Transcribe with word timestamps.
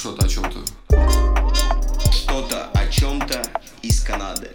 что-то 0.00 0.24
о 0.24 0.28
чем-то. 0.30 0.64
Что-то 2.10 2.70
о 2.70 2.88
чем-то 2.88 3.42
из 3.82 4.02
Канады. 4.02 4.50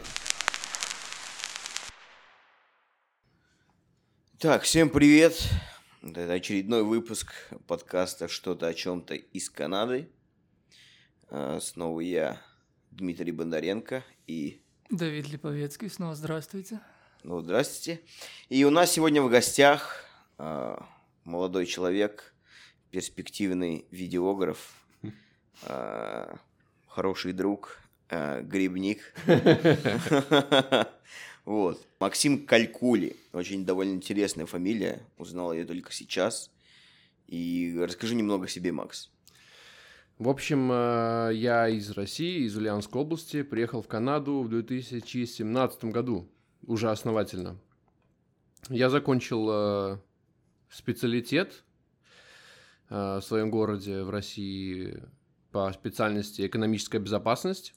Так, 4.40 4.64
всем 4.64 4.90
привет. 4.90 5.40
Это 6.02 6.34
очередной 6.34 6.82
выпуск 6.82 7.32
подкаста 7.68 8.28
«Что-то 8.28 8.66
о 8.66 8.74
чем-то 8.74 9.14
из 9.14 9.52
Канады». 9.52 10.10
А, 11.30 11.60
Снова 11.60 12.00
я, 12.00 12.42
Дмитрий 12.90 13.32
Бондаренко 13.32 14.04
и... 14.26 14.64
Давид 14.90 15.30
Липовецкий, 15.30 15.92
снова 15.92 16.16
здравствуйте. 16.16 16.80
Ну, 17.22 17.42
здравствуйте. 17.42 18.02
И 18.50 18.66
у 18.66 18.72
нас 18.72 18.94
сегодня 18.94 19.22
в 19.22 19.30
гостях 19.30 20.06
а, 20.40 20.90
молодой 21.24 21.68
человек, 21.68 22.34
перспективный 22.90 23.86
видеограф, 23.92 24.85
а, 25.64 26.38
хороший 26.88 27.34
друг, 27.34 27.80
а, 28.10 28.42
грибник. 28.42 29.14
Вот. 31.46 31.86
Максим 32.00 32.46
Калькули. 32.48 33.16
Очень 33.32 33.66
довольно 33.66 33.94
интересная 33.94 34.48
фамилия. 34.48 35.04
Узнал 35.18 35.54
ее 35.54 35.66
только 35.66 35.94
сейчас. 35.94 36.50
И 37.28 37.78
расскажи 37.80 38.16
немного 38.16 38.46
о 38.46 38.48
себе, 38.48 38.72
Макс. 38.72 39.12
В 40.18 40.30
общем, 40.30 40.72
э, 40.72 41.32
я 41.34 41.68
из 41.68 41.92
России, 41.92 42.46
из 42.46 42.56
Ульяновской 42.56 43.02
области, 43.02 43.44
приехал 43.44 43.82
в 43.82 43.88
Канаду 43.88 44.42
в 44.42 44.50
2017 44.50 45.86
году, 45.86 46.30
уже 46.66 46.90
основательно. 46.90 47.60
Я 48.70 48.90
закончил 48.90 49.50
э, 49.52 49.98
специалитет 50.70 51.66
э, 52.90 53.18
в 53.18 53.22
своем 53.22 53.50
городе 53.50 54.04
в 54.04 54.10
России 54.10 55.04
по 55.56 55.72
специальности 55.72 56.46
экономическая 56.46 57.00
безопасность. 57.00 57.74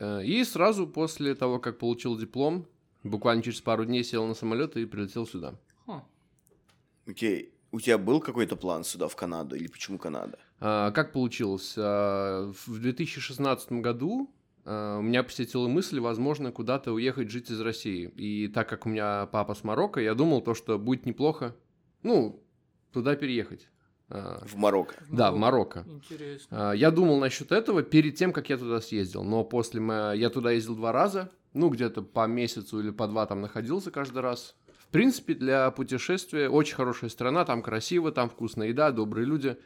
Э, 0.00 0.24
И 0.24 0.42
сразу 0.42 0.88
после 0.88 1.36
того, 1.36 1.60
как 1.60 1.78
получил 1.78 2.18
диплом, 2.18 2.66
буквально 3.04 3.40
через 3.40 3.60
пару 3.60 3.84
дней 3.84 4.02
сел 4.02 4.26
на 4.26 4.34
самолет 4.34 4.76
и 4.76 4.84
прилетел 4.84 5.28
сюда. 5.28 5.54
Окей. 7.06 7.54
У 7.70 7.78
тебя 7.80 7.98
был 7.98 8.18
какой-то 8.20 8.56
план 8.56 8.82
сюда, 8.82 9.06
в 9.06 9.14
Канаду? 9.14 9.54
Или 9.54 9.68
почему 9.68 9.96
Канада? 9.96 10.36
А, 10.58 10.90
Как 10.90 11.12
получилось? 11.12 11.74
А, 11.76 12.50
В 12.66 12.80
2016 12.80 13.70
году 13.80 14.28
а, 14.64 14.98
у 14.98 15.02
меня 15.02 15.22
посетила 15.22 15.68
мысль, 15.68 16.00
возможно, 16.00 16.50
куда-то 16.50 16.90
уехать 16.92 17.30
жить 17.30 17.50
из 17.50 17.60
России. 17.60 18.10
И 18.16 18.48
так 18.48 18.68
как 18.68 18.86
у 18.86 18.88
меня 18.88 19.26
папа 19.26 19.54
с 19.54 19.62
Марокко, 19.62 20.00
я 20.00 20.14
думал, 20.14 20.40
то, 20.42 20.54
что 20.54 20.80
будет 20.80 21.06
неплохо, 21.06 21.54
ну, 22.02 22.42
туда 22.92 23.14
переехать. 23.14 23.68
А, 24.14 24.44
В 24.46 24.56
Марокко. 24.56 24.94
Да, 25.10 25.32
в 25.32 25.36
Марокко. 25.36 25.84
Интересно. 25.86 26.70
А, 26.70 26.72
Я 26.72 26.90
думал 26.90 27.18
насчет 27.18 27.50
этого 27.50 27.82
перед 27.82 28.14
тем, 28.14 28.32
как 28.32 28.48
я 28.48 28.56
туда 28.56 28.80
съездил. 28.80 29.24
Но 29.24 29.44
после 29.44 29.82
я 30.14 30.30
туда 30.30 30.52
ездил 30.52 30.76
два 30.76 30.92
раза, 30.92 31.30
ну, 31.52 31.68
где-то 31.68 32.02
по 32.02 32.26
месяцу 32.26 32.80
или 32.80 32.90
по 32.90 33.06
два 33.08 33.26
там 33.26 33.40
находился 33.40 33.90
каждый 33.90 34.22
раз. 34.22 34.54
В 34.78 34.88
принципе, 34.88 35.34
для 35.34 35.70
путешествия 35.72 36.48
очень 36.48 36.76
хорошая 36.76 37.10
страна, 37.10 37.44
там 37.44 37.62
красиво, 37.62 38.12
там 38.12 38.30
вкусная 38.30 38.68
еда, 38.68 38.92
добрые 38.92 39.26
люди. 39.26 39.56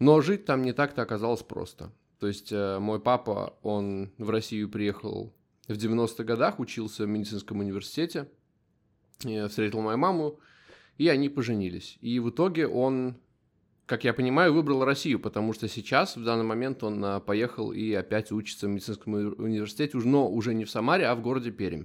Но 0.00 0.20
жить 0.20 0.44
там 0.44 0.62
не 0.62 0.72
так-то 0.72 1.02
оказалось 1.02 1.42
просто. 1.42 1.92
То 2.18 2.26
есть 2.26 2.50
э, 2.50 2.78
мой 2.80 3.00
папа, 3.00 3.56
он 3.62 4.10
в 4.18 4.30
Россию 4.30 4.68
приехал 4.68 5.32
в 5.68 5.72
90-х 5.72 6.24
годах, 6.24 6.58
учился 6.58 7.04
в 7.04 7.08
медицинском 7.08 7.60
университете, 7.60 8.28
Я 9.22 9.46
встретил 9.48 9.80
мою 9.80 9.98
маму, 9.98 10.40
и 10.96 11.08
они 11.08 11.28
поженились. 11.28 11.96
И 12.00 12.18
в 12.18 12.30
итоге 12.30 12.66
он 12.66 13.16
как 13.88 14.04
я 14.04 14.12
понимаю, 14.12 14.52
выбрал 14.52 14.84
Россию, 14.84 15.18
потому 15.18 15.54
что 15.54 15.66
сейчас, 15.66 16.16
в 16.16 16.22
данный 16.22 16.44
момент, 16.44 16.84
он 16.84 17.02
а, 17.02 17.20
поехал 17.20 17.72
и 17.72 17.94
опять 17.94 18.30
учится 18.30 18.66
в 18.66 18.70
медицинском 18.70 19.14
уни- 19.16 19.34
университете, 19.38 19.96
но 19.96 20.28
уже 20.30 20.52
не 20.52 20.66
в 20.66 20.70
Самаре, 20.70 21.06
а 21.06 21.14
в 21.14 21.22
городе 21.22 21.50
Пермь. 21.50 21.84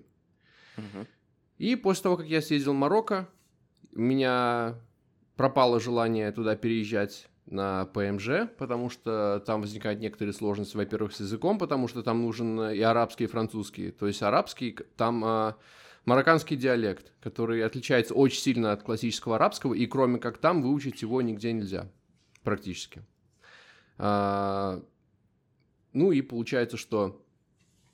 И 1.58 1.78
после 1.78 2.04
того, 2.04 2.18
как 2.18 2.28
я 2.28 2.42
съездил 2.42 2.74
в 2.74 2.76
Марокко, 2.76 3.30
у 3.96 4.02
меня 4.02 4.76
пропало 5.38 5.80
желание 5.80 6.32
туда 6.34 6.58
переезжать 6.58 7.30
на 7.46 7.86
ПМЖ, 7.86 8.50
потому 8.58 8.90
что 8.90 9.42
там 9.46 9.62
возникают 9.62 10.02
некоторые 10.02 10.34
сложности, 10.34 10.76
во-первых, 10.76 11.14
с 11.14 11.22
языком, 11.22 11.58
потому 11.58 11.88
что 11.88 12.04
там 12.04 12.22
нужен 12.22 12.70
и 12.70 12.82
арабский, 12.82 13.26
и 13.26 13.28
французский. 13.28 13.92
То 13.92 14.08
есть 14.08 14.22
арабский, 14.22 14.78
там 14.98 15.24
а, 15.24 15.56
марокканский 16.06 16.56
диалект, 16.56 17.12
который 17.22 17.64
отличается 17.64 18.14
очень 18.14 18.40
сильно 18.40 18.72
от 18.72 18.84
классического 18.84 19.36
арабского, 19.36 19.74
и 19.74 19.86
кроме 19.86 20.20
как 20.20 20.38
там 20.38 20.62
выучить 20.62 21.02
его 21.02 21.22
нигде 21.22 21.54
нельзя, 21.54 21.90
практически. 22.44 23.04
А, 23.98 24.84
ну 25.94 26.12
и 26.12 26.22
получается, 26.22 26.78
что 26.78 27.24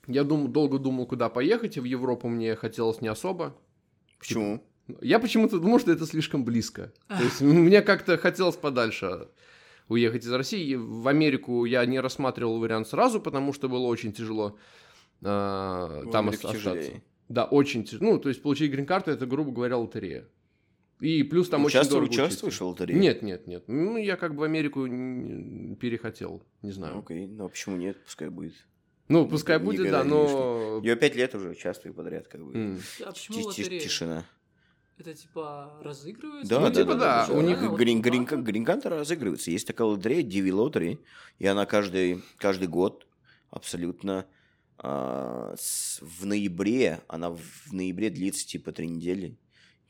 я 0.07 0.23
дум, 0.23 0.51
долго 0.51 0.79
думал, 0.79 1.05
куда 1.05 1.29
поехать, 1.29 1.77
и 1.77 1.79
в 1.79 1.83
Европу 1.83 2.27
мне 2.27 2.55
хотелось 2.55 3.01
не 3.01 3.07
особо. 3.07 3.55
Почему? 4.17 4.63
Я 5.01 5.19
почему-то 5.19 5.59
думал, 5.59 5.79
что 5.79 5.91
это 5.91 6.07
слишком 6.07 6.43
близко. 6.43 6.91
То 7.07 7.23
есть 7.23 7.41
мне 7.41 7.81
как-то 7.83 8.17
хотелось 8.17 8.55
подальше 8.55 9.27
уехать 9.87 10.25
из 10.25 10.31
России. 10.31 10.73
В 10.75 11.07
Америку 11.07 11.65
я 11.65 11.85
не 11.85 11.99
рассматривал 11.99 12.59
вариант 12.59 12.87
сразу, 12.87 13.21
потому 13.21 13.53
что 13.53 13.69
было 13.69 13.85
очень 13.85 14.13
тяжело 14.13 14.57
В 15.21 16.05
там 16.11 16.29
остаться. 16.29 16.57
тяжелее. 16.57 17.03
Да, 17.29 17.45
очень 17.45 17.83
тяжело. 17.83 18.11
Ну, 18.13 18.19
то 18.19 18.29
есть 18.29 18.41
получить 18.41 18.71
грин-карту, 18.71 19.11
это, 19.11 19.25
грубо 19.25 19.51
говоря, 19.51 19.77
лотерея. 19.77 20.27
И 20.99 21.23
плюс 21.23 21.47
там 21.47 21.63
очень 21.63 21.79
Участвуешь- 21.79 21.89
дорого 22.09 22.09
участвуешь 22.11 22.53
учиться. 22.55 22.63
в 22.65 22.67
лотерее? 22.69 22.99
Нет, 22.99 23.21
нет, 23.21 23.47
нет. 23.47 23.63
Ну, 23.67 23.95
я 23.97 24.17
как 24.17 24.33
бы 24.33 24.41
в 24.41 24.43
Америку 24.43 24.85
перехотел, 25.75 26.43
не 26.61 26.71
знаю. 26.71 26.99
Окей, 26.99 27.27
ну 27.27 27.45
а 27.45 27.49
почему 27.49 27.77
нет? 27.77 28.03
Пускай 28.03 28.29
будет. 28.29 28.53
Ну, 29.07 29.27
пускай 29.27 29.59
Ни- 29.59 29.63
будет, 29.63 29.79
никогда 29.79 30.03
да, 30.03 30.09
но... 30.09 30.81
Я 30.83 30.95
пять 30.95 31.15
лет 31.15 31.33
уже 31.35 31.49
участвую 31.49 31.93
подряд, 31.95 32.27
как 32.27 32.43
бы. 32.45 32.53
М. 32.53 32.79
А 33.05 33.11
почему 33.11 33.45
лотерея? 33.45 33.79
Тишина. 33.79 34.25
Это 34.97 35.13
типа 35.13 35.79
разыгрывается? 35.81 36.49
Да, 36.49 36.59
Ну, 36.59 36.67
да, 36.67 36.73
типа 36.75 36.95
да, 36.95 37.27
да, 37.27 37.33
у 37.33 37.41
них 37.41 37.59
грин, 37.77 38.01
грин, 38.01 38.25
грин-карта 38.25 38.89
разыгрывается. 38.89 39.49
Есть 39.49 39.65
такая 39.65 39.87
лотерея, 39.87 40.21
Диви 40.23 40.51
Лотери, 40.51 40.99
и 41.39 41.47
она 41.47 41.65
каждый, 41.65 42.21
каждый 42.37 42.67
год 42.67 43.07
абсолютно 43.49 44.25
в 44.81 46.25
ноябре, 46.25 47.01
она 47.07 47.31
в 47.31 47.71
ноябре 47.71 48.09
длится 48.09 48.47
типа 48.47 48.71
три 48.71 48.87
недели. 48.87 49.37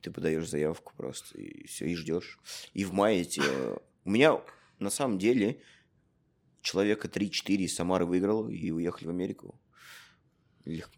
Ты 0.01 0.11
подаешь 0.11 0.49
заявку 0.49 0.93
просто, 0.95 1.37
и 1.37 1.67
все, 1.67 1.85
и 1.85 1.95
ждешь. 1.95 2.39
И 2.73 2.85
в 2.85 2.93
мае 2.93 3.25
те... 3.25 3.41
У 4.05 4.09
меня 4.09 4.41
на 4.79 4.89
самом 4.89 5.19
деле 5.19 5.61
человека 6.61 7.07
3-4 7.07 7.55
из 7.57 7.75
Самары 7.75 8.05
выиграл 8.05 8.49
и 8.49 8.71
уехали 8.71 9.07
в 9.07 9.09
Америку. 9.11 9.59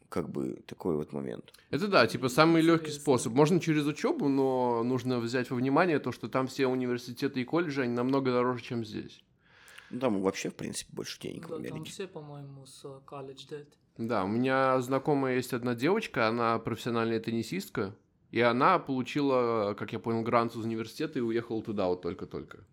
Как 0.09 0.29
бы 0.29 0.61
такой 0.65 0.95
вот 0.95 1.13
момент. 1.13 1.53
Это 1.69 1.87
да, 1.87 2.05
типа 2.05 2.29
самый 2.29 2.61
легкий 2.61 2.91
способ. 2.91 3.33
Можно 3.33 3.59
через 3.59 3.85
учебу, 3.85 4.27
но 4.27 4.83
нужно 4.83 5.19
взять 5.19 5.49
во 5.49 5.55
внимание 5.55 5.99
то, 5.99 6.11
что 6.11 6.27
там 6.29 6.47
все 6.47 6.67
университеты 6.67 7.41
и 7.41 7.45
колледжи, 7.45 7.81
они 7.81 7.93
намного 7.93 8.31
дороже, 8.31 8.63
чем 8.63 8.85
здесь. 8.85 9.23
Ну, 9.91 9.99
там 9.99 10.21
вообще, 10.21 10.49
в 10.49 10.55
принципе, 10.55 10.89
больше 10.93 11.19
денег 11.19 11.45
в 11.45 11.49
Да, 11.49 11.55
там 11.55 11.65
Америке. 11.65 11.91
все, 11.91 12.07
по-моему, 12.07 12.65
с 12.65 12.83
э, 12.85 12.99
college 13.05 13.49
debt. 13.49 13.67
Да, 13.97 14.23
у 14.23 14.27
меня 14.27 14.79
знакомая 14.81 15.35
есть 15.35 15.53
одна 15.53 15.75
девочка, 15.75 16.27
она 16.27 16.57
профессиональная 16.59 17.19
теннисистка, 17.19 17.95
и 18.31 18.39
она 18.39 18.79
получила, 18.79 19.75
как 19.77 19.91
я 19.93 19.99
понял, 19.99 20.21
грант 20.23 20.55
из 20.55 20.63
университета 20.63 21.19
и 21.19 21.21
уехала 21.21 21.61
туда 21.61 21.87
вот 21.87 22.01
только-только. 22.01 22.65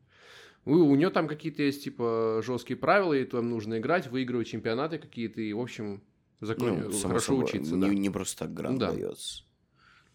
У, 0.64 0.72
у 0.74 0.94
нее 0.94 1.10
там 1.10 1.26
какие-то 1.28 1.62
есть, 1.62 1.84
типа, 1.84 2.40
жесткие 2.44 2.76
правила, 2.76 3.12
и 3.14 3.24
там 3.24 3.48
нужно 3.50 3.78
играть, 3.78 4.06
выигрывать 4.08 4.48
чемпионаты 4.48 4.98
какие-то, 4.98 5.40
и, 5.40 5.52
в 5.52 5.60
общем, 5.60 6.02
закон... 6.40 6.78
Ну, 6.80 6.92
хорошо 7.00 7.32
собой, 7.32 7.44
учиться, 7.44 7.74
не, 7.74 7.80
да. 7.80 7.88
не 7.88 8.10
просто 8.10 8.38
так 8.44 8.54
грант 8.54 8.78
Да. 8.78 8.92
дается. 8.92 9.42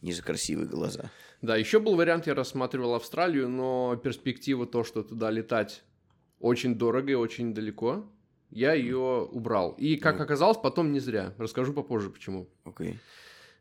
Не 0.01 0.13
за 0.13 0.21
красивые 0.23 0.67
глаза. 0.67 1.11
Да, 1.41 1.55
еще 1.57 1.79
был 1.79 1.95
вариант, 1.95 2.27
я 2.27 2.35
рассматривал 2.35 2.93
Австралию, 2.95 3.49
но 3.49 3.95
перспектива 4.01 4.65
то, 4.65 4.83
что 4.83 5.01
туда 5.03 5.31
летать 5.31 5.83
очень 6.43 6.75
дорого 6.75 7.11
и 7.11 7.15
очень 7.15 7.53
далеко, 7.53 8.05
я 8.51 8.73
ее 8.73 9.27
убрал. 9.31 9.75
И, 9.79 9.95
как 9.95 10.19
оказалось, 10.19 10.57
потом 10.57 10.91
не 10.91 10.99
зря. 10.99 11.33
Расскажу 11.37 11.73
попозже, 11.73 12.09
почему. 12.09 12.49
Окей. 12.65 12.99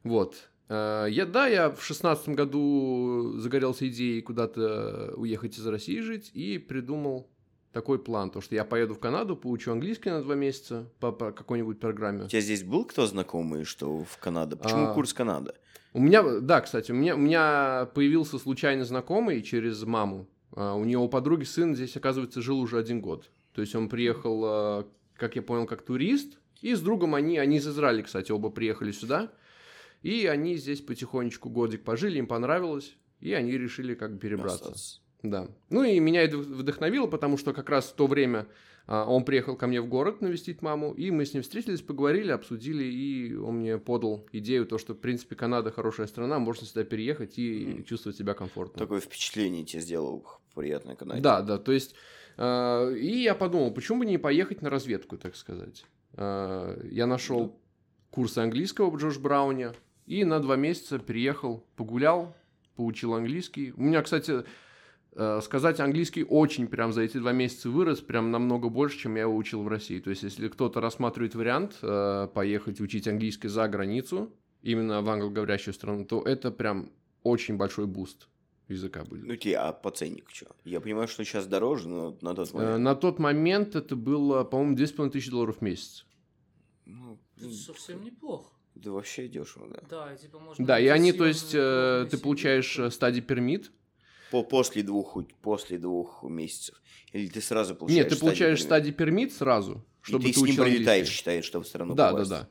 Вот. 0.03 0.51
Э, 0.69 1.07
Я, 1.09 1.25
да, 1.25 1.47
я 1.47 1.71
в 1.71 1.83
шестнадцатом 1.83 2.35
году 2.35 3.35
загорелся 3.39 3.89
идеей 3.89 4.21
куда-то 4.21 5.15
уехать 5.17 5.57
из 5.59 5.67
России 5.67 6.01
жить 6.01 6.31
и 6.35 6.59
придумал 6.59 7.31
такой 7.73 7.99
план, 7.99 8.31
то 8.31 8.41
что 8.41 8.55
я 8.55 8.65
поеду 8.65 8.95
в 8.95 8.99
Канаду, 8.99 9.37
поучу 9.37 9.73
английский 9.73 10.11
на 10.11 10.21
два 10.21 10.35
месяца 10.35 10.91
по, 11.01 11.13
по 11.13 11.33
какой-нибудь 11.33 11.79
программе. 11.81 12.25
У 12.25 12.29
тебя 12.29 12.41
здесь 12.43 12.65
был 12.65 12.85
кто 12.85 13.07
знакомый, 13.07 13.65
что 13.65 14.05
в 14.05 14.19
Канаду? 14.19 14.57
Почему 14.57 14.89
А. 14.89 14.93
курс 14.95 15.15
Канада? 15.15 15.55
У 15.95 16.01
меня, 16.01 16.23
да, 16.41 16.61
кстати, 16.61 16.91
у 16.91 16.95
меня, 16.95 17.15
у 17.15 17.19
меня 17.19 17.89
появился 17.95 18.39
случайно 18.39 18.85
знакомый 18.85 19.41
через 19.43 19.83
маму. 19.85 20.27
А, 20.55 20.75
У 20.75 20.85
нее 20.85 20.99
у 20.99 21.09
подруги 21.09 21.45
сын 21.45 21.75
здесь, 21.75 21.97
оказывается, 21.97 22.43
жил 22.43 22.61
уже 22.61 22.79
один 22.79 23.01
год. 23.01 23.31
То 23.53 23.61
есть 23.61 23.75
он 23.75 23.89
приехал, 23.89 24.43
а, 24.45 24.89
как 25.17 25.37
я 25.37 25.43
понял, 25.43 25.67
как 25.67 25.83
турист. 25.83 26.39
И 26.61 26.75
с 26.75 26.81
другом 26.81 27.15
они, 27.15 27.39
они 27.39 27.57
из 27.57 27.67
Израиля, 27.67 28.03
кстати, 28.03 28.31
оба 28.31 28.51
приехали 28.51 28.93
сюда. 28.93 29.33
И 30.03 30.27
они 30.27 30.57
здесь 30.57 30.81
потихонечку 30.81 31.49
годик 31.49 31.85
пожили, 31.85 32.19
им 32.19 32.27
понравилось. 32.27 32.97
И 33.21 33.33
они 33.33 33.53
решили 33.53 33.95
как 33.95 34.15
бы 34.15 34.19
перебраться. 34.19 34.65
Остаться. 34.65 35.01
Да. 35.23 35.49
Ну 35.71 35.85
и 35.85 35.99
меня 36.01 36.23
это 36.23 36.39
вдохновило, 36.39 37.07
потому 37.07 37.39
что 37.39 37.53
как 37.53 37.71
раз 37.71 37.87
в 37.87 37.95
то 37.95 38.07
время 38.07 38.49
он 38.87 39.25
приехал 39.25 39.57
ко 39.57 39.67
мне 39.67 39.81
в 39.81 39.89
город 39.89 40.21
навестить 40.21 40.63
маму, 40.63 40.93
и 40.93 41.11
мы 41.11 41.25
с 41.25 41.35
ним 41.35 41.43
встретились, 41.43 41.83
поговорили, 41.83 42.33
обсудили, 42.33 42.85
и 42.85 43.35
он 43.35 43.57
мне 43.57 43.79
подал 43.79 44.27
идею, 44.33 44.67
то, 44.67 44.79
что, 44.79 44.95
в 44.95 44.99
принципе, 44.99 45.37
Канада 45.37 45.71
хорошая 45.71 46.07
страна, 46.07 46.39
можно 46.39 46.67
сюда 46.67 46.85
переехать 46.85 47.39
и 47.39 47.85
чувствовать 47.87 48.17
себя 48.19 48.35
комфортно. 48.35 48.79
Такое 48.79 49.01
впечатление 49.01 49.65
тебе 49.65 49.83
сделал 49.83 50.27
приятное 50.55 50.97
Канаде. 50.97 51.21
Да, 51.21 51.43
да, 51.43 51.59
то 51.59 51.73
есть, 51.73 51.95
э, 52.37 52.95
и 52.97 53.23
я 53.23 53.35
подумал, 53.35 53.73
почему 53.73 54.01
бы 54.01 54.07
не 54.07 54.19
поехать 54.19 54.63
на 54.63 54.71
разведку, 54.71 55.17
так 55.17 55.37
сказать. 55.37 55.85
Э, 56.15 56.81
я 56.91 57.07
нашел 57.07 57.59
курсы 58.11 58.39
английского 58.39 58.91
в 58.91 58.97
Джош 58.97 59.19
Брауне, 59.19 59.73
и 60.07 60.25
на 60.25 60.41
два 60.41 60.57
месяца 60.57 60.99
переехал, 60.99 61.65
погулял, 61.77 62.35
поучил 62.77 63.15
английский. 63.15 63.73
У 63.77 63.83
меня, 63.83 64.03
кстати, 64.03 64.45
сказать 65.15 65.79
английский 65.81 66.25
очень 66.25 66.67
прям 66.69 66.93
за 66.93 67.03
эти 67.03 67.19
два 67.19 67.33
месяца 67.33 67.69
вырос, 67.69 68.01
прям 68.01 68.31
намного 68.31 68.69
больше, 68.69 68.99
чем 68.99 69.17
я 69.17 69.23
его 69.23 69.37
учил 69.37 69.63
в 69.63 69.69
России. 69.69 70.01
То 70.01 70.11
есть, 70.11 70.23
если 70.23 70.49
кто-то 70.49 70.81
рассматривает 70.81 71.35
вариант 71.35 71.79
э, 71.83 72.29
поехать 72.35 72.81
учить 72.81 73.07
английский 73.07 73.49
за 73.49 73.69
границу, 73.69 74.33
именно 74.63 75.03
в 75.03 75.09
англоговорящую 75.11 75.75
страну, 75.75 76.05
то 76.05 76.23
это 76.23 76.51
прям 76.51 76.91
очень 77.23 77.57
большой 77.57 77.87
буст 77.87 78.29
языка 78.69 79.05
будет. 79.05 79.25
Ну, 79.27 79.37
тебе, 79.37 79.59
а 79.59 79.73
по 79.73 79.91
ценнику 79.91 80.31
что? 80.33 80.47
Я 80.65 80.81
понимаю, 80.81 81.09
что 81.09 81.25
сейчас 81.25 81.47
дороже, 81.47 81.89
но 81.89 82.17
на 82.23 82.35
тот 82.35 82.51
Э, 82.53 82.57
момент... 82.57 82.79
На 82.79 82.95
тот 82.95 83.19
момент 83.19 83.77
это 83.77 83.97
было, 83.97 84.45
по-моему, 84.45 84.77
2500 84.77 85.31
долларов 85.31 85.59
в 85.59 85.63
месяц. 85.63 86.07
Ну, 86.87 87.19
Это 87.37 87.51
совсем 87.51 88.03
неплохо. 88.03 88.51
да 88.75 88.91
вообще 88.93 89.29
дешево, 89.29 89.69
да. 89.69 89.81
Да, 89.91 90.15
и 90.15 90.17
типа 90.17 90.39
можно... 90.39 90.65
Да, 90.65 90.81
и 90.81 90.87
они, 90.87 91.13
то 91.13 91.27
есть, 91.27 91.55
э, 91.55 92.07
ты 92.11 92.19
получаешь 92.19 92.79
э, 92.79 92.91
study 92.91 93.21
permit. 93.23 93.71
По, 94.33 94.43
после, 94.43 94.83
двух, 94.83 95.19
после 95.43 95.77
двух 95.77 96.23
месяцев. 96.23 96.81
Или 97.13 97.27
ты 97.27 97.43
сразу 97.43 97.75
получаешь 97.75 98.05
Нет, 98.05 98.09
ты 98.09 98.19
получаешь 98.19 98.63
стадий 98.63 98.91
пермит 98.91 99.31
сразу, 99.35 99.85
чтобы 100.01 100.25
и 100.25 100.33
ты, 100.33 100.41
ты 100.41 100.41
с 100.41 100.43
ним 100.43 100.57
прилетаешь, 100.57 101.07
считаешь, 101.09 101.45
что 101.45 101.61
в 101.61 101.67
страну 101.67 101.95
Да, 101.95 102.07
да, 102.07 102.13
попасть. 102.13 102.31
да. 102.31 102.49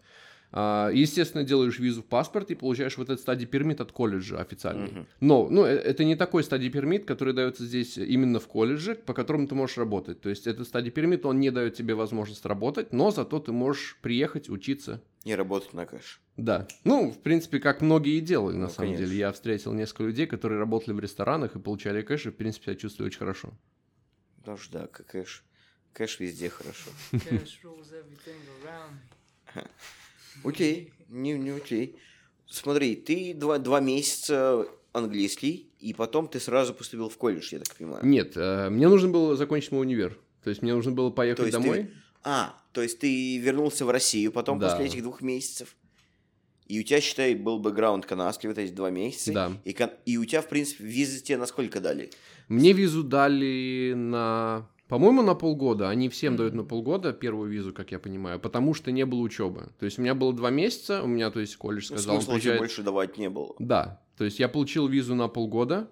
А, 0.52 0.92
Естественно, 0.94 1.44
делаешь 1.44 1.80
визу 1.80 2.04
в 2.04 2.06
паспорт 2.06 2.52
и 2.52 2.56
получаешь 2.56 2.98
вот 2.98 3.10
этот 3.10 3.22
стадий 3.22 3.48
пермит 3.48 3.82
от 3.82 3.92
колледжа 3.92 4.40
официальный. 4.40 4.92
Мгм. 4.92 5.08
Но, 5.22 5.48
ну, 5.50 5.66
э, 5.66 5.70
это 5.70 6.04
не 6.04 6.16
такой 6.16 6.44
стадий 6.44 6.70
пермит, 6.70 7.06
который 7.06 7.34
дается 7.34 7.66
здесь 7.66 7.98
именно 7.98 8.40
в 8.40 8.48
колледже, 8.48 8.94
по 8.94 9.16
которому 9.16 9.48
ты 9.48 9.56
можешь 9.56 9.78
работать. 9.78 10.22
То 10.22 10.30
есть 10.30 10.46
этот 10.46 10.68
стадий 10.68 10.92
пермит, 10.92 11.26
он 11.26 11.40
не 11.40 11.50
дает 11.50 11.74
тебе 11.74 11.96
возможность 11.96 12.46
работать, 12.46 12.94
но 12.94 13.10
зато 13.10 13.40
ты 13.40 13.52
можешь 13.52 13.98
приехать, 14.04 14.50
учиться. 14.50 15.02
Не 15.26 15.36
работать 15.36 15.74
на 15.74 15.86
кэш. 15.86 16.20
Да. 16.38 16.68
Ну, 16.84 17.12
в 17.12 17.20
принципе, 17.20 17.60
как 17.60 17.82
многие 17.82 18.18
и 18.18 18.22
делали, 18.22 18.56
на 18.56 18.62
Ну, 18.68 18.70
самом 18.70 18.90
конечно. 18.94 19.06
деле. 19.06 19.18
Я 19.20 19.32
встретил 19.32 19.74
несколько 19.74 20.04
людей, 20.04 20.26
которые 20.26 20.58
работали 20.60 20.94
в 20.94 21.00
ресторанах 21.00 21.56
и 21.56 21.60
получали 21.60 22.02
кэш, 22.02 22.26
и, 22.26 22.30
в 22.30 22.36
принципе, 22.36 22.66
себя 22.66 22.76
чувствовали 22.76 23.10
очень 23.10 23.20
хорошо. 23.20 23.54
Потому 24.38 24.58
что, 24.58 24.74
да, 24.80 24.88
как 24.88 25.06
кэш. 25.08 25.44
Кэш 25.94 26.20
везде 26.20 26.50
хорошо. 26.50 26.90
Окей, 30.44 30.92
не, 31.10 31.34
не 31.34 31.50
окей. 31.52 31.98
Смотри, 32.48 32.96
ты 32.96 33.34
два, 33.34 33.58
два 33.60 33.80
месяца 33.80 34.66
английский, 34.94 35.70
и 35.80 35.94
потом 35.94 36.28
ты 36.28 36.40
сразу 36.40 36.74
поступил 36.74 37.10
в 37.10 37.18
колледж, 37.18 37.50
я 37.54 37.60
так 37.60 37.76
понимаю. 37.76 38.06
Нет, 38.06 38.34
э, 38.36 38.70
мне 38.70 38.88
нужно 38.88 39.10
было 39.10 39.36
закончить 39.36 39.72
мой 39.72 39.82
универ. 39.82 40.18
То 40.44 40.50
есть 40.50 40.62
мне 40.62 40.74
нужно 40.74 40.92
было 40.92 41.10
поехать 41.12 41.46
есть 41.46 41.58
ты- 41.58 41.62
домой. 41.64 41.92
А, 42.24 42.56
то 42.74 42.82
есть 42.82 43.00
ты 43.00 43.38
вернулся 43.38 43.86
в 43.86 43.90
Россию 43.90 44.32
потом 44.32 44.60
Да. 44.60 44.70
после 44.70 44.86
этих 44.86 45.02
двух 45.04 45.22
месяцев. 45.22 45.76
И 46.68 46.80
у 46.80 46.84
тебя, 46.84 47.02
считай, 47.02 47.36
был 47.36 47.60
бэкграунд 47.60 48.06
канадский 48.06 48.48
вот 48.48 48.58
эти 48.58 48.72
два 48.72 48.90
месяца. 48.92 49.34
Да. 49.34 49.52
И, 49.66 49.74
кан- 49.74 49.92
и 50.06 50.18
у 50.18 50.24
тебя, 50.26 50.42
в 50.42 50.48
принципе, 50.48 50.86
визы 50.86 51.20
тебе 51.22 51.38
на 51.38 51.46
сколько 51.46 51.82
дали? 51.82 52.12
Мне 52.48 52.72
визу 52.72 53.04
дали 53.04 53.94
на, 53.96 54.70
по-моему, 54.88 55.22
на 55.22 55.36
полгода. 55.36 55.90
Они 55.90 56.08
всем 56.08 56.38
дают 56.38 56.54
на 56.54 56.64
полгода 56.64 57.12
первую 57.12 57.50
визу, 57.52 57.74
как 57.74 57.92
я 57.92 58.00
понимаю, 58.00 58.40
потому 58.40 58.74
что 58.74 58.92
не 58.92 59.06
было 59.06 59.20
учебы. 59.20 59.70
То 59.80 59.86
есть 59.86 60.00
у 60.00 60.02
меня 60.02 60.16
было 60.16 60.32
два 60.34 60.50
месяца, 60.50 61.04
у 61.04 61.08
меня, 61.08 61.30
то 61.30 61.42
есть 61.42 61.58
колледж 61.58 61.88
Ну, 61.90 61.98
сказал, 61.98 62.16
он 62.16 62.22
смысла 62.22 62.34
приезжает- 62.36 62.60
больше 62.60 62.84
давать 62.84 63.18
не 63.18 63.30
было. 63.30 63.54
Да, 63.60 64.02
то 64.18 64.24
есть 64.24 64.40
я 64.40 64.48
получил 64.48 64.88
визу 64.88 65.14
на 65.16 65.28
полгода, 65.28 65.90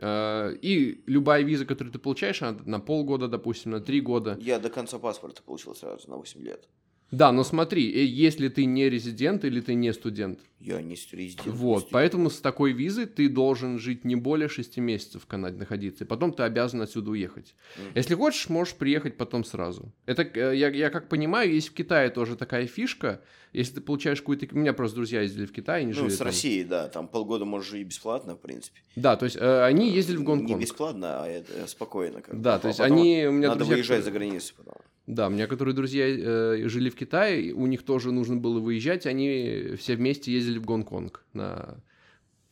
и 0.00 1.02
любая 1.06 1.42
виза, 1.42 1.64
которую 1.64 1.92
ты 1.92 1.98
получаешь, 1.98 2.42
она 2.42 2.58
на 2.64 2.80
полгода, 2.80 3.28
допустим, 3.28 3.72
на 3.72 3.80
три 3.80 4.00
года. 4.00 4.38
Я 4.40 4.58
до 4.58 4.70
конца 4.70 4.98
паспорта 4.98 5.42
получил 5.42 5.74
сразу, 5.74 6.08
на 6.08 6.16
8 6.16 6.40
лет. 6.42 6.68
Да, 7.10 7.32
но 7.32 7.42
смотри, 7.42 7.90
э, 7.90 8.04
если 8.04 8.48
ты 8.48 8.66
не 8.66 8.90
резидент 8.90 9.44
или 9.44 9.60
ты 9.62 9.72
не 9.74 9.92
студент, 9.94 10.40
Я 10.60 10.82
не 10.82 10.94
резидент. 10.94 11.46
вот, 11.46 11.84
не 11.84 11.90
поэтому 11.90 12.28
с 12.28 12.38
такой 12.38 12.72
визой 12.72 13.06
ты 13.06 13.30
должен 13.30 13.78
жить 13.78 14.04
не 14.04 14.14
более 14.14 14.48
шести 14.48 14.80
месяцев 14.82 15.22
в 15.22 15.26
Канаде 15.26 15.56
находиться, 15.56 16.04
и 16.04 16.06
потом 16.06 16.34
ты 16.34 16.42
обязан 16.42 16.82
отсюда 16.82 17.10
уехать. 17.10 17.54
Мгм. 17.78 17.92
Если 17.94 18.14
хочешь, 18.14 18.50
можешь 18.50 18.74
приехать 18.74 19.16
потом 19.16 19.44
сразу. 19.44 19.90
Это, 20.04 20.22
э, 20.22 20.54
я, 20.54 20.68
я 20.68 20.90
как 20.90 21.08
понимаю, 21.08 21.50
есть 21.52 21.68
в 21.68 21.72
Китае 21.74 22.10
тоже 22.10 22.36
такая 22.36 22.66
фишка, 22.66 23.22
если 23.52 23.74
ты 23.76 23.80
получаешь 23.80 24.20
какую-то... 24.20 24.46
У 24.52 24.58
меня 24.58 24.72
просто 24.72 24.96
друзья 24.96 25.22
ездили 25.22 25.46
в 25.46 25.52
Китай, 25.52 25.80
они 25.82 25.92
Ну, 25.92 25.98
жили 25.98 26.08
с 26.10 26.18
там. 26.18 26.26
Россией, 26.26 26.64
да, 26.64 26.88
там 26.88 27.08
полгода 27.08 27.44
можешь 27.44 27.70
жить 27.70 27.86
бесплатно, 27.86 28.34
в 28.34 28.40
принципе. 28.40 28.80
Да, 28.96 29.16
то 29.16 29.24
есть 29.24 29.36
э, 29.36 29.62
они 29.64 29.90
ездили 29.90 30.16
в 30.16 30.20
Не 30.20 30.26
Гонконг. 30.26 30.60
бесплатно, 30.60 31.22
а 31.24 31.26
это 31.26 31.66
спокойно. 31.66 32.20
Как. 32.22 32.40
Да, 32.40 32.54
А 32.54 32.58
то 32.58 32.68
есть 32.68 32.80
они... 32.80 33.26
У 33.28 33.32
меня 33.32 33.48
Надо 33.48 33.60
друзья, 33.60 33.76
выезжать 33.76 34.04
за 34.04 34.10
границу 34.10 34.54
потом. 34.56 34.74
Да, 35.06 35.28
у 35.28 35.30
меня 35.30 35.46
которые 35.46 35.74
друзья 35.74 36.04
э, 36.06 36.68
жили 36.68 36.90
в 36.90 36.94
Китае, 36.94 37.42
и 37.46 37.52
у 37.52 37.66
них 37.66 37.82
тоже 37.82 38.12
нужно 38.12 38.36
было 38.36 38.60
выезжать, 38.60 39.06
они 39.06 39.74
все 39.78 39.96
вместе 39.96 40.30
ездили 40.32 40.58
в 40.58 40.64
Гонконг 40.66 41.24
на 41.32 41.78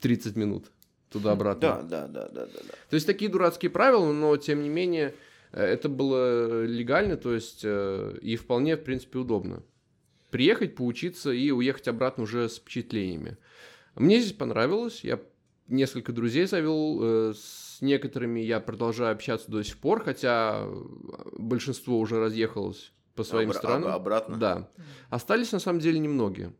30 0.01 0.37
минут 0.37 0.71
туда-обратно. 1.11 1.61
Да, 1.61 1.83
да, 1.83 2.07
да, 2.07 2.29
да, 2.29 2.47
да, 2.47 2.61
да. 2.67 2.75
То 2.91 2.95
есть 2.95 3.07
такие 3.07 3.31
дурацкие 3.31 3.71
правила, 3.71 4.11
но 4.13 4.37
тем 4.39 4.63
не 4.63 4.69
менее 4.71 5.15
э, 5.53 5.63
это 5.63 5.89
было 5.91 6.65
легально, 6.65 7.17
то 7.19 7.35
есть 7.35 7.61
э, 7.63 8.19
и 8.23 8.37
вполне, 8.37 8.77
в 8.77 8.85
принципе, 8.85 9.19
удобно. 9.19 9.63
Приехать, 10.37 10.75
поучиться 10.75 11.31
и 11.33 11.51
уехать 11.51 11.89
обратно 11.89 12.25
уже 12.25 12.51
с 12.51 12.57
впечатлениями. 12.59 13.39
Мне 13.95 14.21
здесь 14.21 14.35
понравилось, 14.35 15.03
я 15.03 15.19
несколько 15.67 16.13
друзей 16.13 16.45
завел, 16.47 17.01
э, 17.03 17.33
с 17.35 17.79
некоторыми 17.81 18.41
я 18.41 18.61
продолжаю 18.61 19.13
общаться 19.13 19.51
до 19.51 19.63
сих 19.63 19.79
пор, 19.79 20.05
хотя 20.05 20.59
э, 20.61 20.85
большинство 21.39 21.99
уже 21.99 22.21
разъехалось 22.21 22.93
по 23.15 23.25
своим 23.25 23.49
Обра- 23.49 23.55
странам. 23.55 23.89
об- 23.89 23.95
обратно? 23.95 24.37
Да. 24.37 24.71
Остались 25.09 25.53
на 25.53 25.59
самом 25.59 25.81
деле 25.81 25.99
немногие. 26.01 26.53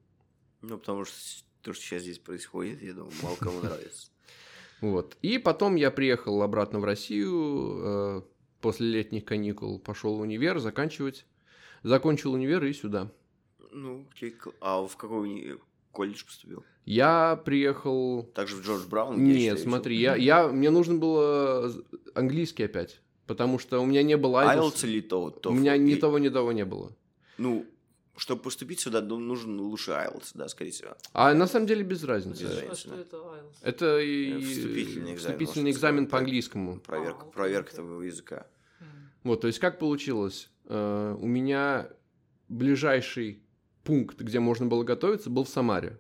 Ну, 0.63 0.79
потому 0.79 1.05
что 1.05 1.15
то, 1.61 1.75
что 1.75 1.83
сейчас 1.83 2.01
здесь 2.01 2.19
происходит, 2.19 2.81
я 2.81 2.95
думаю, 2.95 3.13
мало 3.23 3.37
кому 3.37 3.61
нравится. 3.61 4.09
Вот. 4.81 5.19
И 5.21 5.37
потом 5.37 5.75
я 5.75 5.91
приехал 5.91 6.41
обратно 6.43 6.81
в 6.81 6.85
Россию 6.85 7.75
э, 7.79 8.23
после 8.63 8.87
летних 8.89 9.27
каникул, 9.27 9.79
пошел 9.79 10.17
в 10.17 10.21
универ 10.23 10.61
заканчивать. 10.61 11.27
Закончил 11.83 12.33
универ 12.33 12.65
и 12.65 12.73
сюда. 12.73 13.13
Ну, 13.77 14.07
окей, 14.11 14.35
а 14.61 14.87
в 14.87 14.97
какой 14.97 15.59
колледж 15.93 16.25
поступил? 16.25 16.65
Я 16.87 17.37
приехал... 17.45 18.23
Также 18.35 18.57
в 18.57 18.63
Джордж 18.63 18.87
Браун? 18.87 19.23
я 19.23 19.35
Нет, 19.39 19.61
смотри, 19.61 19.99
я, 19.99 20.17
я, 20.17 20.49
мне 20.49 20.71
нужно 20.71 20.95
было 20.95 21.71
английский 22.15 22.63
опять, 22.65 23.03
потому 23.27 23.59
что 23.59 23.81
у 23.81 23.87
меня 23.87 24.03
не 24.03 24.17
было 24.17 24.43
IELTS. 24.45 24.73
IELTS 24.73 24.87
или 24.89 25.01
то, 25.03 25.35
У 25.45 25.53
меня 25.53 25.77
ни 25.77 25.93
И- 25.93 25.97
того, 25.97 26.19
ни 26.19 26.31
того 26.31 26.53
не 26.53 26.65
было. 26.65 26.97
Ну, 27.37 27.67
чтобы 28.17 28.41
поступить 28.41 28.81
сюда, 28.81 29.03
ну, 29.03 29.19
нужен 29.19 29.61
лучше 29.61 29.91
IELTS, 29.91 30.31
да, 30.33 30.49
скорее 30.49 30.71
всего. 30.71 30.97
А 31.13 31.35
на 31.35 31.47
самом 31.47 31.67
деле 31.67 31.83
без 31.83 32.03
разницы. 32.03 32.45
Без 32.45 32.53
А 32.53 32.61
разницы, 32.63 32.81
что 32.81 32.91
да. 32.91 33.01
это 33.03 33.17
IELTS? 33.19 33.57
Это 33.61 34.01
и 34.01 34.33
Э, 34.33 34.41
вступительный 34.41 35.15
экзамен, 35.15 35.19
вступительный 35.19 35.71
экзамен 35.71 36.07
по 36.07 36.19
английскому. 36.19 36.81
Проверка, 36.81 37.21
окей, 37.23 37.33
проверка 37.33 37.69
окей. 37.73 37.85
твоего 37.85 38.03
языка. 38.03 38.47
Вот, 39.23 39.43
то 39.43 39.49
есть 39.49 39.59
как 39.59 39.79
получилось? 39.79 40.49
Э, 40.65 41.15
у 41.21 41.27
меня 41.27 41.91
ближайший 42.49 43.43
пункт, 43.87 44.21
где 44.21 44.41
можно 44.41 44.67
было 44.67 44.83
готовиться, 44.85 45.31
был 45.31 45.45
в 45.45 45.49
Самаре. 45.49 45.99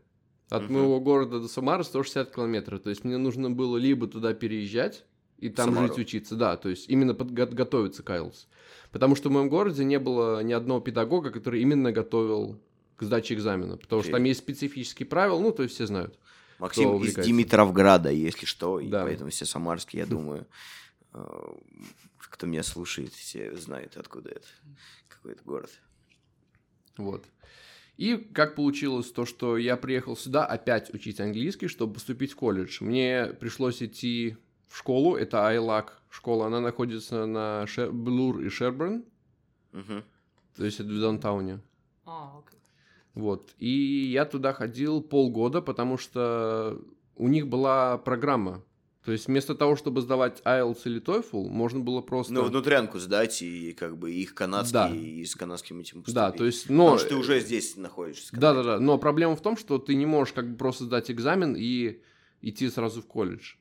От 0.49 0.65
Мгм. 0.65 0.75
моего 0.75 1.01
города 1.01 1.41
до 1.41 1.49
Самары 1.49 1.83
160 1.85 2.35
километров. 2.35 2.81
То 2.83 2.91
есть 2.91 3.05
мне 3.05 3.17
нужно 3.17 3.51
было 3.51 3.77
либо 3.77 4.07
туда 4.07 4.33
переезжать 4.35 5.05
и 5.39 5.49
там 5.49 5.71
Самару. 5.75 5.89
жить, 5.89 5.99
учиться. 5.99 6.37
Да, 6.37 6.57
то 6.57 6.69
есть 6.69 6.89
именно 6.89 7.15
подготовиться 7.15 8.03
к 8.03 8.11
IELTS. 8.11 8.47
Потому 8.93 9.17
что 9.17 9.29
в 9.29 9.33
моем 9.33 9.49
городе 9.49 9.85
не 9.85 9.99
было 9.99 10.43
ни 10.43 10.53
одного 10.53 10.81
педагога, 10.81 11.31
который 11.31 11.63
именно 11.63 11.91
готовил 11.93 12.61
к 12.97 13.03
сдаче 13.03 13.35
экзамена. 13.35 13.77
Потому 13.77 14.03
что 14.03 14.11
Окей. 14.11 14.19
там 14.19 14.25
есть 14.25 14.41
специфические 14.41 15.07
правила, 15.07 15.39
ну, 15.41 15.51
то 15.53 15.63
есть 15.65 15.75
все 15.75 15.87
знают. 15.87 16.19
Максим 16.59 17.03
из. 17.03 17.15
Димитровграда, 17.17 18.11
если 18.11 18.47
что, 18.47 18.79
и 18.81 18.89
Да. 18.89 19.03
поэтому 19.03 19.31
все 19.31 19.45
самарские, 19.47 20.01
я 20.01 20.07
думаю, 20.07 20.47
э, 21.13 21.25
кто 22.19 22.47
меня 22.47 22.63
слушает, 22.63 23.13
все 23.13 23.55
знают, 23.57 23.97
откуда 23.97 24.31
это, 24.31 24.47
какой 25.09 25.33
это 25.33 25.43
город. 25.45 25.71
Вот. 26.97 27.25
И 27.97 28.17
как 28.17 28.55
получилось 28.57 29.11
то, 29.11 29.25
что 29.25 29.57
я 29.57 29.77
приехал 29.77 30.17
сюда 30.17 30.45
опять 30.45 30.93
учить 30.93 31.19
английский, 31.21 31.69
чтобы 31.69 31.95
поступить 31.95 32.33
в 32.33 32.37
колледж. 32.37 32.79
Мне 32.85 33.29
пришлось 33.41 33.83
идти 33.83 34.37
в 34.69 34.77
школу, 34.77 35.17
это 35.17 35.39
ILAC 35.39 35.89
школа, 36.11 36.47
она 36.47 36.61
находится 36.61 37.25
на 37.27 37.65
Шер- 37.67 37.91
Блур 37.93 38.41
и 38.41 38.49
Шерберн, 38.51 39.05
Мгм. 39.73 40.05
то 40.57 40.65
есть 40.65 40.81
это 40.81 40.91
в 40.91 41.01
даунтауне. 41.01 41.61
А, 42.05 42.39
окей. 42.39 42.59
Вот. 43.15 43.55
И 43.59 43.71
я 44.11 44.27
туда 44.27 44.53
ходил 44.53 45.01
полгода, 45.01 45.63
потому 45.63 45.97
что 45.97 46.79
у 47.17 47.29
них 47.29 47.49
была 47.49 47.97
программа. 47.97 48.63
То 49.07 49.13
есть 49.13 49.29
вместо 49.29 49.55
того, 49.55 49.77
чтобы 49.77 50.01
сдавать 50.01 50.43
IELTS 50.45 50.81
или 50.87 51.01
TOEFL, 51.01 51.49
можно 51.49 51.79
было 51.79 52.01
просто... 52.01 52.33
Ну, 52.33 52.43
внутрянку 52.43 52.99
сдать 52.99 53.41
и 53.41 53.73
как 53.73 53.97
бы 53.97 54.13
их 54.13 54.35
канадский, 54.35 54.73
Да. 54.73 54.89
и 54.91 55.25
с 55.25 55.37
канадским 55.37 55.79
этим 55.79 56.03
поступить. 56.03 56.15
Да, 56.17 56.33
то 56.33 56.45
есть, 56.45 56.69
но... 56.69 56.87
Потому 56.87 56.99
что 56.99 57.09
ты 57.11 57.15
уже 57.15 57.39
здесь 57.39 57.77
находишься. 57.77 58.37
Да, 58.37 58.53
да, 58.53 58.65
да. 58.65 58.81
Но 58.81 58.99
проблема 58.99 59.37
в 59.37 59.41
том, 59.41 59.57
что 59.57 59.79
ты 59.79 59.95
не 59.95 60.07
можешь 60.07 60.35
как 60.35 60.51
бы 60.51 60.57
просто 60.57 60.87
сдать 60.87 61.09
экзамен 61.09 61.55
и 61.57 62.01
идти 62.43 62.69
сразу 62.69 63.01
в 63.01 63.07
колледж. 63.07 63.55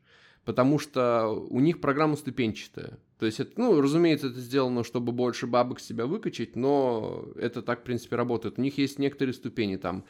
Потому 0.46 0.80
что 0.80 1.28
у 1.28 1.60
них 1.60 1.80
программа 1.80 2.16
ступенчатая. 2.16 2.98
То 3.20 3.26
есть, 3.26 3.40
это, 3.40 3.52
ну, 3.56 3.80
разумеется, 3.80 4.28
это 4.28 4.40
сделано, 4.40 4.84
чтобы 4.84 5.12
больше 5.14 5.48
бабок 5.48 5.80
с 5.80 5.86
себя 5.86 6.06
выкачать, 6.06 6.56
но 6.56 7.30
это 7.38 7.62
так, 7.62 7.82
в 7.82 7.84
принципе, 7.84 8.18
работает. 8.18 8.60
У 8.60 8.62
них 8.62 8.78
есть 8.78 9.00
некоторые 9.00 9.34
ступени, 9.34 9.78
там, 9.78 10.04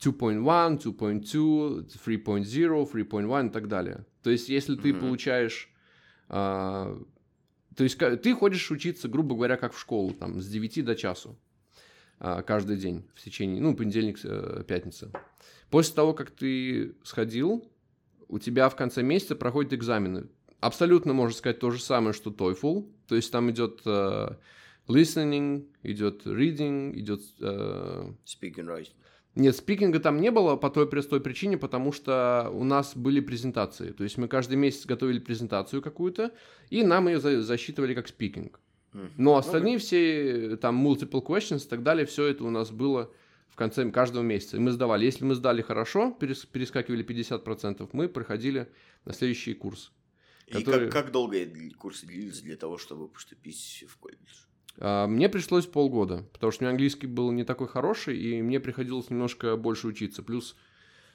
2.1, 0.00 0.78
2.2, 0.78 1.86
3.0, 2.06 2.92
3.1 2.92 3.46
и 3.46 3.50
так 3.50 3.68
далее. 3.68 4.06
То 4.22 4.30
есть, 4.30 4.48
если 4.48 4.76
ты 4.76 4.92
Мгм. 4.92 5.00
получаешь... 5.00 5.68
а, 6.28 6.96
то 7.76 7.84
есть, 7.84 7.98
ты 7.98 8.34
ходишь 8.34 8.70
учиться, 8.70 9.08
грубо 9.08 9.34
говоря, 9.34 9.56
как 9.56 9.72
в 9.72 9.80
школу, 9.80 10.12
там, 10.12 10.40
с 10.40 10.46
9 10.46 10.84
до 10.84 10.94
часу 10.94 11.36
а, 12.20 12.42
каждый 12.42 12.76
день 12.76 13.04
в 13.14 13.22
течение, 13.22 13.60
ну, 13.60 13.74
понедельник, 13.74 14.18
э, 14.22 14.62
пятница. 14.68 15.10
После 15.70 15.94
того, 15.94 16.12
как 16.14 16.30
ты 16.30 16.94
сходил, 17.02 17.68
у 18.28 18.38
тебя 18.38 18.68
в 18.68 18.76
конце 18.76 19.02
месяца 19.02 19.34
проходят 19.34 19.72
экзамены. 19.72 20.28
Абсолютно 20.62 21.12
можно 21.12 21.36
сказать 21.36 21.58
то 21.58 21.70
же 21.70 21.80
самое, 21.82 22.12
что 22.12 22.30
TOEFL. 22.30 22.86
То 23.08 23.16
есть 23.16 23.32
там 23.32 23.50
идет 23.50 23.80
э, 23.84 24.28
listening, 24.88 25.66
идет 25.82 26.24
reading, 26.26 26.92
идет... 26.98 27.20
э, 27.40 28.12
Speak 28.24 28.54
and 28.56 28.66
write. 28.68 28.88
Нет, 29.34 29.56
спикинга 29.56 29.98
там 29.98 30.20
не 30.20 30.30
было 30.30 30.56
по 30.56 30.68
той 30.70 30.86
простой 30.86 31.20
причине, 31.20 31.56
потому 31.56 31.90
что 31.90 32.50
у 32.52 32.64
нас 32.64 32.94
были 32.94 33.20
презентации. 33.20 33.90
То 33.92 34.04
есть 34.04 34.18
мы 34.18 34.28
каждый 34.28 34.56
месяц 34.56 34.84
готовили 34.86 35.18
презентацию 35.20 35.80
какую-то, 35.82 36.30
и 36.70 36.84
нам 36.84 37.08
ее 37.08 37.18
за- 37.18 37.42
засчитывали 37.42 37.94
как 37.94 38.08
спикинг. 38.08 38.60
Но 39.16 39.36
остальные 39.38 39.78
все, 39.78 40.56
там, 40.58 40.86
multiple 40.86 41.26
questions 41.26 41.64
и 41.64 41.68
так 41.68 41.82
далее, 41.82 42.04
все 42.04 42.26
это 42.26 42.44
у 42.44 42.50
нас 42.50 42.70
было 42.70 43.10
в 43.48 43.56
конце 43.56 43.90
каждого 43.90 44.22
месяца. 44.22 44.58
И 44.58 44.60
мы 44.60 44.70
сдавали. 44.70 45.06
Если 45.06 45.24
мы 45.24 45.34
сдали 45.34 45.62
хорошо, 45.62 46.14
перес- 46.20 46.46
перескакивали 46.46 47.02
50%, 47.02 47.88
мы 47.94 48.08
проходили 48.08 48.68
на 49.06 49.12
следующий 49.14 49.54
курс. 49.54 49.92
И 50.52 50.64
Который- 50.64 50.90
как, 50.90 51.04
как 51.04 51.12
долго 51.12 51.38
курсы 51.78 52.06
длились 52.06 52.40
для 52.42 52.56
того, 52.56 52.76
чтобы 52.78 53.08
поступить 53.08 53.84
в 53.88 53.96
колледж? 53.96 54.18
А, 54.78 55.06
Мне 55.06 55.28
пришлось 55.28 55.66
полгода, 55.66 56.24
потому 56.32 56.52
что 56.52 56.62
у 56.62 56.64
меня 56.64 56.70
английский 56.72 57.06
был 57.06 57.30
не 57.32 57.44
такой 57.44 57.68
хороший, 57.68 58.18
и 58.18 58.42
мне 58.42 58.60
приходилось 58.60 59.10
немножко 59.10 59.56
больше 59.56 59.86
учиться. 59.86 60.22
Плюс 60.22 60.56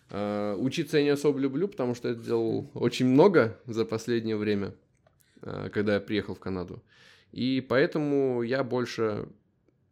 э, 0.09 0.55
учиться 0.59 0.97
я 0.97 1.03
не 1.03 1.09
особо 1.09 1.39
люблю, 1.39 1.67
потому 1.67 1.95
что 1.95 2.09
я 2.09 2.15
делал 2.15 2.69
очень 2.73 3.07
много 3.07 3.59
за 3.65 3.85
последнее 3.85 4.37
время, 4.37 4.73
э, 5.41 5.69
когда 5.71 5.95
я 5.95 5.99
приехал 5.99 6.35
в 6.35 6.39
Канаду. 6.39 6.83
И 7.31 7.65
поэтому 7.67 8.41
я 8.41 8.63
больше, 8.63 9.27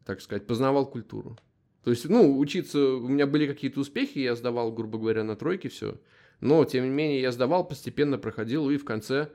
так 0.05 0.21
сказать, 0.21 0.47
познавал 0.47 0.85
культуру. 0.85 1.37
То 1.83 1.91
есть, 1.91 2.09
ну, 2.09 2.39
учиться, 2.39 2.79
у 2.79 3.07
меня 3.07 3.27
были 3.27 3.45
какие-то 3.45 3.79
успехи, 3.79 4.17
я 4.19 4.35
сдавал, 4.35 4.71
грубо 4.71 4.97
говоря, 4.97 5.23
на 5.23 5.35
тройке 5.35 5.69
все. 5.69 5.99
Но, 6.41 6.63
тем 6.65 6.83
не 6.83 6.89
менее, 6.89 7.21
я 7.21 7.31
сдавал, 7.31 7.67
постепенно 7.67 8.17
проходил, 8.17 8.69
и 8.69 8.77
в 8.77 8.85
конце, 8.85 9.29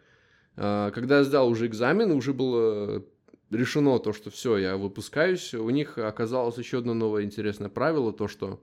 э, 0.56 0.90
когда 0.94 1.18
я 1.18 1.24
сдал 1.24 1.48
уже 1.48 1.66
экзамен, 1.66 2.10
уже 2.12 2.32
было 2.32 3.04
решено 3.50 3.98
то, 3.98 4.12
что 4.12 4.30
все, 4.30 4.56
я 4.56 4.76
выпускаюсь, 4.76 5.54
у 5.54 5.68
них 5.70 5.98
оказалось 5.98 6.58
еще 6.58 6.78
одно 6.78 6.94
новое 6.94 7.24
интересное 7.24 7.68
правило, 7.68 8.12
то, 8.12 8.28
что 8.28 8.62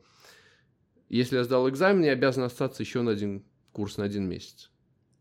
если 1.10 1.38
я 1.38 1.44
сдал 1.44 1.70
экзамен, 1.70 2.04
я 2.04 2.14
обязан 2.14 2.44
остаться 2.44 2.84
еще 2.84 3.02
на 3.02 3.12
один 3.12 3.44
курс, 3.72 3.98
на 3.98 4.06
один 4.06 4.28
месяц. 4.28 4.72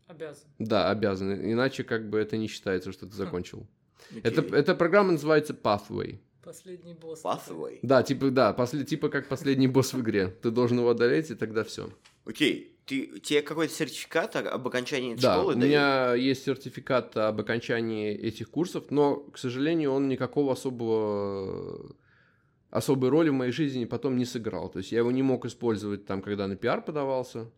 Обязан. 0.07 0.49
Да, 0.57 0.89
обязан, 0.89 1.33
иначе 1.33 1.83
как 1.83 2.09
бы 2.09 2.17
это 2.17 2.37
не 2.37 2.47
считается, 2.47 2.91
что 2.91 3.07
ты 3.07 3.15
закончил. 3.15 3.67
Это, 4.23 4.41
эта 4.55 4.73
программа 4.73 5.11
называется 5.11 5.53
Pathway. 5.53 6.19
Последний 6.43 6.93
босс. 6.93 7.23
Pathway. 7.25 7.79
Да, 7.81 8.03
типа, 8.03 8.31
да, 8.31 8.53
после, 8.53 8.85
типа 8.85 9.09
как 9.09 9.27
последний 9.27 9.67
босс 9.67 9.91
в 9.93 9.99
игре. 9.99 10.27
Ты 10.27 10.49
должен 10.49 10.79
его 10.79 10.89
одолеть, 10.89 11.29
и 11.29 11.35
тогда 11.35 11.65
все. 11.65 11.89
Окей. 12.27 12.73
Ты, 12.85 13.19
тебе 13.19 13.41
какой-то 13.41 13.73
сертификат 13.73 14.35
об 14.37 14.65
окончании 14.65 15.13
этой 15.13 15.21
Да, 15.21 15.33
школы 15.35 15.53
у 15.53 15.55
дают? 15.57 15.65
меня 15.67 16.13
есть 16.13 16.45
сертификат 16.45 17.17
об 17.17 17.39
окончании 17.41 18.13
этих 18.15 18.49
курсов, 18.49 18.85
но, 18.91 19.17
к 19.17 19.37
сожалению, 19.37 19.91
он 19.91 20.07
никакого 20.07 20.53
особого 20.53 21.95
особой 22.69 23.09
роли 23.09 23.29
в 23.29 23.33
моей 23.33 23.51
жизни 23.51 23.85
потом 23.85 24.17
не 24.17 24.25
сыграл. 24.25 24.69
То 24.69 24.79
есть 24.79 24.91
я 24.91 24.99
его 24.99 25.11
не 25.11 25.21
мог 25.23 25.45
использовать 25.45 26.05
там, 26.05 26.21
когда 26.21 26.47
на 26.47 26.55
пиар 26.55 26.81
подавался. 26.81 27.49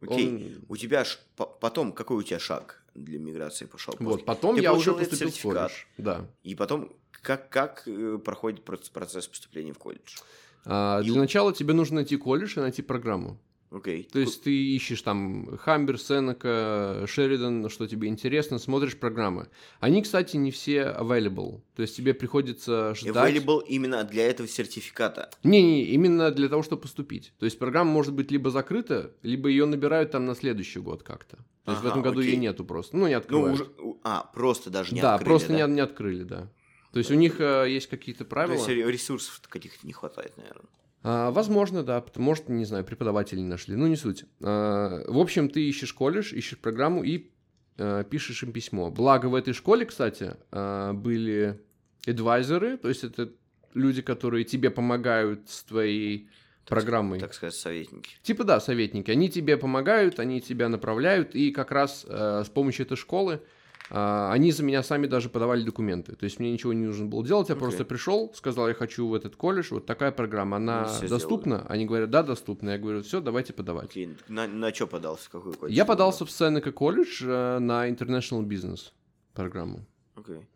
Окей. 0.00 0.28
Он- 0.28 0.64
У 0.68 0.76
тебя 0.76 1.04
по- 1.36 1.46
потом 1.46 1.92
какой 1.92 2.16
у 2.18 2.22
тебя 2.22 2.38
шаг 2.38 2.82
для 2.94 3.18
миграции 3.18 3.66
пошел? 3.66 3.94
Вот, 3.98 4.24
потом 4.24 4.56
Ты 4.56 4.62
я 4.62 4.72
уже 4.72 4.92
поступил 4.92 5.30
в 5.30 5.40
колледж. 5.42 5.72
Да. 5.98 6.26
И 6.42 6.54
потом, 6.54 6.92
как, 7.22 7.48
как 7.48 7.82
э, 7.86 8.18
проходит 8.24 8.64
проц- 8.68 8.90
процесс 8.92 9.26
поступления 9.26 9.72
в 9.72 9.78
колледж? 9.78 10.16
А, 10.64 11.00
И- 11.00 11.06
для 11.06 11.20
начала 11.20 11.52
тебе 11.52 11.74
нужно 11.74 11.96
найти 11.96 12.16
колледж 12.16 12.56
и 12.56 12.60
найти 12.60 12.82
программу. 12.82 13.38
Окей. 13.74 14.08
То 14.12 14.20
есть 14.20 14.44
ты 14.44 14.52
ищешь 14.54 15.02
там 15.02 15.56
Хамбер, 15.58 15.98
Сенека, 15.98 17.04
Шеридан, 17.08 17.68
что 17.68 17.88
тебе 17.88 18.06
интересно, 18.08 18.58
смотришь 18.58 18.96
программы. 18.96 19.48
Они, 19.80 20.00
кстати, 20.02 20.36
не 20.36 20.52
все 20.52 20.94
available. 20.96 21.60
То 21.74 21.82
есть 21.82 21.96
тебе 21.96 22.14
приходится 22.14 22.94
ждать... 22.94 23.34
Available 23.34 23.62
именно 23.66 24.04
для 24.04 24.28
этого 24.28 24.48
сертификата. 24.48 25.28
Не-не, 25.42 25.82
именно 25.86 26.30
для 26.30 26.48
того, 26.48 26.62
чтобы 26.62 26.82
поступить. 26.82 27.32
То 27.38 27.46
есть 27.46 27.58
программа 27.58 27.90
может 27.90 28.14
быть 28.14 28.30
либо 28.30 28.50
закрыта, 28.50 29.12
либо 29.22 29.48
ее 29.48 29.66
набирают 29.66 30.12
там 30.12 30.24
на 30.24 30.36
следующий 30.36 30.78
год 30.78 31.02
как-то. 31.02 31.38
То 31.64 31.72
есть 31.72 31.82
в 31.82 31.86
Ага, 31.86 31.90
этом 31.90 32.02
году 32.02 32.20
окей. 32.20 32.32
ее 32.32 32.36
нету 32.38 32.64
просто. 32.64 32.96
Ну, 32.96 33.06
не 33.08 33.14
Ну, 33.14 33.18
открывают. 33.18 33.60
уже... 33.60 33.70
у- 33.80 33.98
А, 34.04 34.30
просто 34.34 34.70
даже 34.70 34.94
не 34.94 35.00
да, 35.00 35.14
открыли, 35.14 35.28
просто 35.30 35.48
да? 35.48 35.66
Не, 35.66 35.74
не 35.74 35.80
открыли, 35.80 36.22
да. 36.22 36.48
То 36.92 36.98
есть 36.98 37.10
у 37.10 37.14
них 37.14 37.40
э, 37.40 37.66
есть 37.68 37.88
какие-то 37.88 38.22
То 38.24 38.30
правила. 38.30 38.54
есть 38.54 38.68
ре- 38.68 38.88
ресурсов 38.88 39.40
каких-то 39.48 39.84
не 39.84 39.92
хватает, 39.92 40.36
наверное. 40.36 40.66
А, 41.04 41.30
возможно, 41.30 41.82
да. 41.82 42.02
Может, 42.16 42.48
не 42.48 42.64
знаю, 42.64 42.82
преподаватели 42.84 43.40
нашли. 43.40 43.76
Ну, 43.76 43.86
не 43.86 43.96
суть. 43.96 44.24
А, 44.42 45.04
в 45.06 45.18
общем, 45.18 45.50
ты 45.50 45.68
ищешь 45.68 45.92
колледж, 45.92 46.34
ищешь 46.34 46.58
программу 46.58 47.04
и 47.04 47.30
э, 47.76 48.04
пишешь 48.08 48.42
им 48.42 48.52
письмо. 48.52 48.90
Благо 48.90 49.26
в 49.26 49.34
этой 49.34 49.52
школе, 49.52 49.84
кстати, 49.84 50.34
а, 50.50 50.94
были 50.94 51.60
адвайзеры, 52.06 52.78
то 52.78 52.88
есть 52.88 53.04
это 53.04 53.30
люди, 53.74 54.00
которые 54.00 54.44
тебе 54.44 54.70
помогают 54.70 55.50
с 55.50 55.64
твоей 55.64 56.30
программой. 56.66 57.20
Так 57.20 57.34
сказать, 57.34 57.54
советники. 57.54 58.16
Типа 58.22 58.44
да, 58.44 58.58
советники. 58.58 59.10
Они 59.10 59.28
тебе 59.28 59.58
помогают, 59.58 60.18
они 60.18 60.40
тебя 60.40 60.70
направляют, 60.70 61.34
и 61.34 61.50
как 61.50 61.70
раз 61.70 62.06
э, 62.08 62.44
с 62.46 62.48
помощью 62.48 62.86
этой 62.86 62.96
школы 62.96 63.42
они 63.90 64.50
за 64.50 64.62
меня 64.62 64.82
сами 64.82 65.06
даже 65.06 65.28
подавали 65.28 65.62
документы. 65.62 66.16
То 66.16 66.24
есть 66.24 66.38
мне 66.38 66.52
ничего 66.52 66.72
не 66.72 66.86
нужно 66.86 67.06
было 67.06 67.24
делать, 67.24 67.48
я 67.48 67.54
Окей. 67.54 67.60
просто 67.62 67.84
пришел, 67.84 68.32
сказал, 68.34 68.68
я 68.68 68.74
хочу 68.74 69.06
в 69.06 69.14
этот 69.14 69.36
колледж, 69.36 69.68
вот 69.70 69.86
такая 69.86 70.10
программа, 70.10 70.56
она 70.56 70.84
Они 70.84 70.92
всё 70.92 71.08
доступна? 71.08 71.66
Они 71.68 71.84
говорят, 71.84 72.10
да, 72.10 72.22
доступна. 72.22 72.70
Я 72.70 72.78
говорю, 72.78 73.02
все, 73.02 73.20
давайте 73.20 73.52
подавать. 73.52 73.90
Окей, 73.90 74.16
на, 74.28 74.46
на 74.46 74.74
что 74.74 74.86
подался? 74.86 75.30
Какой 75.30 75.52
колледж? 75.52 75.74
Я 75.74 75.84
подался 75.84 76.24
в 76.24 76.30
Сенека 76.30 76.72
колледж 76.72 77.22
э, 77.24 77.58
на 77.58 77.88
International 77.88 78.42
Business 78.42 78.92
программу. 79.34 79.86
Окей. 80.14 80.46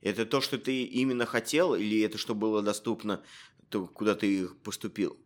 Это 0.00 0.24
то, 0.24 0.40
что 0.40 0.58
ты 0.58 0.84
именно 0.84 1.26
хотел, 1.26 1.74
или 1.74 2.00
это 2.00 2.18
что 2.18 2.34
было 2.34 2.62
доступно, 2.62 3.20
то, 3.68 3.86
куда 3.86 4.14
ты 4.14 4.48
поступил? 4.64 5.18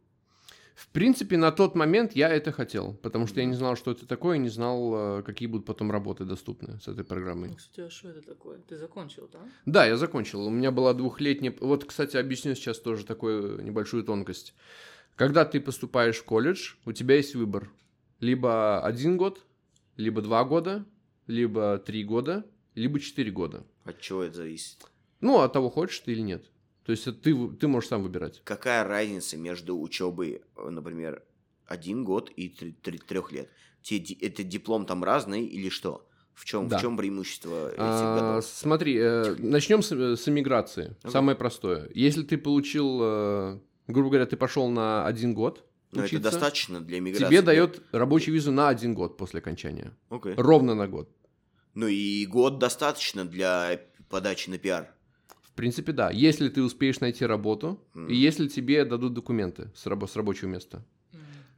В 0.75 0.89
принципе, 0.89 1.37
на 1.37 1.53
тот 1.53 1.75
момент 1.75 2.13
я 2.13 2.29
это 2.29 2.51
хотел, 2.51 2.95
потому 2.95 3.27
что 3.27 3.41
я 3.41 3.47
не 3.47 3.55
знал, 3.55 3.77
что 3.77 3.91
это 3.91 4.07
такое, 4.07 4.37
и 4.37 4.41
не 4.41 4.49
знал, 4.49 5.19
э, 5.19 5.23
какие 5.23 5.47
будут 5.47 5.67
потом 5.67 5.91
работы 5.91 6.25
доступны 6.25 6.81
с 6.81 6.89
этой 6.89 7.05
программой. 7.05 7.51
Ну, 7.51 7.57
кстати, 7.57 7.81
а 7.81 7.91
что 7.91 8.09
это 8.09 8.23
такое? 8.23 8.59
Ты 8.59 8.77
закончил, 8.77 9.29
да? 9.33 9.41
Да, 9.67 9.87
я 9.87 9.97
закончил. 9.97 10.47
У 10.47 10.51
меня 10.51 10.71
была 10.71 10.95
двухлетняя... 10.95 11.55
Вот, 11.61 11.85
кстати, 11.85 12.17
объясню 12.17 12.55
сейчас 12.55 12.79
тоже 12.79 13.05
такую 13.05 13.63
небольшую 13.63 14.05
тонкость. 14.05 14.55
Когда 15.15 15.45
ты 15.45 15.61
поступаешь 15.61 16.17
в 16.17 16.25
колледж, 16.25 16.75
у 16.87 16.93
тебя 16.93 17.17
есть 17.17 17.35
выбор. 17.35 17.71
Либо 18.21 18.83
один 18.83 19.17
год, 19.17 19.45
либо 19.97 20.23
два 20.23 20.45
года, 20.45 20.87
либо 21.27 21.79
три 21.79 22.03
года, 22.03 22.47
либо 22.75 22.99
четыре 22.99 23.31
года. 23.31 23.65
От 23.85 24.01
чего 24.01 24.23
это 24.23 24.37
зависит? 24.37 24.79
Ну, 25.21 25.41
от 25.41 25.53
того, 25.53 25.71
хочешь 25.71 26.01
ты 26.01 26.13
или 26.13 26.21
нет. 26.21 26.45
То 26.85 26.93
есть 26.93 27.07
это 27.07 27.19
ты, 27.19 27.49
ты 27.61 27.69
можешь 27.69 27.89
сам 27.89 28.03
выбирать. 28.03 28.41
Какая 28.45 28.85
разница 28.85 29.37
между 29.37 29.79
учебой, 29.81 30.43
э, 30.57 30.69
например, 30.69 31.23
один 31.67 32.05
год 32.05 32.31
и 32.35 32.49
трех 32.49 33.33
лет? 33.33 33.49
Те, 33.83 33.99
это 34.21 34.43
диплом 34.43 34.87
там 34.87 35.03
разный 35.05 35.45
или 35.45 35.69
что? 35.69 36.07
В 36.35 36.45
чем, 36.45 36.67
Да. 36.69 36.79
в 36.79 36.81
чем 36.81 36.97
преимущество 36.97 37.69
этих 37.69 37.79
А, 37.79 38.17
годов? 38.37 38.45
смотри, 38.47 38.97
э, 38.99 39.35
начнем 39.39 39.83
с, 39.83 39.93
с 39.93 40.29
эмиграции. 40.29 40.97
Ага. 41.03 41.13
Самое 41.13 41.37
простое. 41.37 41.91
Если 41.95 42.23
ты 42.23 42.39
получил, 42.39 42.99
э, 43.03 43.61
грубо 43.87 44.09
говоря, 44.09 44.27
ты 44.27 44.37
пошел 44.37 44.69
на 44.71 45.07
один 45.07 45.35
год 45.35 45.65
Но 45.93 45.99
это 46.01 46.07
учиться, 46.07 46.31
достаточно 46.31 46.81
для 46.81 47.01
миграции. 47.01 47.27
тебе 47.27 47.43
дает 47.43 47.83
рабочую 47.93 48.35
визу 48.35 48.51
на 48.51 48.69
один 48.71 48.95
год 48.95 49.19
после 49.19 49.39
окончания. 49.41 49.93
Окей. 50.09 50.33
Ровно 50.37 50.75
на 50.75 50.89
год. 50.89 51.11
Ну 51.75 51.87
и 51.87 52.25
год 52.27 52.59
достаточно 52.59 53.25
для 53.27 53.81
подачи 54.09 54.49
на 54.51 54.59
пиар. 54.59 54.95
В 55.53 55.55
принципе, 55.55 55.93
да. 55.93 56.11
Если 56.11 56.49
ты 56.49 56.63
успеешь 56.63 57.01
найти 57.01 57.27
работу, 57.27 57.79
М. 57.95 58.09
и 58.09 58.15
если 58.15 58.49
тебе 58.49 58.85
дадут 58.85 59.13
документы 59.15 59.71
с, 59.75 59.87
рабо- 59.87 60.07
с 60.09 60.17
рабочего 60.17 60.49
места. 60.49 60.83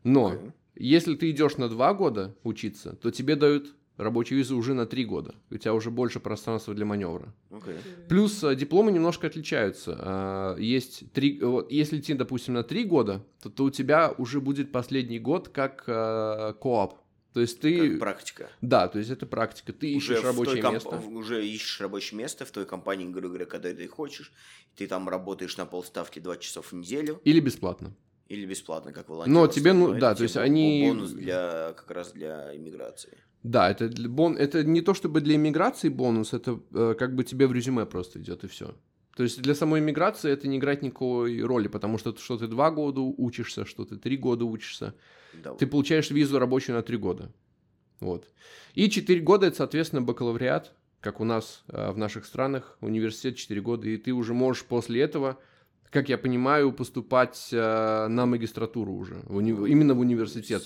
Но 0.02 0.26
Окей. 0.28 0.50
если 0.74 1.14
ты 1.14 1.30
идешь 1.30 1.56
на 1.56 1.68
два 1.68 1.94
года 1.94 2.34
учиться, 2.42 2.96
то 2.96 3.10
тебе 3.10 3.36
дают 3.36 3.74
рабочей 3.96 4.34
визы 4.34 4.56
уже 4.56 4.74
на 4.74 4.86
три 4.86 5.04
года. 5.04 5.36
У 5.50 5.56
тебя 5.58 5.72
уже 5.72 5.90
больше 5.92 6.18
пространства 6.18 6.74
для 6.74 6.84
маневра. 6.84 7.32
Окей. 7.52 7.76
Плюс 8.08 8.42
э, 8.42 8.56
дипломы 8.56 8.90
немножко 8.90 9.28
отличаются. 9.28 9.96
А, 9.98 10.56
Есть 10.58 11.12
три, 11.12 11.38
вот, 11.40 11.70
если 11.70 12.00
идти, 12.00 12.14
допустим, 12.14 12.54
на 12.54 12.64
три 12.64 12.82
года, 12.84 13.24
то, 13.40 13.48
то 13.48 13.64
у 13.64 13.70
тебя 13.70 14.12
уже 14.18 14.40
будет 14.40 14.72
последний 14.72 15.20
год 15.20 15.48
как 15.50 15.84
э, 15.86 16.54
кооп. 16.60 16.94
То 17.34 17.40
есть 17.40 17.60
ты, 17.60 17.90
Как 17.90 17.98
практика. 17.98 18.48
да, 18.62 18.86
то 18.88 18.98
есть 18.98 19.10
это 19.10 19.26
практика. 19.26 19.72
Ты 19.72 19.92
ищешь 19.92 20.18
в 20.18 20.22
той 20.22 20.30
рабочее 20.30 20.62
комп- 20.62 20.74
место. 20.74 20.96
Уже 21.10 21.46
ищешь 21.46 21.80
рабочее 21.80 22.16
место 22.18 22.44
в 22.44 22.50
той 22.52 22.64
компании, 22.64 23.06
грубо 23.06 23.28
говоря, 23.28 23.44
когда 23.46 23.74
ты 23.74 23.88
хочешь. 23.88 24.32
Ты 24.76 24.86
там 24.86 25.08
работаешь 25.08 25.56
на 25.56 25.66
полставки 25.66 26.20
2 26.20 26.36
часа 26.36 26.62
в 26.62 26.72
неделю 26.72 27.20
Или 27.24 27.40
бесплатно. 27.40 27.92
или 28.28 28.46
бесплатно, 28.46 28.92
как 28.92 29.08
волонтер. 29.08 29.32
Но 29.34 29.46
тебе, 29.48 29.72
ну, 29.72 29.90
это 29.90 30.00
да, 30.00 30.14
то 30.14 30.22
есть 30.22 30.36
бо- 30.36 30.42
они- 30.42 30.86
Бонус 30.88 31.10
для, 31.10 31.74
как 31.76 31.90
раз 31.90 32.12
для 32.12 32.54
иммиграции. 32.56 33.18
Да, 33.42 33.68
это, 33.70 33.88
для 33.88 34.08
бон... 34.08 34.36
это 34.36 34.64
не 34.64 34.80
то 34.80 34.94
чтобы 34.94 35.20
для 35.20 35.34
иммиграции 35.34 35.90
бонус, 35.90 36.32
это 36.32 36.60
э, 36.72 36.94
как 36.98 37.14
бы 37.14 37.24
тебе 37.24 37.46
в 37.46 37.52
резюме 37.52 37.84
просто 37.84 38.18
идет 38.20 38.44
и 38.44 38.46
все. 38.46 38.74
То 39.16 39.22
есть 39.24 39.42
для 39.42 39.54
самой 39.54 39.80
иммиграции 39.80 40.30
это 40.32 40.48
не 40.48 40.56
играет 40.56 40.82
никакой 40.82 41.42
роли, 41.42 41.68
потому 41.68 41.98
что 41.98 42.16
что 42.16 42.38
ты 42.38 42.46
два 42.46 42.70
года 42.70 43.00
учишься, 43.00 43.64
что 43.64 43.84
ты 43.84 43.96
три 43.96 44.16
года 44.16 44.44
учишься. 44.44 44.94
Да, 45.42 45.54
Ты 45.54 45.66
получаешь 45.66 46.10
визу 46.10 46.38
рабочую 46.38 46.76
на 46.76 46.82
три 46.82 46.96
года. 46.96 47.32
Вот. 48.00 48.28
И 48.74 48.90
четыре 48.90 49.20
года 49.20 49.46
это, 49.46 49.56
соответственно, 49.56 50.02
бакалавриат, 50.02 50.72
как 51.00 51.20
у 51.20 51.24
нас 51.24 51.64
э, 51.68 51.90
в 51.90 51.98
наших 51.98 52.24
странах, 52.24 52.76
университет 52.80 53.36
4 53.36 53.60
года, 53.60 53.88
и 53.88 53.96
ты 53.96 54.12
уже 54.12 54.34
можешь 54.34 54.64
после 54.64 55.02
этого, 55.02 55.38
как 55.90 56.08
я 56.08 56.18
понимаю, 56.18 56.72
поступать 56.72 57.50
э, 57.52 58.06
на 58.08 58.26
магистратуру 58.26 58.92
уже, 58.94 59.14
в 59.24 59.36
уни- 59.38 59.68
именно 59.68 59.94
в 59.94 60.00
университет. 60.00 60.62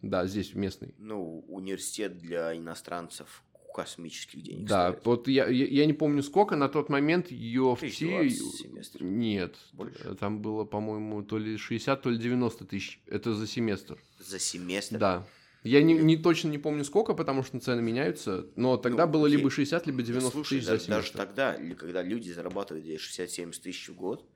Да, 0.00 0.26
здесь 0.26 0.54
местный. 0.54 0.94
Ну, 0.98 1.44
университет 1.48 2.18
для 2.18 2.56
иностранцев 2.56 3.42
космических 3.72 4.42
денег 4.42 4.66
Да, 4.66 4.90
стоит. 4.92 5.04
вот 5.06 5.28
я, 5.28 5.46
я, 5.48 5.66
я 5.66 5.86
не 5.86 5.92
помню 5.92 6.22
сколько, 6.22 6.56
на 6.56 6.68
тот 6.68 6.88
момент 6.88 7.28
двадцать 7.30 7.94
семестр. 7.94 9.02
Нет, 9.04 9.56
Больше. 9.72 10.14
там 10.16 10.40
было, 10.42 10.64
по-моему, 10.64 11.22
то 11.22 11.38
ли 11.38 11.56
60, 11.56 12.02
то 12.02 12.10
ли 12.10 12.18
90 12.18 12.64
тысяч. 12.66 13.00
Это 13.06 13.34
за 13.34 13.46
семестр. 13.46 13.98
За 14.18 14.38
семестр? 14.38 14.98
Да. 14.98 15.26
Я 15.62 15.82
не, 15.82 15.92
не 15.92 16.16
точно 16.16 16.48
не 16.48 16.56
помню 16.58 16.84
сколько, 16.84 17.12
потому 17.12 17.42
что 17.42 17.60
цены 17.60 17.82
меняются, 17.82 18.46
но 18.56 18.78
тогда 18.78 19.04
Ну, 19.06 19.12
было 19.12 19.26
окей. 19.26 19.36
либо 19.36 19.50
60, 19.50 19.86
либо 19.86 20.02
90 20.02 20.30
Слушай, 20.30 20.54
тысяч 20.58 20.64
за 20.64 20.72
даже 20.72 20.84
семестр. 20.86 21.16
тогда, 21.18 21.56
ли- 21.58 21.74
когда 21.74 22.02
люди 22.02 22.30
зарабатывают 22.30 22.84
здесь 22.86 23.00
60-70 23.00 23.60
тысяч 23.62 23.88
в 23.90 23.94
год, 23.94 24.26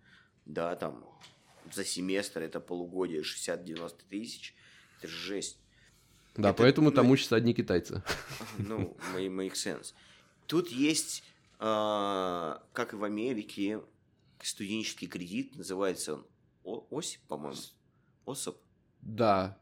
да, 0.45 0.76
там, 0.76 1.03
за 1.75 1.83
семестр 1.83 2.43
это 2.43 2.61
полугодие 2.61 3.23
60-90 3.23 3.95
тысяч, 4.11 4.55
это 4.99 5.09
же 5.09 5.17
жесть. 5.17 5.59
Да, 6.37 6.50
это- 6.50 6.59
поэтому 6.62 6.91
там 6.93 7.07
ну, 7.07 7.12
учатся 7.12 7.37
одни 7.37 7.55
китайцы. 7.55 8.03
Ну, 8.59 8.97
make 9.14 9.53
sense. 9.53 9.95
Тут 10.47 10.69
есть, 10.69 11.23
а, 11.59 12.62
как 12.73 12.93
и 12.93 12.97
в 12.97 13.05
Америке, 13.05 13.81
студенческий 14.43 15.07
кредит, 15.09 15.57
называется 15.57 16.14
он 16.14 16.26
О- 16.64 16.87
ОСИП, 16.91 17.21
по-моему. 17.29 17.57
ОСОП. 18.26 18.61
Да, 19.03 19.59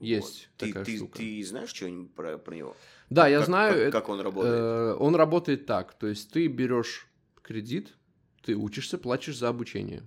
есть 0.00 0.48
Вот. 0.48 0.58
Ты, 0.58 0.66
такая 0.68 0.84
ты, 0.84 0.96
штука. 0.96 1.18
ты 1.18 1.44
знаешь 1.44 1.70
что-нибудь 1.70 2.14
про, 2.14 2.38
про 2.38 2.54
него? 2.54 2.76
Да, 3.10 3.28
я 3.28 3.38
Как- 3.38 3.46
знаю. 3.46 3.84
Как, 3.92 3.92
как 4.02 4.08
он 4.08 4.20
работает? 4.20 4.54
э, 4.54 4.94
он 4.98 5.14
работает 5.16 5.66
так, 5.66 5.94
то 5.94 6.06
есть 6.06 6.30
ты 6.30 6.46
берешь 6.46 7.06
кредит, 7.42 7.94
ты 8.42 8.56
учишься, 8.56 8.98
платишь 8.98 9.36
за 9.36 9.48
обучение. 9.48 10.02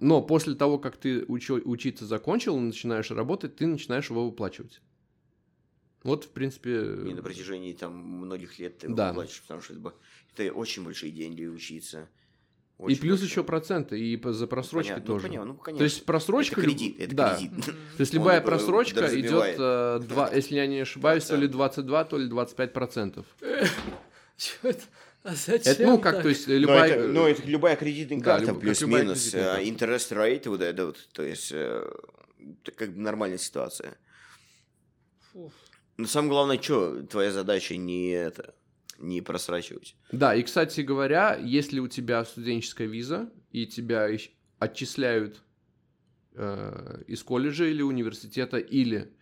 Но 0.00 0.22
после 0.22 0.54
того, 0.54 0.78
как 0.78 0.96
ты 0.96 1.24
учё- 1.26 1.60
учиться 1.64 2.06
закончил, 2.06 2.58
начинаешь 2.58 3.10
работать, 3.10 3.56
ты 3.56 3.66
начинаешь 3.66 4.08
его 4.10 4.24
выплачивать. 4.26 4.80
Вот, 6.04 6.24
в 6.24 6.28
принципе... 6.28 6.70
И 6.70 7.14
на 7.14 7.22
протяжении 7.22 7.72
там 7.72 7.96
многих 7.96 8.58
лет 8.60 8.78
ты 8.78 8.88
Да. 8.88 9.12
платишь, 9.12 9.40
потому 9.42 9.60
что 9.62 9.74
это, 10.36 10.52
очень 10.52 10.84
большие 10.84 11.10
деньги 11.10 11.44
учиться. 11.46 12.08
И 12.78 12.82
Очень 12.82 13.00
плюс 13.00 13.20
большие. 13.20 13.28
еще 13.30 13.44
проценты, 13.44 13.98
и 14.00 14.20
за 14.22 14.46
просрочки 14.46 14.90
Понятно, 14.90 15.06
тоже. 15.06 15.26
Ну, 15.26 15.32
понятно, 15.32 15.52
ну, 15.52 15.58
конечно. 15.58 15.78
То 15.78 15.84
есть 15.84 16.04
просрочка... 16.04 16.60
это 16.60 16.68
люб- 16.68 16.76
кредит, 16.76 17.00
это 17.00 17.14
да. 17.14 17.36
кредит. 17.36 17.64
То 17.64 17.72
есть 17.98 18.12
Он 18.14 18.18
любая 18.20 18.40
такой 18.40 18.50
просрочка 18.50 19.20
идет, 19.20 19.54
э, 19.58 20.00
два, 20.06 20.30
если 20.30 20.56
я 20.56 20.66
не 20.66 20.80
ошибаюсь, 20.80 21.24
то 21.24 21.36
ли 21.36 21.48
Процент. 21.48 21.86
22, 21.86 22.04
то 22.04 22.18
ли 22.18 22.28
25 22.28 22.72
процентов. 22.72 23.26
Это? 24.62 24.82
А 25.22 25.34
зачем 25.34 25.72
Это, 25.72 25.86
ну, 25.86 25.98
как, 25.98 26.14
так? 26.16 26.22
то 26.24 26.28
есть, 26.28 26.46
Но 26.48 26.54
любая... 26.54 26.92
это, 26.92 27.08
ну, 27.08 27.26
это 27.26 27.42
любая 27.48 27.76
кредитная 27.76 28.18
Да, 28.18 28.24
карта, 28.24 28.46
люб- 28.48 28.54
как 28.56 28.60
плюс-минус, 28.60 29.30
карта. 29.30 29.60
э, 29.62 29.68
интерес 29.68 30.10
рейт, 30.12 30.46
вот 30.48 30.60
это 30.60 30.84
вот, 30.86 31.08
то 31.12 31.22
есть, 31.22 31.50
э, 31.52 31.90
это 32.62 32.72
как 32.72 32.92
бы 32.92 33.00
нормальная 33.00 33.38
ситуация. 33.38 33.96
Фу. 35.32 35.50
Но 35.96 36.06
самое 36.06 36.30
главное, 36.30 36.60
что 36.60 37.02
твоя 37.04 37.30
задача 37.30 37.76
не 37.76 38.08
это, 38.10 38.54
не 38.98 39.20
просрачивать. 39.20 39.96
Да, 40.12 40.34
и, 40.34 40.42
кстати 40.42 40.80
говоря, 40.80 41.36
если 41.36 41.78
у 41.78 41.88
тебя 41.88 42.24
студенческая 42.24 42.86
виза, 42.86 43.30
и 43.52 43.66
тебя 43.66 44.08
отчисляют 44.58 45.42
э, 46.34 47.02
из 47.06 47.22
колледжа 47.22 47.66
или 47.66 47.82
университета, 47.82 48.58
или 48.58 49.12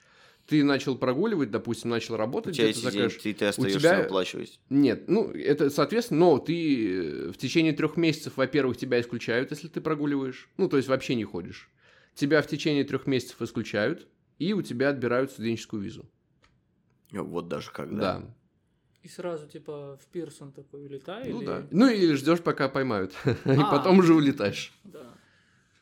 ты 0.46 0.64
начал 0.64 0.96
прогуливать, 0.96 1.50
допустим, 1.50 1.90
начал 1.90 2.14
У 2.14 2.16
работать, 2.16 2.54
тебя 2.56 2.64
где-то 2.70 2.78
эти 2.78 2.85
за 2.85 2.90
деньги, 2.92 3.04
кэш. 3.12 3.22
ты, 3.22 3.35
ты 3.35 3.44
остаешься 3.46 3.78
тебя- 3.78 4.02
выплачивать. 4.02 4.61
Нет, 4.70 5.08
ну, 5.08 5.30
это, 5.30 5.70
соответственно, 5.70 6.20
но 6.20 6.38
ты 6.38 6.96
э, 6.98 7.30
в 7.32 7.37
течение 7.37 7.72
трех 7.72 7.96
месяцев, 7.96 8.32
во-первых, 8.37 8.76
тебя 8.76 9.00
исключают, 9.00 9.50
если 9.50 9.68
ты 9.68 9.80
прогуливаешь. 9.80 10.48
Ну, 10.56 10.68
то 10.68 10.76
есть 10.78 10.88
вообще 10.88 11.14
не 11.14 11.24
ходишь. 11.24 11.70
Тебя 12.14 12.42
в 12.42 12.46
течение 12.46 12.85
трех 12.85 13.06
месяцев 13.06 13.40
исключают, 13.40 14.06
и 14.38 14.52
у 14.52 14.62
тебя 14.62 14.88
отбирают 14.90 15.30
студенческую 15.30 15.82
визу. 15.82 16.11
Вот 17.12 17.48
даже 17.48 17.70
когда. 17.70 18.18
Да. 18.20 18.35
И 19.03 19.09
сразу, 19.09 19.48
типа, 19.48 19.98
в 20.01 20.07
Пирсон 20.07 20.53
такой 20.53 20.85
улетай? 20.87 21.29
Ну 21.29 21.38
или... 21.38 21.46
да. 21.46 21.66
Ну 21.70 21.88
или 21.90 22.14
ждешь, 22.14 22.40
пока 22.40 22.68
поймают. 22.68 23.12
И 23.25 23.31
А. 23.44 23.70
потом 23.70 23.98
уже 23.98 24.14
улетаешь. 24.14 24.72
Да. 24.85 25.12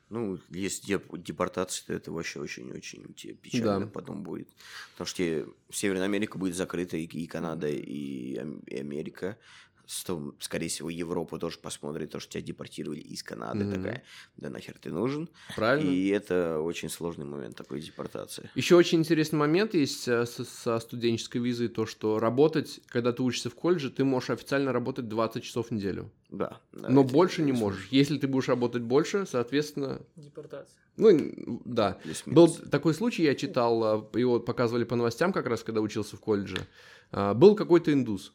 Ну, 0.09 0.39
если 0.49 0.87
деп- 0.87 1.19
депортация, 1.23 1.87
то 1.87 1.93
это 1.93 2.11
вообще 2.11 2.41
очень-очень 2.41 3.13
тебе 3.15 3.35
печально 3.35 3.87
Да. 3.87 3.93
потом 3.93 4.23
будет. 4.25 4.49
Потому 4.93 5.07
что 5.07 5.47
Северная 5.71 6.07
Америка 6.07 6.37
будет 6.39 6.57
закрыта, 6.57 6.97
и, 6.97 7.05
и 7.05 7.27
Канада, 7.29 7.69
и, 7.69 8.35
и 8.67 8.77
Америка. 8.77 9.37
Что, 9.91 10.35
скорее 10.39 10.69
всего, 10.69 10.89
Европа 10.89 11.37
тоже 11.39 11.59
посмотрит, 11.59 12.13
то, 12.13 12.21
что 12.21 12.35
тебя 12.35 12.43
депортировали 12.43 13.01
из 13.01 13.25
Канады. 13.25 13.65
Мгм. 13.65 13.75
Такая, 13.75 14.05
да 14.37 14.49
нахер 14.49 14.79
ты 14.81 14.91
нужен. 14.91 15.29
Правильно? 15.57 15.91
И 15.91 16.09
это 16.09 16.61
очень 16.61 16.89
сложный 16.89 17.25
момент 17.25 17.57
такой 17.57 17.81
депортации. 17.81 18.49
Еще 18.55 18.77
очень 18.77 19.01
интересный 19.01 19.41
момент 19.41 19.75
есть 19.75 20.07
э, 20.07 20.27
со, 20.27 20.79
студенческой 20.79 21.39
визой, 21.39 21.67
то, 21.67 21.87
что 21.87 22.21
работать, 22.21 22.81
когда 22.87 23.13
ты 23.13 23.25
учишься 23.25 23.51
в 23.51 23.57
колледже, 23.57 23.91
ты 23.91 24.05
можешь 24.05 24.31
официально 24.31 24.73
работать 24.73 25.09
20 25.09 25.43
часов 25.43 25.69
в 25.69 25.71
неделю. 25.73 26.13
Да. 26.29 26.61
да, 26.73 26.89
но 26.89 27.03
больше 27.03 27.43
не 27.43 27.51
можешь. 27.51 27.89
Если 27.91 28.17
ты 28.17 28.29
будешь 28.29 28.49
работать 28.49 28.83
больше, 28.83 29.27
соответственно, 29.27 30.01
Депортация. 30.15 30.79
ну, 30.97 31.61
да. 31.65 31.99
Был 32.27 32.49
такой 32.49 32.95
случай, 32.95 33.25
я 33.25 33.35
читал, 33.35 34.07
э, 34.15 34.21
его 34.21 34.39
показывали 34.39 34.85
по 34.85 34.95
новостям 34.95 35.33
как 35.33 35.47
раз, 35.47 35.65
когда 35.65 35.81
учился 35.81 36.17
в 36.17 36.21
колледже. 36.21 36.59
А, 37.11 37.35
Был 37.35 37.57
какой-то 37.57 37.93
индус. 37.93 38.33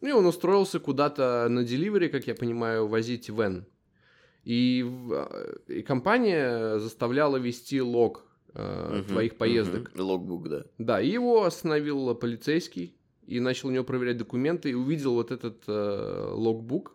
И 0.00 0.12
он 0.12 0.26
устроился 0.26 0.78
куда-то 0.78 1.46
на 1.48 1.64
деливере, 1.64 2.08
как 2.08 2.26
я 2.26 2.34
понимаю, 2.34 2.86
возить 2.86 3.28
вен. 3.28 3.66
И, 4.44 4.84
э, 5.10 5.54
и 5.68 5.82
компания 5.82 6.78
заставляла 6.78 7.36
вести 7.38 7.80
лог 7.80 8.24
э, 8.54 9.02
твоих 9.08 9.36
поездок. 9.36 9.90
Логбук, 9.96 10.48
да. 10.48 10.64
Да, 10.78 11.00
и 11.00 11.08
его 11.08 11.44
остановил 11.44 12.14
полицейский 12.14 12.94
и 13.26 13.40
начал 13.40 13.68
у 13.68 13.72
него 13.72 13.84
проверять 13.84 14.18
документы 14.18 14.70
и 14.70 14.74
увидел 14.74 15.14
вот 15.14 15.32
этот 15.32 15.64
э, 15.66 16.28
логбук 16.32 16.94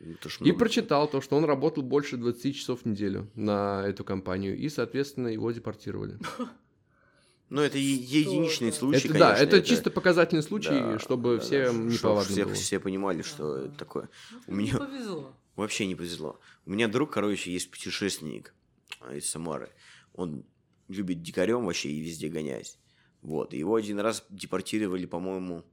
Ну, 0.00 0.06
и 0.06 0.16
много. 0.40 0.58
прочитал 0.58 1.08
то, 1.08 1.20
что 1.22 1.36
он 1.36 1.44
работал 1.44 1.82
больше 1.82 2.16
20 2.18 2.54
часов 2.54 2.82
в 2.82 2.86
неделю 2.86 3.30
на 3.34 3.82
эту 3.86 4.04
компанию 4.04 4.56
и, 4.58 4.68
соответственно, 4.68 5.28
его 5.28 5.50
депортировали. 5.52 6.18
Ну, 7.50 7.60
это 7.62 7.78
единичный 7.78 8.68
это? 8.68 8.78
случай, 8.78 9.08
это, 9.08 9.18
да, 9.18 9.34
конечно, 9.34 9.56
это, 9.56 9.66
чисто 9.66 9.90
показательный 9.90 10.42
случай, 10.42 10.70
Да, 10.70 10.98
чтобы 11.00 11.36
да, 11.36 11.42
все 11.42 11.66
да, 11.66 11.72
неповадно 11.76 12.32
все, 12.32 12.44
было. 12.44 12.54
все 12.54 12.78
понимали, 12.80 13.22
что 13.22 13.54
Ага. 13.54 13.66
это 13.66 13.76
такое. 13.76 14.08
У 14.46 14.52
Ну, 14.52 14.56
меня 14.56 14.78
повезло. 14.78 15.34
вообще 15.56 15.86
не 15.86 15.96
повезло. 15.96 16.38
У 16.64 16.70
меня 16.70 16.86
друг, 16.86 17.12
короче, 17.12 17.52
есть 17.52 17.70
путешественник 17.70 18.54
а, 19.00 19.14
из 19.16 19.28
Самары. 19.28 19.70
Он 20.14 20.44
любит 20.88 21.22
дикарем 21.22 21.66
вообще 21.66 21.90
и 21.90 22.00
везде 22.00 22.28
гонять. 22.28 22.78
Вот. 23.20 23.52
и 23.52 23.58
Его 23.58 23.74
один 23.74 23.98
раз 23.98 24.24
депортировали, 24.30 25.06
по-моему, 25.06 25.64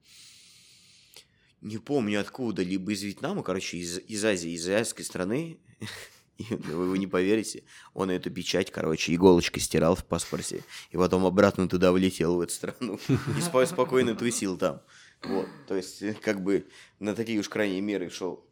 не 1.61 1.77
помню 1.77 2.19
откуда, 2.21 2.63
либо 2.63 2.91
из 2.91 3.03
Вьетнама, 3.03 3.43
короче, 3.43 3.77
из, 3.77 3.99
из 3.99 4.25
Азии, 4.25 4.51
из 4.51 4.61
азиатской 4.63 5.05
страны. 5.05 5.59
И 6.50 6.54
вы, 6.54 6.97
не 6.97 7.08
поверите, 7.08 7.63
он 7.93 8.12
эту 8.12 8.30
печать, 8.30 8.71
короче, 8.71 9.13
иголочкой 9.13 9.62
стирал 9.62 9.95
в 9.95 10.06
паспорте, 10.06 10.63
и 10.91 10.97
потом 10.97 11.26
обратно 11.26 11.67
туда 11.67 11.91
влетел, 11.91 12.36
в 12.36 12.41
эту 12.41 12.54
страну, 12.54 13.00
и 13.08 13.39
спо- 13.41 13.65
спокойно 13.65 14.15
тусил 14.15 14.58
там. 14.58 14.82
Вот, 15.23 15.47
то 15.67 15.76
есть, 15.76 16.02
э, 16.04 16.13
как 16.13 16.43
бы 16.43 16.67
на 17.00 17.15
такие 17.15 17.39
уж 17.39 17.50
крайние 17.50 17.82
меры 17.82 18.10
шел. 18.10 18.45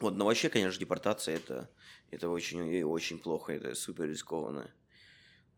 Вот, 0.00 0.14
но 0.16 0.26
вообще, 0.26 0.50
конечно, 0.50 0.78
депортация 0.78 1.36
это, 1.36 1.70
это 2.10 2.28
очень, 2.28 2.66
и 2.68 2.82
очень 2.82 3.18
плохо, 3.18 3.54
это 3.54 3.74
супер 3.74 4.04
рискованно. 4.04 4.70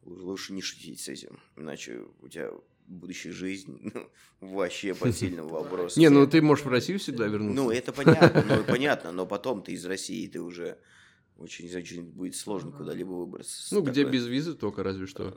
Лу- 0.05 0.23
Лучше 0.23 0.53
не 0.53 0.63
шутить 0.63 1.01
с 1.01 1.09
этим, 1.09 1.41
иначе 1.57 2.05
у 2.21 2.29
тебя 2.29 2.51
будущая 2.87 3.33
жизнь 3.33 3.91
ну, 3.93 4.11
вообще 4.41 4.95
под 4.95 5.17
сильным 5.17 5.49
вопросом. 5.49 6.01
Не, 6.01 6.09
ну 6.11 6.27
ты 6.29 6.41
можешь 6.41 6.65
в 6.65 6.69
Россию 6.69 7.01
всегда 7.01 7.27
вернуться. 7.27 7.61
Ну, 7.61 7.71
это 7.71 7.93
понятно, 7.93 8.45
ну, 8.45 8.65
понятно, 8.65 9.11
но 9.11 9.27
потом 9.27 9.63
ты 9.63 9.73
из 9.73 9.85
России, 9.85 10.29
ты 10.29 10.41
уже 10.41 10.79
очень, 11.38 11.74
очень 11.77 12.03
будет 12.03 12.37
сложно 12.37 12.70
куда-либо 12.72 13.11
выбраться. 13.12 13.68
с 13.68 13.72
Ну, 13.72 13.81
где 13.83 14.05
без 14.05 14.27
визы 14.27 14.55
только 14.55 14.83
разве 14.83 15.07
что. 15.07 15.37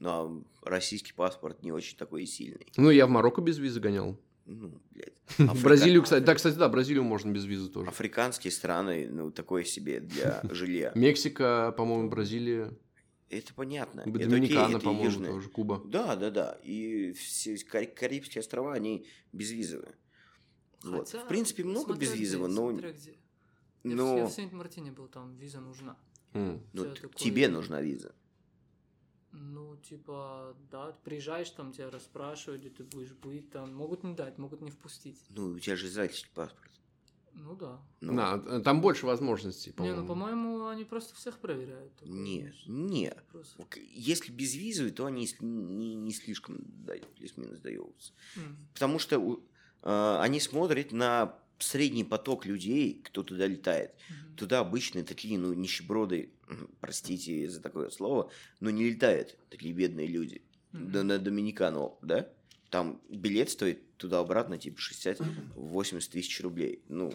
Ну, 0.00 0.10
а 0.10 0.68
российский 0.68 1.12
паспорт 1.12 1.62
не 1.62 1.72
очень 1.72 1.96
такой 1.96 2.24
и 2.24 2.26
сильный. 2.26 2.66
Ну, 2.76 2.90
я 2.90 3.06
в 3.06 3.10
Марокко 3.10 3.40
без 3.40 3.58
визы 3.58 3.80
гонял. 3.80 4.18
Ну, 4.44 4.80
блядь. 4.90 5.14
В 5.38 5.40
Африка- 5.40 5.64
Бразилию, 5.64 6.02
кстати, 6.02 6.22
да, 6.24 6.34
кстати, 6.34 6.54
да, 6.56 6.68
Бразилию 6.68 7.02
можно 7.02 7.30
без 7.32 7.44
визы 7.46 7.68
тоже. 7.68 7.88
Африканские 7.88 8.52
страны, 8.52 9.08
ну, 9.10 9.30
такое 9.32 9.64
себе 9.64 10.00
для 10.00 10.40
жилья. 10.50 10.92
Мексика, 10.94 11.74
по-моему, 11.76 12.08
Бразилия, 12.10 12.72
Это 13.28 13.52
понятно. 13.54 14.02
Это 14.02 14.10
окей, 14.10 14.26
Доминикана, 14.26 14.76
это 14.76 14.84
по-моему, 14.84 15.24
тоже, 15.24 15.48
Куба. 15.48 15.82
Да, 15.84 16.14
да, 16.14 16.30
да. 16.30 16.58
И 16.62 17.12
все 17.14 17.56
Кар- 17.58 17.86
Карибские 17.86 18.40
острова, 18.40 18.72
они 18.74 19.06
безвизовые. 19.32 19.96
Вот. 20.84 21.08
В 21.08 21.26
принципе, 21.26 21.64
много 21.64 21.94
безвизового, 21.94 22.46
но, 22.46 22.70
смотря 22.70 22.92
где. 22.92 23.14
В- 23.86 23.90
я 23.90 23.96
но 23.96 24.26
в 24.26 24.30
Сент-Мартине 24.32 24.92
был, 24.92 25.08
там 25.08 25.36
виза 25.36 25.60
нужна. 25.60 25.96
М. 26.32 26.60
ну, 26.72 26.82
тебя 26.84 26.94
т- 26.94 27.00
такой- 27.02 27.16
тебе 27.16 27.48
нужна 27.48 27.80
виза. 27.80 28.14
Ну, 29.32 29.76
типа, 29.76 30.56
да, 30.70 30.92
ты 30.92 30.98
приезжаешь, 31.04 31.50
там 31.50 31.72
тебя 31.72 31.90
расспрашивают, 31.90 32.62
где 32.62 32.70
ты 32.70 32.84
будешь 32.84 33.12
быть, 33.12 33.50
там 33.50 33.74
могут 33.74 34.02
не 34.02 34.14
дать, 34.14 34.38
могут 34.38 34.60
не 34.62 34.70
впустить. 34.70 35.18
Ну, 35.30 35.50
у 35.52 35.58
тебя 35.58 35.76
же 35.76 35.86
израильский 35.86 36.28
паспорт. 36.34 36.70
Ну 37.34 37.54
да. 37.54 37.78
Ну, 38.00 38.16
Да, 38.16 38.42
э, 38.46 38.60
там 38.60 38.80
больше 38.80 39.04
возможностей, 39.04 39.68
Не, 39.70 39.74
по-моему. 39.76 40.00
ну, 40.00 40.06
по-моему, 40.06 40.66
они 40.68 40.84
просто 40.84 41.14
всех 41.14 41.38
проверяют. 41.38 41.94
такое, 41.96 42.14
Не, 42.14 42.54
не. 42.66 43.12
Просто- 43.30 43.62
Если 43.92 44.32
безвизовый, 44.32 44.90
то 44.92 45.04
они 45.04 45.28
не, 45.40 45.94
не 45.94 46.12
слишком 46.14 46.56
дают, 46.86 47.06
плюс-минус 47.14 47.58
даются. 47.60 48.14
М. 48.36 48.56
Потому 48.72 48.98
что 48.98 49.40
э, 49.82 50.18
они 50.22 50.40
смотрят 50.40 50.92
на 50.92 51.38
средний 51.58 52.04
поток 52.04 52.46
людей, 52.46 53.00
кто 53.04 53.22
туда 53.22 53.46
летает. 53.46 53.94
Мгм. 54.08 54.36
Туда 54.36 54.60
обычно 54.60 55.04
такие, 55.04 55.38
ну, 55.38 55.52
нищеброды, 55.54 56.30
простите 56.80 57.48
за 57.48 57.60
такое 57.60 57.90
слово, 57.90 58.30
но 58.60 58.70
не 58.70 58.88
летают 58.90 59.36
такие 59.50 59.72
бедные 59.72 60.06
люди. 60.06 60.42
Мгм. 60.72 60.92
Да 60.92 61.02
на 61.02 61.18
Доминикану, 61.18 61.98
да? 62.02 62.28
Там 62.70 63.00
билет 63.08 63.50
стоит 63.50 63.96
туда-обратно, 63.96 64.58
типа 64.58 64.78
60-80 64.78 66.10
тысяч 66.10 66.40
рублей. 66.40 66.82
Ну, 66.88 67.12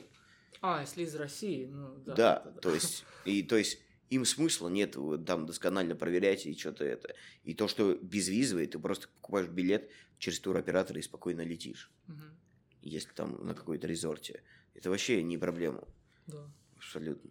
А, 0.61 0.81
если 0.81 1.03
из 1.03 1.15
России, 1.15 1.65
ну 1.65 1.95
да. 2.05 2.15
да, 2.15 2.41
это 2.45 2.51
да. 2.55 2.61
то 2.61 2.73
есть, 2.73 3.05
и, 3.25 3.43
то 3.43 3.57
есть 3.57 3.79
им 4.09 4.25
смысла 4.25 4.67
нет 4.69 4.95
вот 4.95 5.25
там 5.25 5.45
досконально 5.45 5.95
проверять 5.95 6.45
и 6.45 6.57
что-то 6.57 6.83
это. 6.85 7.15
И 7.43 7.53
то, 7.53 7.67
что 7.67 7.95
безвизовый, 7.95 8.67
ты 8.67 8.77
просто 8.77 9.07
покупаешь 9.07 9.47
билет 9.47 9.89
через 10.19 10.39
туроператора 10.39 10.99
и 10.99 11.01
спокойно 11.01 11.41
летишь, 11.41 11.91
Мгм. 12.07 12.37
Если 12.81 13.09
там 13.13 13.45
на 13.45 13.53
какой-то 13.53 13.87
резорте. 13.87 14.41
Это 14.73 14.89
вообще 14.89 15.21
не 15.23 15.37
проблема, 15.37 15.83
Да. 16.27 16.39
абсолютно. 16.77 17.29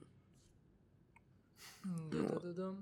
Да, 1.84 1.90
Ну 1.90 2.10
да, 2.10 2.18
вот. 2.34 2.42
да, 2.42 2.52
да. 2.52 2.74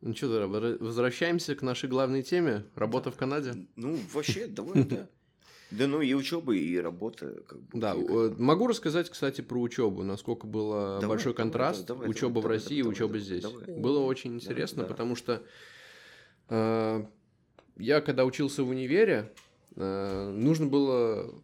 Ну 0.00 0.14
что, 0.14 0.46
возвращаемся 0.80 1.56
к 1.56 1.62
нашей 1.62 1.88
главной 1.88 2.22
теме. 2.22 2.64
Работа 2.76 3.10
в 3.10 3.16
Канаде. 3.16 3.66
Ну, 3.74 3.98
вообще, 4.12 4.46
давай, 4.46 4.84
да. 4.84 5.08
Да 5.70 5.86
ну 5.86 6.00
и 6.00 6.14
учеба, 6.14 6.54
и 6.54 6.76
работа. 6.78 7.42
Как 7.46 7.60
бы, 7.60 7.78
Да, 7.78 7.94
и 7.94 8.06
как- 8.06 8.38
могу 8.38 8.68
рассказать, 8.68 9.10
кстати, 9.10 9.42
про 9.42 9.60
учебу, 9.60 10.02
насколько 10.02 10.46
был 10.46 10.70
Давай, 10.70 11.08
большой 11.08 11.32
давай, 11.34 11.36
контраст 11.44 11.84
давай, 11.86 12.00
давай, 12.06 12.10
учеба 12.10 12.38
в 12.38 12.42
давай, 12.42 12.56
России 12.56 12.78
и 12.78 12.82
давай, 12.82 12.92
учеба 12.94 13.08
давай, 13.08 13.20
здесь. 13.20 13.42
давай. 13.42 13.78
Было 13.78 13.98
очень 14.00 14.34
интересно, 14.36 14.84
да. 14.84 14.88
потому 14.88 15.14
что 15.14 15.42
э, 16.48 17.04
я 17.76 18.00
когда 18.00 18.24
учился 18.24 18.62
в 18.62 18.70
универе, 18.70 19.34
нужно 19.76 20.66
было 20.66 21.34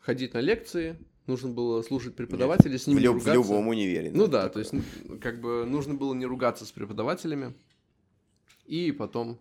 ходить 0.00 0.34
на 0.34 0.40
лекции, 0.40 0.98
нужно 1.26 1.50
было 1.50 1.82
слушать 1.82 2.14
преподавателей, 2.14 2.78
с 2.78 2.84
в, 2.84 2.88
ними 2.88 3.06
в 3.06 3.12
ругаться. 3.12 3.32
любом 3.32 3.68
универе. 3.68 4.10
Ну 4.12 4.26
да, 4.26 4.48
такое. 4.48 4.64
то 4.64 4.76
есть, 4.76 5.20
как 5.20 5.40
бы 5.40 5.64
нужно 5.64 5.94
было 5.94 6.14
не 6.14 6.26
ругаться 6.26 6.66
с 6.66 6.72
преподавателями. 6.72 7.54
И 8.66 8.92
потом 8.92 9.38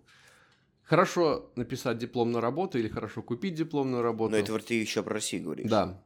хорошо 0.83 1.51
написать 1.55 1.97
дипломную 1.97 2.41
работу 2.41 2.77
или 2.77 2.87
хорошо 2.87 3.21
купить 3.21 3.55
дипломную 3.55 4.03
работу. 4.03 4.31
Но 4.31 4.37
это 4.37 4.51
вот 4.51 4.65
ты 4.65 4.75
еще 4.75 5.03
про 5.03 5.15
Россию 5.15 5.43
говоришь. 5.43 5.69
Да. 5.69 6.03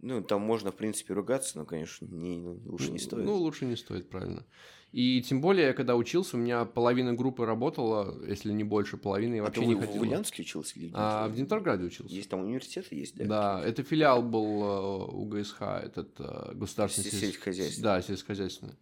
Ну, 0.00 0.22
там 0.22 0.42
можно, 0.42 0.70
в 0.70 0.76
принципе, 0.76 1.14
ругаться, 1.14 1.58
но, 1.58 1.64
конечно, 1.64 2.06
не, 2.06 2.36
ну, 2.36 2.60
лучше 2.66 2.90
не 2.90 2.98
стоит. 2.98 3.24
Ну, 3.24 3.36
лучше 3.36 3.64
не 3.64 3.76
стоит, 3.76 4.08
правильно. 4.08 4.44
И 4.92 5.20
тем 5.22 5.40
более, 5.40 5.66
я 5.68 5.72
когда 5.74 5.96
учился, 5.96 6.36
у 6.36 6.40
меня 6.40 6.64
половина 6.64 7.12
группы 7.12 7.44
работала, 7.44 8.16
если 8.26 8.52
не 8.52 8.64
больше 8.64 8.96
половины, 8.96 9.34
я 9.34 9.42
а 9.42 9.44
вообще 9.46 9.60
ты 9.60 9.66
не 9.66 9.74
в, 9.74 9.78
в 9.78 9.80
ходила. 9.80 10.02
Ульяновске 10.02 10.42
учился 10.42 10.78
или? 10.78 10.90
А, 10.94 11.28
в 11.28 11.34
Димитровграде 11.34 11.84
учился. 11.84 12.14
Есть 12.14 12.30
там 12.30 12.40
университеты 12.40 12.94
есть, 12.94 13.16
да? 13.16 13.24
Да, 13.24 13.62
это 13.64 13.82
филиал 13.82 14.22
был 14.22 14.62
э, 14.62 15.04
УГСХ, 15.12 15.62
этот 15.62 16.18
э, 16.18 16.54
государственный 16.54 17.10
Се- 17.10 17.16
сельс- 17.16 17.20
сельскохозяйственный. 17.20 17.82
Да, 17.82 18.02
сельскохозяйственный. 18.02 18.74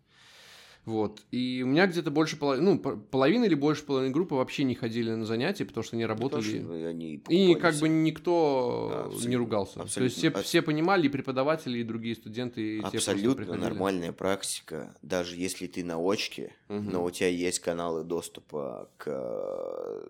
Вот. 0.85 1.23
И 1.31 1.63
у 1.65 1.67
меня 1.67 1.87
где-то 1.87 2.11
больше 2.11 2.37
половины, 2.37 2.73
ну, 2.73 2.79
по- 2.79 2.97
половина 2.97 3.45
или 3.47 3.55
больше 3.55 3.85
половины 3.85 4.13
группы 4.13 4.35
вообще 4.35 4.65
не 4.65 4.75
ходили 4.75 5.11
на 5.11 5.25
занятия, 5.25 5.65
потому 5.65 5.83
что 5.83 5.97
они 5.97 6.05
Потому 6.05 6.21
работали. 6.31 6.63
что 6.63 6.89
они 6.89 7.15
И 7.29 7.55
как 7.55 7.75
бы 7.77 7.89
никто 7.89 8.89
Да, 8.91 8.97
не 9.05 9.07
абсолютно, 9.15 9.39
ругался. 9.39 9.75
То 9.75 9.83
абсолютно. 9.83 10.05
есть 10.05 10.17
все, 10.37 10.43
все 10.43 10.63
понимали, 10.63 11.07
и 11.07 11.09
преподаватели, 11.09 11.79
и 11.79 11.85
другие 11.85 12.15
студенты, 12.15 12.77
и 12.79 12.81
те 12.81 12.87
Абсолютно 12.99 13.35
приходили. 13.45 13.63
нормальная 13.65 14.13
практика, 14.13 14.95
даже 15.01 15.37
если 15.37 15.67
ты 15.69 15.83
на 15.85 15.97
очке, 15.99 16.53
Мгм. 16.69 16.91
но 16.91 17.05
у 17.05 17.11
тебя 17.11 17.29
есть 17.29 17.61
каналы 17.61 18.05
доступа 18.05 18.91
к 18.99 19.07
э, 19.09 20.07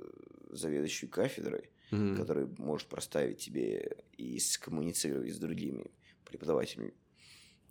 заведующей 0.50 1.08
кафедрой, 1.08 1.70
Мгм. 1.90 2.16
который 2.16 2.48
может 2.58 2.88
проставить 2.88 3.38
тебе 3.38 3.96
и 4.16 4.38
скоммуницировать 4.38 5.32
с 5.32 5.38
другими 5.38 5.86
преподавателями. 6.24 6.92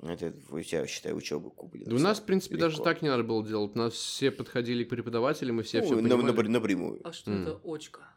Это 0.05 0.33
у 0.49 0.59
тебя, 0.61 0.85
считай, 0.87 1.13
учеба 1.13 1.49
куплена. 1.49 1.89
Да 1.89 1.95
у 1.95 1.99
нас, 1.99 2.19
в 2.19 2.25
принципе, 2.25 2.57
даже 2.57 2.75
легко. 2.75 2.83
так 2.83 3.01
не 3.01 3.09
надо 3.09 3.23
было 3.23 3.45
делать. 3.45 3.71
У 3.75 3.77
нас 3.79 3.93
все 3.93 4.31
подходили 4.31 4.83
к 4.83 4.89
преподавателям, 4.89 5.59
и 5.61 5.63
все 5.63 5.79
Ну, 5.79 5.85
все 5.85 5.95
на- 5.95 6.01
понимали. 6.17 6.33
напр- 6.33 6.47
напрямую. 6.49 7.01
А 7.03 7.13
что 7.13 7.31
М. 7.31 7.41
это 7.41 7.59
очка? 7.63 8.13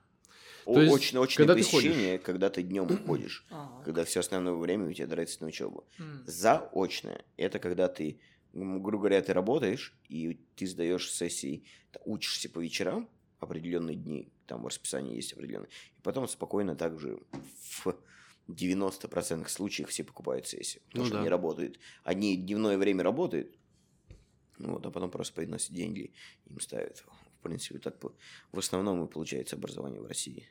То 0.65 0.81
есть, 0.83 0.93
Очень 0.93 1.19
очное 1.23 1.47
когда 1.47 1.55
ты 1.55 1.61
посещение, 1.63 2.19
когда 2.19 2.51
ты 2.51 2.63
днем 2.63 2.89
ходишь, 3.07 3.47
А, 3.51 3.83
когда 3.85 4.05
все 4.05 4.19
основное 4.21 4.55
время 4.55 4.89
у 4.89 4.93
тебя 4.93 5.07
тратится 5.07 5.43
на 5.43 5.49
учебу. 5.49 5.87
м. 5.99 6.25
Заочное– 6.27 7.25
это 7.37 7.61
когда 7.61 7.87
ты, 7.87 8.19
грубо 8.53 8.99
говоря, 8.99 9.23
ты 9.23 9.33
работаешь, 9.33 9.97
и 10.09 10.41
ты 10.57 10.67
сдаешь 10.67 11.09
сессии, 11.13 11.65
учишься 12.05 12.49
по 12.51 12.59
вечерам, 12.59 13.09
определенные 13.39 13.97
дни, 13.97 14.33
там 14.47 14.63
в 14.63 14.67
расписании 14.67 15.15
есть 15.15 15.33
определенные, 15.35 15.69
и 15.97 16.01
потом 16.03 16.27
спокойно 16.27 16.75
также 16.75 17.21
в 17.85 17.97
90% 18.49 19.49
случаев 19.49 19.89
все 19.89 20.05
покупают 20.05 20.47
сессию, 20.47 20.83
потому 20.87 21.05
Ну 21.05 21.07
что 21.09 21.15
да. 21.17 21.21
они 21.21 21.29
работают. 21.29 21.79
Одни 22.05 22.37
дневное 22.37 22.79
время 22.79 23.03
работают, 23.03 23.55
ну 24.59 24.73
вот, 24.75 24.87
а 24.87 24.91
потом 24.91 25.11
просто 25.11 25.35
приносят 25.35 25.73
деньги, 25.73 26.13
им 26.47 26.61
ставят. 26.61 27.05
В 27.41 27.43
принципе, 27.43 27.79
так 27.79 27.99
по- 27.99 28.15
в 28.53 28.59
основном 28.59 29.05
и 29.05 29.09
получается 29.09 29.57
образование 29.57 30.01
в 30.01 30.07
России. 30.07 30.49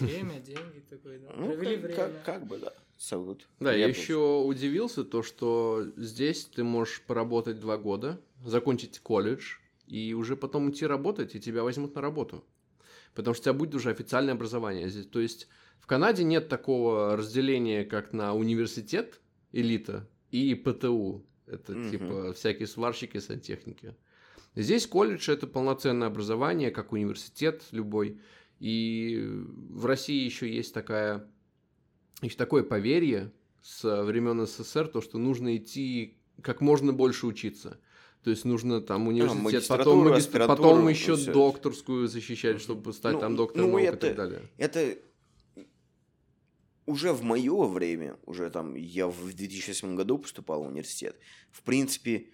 Время, 0.00 0.38
деньги 0.40 0.80
такой, 0.88 1.18
да. 1.18 1.32
Ну, 1.36 1.46
Провели 1.46 1.76
как, 1.76 1.82
время. 1.84 1.96
как- 1.96 2.24
как 2.24 2.46
бы, 2.46 2.58
да. 2.58 2.72
So 2.98 3.24
good. 3.24 3.42
Да, 3.60 3.72
я 3.72 3.84
Приятно. 3.86 4.00
еще 4.00 4.42
удивился, 4.44 5.04
то, 5.04 5.22
что 5.22 5.86
здесь 5.96 6.44
ты 6.46 6.64
можешь 6.64 7.00
поработать 7.02 7.60
два 7.60 7.78
года, 7.78 8.20
закончить 8.44 8.98
колледж, 8.98 9.56
и 9.86 10.12
уже 10.14 10.36
потом 10.36 10.70
идти 10.70 10.84
работать, 10.84 11.34
и 11.34 11.40
тебя 11.40 11.62
возьмут 11.62 11.94
на 11.94 12.00
работу. 12.02 12.44
Потому 13.14 13.34
что 13.34 13.42
у 13.42 13.44
тебя 13.44 13.52
будет 13.54 13.74
уже 13.74 13.90
официальное 13.90 14.34
образование 14.34 14.88
здесь. 14.90 15.06
То 15.06 15.20
есть 15.20 15.48
Канаде 15.88 16.22
нет 16.22 16.48
такого 16.48 17.16
разделения, 17.16 17.84
как 17.84 18.12
на 18.12 18.34
университет, 18.34 19.20
элита, 19.52 20.06
и 20.30 20.54
ПТУ. 20.54 21.24
Это 21.46 21.72
Мгм. 21.72 21.90
типа 21.90 22.32
всякие 22.34 22.66
сварщики, 22.66 23.18
сантехники. 23.18 23.96
Здесь 24.54 24.86
колледж 24.86 25.30
это 25.30 25.46
полноценное 25.46 26.08
образование, 26.08 26.70
как 26.70 26.92
университет 26.92 27.62
любой. 27.70 28.20
И 28.60 29.18
в 29.70 29.86
России 29.86 30.24
еще 30.24 30.52
есть 30.52 30.74
такая, 30.74 31.26
еще 32.20 32.36
такое 32.36 32.64
поверье 32.64 33.32
с 33.62 34.02
времен 34.04 34.46
СССР, 34.46 34.88
то, 34.88 35.00
что 35.00 35.16
нужно 35.18 35.56
идти 35.56 36.18
как 36.42 36.60
можно 36.60 36.92
больше 36.92 37.26
учиться. 37.26 37.80
То 38.24 38.30
есть 38.30 38.44
нужно 38.44 38.80
там 38.82 39.06
университет, 39.08 39.42
магистратура, 39.42 39.84
потом, 39.84 40.08
магистр- 40.12 40.46
потом 40.46 40.80
ну, 40.82 40.88
еще 40.88 41.16
докторскую 41.32 42.08
защищать, 42.08 42.60
чтобы 42.60 42.92
стать 42.92 43.14
Ну, 43.14 43.20
там 43.20 43.36
доктором 43.36 43.70
ну, 43.70 43.76
наук 43.78 43.84
и 43.84 43.86
это- 43.88 44.06
так 44.08 44.16
далее. 44.16 44.42
Это 44.58 44.98
уже 46.88 47.12
в 47.12 47.22
мое 47.22 47.66
время, 47.66 48.16
уже 48.26 48.50
там, 48.50 48.74
я 48.74 49.06
в 49.06 49.32
2008 49.34 49.94
году 49.96 50.18
поступал 50.18 50.62
в 50.64 50.66
университет, 50.68 51.18
в 51.50 51.62
принципе, 51.62 52.30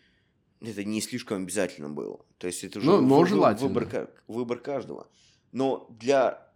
это 0.61 0.85
не 0.85 1.01
слишком 1.01 1.43
обязательно 1.43 1.90
было. 1.90 2.25
То 2.38 2.47
есть 2.47 2.64
это 2.64 2.79
уже 2.79 3.01
Но- 3.01 3.25
желательно. 3.27 3.69
выбор, 3.69 3.87
ка- 3.87 4.11
выбор 4.29 4.59
каждого. 4.61 5.11
Но 5.53 5.87
для... 6.01 6.53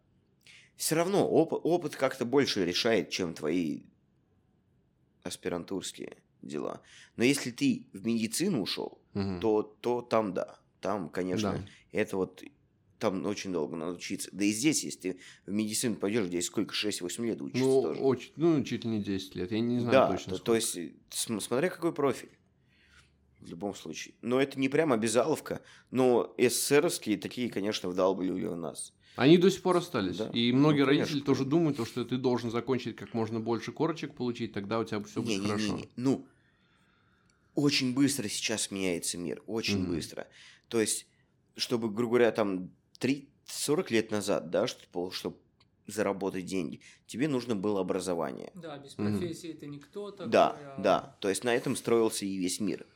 Все 0.77 0.95
равно 0.95 1.29
опыт, 1.29 1.61
опыт 1.65 1.97
как-то 1.97 2.25
больше 2.25 2.65
решает, 2.65 3.11
чем 3.11 3.35
твои 3.35 3.83
аспирантурские 5.25 6.17
дела. 6.43 6.81
Но 7.17 7.25
если 7.25 7.51
ты 7.51 7.89
в 7.93 8.07
медицину 8.07 8.63
ушел, 8.63 9.01
Мгм. 9.15 9.41
то, 9.41 9.63
то 9.63 10.03
там 10.03 10.33
да. 10.35 10.59
Там, 10.81 11.09
конечно, 11.09 11.53
Да. 11.53 11.65
это 11.93 12.17
вот 12.17 12.43
там 12.99 13.25
очень 13.27 13.53
долго 13.53 13.77
надо 13.77 13.93
учиться. 13.97 14.29
Да 14.33 14.45
и 14.45 14.51
здесь, 14.53 14.83
если 14.85 14.99
ты 15.13 15.21
в 15.47 15.53
медицину 15.53 15.97
пойдешь, 15.97 16.27
здесь 16.27 16.47
сколько, 16.47 16.75
6-8 16.75 17.25
лет 17.27 17.41
учишься 17.41 17.65
Ну, 17.65 17.83
тоже. 17.83 18.01
очень, 18.01 18.33
ну, 18.37 18.63
чуть 18.65 18.85
ли 18.85 18.91
не 18.91 19.03
10 19.03 19.35
лет. 19.37 19.53
Я 19.53 19.61
не 19.61 19.79
знаю 19.79 19.93
да, 19.93 20.09
точно. 20.09 20.33
то, 20.35 20.39
то 20.43 20.55
есть, 20.55 20.77
э, 20.77 20.93
см- 21.11 21.41
смотря 21.45 21.69
какой 21.71 21.93
профиль. 21.93 22.31
В 23.41 23.49
любом 23.49 23.73
случае. 23.75 24.15
Но 24.21 24.41
это 24.41 24.59
не 24.59 24.69
прям 24.69 24.93
обязаловка, 24.93 25.63
но 25.93 26.35
СССРовские 26.39 27.17
такие, 27.19 27.49
конечно, 27.51 27.89
вдалбливали 27.89 28.47
у 28.47 28.57
нас. 28.57 28.93
Они 29.15 29.39
до 29.39 29.49
сих 29.49 29.63
пор 29.63 29.77
остались. 29.77 30.17
Да. 30.17 30.31
И 30.33 30.51
Ну, 30.51 30.59
многие 30.59 30.85
конечно, 30.85 31.03
родители 31.05 31.21
тоже 31.21 31.45
думают, 31.45 31.77
то, 31.77 31.85
что 31.85 32.05
ты 32.05 32.17
должен 32.17 32.51
закончить 32.51 32.97
как 32.97 33.15
можно 33.15 33.39
больше 33.39 33.71
корочек 33.71 34.15
получить, 34.15 34.53
тогда 34.53 34.81
у 34.81 34.85
тебя 34.85 35.01
все 35.05 35.23
будет 35.23 35.41
Не-не-не-не. 35.41 35.69
хорошо. 35.71 35.89
Ну, 35.97 36.27
очень 37.55 37.95
быстро 37.95 38.29
сейчас 38.29 38.71
меняется 38.71 39.19
мир, 39.19 39.43
очень 39.47 39.79
Мгм. 39.83 39.93
быстро. 39.95 40.27
То 40.69 40.81
есть, 40.81 41.07
чтобы, 41.57 41.91
грубо 41.91 42.11
говоря, 42.17 42.31
там 42.33 42.71
3, 42.99 43.29
40 43.47 43.91
лет 43.91 44.11
назад, 44.11 44.51
да, 44.51 44.67
чтобы, 44.67 45.13
чтобы 45.13 45.37
заработать 45.87 46.45
деньги, 46.45 46.81
тебе 47.07 47.29
нужно 47.29 47.57
было 47.57 47.81
образование. 47.81 48.53
Да, 48.55 48.77
без 48.79 48.95
профессии 48.95 49.53
ты 49.53 49.67
никто 49.67 50.11
такой. 50.11 50.31
Да, 50.31 50.51
а- 50.77 50.81
да. 50.83 51.17
То 51.21 51.29
есть 51.29 51.45
на 51.45 51.55
этом 51.55 51.77
строился 51.77 52.27
и 52.27 52.37
весь 52.37 52.61
мир. 52.61 52.87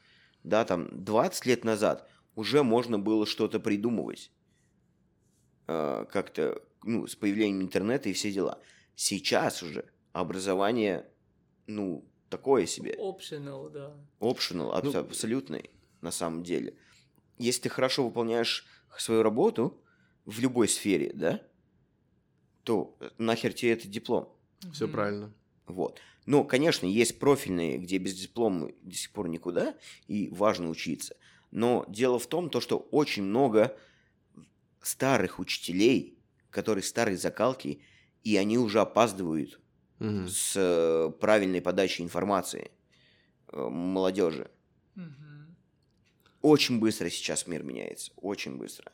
Да, 0.44 0.64
там 0.64 0.88
20 1.04 1.46
лет 1.46 1.64
назад 1.64 2.08
уже 2.34 2.62
можно 2.62 2.98
было 2.98 3.24
что-то 3.26 3.60
придумывать. 3.60 4.30
Э, 5.68 6.04
как-то, 6.10 6.60
ну, 6.82 7.06
с 7.06 7.14
появлением 7.14 7.62
интернета 7.62 8.08
и 8.08 8.12
все 8.12 8.32
дела. 8.32 8.60
Сейчас 8.94 9.62
уже 9.62 9.90
образование, 10.12 11.08
ну, 11.66 12.04
такое 12.28 12.66
себе. 12.66 12.94
Optional, 12.98 13.70
да. 13.70 13.96
Optional, 14.20 14.72
абс- 14.72 14.92
Ну, 14.92 14.98
абсолютный, 15.00 15.70
на 16.00 16.10
самом 16.10 16.42
деле. 16.42 16.76
Если 17.38 17.62
ты 17.62 17.68
хорошо 17.70 18.04
выполняешь 18.04 18.66
свою 18.98 19.22
работу 19.22 19.80
в 20.24 20.40
любой 20.40 20.68
сфере, 20.68 21.12
да, 21.14 21.42
то 22.64 22.96
нахер 23.18 23.52
тебе 23.52 23.72
этот 23.72 23.90
диплом? 23.90 24.36
Все 24.72 24.88
правильно. 24.88 25.32
Вот. 25.66 25.98
Но, 26.26 26.44
конечно, 26.44 26.86
есть 26.86 27.18
профильные, 27.18 27.78
где 27.78 27.98
без 27.98 28.14
диплома 28.14 28.70
до 28.82 28.94
сих 28.94 29.10
пор 29.10 29.28
никуда, 29.28 29.74
и 30.06 30.28
важно 30.28 30.68
учиться. 30.68 31.16
Но 31.50 31.84
дело 31.88 32.18
в 32.18 32.26
том, 32.26 32.48
то, 32.50 32.60
что 32.60 32.78
очень 32.78 33.24
много 33.24 33.76
старых 34.80 35.38
учителей, 35.38 36.18
которые 36.50 36.84
старые 36.84 37.16
закалки, 37.16 37.82
и 38.22 38.36
они 38.36 38.58
уже 38.58 38.80
опаздывают 38.80 39.60
Мгм. 39.98 40.28
с 40.28 40.54
э, 40.56 41.10
правильной 41.20 41.60
подачей 41.60 42.04
информации 42.04 42.70
э, 43.48 43.68
молодежи. 43.68 44.50
Мгм. 44.94 45.56
Очень 46.40 46.80
быстро 46.80 47.08
сейчас 47.10 47.46
мир 47.46 47.62
меняется, 47.62 48.12
очень 48.16 48.56
быстро. 48.56 48.92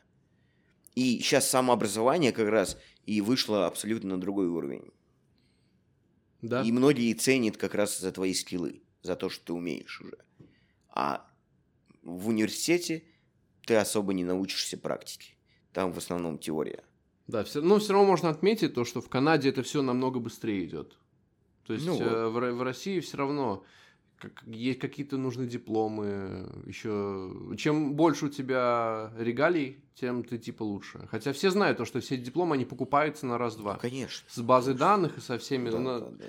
И 0.95 1.19
сейчас 1.19 1.49
самообразование 1.49 2.31
как 2.31 2.49
раз 2.49 2.77
и 3.05 3.21
вышло 3.21 3.65
абсолютно 3.65 4.15
на 4.15 4.21
другой 4.21 4.47
уровень. 4.47 4.91
Да. 6.41 6.61
И 6.63 6.71
многие 6.71 7.13
ценят 7.13 7.57
как 7.57 7.75
раз 7.75 7.99
за 7.99 8.11
твои 8.11 8.33
скиллы, 8.33 8.81
за 9.01 9.15
то, 9.15 9.29
что 9.29 9.45
ты 9.45 9.53
умеешь 9.53 10.01
уже. 10.01 10.17
А 10.89 11.25
в 12.01 12.27
университете 12.29 13.03
ты 13.65 13.75
особо 13.75 14.13
не 14.13 14.23
научишься 14.23 14.77
практике. 14.77 15.35
Там 15.73 15.91
в 15.91 15.97
основном 15.97 16.39
теория. 16.39 16.83
Да, 17.27 17.43
все, 17.43 17.61
но 17.61 17.77
все 17.77 17.93
равно 17.93 18.07
можно 18.07 18.29
отметить 18.29 18.73
то, 18.73 18.85
что 18.85 19.01
в 19.01 19.09
Канаде 19.09 19.49
это 19.49 19.61
все 19.61 19.81
намного 19.81 20.19
быстрее 20.19 20.65
идет. 20.65 20.97
То 21.65 21.73
есть 21.73 21.85
Ну 21.85 22.01
э, 22.01 22.27
в, 22.27 22.53
в 22.53 22.63
России 22.63 22.99
все 22.99 23.17
равно 23.17 23.63
как- 24.19 24.43
есть 24.45 24.79
какие-то 24.79 25.17
нужны 25.17 25.47
дипломы, 25.47 26.47
еще 26.65 27.31
чем 27.57 27.95
больше 27.95 28.25
у 28.25 28.29
тебя 28.29 29.11
регалий, 29.17 29.77
тем 29.95 30.23
ты 30.23 30.37
типа 30.37 30.63
лучше. 30.63 31.07
Хотя 31.09 31.33
все 31.33 31.49
знают 31.51 31.77
то, 31.77 31.85
что 31.85 31.99
все 31.99 32.17
дипломы 32.17 32.55
они 32.55 32.65
покупаются 32.65 33.25
на 33.25 33.37
раз-два 33.37 33.77
Конечно. 33.77 34.25
с 34.29 34.39
базой 34.41 34.73
данных 34.75 35.17
и 35.17 35.21
со 35.21 35.37
всеми. 35.37 35.69
Да, 35.69 35.79
ну, 35.79 35.85
да, 35.85 35.99
да, 35.99 36.09
да. 36.17 36.25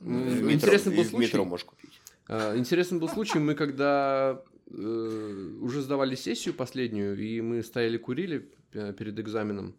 В 0.00 0.06
метро- 0.42 0.52
интересный 0.52 0.96
был 0.96 1.02
в 1.04 1.12
метро 1.12 1.28
случай. 1.38 1.48
можешь 1.48 1.64
купить. 1.66 2.00
Э, 2.28 2.56
Интересный 2.56 2.98
был 2.98 3.08
случай, 3.08 3.38
мы 3.38 3.54
когда 3.54 4.42
э, 4.70 5.50
уже 5.60 5.82
сдавали 5.82 6.14
сессию 6.14 6.54
последнюю, 6.54 7.18
и 7.18 7.40
мы 7.40 7.62
стояли 7.62 7.98
курили 7.98 8.50
э, 8.72 8.92
перед 8.92 9.18
экзаменом, 9.18 9.74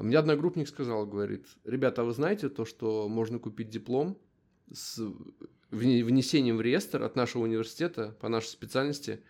мне 0.00 0.18
одногруппник 0.18 0.66
сказал, 0.66 1.06
говорит, 1.06 1.46
ребята, 1.64 2.02
а 2.02 2.04
вы 2.04 2.12
знаете 2.12 2.48
то, 2.48 2.64
что 2.64 3.08
можно 3.08 3.38
купить 3.38 3.70
диплом 3.70 4.18
с 4.72 5.00
внесением 5.70 6.56
в 6.56 6.60
реестр 6.60 7.02
от 7.02 7.16
нашего 7.16 7.44
университета 7.44 8.16
по 8.20 8.28
нашей 8.28 8.48
специальности 8.48 9.20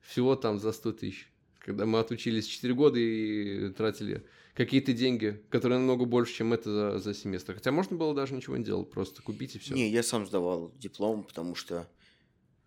всего 0.00 0.36
там 0.36 0.58
за 0.58 0.72
100 0.72 0.92
тысяч. 0.92 1.28
Когда 1.58 1.86
мы 1.86 1.98
отучились 1.98 2.46
4 2.46 2.74
года 2.74 2.98
и 2.98 3.70
тратили 3.70 4.24
какие-то 4.54 4.92
деньги, 4.92 5.42
которые 5.48 5.78
намного 5.78 6.04
больше, 6.04 6.34
чем 6.34 6.52
это 6.52 6.70
за, 6.92 6.98
за 6.98 7.14
семестр. 7.14 7.54
Хотя 7.54 7.72
можно 7.72 7.96
было 7.96 8.14
даже 8.14 8.34
ничего 8.34 8.56
не 8.56 8.64
делать, 8.64 8.90
просто 8.90 9.22
купить 9.22 9.56
и 9.56 9.58
все. 9.58 9.74
Не, 9.74 9.88
я 9.88 10.02
сам 10.02 10.26
сдавал 10.26 10.72
диплом, 10.78 11.24
потому 11.24 11.54
что, 11.54 11.88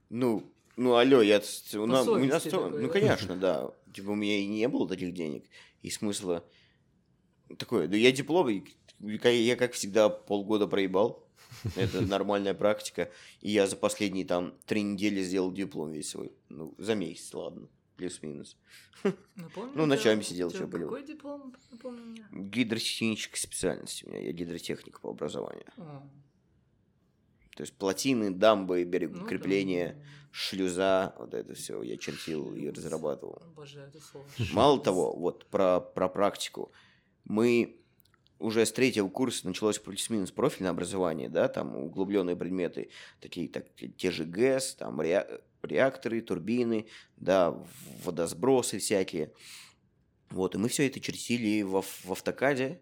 ну, 0.10 0.52
ну, 0.76 0.96
алло, 0.96 1.22
я, 1.22 1.38
у 1.76 1.86
нас- 1.86 2.06
у 2.08 2.18
нас 2.34 2.44
то- 2.44 2.70
ну, 2.70 2.90
конечно, 2.90 3.36
да, 3.36 3.72
типа, 3.94 4.10
у 4.12 4.16
меня 4.16 4.40
и 4.40 4.48
не 4.48 4.68
было 4.68 4.88
таких 4.88 5.14
денег, 5.14 5.46
и 5.82 5.90
смысла 5.90 6.44
такое, 7.58 7.88
да 7.88 7.96
я 7.98 8.12
диплом, 8.12 8.50
я, 9.00 9.56
как 9.56 9.74
всегда, 9.74 10.10
полгода 10.10 10.68
проебал, 10.68 11.27
это 11.76 12.02
нормальная 12.02 12.54
практика, 12.54 13.12
и 13.42 13.52
я 13.52 13.68
за 13.68 13.76
последние, 13.76 14.26
там, 14.26 14.54
три 14.66 14.82
недели 14.82 15.22
сделал 15.22 15.52
диплом 15.52 15.92
весь 15.92 16.10
свой, 16.10 16.32
ну, 16.50 16.74
за 16.78 16.96
месяц, 16.96 17.34
ладно, 17.34 17.68
плюс-минус. 17.96 18.58
Напомни, 19.36 19.72
Ну, 19.76 19.84
у 19.84 19.86
ночами 19.86 20.22
сидел, 20.22 20.52
чё 20.52 20.68
болел. 20.68 20.90
Какой 20.90 21.06
диплом, 21.06 21.56
напомни 21.72 22.02
мне? 22.02 22.26
Гидротехническая 22.32 23.40
специальность 23.40 24.04
у 24.04 24.10
меня, 24.10 24.22
я 24.22 24.32
гидротехник 24.32 25.00
по 25.02 25.10
образованию. 25.10 25.66
А, 25.78 26.08
То 27.56 27.62
есть 27.62 27.74
плотины, 27.74 28.32
дамбы, 28.32 28.80
ну 28.80 28.84
да, 28.86 28.90
берегокрепления, 28.90 29.96
ну, 29.96 30.04
шлюза, 30.32 31.16
вот 31.18 31.34
это 31.34 31.54
все 31.54 31.82
я 31.82 31.98
чертил 31.98 32.54
и 32.56 32.70
разрабатывал. 32.70 33.42
Обожаю 33.42 33.88
это 33.88 34.00
слово. 34.00 34.28
Мало 34.54 34.80
того, 34.80 35.16
вот 35.16 35.46
про, 35.46 35.80
про 35.80 36.10
практику. 36.10 36.72
Мы 37.24 37.82
уже 38.40 38.66
с 38.66 38.72
третьего 38.72 39.10
курса 39.10 39.48
началось 39.48 39.80
плюс-минус 39.80 40.32
профильное 40.32 40.72
образование, 40.72 41.30
да, 41.30 41.48
там 41.48 41.76
углубленные 41.76 42.36
предметы, 42.36 42.90
такие 43.20 43.48
так, 43.50 43.66
те 43.98 44.12
же 44.12 44.26
ГЭС, 44.26 44.76
там 44.76 45.02
ре- 45.02 45.42
реакторы, 45.64 46.22
турбины, 46.22 46.88
да, 47.18 47.58
водосбросы 48.04 48.80
всякие. 48.80 49.32
Вот, 50.30 50.56
и 50.56 50.58
мы 50.58 50.68
все 50.70 50.88
это 50.88 51.00
чертили 51.00 51.62
в, 51.62 51.82
в 51.82 52.12
автокаде, 52.12 52.82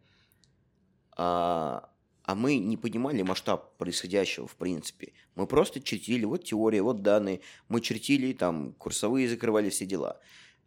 а, 1.15 1.89
а 2.23 2.35
мы 2.35 2.57
не 2.57 2.75
понимали 2.75 3.21
масштаб 3.21 3.77
происходящего, 3.77 4.47
в 4.47 4.55
принципе. 4.55 5.13
Мы 5.35 5.45
просто 5.47 5.79
чертили, 5.79 6.25
вот 6.25 6.43
теория, 6.43 6.81
вот 6.81 7.01
данные, 7.03 7.41
мы 7.69 7.81
чертили, 7.81 8.33
там, 8.33 8.73
курсовые 8.73 9.29
закрывали 9.29 9.69
все 9.69 9.85
дела. 9.85 10.19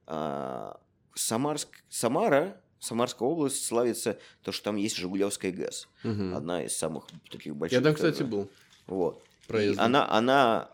А, 0.07 0.81
Самарск, 1.15 1.83
Самара, 1.89 2.61
Самарская 2.81 3.29
область 3.29 3.65
славится 3.65 4.19
то, 4.43 4.53
что 4.53 4.65
там 4.65 4.77
есть 4.77 4.97
Жигулевская 4.97 5.53
ГЭС. 5.53 5.89
Мгм. 6.05 6.35
Одна 6.35 6.65
из 6.65 6.77
самых 6.77 7.07
таких 7.31 7.57
больших. 7.57 7.79
Я 7.79 7.85
там, 7.85 7.95
кстати, 7.95 8.23
был. 8.23 8.51
Вот. 8.87 9.23
И 9.45 9.49
Проездом. 9.49 9.85
она, 9.85 10.11
она 10.11 10.71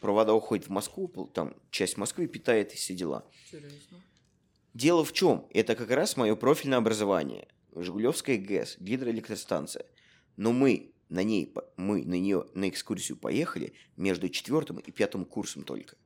провода 0.00 0.34
уходит 0.34 0.66
в 0.66 0.70
Москву, 0.70 1.08
там 1.32 1.54
часть 1.70 1.96
Москвы 1.96 2.26
питает 2.26 2.72
и 2.72 2.76
все 2.76 2.94
дела. 2.94 3.24
Интересно. 3.46 4.00
Дело 4.74 5.04
в 5.04 5.12
чем? 5.12 5.46
Это 5.54 5.74
как 5.74 5.90
раз 5.90 6.16
мое 6.16 6.36
профильное 6.36 6.78
образование. 6.78 7.48
Жигулевская 7.74 8.36
ГЭС, 8.36 8.76
гидроэлектростанция. 8.78 9.86
Но 10.36 10.52
мы 10.52 10.92
на 11.08 11.22
ней, 11.22 11.52
мы 11.76 12.04
на 12.04 12.14
нее 12.14 12.46
на 12.54 12.68
экскурсию 12.68 13.16
поехали 13.16 13.74
между 13.96 14.28
четвертым 14.28 14.78
и 14.78 14.90
пятым 14.90 15.24
курсом 15.24 15.62
только. 15.62 15.96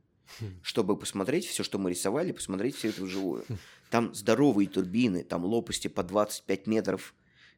Чтобы 0.63 0.97
посмотреть 0.97 1.47
все, 1.47 1.65
что 1.65 1.79
мы 1.79 1.91
рисовали, 1.91 2.33
посмотреть 2.33 2.77
все 2.77 2.91
это 2.91 3.03
вживую. 3.03 3.45
Там 3.91 4.15
здоровые 4.15 4.69
турбины, 4.69 5.25
там 5.25 5.45
лопасти 5.45 5.89
по 5.89 6.03
25 6.03 6.67
метров. 6.67 7.15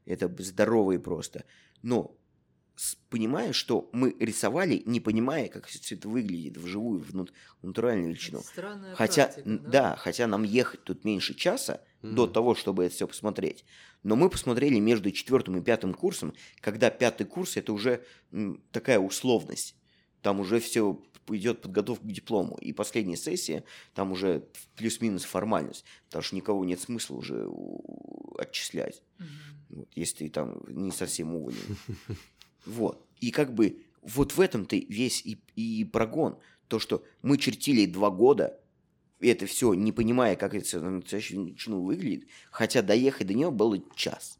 Это 0.06 0.34
здоровые 0.42 0.98
просто. 0.98 1.44
Но 1.82 2.16
понимая, 3.10 3.52
что 3.52 3.90
мы 3.92 4.16
рисовали, 4.18 4.82
не 4.86 4.98
понимая, 4.98 5.48
как 5.48 5.66
все 5.66 5.94
это 5.94 6.08
выглядит 6.08 6.56
вживую, 6.56 7.00
в 7.02 7.14
натуральную 7.62 8.08
величину. 8.08 8.40
Странная 8.40 8.94
Хотя, 8.94 9.26
практика, 9.26 9.48
н- 9.48 9.70
да, 9.70 9.96
хотя 9.96 10.26
нам 10.26 10.42
ехать 10.42 10.82
тут 10.84 11.04
меньше 11.04 11.34
часа 11.34 11.82
до 12.00 12.24
Мгм. 12.24 12.32
того, 12.32 12.54
чтобы 12.54 12.84
это 12.84 12.94
все 12.94 13.06
посмотреть. 13.06 13.64
Но 14.02 14.16
мы 14.16 14.30
посмотрели 14.30 14.78
между 14.80 15.10
четвертым 15.12 15.58
и 15.58 15.62
пятым 15.62 15.92
курсом, 15.92 16.32
когда 16.60 16.90
пятый 16.90 17.24
курс 17.26 17.56
это 17.58 17.72
уже 17.74 18.02
такая 18.72 18.98
условность. 18.98 19.76
Там 20.22 20.40
уже 20.40 20.58
все 20.58 21.00
идет 21.28 21.62
подготовка 21.62 22.04
к 22.04 22.12
диплому. 22.12 22.56
И 22.58 22.72
последняя 22.72 23.16
сессия, 23.16 23.64
там 23.94 24.12
уже 24.12 24.48
плюс-минус 24.76 25.24
формальность. 25.24 25.85
Потому 26.06 26.22
что 26.22 26.37
никого 26.37 26.64
нет 26.64 26.80
смысла 26.80 27.16
уже 27.16 27.48
отчислять. 28.38 29.02
Мгм. 29.18 29.28
Вот, 29.70 29.88
если 29.94 30.26
ты 30.26 30.30
там 30.30 30.62
не 30.68 30.90
совсем 30.90 31.35
уволен. 31.35 31.76
Вот. 32.64 33.04
И 33.18 33.32
как 33.32 33.54
бы 33.54 33.82
вот 34.02 34.32
в 34.32 34.40
этом-то 34.40 34.76
весь 34.76 35.20
и, 35.26 35.40
и 35.56 35.85
прогон. 35.85 36.38
То, 36.68 36.78
что 36.78 37.04
мы 37.22 37.37
чертили 37.37 37.87
два 37.87 38.11
года 38.11 38.62
это 39.28 39.46
все, 39.46 39.74
не 39.74 39.92
понимая, 39.92 40.37
как 40.37 40.54
это 40.54 40.80
на 40.80 40.90
настоящую 40.90 41.44
величину 41.44 41.82
выглядит, 41.82 42.28
хотя 42.50 42.82
доехать 42.82 43.26
до 43.28 43.35
нее 43.35 43.50
было 43.50 43.78
час. 43.94 44.38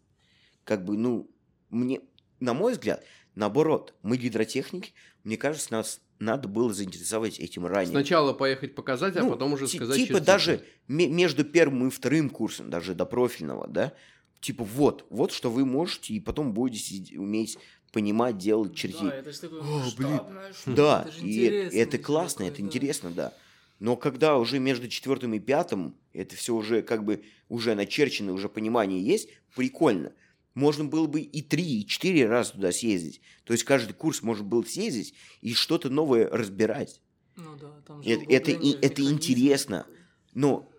Как 0.65 0.85
бы, 0.85 0.97
ну, 0.97 1.31
мне, 1.71 2.01
на 2.41 2.55
мой 2.55 2.73
взгляд, 2.73 3.05
наоборот, 3.35 3.95
мы 4.03 4.17
гидротехники, 4.17 4.93
мне 5.25 5.37
кажется, 5.37 5.73
нас 5.73 6.01
надо 6.23 6.49
было 6.49 6.73
заинтересовать 6.73 7.39
этим 7.39 7.67
ранее. 7.67 7.91
Сначала 7.91 8.33
поехать 8.33 8.75
показать, 8.75 9.17
а 9.17 9.23
Ну, 9.23 9.31
потом 9.31 9.53
уже 9.55 9.69
сказать, 9.69 9.97
Типа 9.97 10.21
даже 10.21 10.65
ме- 10.89 11.09
между 11.09 11.45
первым 11.45 11.89
и 11.89 11.91
вторым 11.91 12.31
курсом, 12.31 12.71
даже 12.71 12.95
до 12.95 13.05
профильного, 13.05 13.67
да, 13.67 13.93
типа 14.41 14.65
вот, 14.65 15.07
вот 15.11 15.33
что 15.33 15.51
вы 15.51 15.65
можете, 15.65 16.15
и 16.15 16.21
потом 16.21 16.53
будете 16.55 17.19
уметь 17.19 17.59
понимать, 17.93 18.39
делать 18.39 18.75
черти. 18.75 19.03
Да, 19.03 19.15
это 19.17 19.33
же 19.33 19.41
такое 19.41 19.61
О, 19.61 19.91
блин. 19.97 20.21
Да, 20.67 21.05
это 21.07 21.13
же 21.13 21.27
и 21.27 21.43
это, 21.43 21.57
интересно 21.57 21.79
это 21.79 21.97
ещё 21.97 22.07
классно, 22.07 22.43
это 22.45 22.63
интересно, 22.63 23.11
да. 23.11 23.33
Но 23.81 23.97
когда 23.97 24.39
уже 24.39 24.61
между 24.61 24.89
четвертым 24.89 25.35
и 25.35 25.41
пятым, 25.41 25.97
это 26.13 26.37
все 26.37 26.55
уже 26.55 26.83
как 26.83 27.05
бы 27.05 27.25
уже 27.49 27.75
начерчено, 27.75 28.33
уже 28.33 28.49
понимание 28.49 29.03
есть, 29.03 29.29
прикольно. 29.57 30.13
Можно 30.55 30.85
было 30.85 31.07
бы 31.07 31.21
и 31.21 31.43
три, 31.43 31.81
и 31.81 31.87
четыре 31.87 32.27
раза 32.29 32.53
туда 32.53 32.73
съездить. 32.73 33.21
То 33.45 33.53
есть 33.53 33.65
каждый 33.65 33.95
курс 33.95 34.23
можно 34.23 34.45
было 34.45 34.63
съездить 34.63 35.15
и 35.41 35.55
что-то 35.55 35.89
новое 35.89 36.29
разбирать. 36.29 37.01
Ну 37.37 37.57
да, 37.57 37.81
там 37.87 38.03
же 38.03 38.11
Это- 38.11 38.25
это 38.31 38.51
и- 38.51 38.77
это 38.83 39.03
интересно. 39.03 39.87
Но 40.35 40.71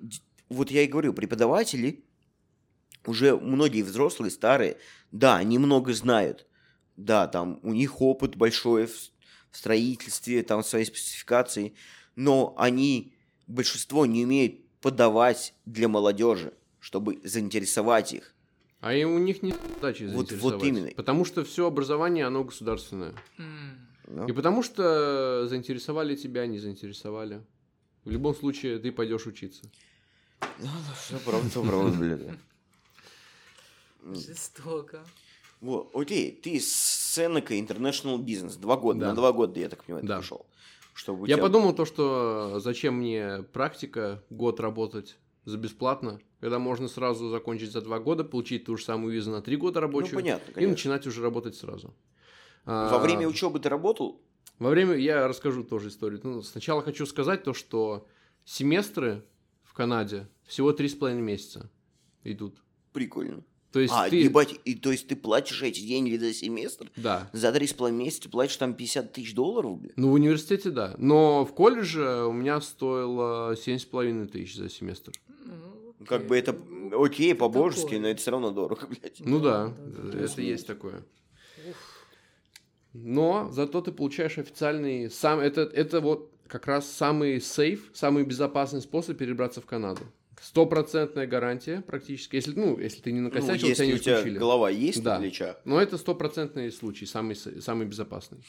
вот 0.50 0.70
я 0.70 0.84
и 0.84 0.88
говорю, 0.88 1.14
преподаватели, 1.14 2.04
уже 3.06 3.36
многие 3.36 3.82
взрослые, 3.82 4.32
старые, 4.32 4.78
да, 5.12 5.38
они 5.38 5.58
много 5.58 5.94
знают. 5.94 6.48
Да, 6.96 7.28
там 7.28 7.60
у 7.64 7.74
них 7.74 8.02
опыт 8.02 8.36
большой 8.36 8.88
в 8.88 9.14
в 9.50 9.58
строительстве, 9.58 10.42
там 10.42 10.64
свои 10.64 10.84
спецификации, 10.84 11.76
но 12.16 12.56
они, 12.58 13.14
большинство 13.46 14.08
не 14.08 14.24
умеют 14.24 14.66
подавать 14.82 15.54
для 15.66 15.88
молодежи, 15.88 16.56
чтобы 16.80 17.22
заинтересовать 17.24 18.14
их. 18.14 18.34
А 18.84 18.93
и 18.93 19.06
у 19.06 19.17
них 19.17 19.41
нет 19.43 19.58
задачи 19.76 20.04
Вот- 20.04 20.13
вот 20.13 20.28
заинтересовать. 20.30 20.63
именно. 20.65 20.89
Потому 20.96 21.24
что 21.24 21.46
все 21.46 21.65
образование, 21.65 22.26
оно 22.26 22.43
государственное. 22.43 23.13
Ну, 24.08 24.28
И 24.28 24.34
потому 24.34 24.62
что 24.62 25.48
заинтересовали 25.48 26.17
тебя, 26.17 26.46
не 26.48 26.60
заинтересовали. 26.60 27.41
В 28.04 28.12
любом 28.12 28.36
случае, 28.36 28.80
ты 28.80 28.91
пойдешь 28.91 29.26
учиться. 29.26 29.62
всё 31.00 31.17
правда, 31.26 31.50
всё 31.50 31.63
правда, 31.63 31.98
блин. 31.98 32.38
Жестоко. 34.13 35.06
Вот, 35.62 35.91
окей, 35.96 36.32
ты 36.34 36.60
с 36.60 37.17
Seneca 37.17 37.52
International 37.58 38.17
Business, 38.17 38.60
два 38.60 38.76
года, 38.76 39.00
Да. 39.00 39.08
на 39.10 39.15
два 39.15 39.32
года, 39.32 39.58
я 39.62 39.69
так 39.69 39.86
понимаю, 39.86 40.02
ты 40.02 40.08
Да. 40.10 40.17
пошел. 40.17 40.46
Чтобы 40.93 41.26
Я 41.28 41.36
тебя- 41.36 41.43
подумал 41.43 41.74
то, 41.74 41.86
что 41.86 42.60
зачем 42.60 42.96
мне 42.96 43.43
практика, 43.54 44.22
год 44.30 44.60
работать 44.60 45.15
за 45.46 45.58
бесплатно, 45.58 46.20
когда 46.40 46.60
можно 46.60 46.88
сразу 46.88 47.30
закончить 47.30 47.72
за 47.72 47.82
два 47.82 48.00
года, 48.00 48.24
получить 48.24 48.66
ту 48.66 48.78
же 48.78 48.84
самую 48.84 49.14
визу 49.14 49.32
на 49.32 49.42
три 49.42 49.56
года 49.56 49.80
Ну, 49.80 49.88
рабочую 49.88 50.16
понятно, 50.16 50.60
и 50.60 50.66
начинать 50.66 51.06
уже 51.08 51.22
работать 51.22 51.56
сразу. 51.56 51.94
Во 52.66 52.96
А, 52.96 53.00
время 53.00 53.28
учебы 53.28 53.60
ты 53.60 53.70
работал? 53.70 54.22
Во 54.60 54.70
время, 54.70 54.96
я 54.96 55.28
расскажу 55.28 55.64
тоже 55.64 55.90
историю. 55.90 56.22
Ну, 56.24 56.42
сначала 56.42 56.82
хочу 56.82 57.06
сказать 57.06 57.44
то, 57.44 57.54
что 57.54 58.08
семестры 58.46 59.26
в 59.64 59.74
Канаде 59.74 60.30
всего 60.46 60.72
три 60.72 60.88
с 60.88 60.94
половиной 60.94 61.24
месяца 61.24 61.70
идут. 62.24 62.62
Прикольно. 62.94 63.44
То 63.74 63.80
есть 63.80 63.94
а, 63.98 64.08
ты... 64.08 64.18
ебать, 64.18 64.54
и 64.66 64.76
то 64.76 64.92
есть 64.92 65.08
ты 65.08 65.16
платишь 65.16 65.64
эти 65.64 65.82
деньги 65.82 66.16
за 66.16 66.32
семестр? 66.32 66.92
Да. 66.96 67.28
За 67.34 67.52
три 67.52 67.66
с 67.66 67.74
половиной 67.74 68.06
месяца 68.06 68.24
ты 68.24 68.30
платишь 68.30 68.56
там 68.58 68.76
50 68.76 69.12
тысяч 69.12 69.34
долларов, 69.34 69.80
блин? 69.80 69.94
Ну, 69.96 70.12
в 70.12 70.14
университете, 70.14 70.70
да. 70.70 70.94
Но 71.00 71.44
в 71.44 71.56
колледже 71.56 72.26
у 72.26 72.32
меня 72.32 72.62
стоило 72.62 73.56
семь 73.58 73.80
с 73.80 73.86
половиной 73.86 74.28
тысяч 74.28 74.56
за 74.56 74.70
семестр. 74.70 75.12
Ну, 76.04 76.08
Как 76.08 76.28
бы 76.28 76.38
это 76.38 76.56
окей, 76.94 77.34
по-божески, 77.36 77.96
но 77.96 78.08
это 78.10 78.22
все 78.22 78.32
равно 78.32 78.52
дорого, 78.52 78.88
блядь. 78.89 79.20
Ну 79.20 79.39
да, 79.39 79.74
это 80.13 80.42
есть 80.42 80.68
такое. 80.68 81.04
Но 82.94 83.50
зато 83.52 83.82
ты 83.82 83.92
получаешь 83.92 84.38
официальный 84.38 85.10
сам 85.10 85.39
это 85.39 85.62
это 85.62 86.00
вот 86.00 86.32
как 86.48 86.68
раз 86.68 86.88
самый 86.92 87.42
сейф, 87.42 87.89
самый 87.94 88.24
безопасный 88.24 88.82
способ 88.82 89.18
перебраться 89.18 89.62
в 89.62 89.66
Канаду. 89.66 90.02
Стопроцентная 90.39 91.26
гарантия 91.26 91.82
практически, 91.82 92.36
если 92.36 92.52
ну 92.54 92.78
если 92.78 93.02
ты 93.02 93.12
не 93.12 93.22
Ну, 93.22 93.30
накосячил, 93.30 93.60
тебя 93.62 93.70
если 93.70 93.86
не 93.88 93.94
у 93.94 93.98
тебя 93.98 94.16
исключили. 94.18 94.38
голова 94.38 94.70
есть 94.70 95.02
Да. 95.04 95.16
на 95.16 95.22
плечах. 95.22 95.58
Но 95.66 95.82
это 95.82 95.98
стопроцентный 95.98 96.72
случай, 96.72 97.06
самый 97.06 97.36
самый 97.36 97.88
безопасный. 97.88 98.44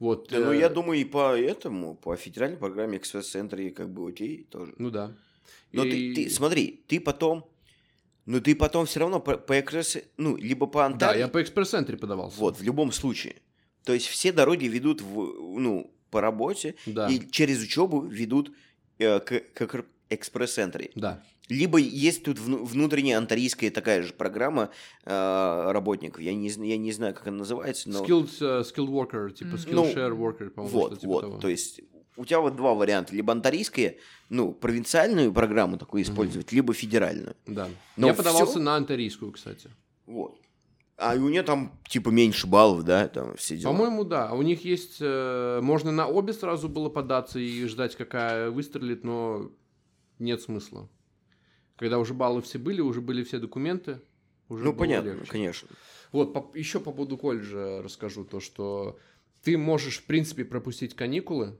Вот. 0.00 0.28
Да, 0.30 0.38
ну, 0.40 0.52
э, 0.52 0.58
я 0.58 0.68
думаю, 0.68 1.00
и 1.00 1.04
по 1.04 1.36
этому, 1.38 1.94
по 1.94 2.16
федеральной 2.16 2.56
программе 2.58 2.98
экспресс-центре 2.98 3.70
как 3.70 3.88
бы 3.90 4.08
окей 4.08 4.44
тоже. 4.50 4.74
Ну 4.78 4.90
да. 4.90 5.12
Но 5.76 5.84
И- 5.84 6.14
ты, 6.14 6.24
ты, 6.24 6.30
смотри, 6.30 6.82
ты 6.88 6.98
потом, 7.00 7.44
ну 8.24 8.40
ты 8.40 8.54
потом 8.56 8.86
все 8.86 9.00
равно 9.00 9.20
по, 9.20 9.36
по 9.36 9.60
экспресс, 9.60 9.98
ну, 10.16 10.36
либо 10.36 10.66
по 10.66 10.80
Да, 10.80 10.86
Антарии, 10.86 11.18
я 11.20 11.28
по 11.28 11.40
экспресс-центре 11.42 11.96
подавался. 11.96 12.38
вот, 12.40 12.58
в 12.58 12.62
любом 12.62 12.92
случае. 12.92 13.36
То 13.84 13.92
есть 13.92 14.06
все 14.06 14.32
дороги 14.32 14.64
ведут, 14.66 15.00
в, 15.00 15.58
ну, 15.58 15.92
по 16.10 16.20
работе, 16.20 16.74
Да. 16.86 17.08
и 17.08 17.20
через 17.30 17.62
учебу 17.62 18.00
ведут 18.00 18.52
э, 18.98 19.20
к, 19.20 19.40
к 19.54 19.84
экспресс-центре. 20.10 20.90
Да. 20.94 21.22
Либо 21.48 21.78
есть 21.78 22.24
тут 22.24 22.38
вну- 22.40 22.64
внутренняя 22.64 23.18
антарийская 23.18 23.70
такая 23.70 24.02
же 24.02 24.12
программа 24.12 24.70
э, 25.04 25.70
работников. 25.70 26.20
Я 26.20 26.34
не, 26.34 26.48
я 26.48 26.76
не 26.76 26.90
знаю, 26.92 27.14
как 27.14 27.28
она 27.28 27.38
называется, 27.38 27.88
но... 27.88 28.04
Skilled, 28.04 28.30
э, 28.40 28.62
skilled 28.62 28.88
worker, 28.88 29.30
типа 29.32 29.50
Мгм. 29.50 29.56
skilled 29.56 29.74
Ну, 29.74 29.84
share 29.84 30.16
worker, 30.18 30.50
по-моему, 30.50 30.76
Вот, 30.78 30.86
что-то 30.92 31.00
типа 31.02 31.12
вот. 31.12 31.20
того. 31.22 31.38
То 31.38 31.48
есть 31.48 31.80
у 32.16 32.24
тебя 32.24 32.40
вот 32.40 32.56
два 32.56 32.74
варианта. 32.74 33.14
Либо 33.14 33.32
антарийская, 33.32 33.96
ну, 34.28 34.52
провинциальную 34.52 35.32
программу 35.32 35.78
такую 35.78 36.02
использовать, 36.02 36.52
либо 36.52 36.72
федеральную. 36.74 37.36
Да. 37.46 37.68
Но 37.96 38.08
я 38.08 38.14
подавался 38.14 38.52
всё- 38.52 38.60
на 38.60 38.76
антарийскую, 38.76 39.32
кстати. 39.32 39.70
Вот. 40.06 40.38
А 40.98 41.14
и 41.14 41.18
у 41.18 41.28
нее 41.28 41.42
там 41.42 41.78
типа 41.88 42.08
меньше 42.08 42.46
баллов, 42.46 42.82
да, 42.84 43.06
там 43.08 43.36
все 43.36 43.56
дела. 43.58 43.72
По-моему, 43.72 44.04
да. 44.04 44.32
У 44.32 44.40
них 44.42 44.64
есть... 44.64 44.96
э, 45.00 45.60
можно 45.62 45.92
на 45.92 46.06
обе 46.06 46.32
сразу 46.32 46.68
было 46.70 46.88
податься 46.88 47.38
и 47.38 47.66
ждать, 47.66 47.96
какая 47.96 48.50
выстрелит, 48.50 49.04
но 49.04 49.50
нет 50.18 50.40
смысла. 50.40 50.88
Когда 51.76 51.98
уже 51.98 52.14
баллы 52.14 52.40
все 52.40 52.58
были, 52.58 52.80
уже 52.80 53.02
были 53.02 53.22
все 53.24 53.38
документы, 53.38 54.00
уже 54.48 54.64
ну, 54.64 54.72
понятно, 54.72 55.10
легче. 55.10 55.30
конечно. 55.30 55.68
Вот, 56.12 56.32
по- 56.32 56.56
еще 56.56 56.80
по 56.80 56.92
поводу 56.92 57.18
колледжа 57.18 57.82
расскажу 57.82 58.24
то, 58.24 58.40
что 58.40 58.98
ты 59.42 59.58
можешь, 59.58 59.98
в 59.98 60.04
принципе, 60.06 60.46
пропустить 60.46 60.94
каникулы, 60.94 61.58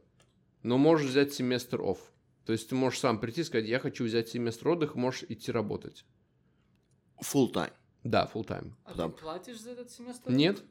но 0.66 0.78
можешь 0.78 1.08
взять 1.10 1.32
семестр 1.32 1.80
офф. 1.80 1.98
То 2.44 2.52
есть 2.52 2.68
ты 2.68 2.74
можешь 2.74 2.98
сам 2.98 3.20
прийти 3.20 3.42
и 3.42 3.44
сказать, 3.44 3.66
я 3.66 3.78
хочу 3.78 4.04
взять 4.04 4.28
семестр 4.28 4.68
отдыха, 4.70 4.98
можешь 4.98 5.22
идти 5.28 5.52
работать. 5.52 6.04
Full 7.22 7.52
time. 7.52 7.72
Да, 8.02 8.28
full 8.32 8.44
time. 8.46 8.72
А 8.84 8.94
Да. 8.94 9.08
ты 9.08 9.14
платишь 9.16 9.60
за 9.60 9.70
этот 9.70 9.90
семестр? 9.90 10.30
Нет. 10.30 10.62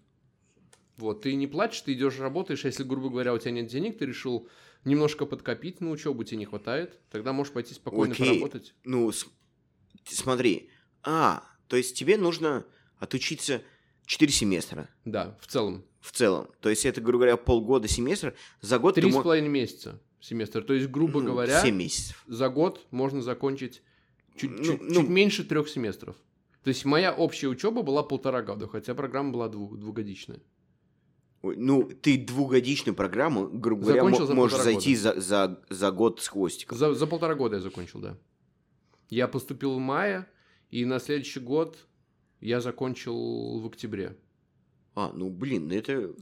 Вот, 0.97 1.21
ты 1.23 1.34
не 1.36 1.47
платишь, 1.47 1.81
ты 1.81 1.93
идешь 1.93 2.19
работаешь, 2.19 2.63
если, 2.65 2.84
грубо 2.84 3.10
говоря, 3.10 3.34
у 3.34 3.38
тебя 3.38 3.51
нет 3.51 3.67
денег, 3.67 3.97
ты 3.97 4.05
решил 4.05 4.47
немножко 4.86 5.25
подкопить 5.25 5.81
на 5.81 5.89
учебу, 5.91 6.23
тебе 6.23 6.38
не 6.38 6.45
хватает, 6.45 6.99
тогда 7.10 7.34
можешь 7.34 7.51
пойти 7.53 7.73
спокойно 7.73 8.13
Окей. 8.13 8.27
поработать. 8.27 8.73
Ну, 8.84 9.12
с- 9.12 9.25
смотри. 10.05 10.69
А, 11.03 11.43
то 11.67 11.75
есть 11.77 11.97
тебе 11.97 12.17
нужно 12.17 12.65
отучиться 12.97 13.62
4 14.05 14.31
семестра 14.31 14.89
Да, 15.05 15.38
в 15.41 15.47
целом. 15.47 15.86
В 16.06 16.12
целом. 16.12 16.48
То 16.62 16.70
есть 16.70 16.86
это, 16.86 17.02
грубо 17.02 17.20
говоря, 17.20 17.38
полгода 17.38 17.88
семестра. 17.88 18.36
За 18.62 18.78
год 18.78 18.96
Три 18.96 19.12
с 19.12 19.15
половиной 19.15 19.50
месяца 19.50 20.00
семестр. 20.20 20.63
То 20.63 20.74
есть, 20.74 20.88
грубо 20.89 21.20
ну, 21.22 21.32
говоря, 21.32 21.62
7 21.62 21.76
месяцев. 21.76 22.24
за 22.28 22.50
год 22.50 22.86
можно 22.91 23.22
закончить 23.22 23.82
чуть, 24.36 24.52
Ну, 24.52 24.63
чуть- 24.63 24.82
ну- 24.82 25.02
чуть 25.02 25.10
меньше 25.10 25.44
трех 25.44 25.68
семестров. 25.68 26.15
То 26.63 26.70
есть 26.70 26.86
моя 26.86 27.13
общая 27.13 27.48
учеба 27.48 27.82
была 27.82 28.04
полтора 28.04 28.41
года, 28.41 28.68
хотя 28.68 28.94
программа 28.96 29.32
была 29.32 29.48
дву- 29.48 29.78
двухгодичная. 29.78 30.41
Ну, 31.44 31.84
ты 31.84 32.18
двухгодичную 32.18 32.96
программу, 32.96 33.48
грубо 33.48 33.84
говоря, 33.84 34.02
Закончил 34.02 34.26
за 34.28 34.34
можешь 34.34 34.60
зайти 34.60 34.96
за, 34.96 35.20
за, 35.20 35.62
за 35.70 35.91
год 35.91 36.22
с 36.22 36.28
хвостиком. 36.28 36.78
За, 36.78 36.94
за 36.96 37.06
полтора 37.06 37.36
года 37.36 37.58
я 37.58 37.62
закончил, 37.62 38.00
да. 38.00 38.18
Я 39.10 39.28
поступил 39.28 39.76
в 39.76 39.80
мае, 39.80 40.26
и 40.72 40.86
на 40.86 41.00
следующий 41.00 41.39
год 41.39 41.78
я 42.41 42.62
закончил 42.62 43.60
в 43.60 43.68
октябре. 43.68 44.18
А, 44.96 45.12
ну, 45.14 45.30
блин, 45.30 45.68
ну 45.68 45.76
это, 45.76 46.14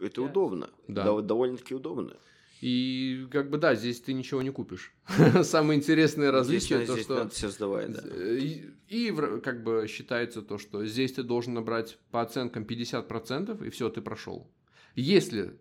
это 0.00 0.22
удобно. 0.22 0.70
Да. 0.88 1.04
Дов- 1.04 1.22
Довольно-таки 1.22 1.74
удобно. 1.74 2.16
И 2.60 3.28
как 3.30 3.50
бы 3.50 3.58
да, 3.58 3.74
здесь 3.74 4.00
ты 4.00 4.12
ничего 4.12 4.42
не 4.42 4.50
купишь. 4.50 4.92
Самое 5.42 5.78
интересное 5.78 6.32
различие 6.32 6.78
Здесь, 6.78 6.88
то, 6.88 6.92
здесь 6.94 7.04
что 7.04 7.14
надо 7.14 7.30
все 7.30 7.48
сдавать, 7.50 7.92
да. 7.92 8.36
И, 8.36 8.64
и 8.88 9.12
как 9.44 9.62
бы 9.62 9.86
считается 9.88 10.42
то, 10.42 10.58
что 10.58 10.84
здесь 10.84 11.12
ты 11.12 11.22
должен 11.22 11.54
набрать 11.54 11.98
по 12.10 12.20
оценкам 12.20 12.64
50%, 12.64 13.64
и 13.64 13.70
все, 13.70 13.90
ты 13.90 14.00
прошел. 14.00 14.50
Если 14.96 15.56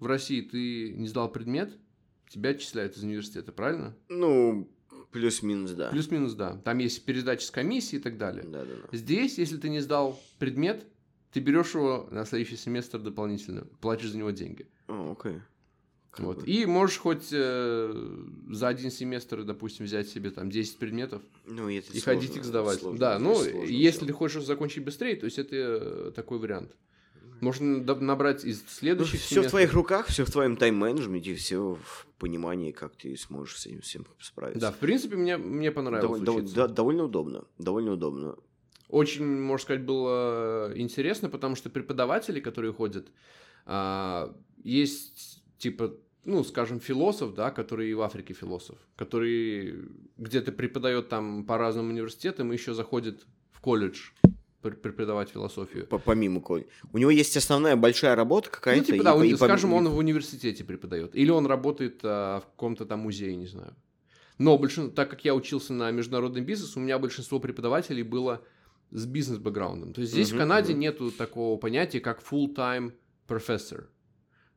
в 0.00 0.06
России 0.06 0.42
ты 0.42 0.92
не 0.92 1.08
сдал 1.08 1.32
предмет, 1.32 1.78
тебя 2.28 2.50
отчисляют 2.50 2.96
из 2.96 3.02
университета, 3.04 3.52
правильно? 3.52 3.96
Ну, 4.10 4.70
плюс-минус, 5.12 5.70
да. 5.70 5.88
Плюс-минус, 5.90 6.34
да. 6.34 6.56
Там 6.64 6.78
есть 6.78 7.04
передача 7.06 7.46
с 7.46 7.50
комиссии 7.50 7.96
и 7.96 8.00
так 8.00 8.18
далее. 8.18 8.44
Да, 8.44 8.64
да, 8.64 8.74
да. 8.90 8.96
Здесь, 8.96 9.38
если 9.38 9.56
ты 9.56 9.70
не 9.70 9.80
сдал 9.80 10.20
предмет, 10.38 10.84
ты 11.34 11.40
берешь 11.40 11.74
его 11.74 12.08
на 12.12 12.24
следующий 12.24 12.56
семестр 12.56 13.00
дополнительно, 13.00 13.66
платишь 13.80 14.10
за 14.12 14.18
него 14.18 14.30
деньги. 14.30 14.66
О, 14.88 15.16
окей. 15.18 15.40
Как 16.12 16.24
Вот. 16.26 16.40
бы. 16.42 16.46
И 16.46 16.64
можешь 16.64 16.98
хоть 16.98 17.26
э, 17.32 18.22
за 18.50 18.68
один 18.68 18.92
семестр, 18.92 19.42
допустим, 19.42 19.84
взять 19.84 20.08
себе 20.08 20.30
там 20.30 20.48
10 20.48 20.78
предметов 20.78 21.22
Ну, 21.44 21.68
это 21.68 21.88
и 21.92 21.98
сложно, 21.98 22.20
ходить 22.20 22.36
их 22.36 22.44
сдавать. 22.44 22.78
сложно, 22.78 23.00
да, 23.00 23.18
ну, 23.18 23.34
сложно 23.34 23.64
если 23.64 24.06
ты 24.06 24.12
хочешь 24.12 24.44
закончить 24.44 24.84
быстрее, 24.84 25.16
то 25.16 25.24
есть 25.24 25.40
это 25.40 25.56
э, 25.56 26.12
такой 26.14 26.38
вариант. 26.38 26.76
Можно 27.40 27.82
набрать 27.96 28.44
из 28.44 28.64
следующих 28.68 29.20
все 29.20 29.34
Ну, 29.34 29.40
в 29.40 29.44
семестров. 29.44 29.50
твоих 29.50 29.72
руках, 29.72 30.06
все 30.06 30.24
в 30.24 30.30
твоем 30.30 30.56
тайм-менеджменте, 30.56 31.34
все 31.34 31.74
в 31.84 32.06
понимании, 32.18 32.70
как 32.70 32.94
ты 32.94 33.16
сможешь 33.16 33.58
с 33.58 33.66
этим 33.66 33.80
всем 33.80 34.06
справиться. 34.20 34.60
Да, 34.60 34.70
в 34.70 34.76
принципе, 34.76 35.16
мне, 35.16 35.36
мне 35.36 35.72
понравилось 35.72 36.20
Довольно, 36.22 36.32
учиться. 36.44 36.54
да, 36.54 36.68
довольно 36.68 37.04
удобно. 37.04 37.44
Довольно 37.58 37.92
удобно. 37.94 38.36
Очень, 38.88 39.24
можно 39.40 39.62
сказать, 39.64 39.82
было 39.82 40.72
интересно, 40.76 41.28
потому 41.28 41.56
что 41.56 41.70
преподаватели, 41.70 42.40
которые 42.40 42.72
ходят, 42.72 43.08
а, 43.66 44.34
есть 44.62 45.42
типа, 45.58 45.94
ну, 46.24 46.44
скажем, 46.44 46.80
философ, 46.80 47.34
да, 47.34 47.50
который 47.50 47.90
и 47.90 47.94
в 47.94 48.02
Африке 48.02 48.34
философ, 48.34 48.78
который 48.96 49.74
где-то 50.18 50.52
преподает 50.52 51.08
там 51.08 51.44
по 51.44 51.58
разным 51.58 51.88
университетам 51.90 52.52
и 52.52 52.56
еще 52.56 52.74
заходит 52.74 53.26
в 53.52 53.60
колледж 53.60 54.10
пр- 54.62 54.76
преподавать 54.76 55.30
философию. 55.30 55.86
По- 55.86 55.98
помимо 55.98 56.40
Коль. 56.40 56.64
У 56.92 56.98
него 56.98 57.10
есть 57.10 57.36
основная 57.36 57.76
большая 57.76 58.14
работа 58.16 58.50
какая-то. 58.50 58.80
Ну, 58.80 58.86
типа, 58.86 58.96
и 58.96 59.04
да, 59.04 59.14
он- 59.16 59.24
и 59.24 59.32
по- 59.32 59.36
скажем, 59.46 59.70
и- 59.72 59.74
он 59.74 59.88
в 59.88 59.96
университете 59.96 60.64
преподает. 60.64 61.14
Или 61.16 61.30
он 61.30 61.46
работает 61.46 62.00
а, 62.02 62.40
в 62.40 62.44
каком-то 62.46 62.84
там 62.86 63.00
музее, 63.00 63.34
не 63.36 63.46
знаю. 63.46 63.74
Но 64.38 64.56
большин- 64.58 64.90
так 64.90 65.08
как 65.10 65.24
я 65.24 65.34
учился 65.34 65.72
на 65.72 65.90
международный 65.90 66.40
бизнес, 66.42 66.76
у 66.76 66.80
меня 66.80 66.98
большинство 66.98 67.38
преподавателей 67.38 68.02
было 68.02 68.42
с 68.94 69.06
бизнес-бэкграундом. 69.06 69.92
То 69.92 70.00
есть 70.00 70.12
здесь 70.12 70.30
в 70.30 70.34
Мгм, 70.34 70.38
Канаде 70.40 70.72
мгм. 70.72 70.80
нету 70.80 71.10
такого 71.10 71.58
понятия, 71.58 72.00
как 72.00 72.22
full-time 72.22 72.92
professor. 73.28 73.84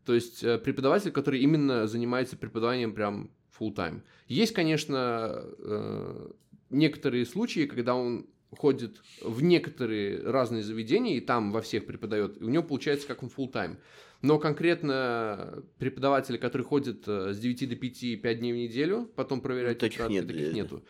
То 0.06 0.14
есть 0.14 0.44
э, 0.44 0.58
преподаватель, 0.60 1.12
который 1.12 1.42
именно 1.42 1.88
занимается 1.88 2.38
преподаванием 2.38 2.94
прям 2.94 3.32
full-time. 3.60 4.04
Есть, 4.28 4.54
конечно, 4.54 5.44
э, 5.60 6.30
некоторые 6.70 7.26
случаи, 7.26 7.66
когда 7.66 7.96
он 7.96 8.28
ходит 8.52 9.02
в 9.22 9.42
некоторые 9.44 10.22
разные 10.22 10.64
заведения, 10.64 11.18
и 11.18 11.20
там 11.20 11.52
во 11.52 11.62
всех 11.62 11.86
преподает, 11.86 12.40
и 12.40 12.44
у 12.46 12.50
него 12.50 12.64
получается 12.64 13.08
как 13.08 13.24
он 13.24 13.30
full-time. 13.36 13.78
Но 14.22 14.40
конкретно 14.40 15.64
преподаватели, 15.78 16.38
которые 16.38 16.66
ходят 16.66 17.08
э, 17.08 17.34
с 17.34 17.40
9 17.40 17.70
до 17.70 17.76
5, 17.76 18.22
5 18.22 18.40
дней 18.40 18.54
в 18.54 18.56
неделю, 18.56 19.10
потом 19.16 19.42
проверяют 19.42 19.82
Ну, 19.82 19.88
таких 19.90 20.10
нет, 20.10 20.28
таких 20.28 20.54
нету. 20.54 20.84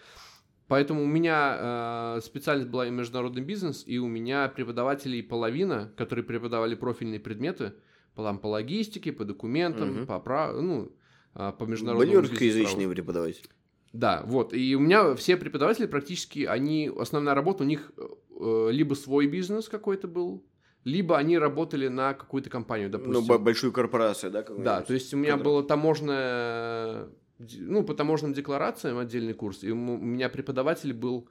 Поэтому 0.68 1.04
у 1.04 1.08
меня 1.08 2.16
э, 2.18 2.22
специальность 2.22 2.70
была 2.70 2.88
и 2.88 2.90
международный 2.92 3.42
бизнес, 3.42 3.84
и 3.88 3.98
у 4.00 4.08
меня 4.08 4.50
преподавателей 4.50 5.24
половина, 5.24 5.94
которые 5.96 6.26
преподавали 6.26 6.76
профильные 6.76 7.20
предметы, 7.22 7.74
по, 8.16 8.24
там, 8.24 8.40
по 8.40 8.48
логистике, 8.48 9.12
по 9.14 9.24
документам, 9.24 9.90
Мгм. 9.90 10.08
по, 10.08 10.20
прав... 10.20 10.56
ну, 10.60 10.92
а, 11.34 11.52
по 11.52 11.60
Были 11.66 11.72
международному 11.72 12.20
русскоязычные 12.22 12.64
бизнес-праву. 12.66 12.92
преподаватели. 12.94 13.46
Да, 13.94 14.24
вот. 14.26 14.54
И 14.54 14.76
у 14.76 14.80
меня 14.80 15.16
все 15.16 15.38
преподаватели 15.38 15.86
практически, 15.86 16.44
они, 16.46 16.92
основная 17.00 17.34
работа 17.36 17.64
у 17.64 17.68
них 17.68 17.92
э, 18.40 18.70
либо 18.72 18.94
свой 18.96 19.28
бизнес 19.28 19.70
какой-то 19.70 20.08
был, 20.08 20.44
либо 20.84 21.18
они 21.18 21.38
работали 21.38 21.88
на 21.88 22.14
какую-то 22.14 22.50
компанию, 22.50 22.90
допустим. 22.90 23.26
Ну, 23.28 23.40
большую 23.40 23.72
корпорацию, 23.72 24.32
да? 24.32 24.44
Да, 24.58 24.82
то 24.82 24.94
есть 24.94 25.14
у 25.14 25.18
меня 25.18 25.38
было 25.38 25.64
таможенное, 25.64 27.06
д- 27.06 27.10
ну, 27.40 27.84
по 27.84 27.94
таможенным 27.94 28.34
декларациям 28.34 28.98
отдельный 28.98 29.34
курс, 29.34 29.64
и 29.64 29.72
у 29.72 29.76
меня 29.76 30.30
преподаватель 30.30 30.94
был 30.94 31.30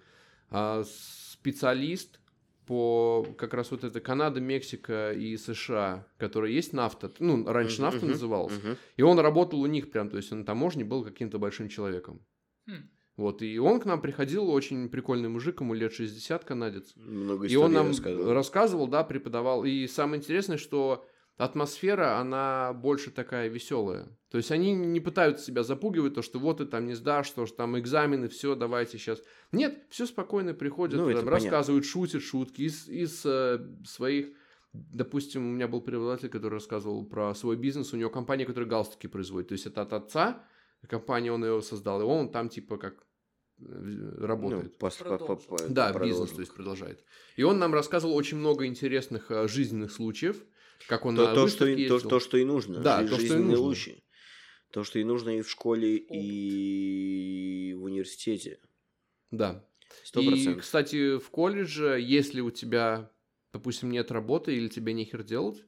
а, 0.50 0.84
специалист 0.84 2.20
по 2.66 3.24
как 3.38 3.54
раз 3.54 3.70
вот 3.70 3.84
это 3.84 4.00
Канада, 4.00 4.40
Мексика 4.40 5.12
и 5.12 5.36
США, 5.36 6.06
которые 6.18 6.54
есть 6.54 6.72
нафта, 6.72 7.12
ну, 7.20 7.44
раньше 7.46 7.76
Мгм, 7.76 7.82
нафта 7.82 8.00
мгм, 8.00 8.10
называлась, 8.10 8.56
мгм. 8.58 8.76
и 8.96 9.02
он 9.02 9.18
работал 9.20 9.60
у 9.60 9.66
них 9.66 9.90
прям, 9.90 10.10
то 10.10 10.16
есть 10.16 10.32
он 10.32 10.40
на 10.40 10.44
таможне 10.44 10.84
был 10.84 11.04
каким-то 11.04 11.38
большим 11.38 11.68
человеком. 11.68 12.20
Хм. 12.66 12.90
Вот, 13.16 13.40
и 13.40 13.58
он 13.58 13.80
к 13.80 13.86
нам 13.86 14.02
приходил, 14.02 14.50
очень 14.50 14.88
прикольный 14.90 15.28
мужик, 15.30 15.60
ему 15.60 15.72
лет 15.74 15.92
60, 15.92 16.44
канадец. 16.44 16.92
Много 16.96 17.46
И 17.46 17.56
он 17.56 17.72
нам 17.72 17.88
рассказывал. 17.88 18.32
рассказывал, 18.32 18.86
да, 18.88 19.04
преподавал. 19.04 19.64
И 19.64 19.86
самое 19.86 20.20
интересное, 20.20 20.58
что 20.58 21.06
атмосфера, 21.36 22.18
она 22.18 22.72
больше 22.72 23.10
такая 23.10 23.48
веселая. 23.48 24.08
То 24.30 24.38
есть 24.38 24.50
они 24.50 24.72
не 24.74 25.00
пытаются 25.00 25.44
себя 25.44 25.62
запугивать, 25.62 26.14
то, 26.14 26.22
что 26.22 26.38
вот 26.38 26.58
ты 26.58 26.66
там 26.66 26.86
не 26.86 26.94
сдашь, 26.94 27.26
что 27.26 27.46
ж 27.46 27.52
там 27.52 27.78
экзамены, 27.78 28.28
все, 28.28 28.54
давайте 28.54 28.98
сейчас. 28.98 29.22
Нет, 29.52 29.84
все 29.90 30.06
спокойно 30.06 30.54
приходят, 30.54 30.98
Ну, 31.00 31.12
там, 31.12 31.28
рассказывают, 31.28 31.84
шутят 31.84 32.22
шутки 32.22 32.62
из, 32.62 32.88
из 32.88 33.24
э, 33.26 33.58
своих... 33.86 34.28
Допустим, 34.72 35.46
у 35.46 35.52
меня 35.52 35.68
был 35.68 35.80
преподаватель, 35.80 36.28
который 36.28 36.54
рассказывал 36.54 37.06
про 37.06 37.34
свой 37.34 37.56
бизнес. 37.56 37.94
У 37.94 37.96
него 37.96 38.10
компания, 38.10 38.44
которая 38.44 38.68
галстуки 38.68 39.06
производит. 39.06 39.48
То 39.48 39.52
есть 39.54 39.64
это 39.66 39.82
от 39.82 39.92
отца, 39.94 40.44
компания, 40.88 41.32
он 41.32 41.44
ее 41.44 41.62
создал, 41.62 42.00
и 42.02 42.04
он 42.04 42.30
там 42.30 42.48
типа 42.50 42.76
как 42.76 42.94
э, 43.58 44.14
работает. 44.20 44.74
Ну, 44.80 44.86
пос- 44.88 45.02
по- 45.02 45.18
по- 45.18 45.36
по- 45.36 45.68
Да, 45.68 45.90
продолжим. 45.92 46.08
бизнес, 46.08 46.30
то 46.30 46.40
есть 46.40 46.54
продолжает. 46.54 47.04
И 47.36 47.42
он 47.42 47.58
нам 47.58 47.72
рассказывал 47.72 48.14
очень 48.14 48.36
много 48.36 48.66
интересных 48.66 49.30
э, 49.30 49.48
жизненных 49.48 49.92
случаев, 49.92 50.44
как 50.88 51.04
он 51.06 51.16
То, 51.16 51.28
на 51.28 51.34
то, 51.34 51.48
что, 51.48 51.66
то, 51.88 52.00
то, 52.00 52.20
что 52.20 52.36
и 52.36 52.44
нужно. 52.44 52.80
Да, 52.80 53.06
то, 53.06 53.18
что 53.18 53.36
и 53.36 53.38
нужно. 53.38 53.58
лучи. 53.58 54.04
То, 54.72 54.84
что 54.84 54.98
и 54.98 55.04
нужно 55.04 55.38
и 55.38 55.42
в 55.42 55.50
школе, 55.50 55.96
и 55.96 57.74
в 57.74 57.84
университете. 57.84 58.58
Да. 59.30 59.64
Сто 60.04 60.20
И, 60.20 60.28
процентов. 60.28 60.62
кстати, 60.62 61.18
в 61.18 61.30
колледже, 61.30 61.98
если 62.00 62.40
у 62.40 62.50
тебя, 62.50 63.10
допустим, 63.52 63.90
нет 63.90 64.10
работы 64.10 64.54
или 64.54 64.68
тебе 64.68 64.92
нехер 64.92 65.22
делать, 65.22 65.64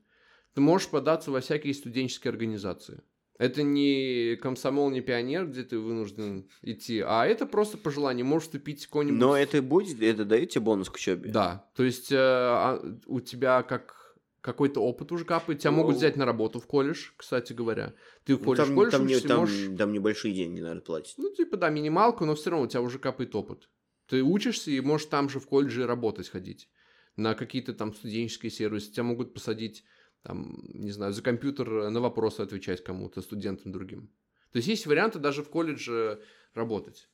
ты 0.55 0.61
можешь 0.61 0.89
податься 0.89 1.31
во 1.31 1.41
всякие 1.41 1.75
студенческие 1.75 2.31
организации. 2.31 3.03
Это 3.39 3.63
не 3.63 4.37
комсомол, 4.37 4.91
не 4.91 5.01
пионер, 5.01 5.47
где 5.47 5.63
ты 5.63 5.79
вынужден 5.79 6.51
идти, 6.63 7.01
а 7.07 7.25
это 7.25 7.47
просто 7.47 7.79
по 7.79 7.91
желанию. 7.91 8.27
Можешь 8.27 8.47
вступить 8.47 8.85
в 8.85 8.89
какой-нибудь... 8.89 9.21
Но 9.21 9.37
это 9.37 9.63
будет, 9.63 10.03
это 10.03 10.25
дает 10.25 10.51
тебе 10.51 10.63
бонус 10.63 10.91
к 10.91 10.97
учебе? 10.97 11.31
Да, 11.31 11.71
то 11.77 11.85
есть 11.85 12.11
э, 12.11 12.17
а, 12.19 12.83
у 13.07 13.21
тебя 13.21 13.63
как 13.63 13.98
какой-то 14.41 14.81
опыт 14.81 15.11
уже 15.13 15.25
капает, 15.25 15.61
тебя 15.61 15.73
могут 15.73 15.93
Ну. 15.95 15.99
взять 15.99 16.17
на 16.17 16.25
работу 16.25 16.61
в 16.61 16.67
колледж, 16.67 17.11
кстати 17.17 17.53
говоря. 17.53 17.95
Ты 18.25 18.35
Ну, 18.35 18.41
уходишь 18.41 18.65
там, 18.65 18.73
в 18.73 18.77
колледж, 18.77 18.93
там, 18.93 19.07
не- 19.07 19.21
там- 19.21 19.41
можешь... 19.41 19.77
там 19.77 19.93
небольшие 19.93 20.35
деньги, 20.35 20.61
наверное, 20.61 20.83
платить. 20.83 21.15
Ну, 21.19 21.33
типа, 21.35 21.57
да, 21.57 21.71
минималку, 21.71 22.25
но 22.25 22.35
все 22.35 22.51
равно 22.51 22.67
у 22.67 22.69
тебя 22.69 22.83
уже 22.83 22.99
капает 22.99 23.35
опыт. 23.35 23.69
Ты 24.07 24.23
учишься 24.23 24.71
и 24.71 24.81
можешь 24.81 25.07
там 25.09 25.29
же 25.29 25.39
в 25.41 25.47
колледже 25.47 25.87
работать 25.87 26.29
ходить. 26.29 26.71
На 27.17 27.35
какие-то 27.35 27.75
там 27.75 27.93
студенческие 27.95 28.51
сервисы. 28.51 28.93
Тебя 28.93 29.03
могут 29.03 29.35
посадить, 29.35 29.85
там, 30.23 30.63
не 30.73 30.93
знаю, 30.93 31.13
за 31.13 31.21
компьютер 31.23 31.91
на 31.91 32.01
вопросы 32.01 32.41
отвечать 32.41 32.83
кому-то, 32.85 33.21
студентам 33.23 33.73
другим. 33.73 34.09
То 34.53 34.59
есть 34.59 34.69
есть 34.69 34.87
варианты 34.87 35.19
даже 35.19 35.43
в 35.43 35.51
колледже 35.51 36.23
работать. 36.55 37.11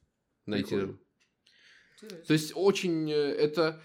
Найти. 0.47 0.77
Прикольно. 0.77 0.99
То 2.27 2.33
есть 2.35 2.53
очень 2.55 3.11
э, 3.11 3.15
это 3.15 3.63
э, 3.71 3.81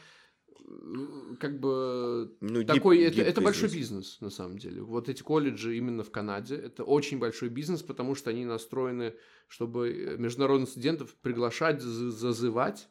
как 1.39 1.59
бы 1.59 2.35
Ну, 2.41 2.63
такой, 2.63 2.97
дип- 2.99 3.07
это, 3.07 3.15
дип 3.17 3.25
это 3.27 3.41
большой 3.41 3.69
бизнес. 3.69 4.19
на 4.21 4.29
самом 4.29 4.57
деле. 4.57 4.81
Вот 4.81 5.09
эти 5.09 5.21
колледжи 5.23 5.75
именно 5.77 6.03
в 6.03 6.11
Канаде, 6.11 6.55
это 6.55 6.83
очень 6.83 7.19
большой 7.19 7.49
бизнес, 7.49 7.81
потому 7.81 8.15
что 8.15 8.29
они 8.29 8.45
настроены, 8.45 9.15
чтобы 9.47 9.89
э, 9.89 10.17
международных 10.17 10.69
студентов 10.69 11.15
приглашать, 11.21 11.81
за- 11.81 12.11
зазывать, 12.11 12.87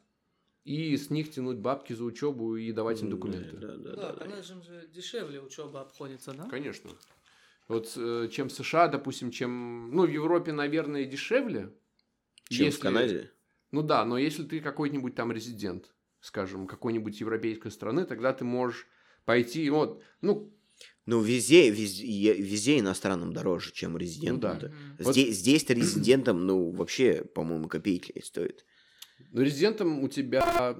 и 0.65 0.95
с 0.97 1.09
них 1.09 1.31
тянуть 1.31 1.57
бабки 1.57 1.93
за 1.93 2.03
учебу 2.03 2.55
и 2.57 2.71
давать 2.71 3.01
им 3.01 3.09
документы. 3.09 3.57
Да, 3.57 3.67
да, 3.77 3.77
Да, 3.77 3.95
да, 3.95 4.13
да. 4.13 4.19
конечно 4.25 4.61
же 4.61 4.87
дешевле 4.93 5.41
учеба 5.41 5.81
обходится, 5.81 6.33
да? 6.33 6.47
Конечно. 6.49 6.91
Вот 7.67 7.93
э, 7.95 8.27
чем 8.31 8.49
в 8.49 8.51
США, 8.51 8.87
допустим, 8.87 9.31
чем... 9.31 9.91
Ну, 9.93 10.05
в 10.05 10.09
Европе, 10.09 10.51
наверное, 10.51 11.05
дешевле. 11.05 11.71
Чем 12.49 12.65
если- 12.65 12.79
в 12.79 12.81
Канаде? 12.81 13.31
Ну 13.71 13.83
да, 13.83 14.03
но 14.05 14.17
если 14.17 14.43
ты 14.43 14.59
какой-нибудь 14.59 15.13
там 15.15 15.31
резидент, 15.31 15.93
скажем, 16.21 16.67
какой-нибудь 16.67 17.19
европейской 17.19 17.71
страны, 17.71 18.05
тогда 18.05 18.33
ты 18.33 18.45
можешь 18.45 18.87
пойти, 19.25 19.69
вот, 19.69 20.01
ну, 20.21 20.53
Ну, 21.05 21.21
везде, 21.21 21.69
везде, 21.69 22.33
везде 22.33 22.79
иностранным 22.79 23.33
дороже, 23.33 23.71
чем 23.73 23.97
резидентам. 23.97 24.59
да. 24.59 24.67
Мгм. 24.67 24.75
Вот- 24.99 25.13
Здесь, 25.13 25.37
здесь-то 25.37 25.73
резидентам, 25.73 26.45
ну, 26.45 26.71
вообще, 26.71 27.23
по-моему, 27.23 27.67
копейки 27.67 28.21
стоит. 28.23 28.65
Ну, 29.31 29.41
резидентом 29.41 30.03
у 30.03 30.07
тебя 30.07 30.77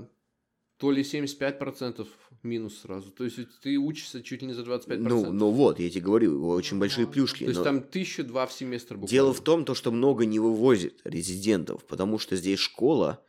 то 0.77 0.91
ли 0.91 1.03
75% 1.03 2.07
минус 2.43 2.79
сразу. 2.79 3.11
То 3.11 3.25
есть 3.25 3.37
ты 3.61 3.75
учишься 3.77 4.23
чуть 4.23 4.41
ли 4.41 4.47
не 4.47 4.53
за 4.53 4.63
25%. 4.63 4.97
Ну, 5.09 5.33
ну 5.33 5.51
вот, 5.51 5.79
я 5.79 5.89
тебе 5.89 6.01
говорю, 6.01 6.47
очень 6.47 6.79
большие 6.79 7.03
Ага. 7.03 7.13
плюшки. 7.13 7.43
то 7.43 7.49
есть 7.49 7.63
там 7.63 7.81
тысяча 7.83 8.23
два 8.23 8.45
в 8.47 8.53
семестр 8.53 8.93
буквально. 8.95 9.09
Дело 9.11 9.33
в 9.33 9.41
том, 9.41 9.65
то, 9.65 9.75
что 9.75 9.91
много 9.91 10.25
не 10.25 10.39
вывозит 10.39 11.01
резидентов, 11.03 11.85
потому 11.85 12.17
что 12.17 12.37
здесь 12.37 12.59
школа 12.59 13.21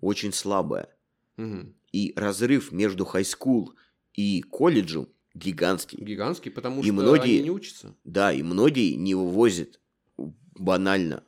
очень 0.00 0.32
слабая. 0.32 0.88
Мгм. 1.36 1.74
И 1.92 2.12
разрыв 2.16 2.72
между 2.72 3.04
хайскул 3.04 3.74
и 4.12 4.42
колледжем 4.42 5.08
гигантский. 5.34 5.98
Гигантский, 6.02 6.50
потому 6.50 6.80
И 6.80 6.84
что 6.84 6.92
многие- 6.92 7.34
они 7.38 7.42
не 7.44 7.50
учатся. 7.50 7.96
Да, 8.04 8.32
и 8.32 8.42
многие 8.42 8.94
не 8.94 9.14
вывозят 9.14 9.80
банально. 10.16 11.24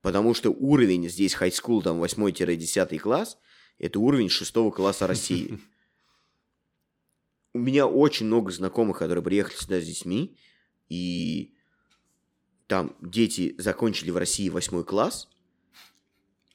Потому 0.00 0.34
что 0.34 0.50
уровень 0.50 1.08
здесь 1.08 1.34
хайскул, 1.34 1.80
там 1.82 1.98
8-10 2.00 2.98
класс, 2.98 3.38
это 3.78 4.00
уровень 4.00 4.28
6 4.28 4.72
класса 4.72 5.06
России. 5.06 5.60
У 7.54 7.58
меня 7.58 7.86
очень 7.86 8.26
много 8.26 8.50
знакомых, 8.50 8.98
которые 8.98 9.22
приехали 9.22 9.54
сюда 9.56 9.80
с 9.80 9.84
детьми, 9.86 10.36
и 10.88 11.54
там 12.66 12.96
дети 13.02 13.54
закончили 13.58 14.10
в 14.10 14.16
России 14.16 14.48
восьмой 14.48 14.84
класс, 14.84 15.28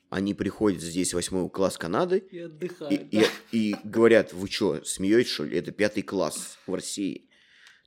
они 0.10 0.34
приходят 0.34 0.82
здесь 0.82 1.14
восьмой 1.14 1.50
класс 1.50 1.78
Канады 1.78 2.20
И 2.32 2.38
и, 2.38 2.40
отдыхает. 2.40 3.14
и, 3.14 3.26
и 3.52 3.76
говорят, 3.84 4.34
вы 4.34 4.48
что, 4.50 4.84
смеетесь, 4.84 5.32
что 5.32 5.44
ли? 5.44 5.58
Это 5.58 5.72
пятый 5.72 6.02
класс 6.04 6.58
в 6.66 6.74
России. 6.74 7.30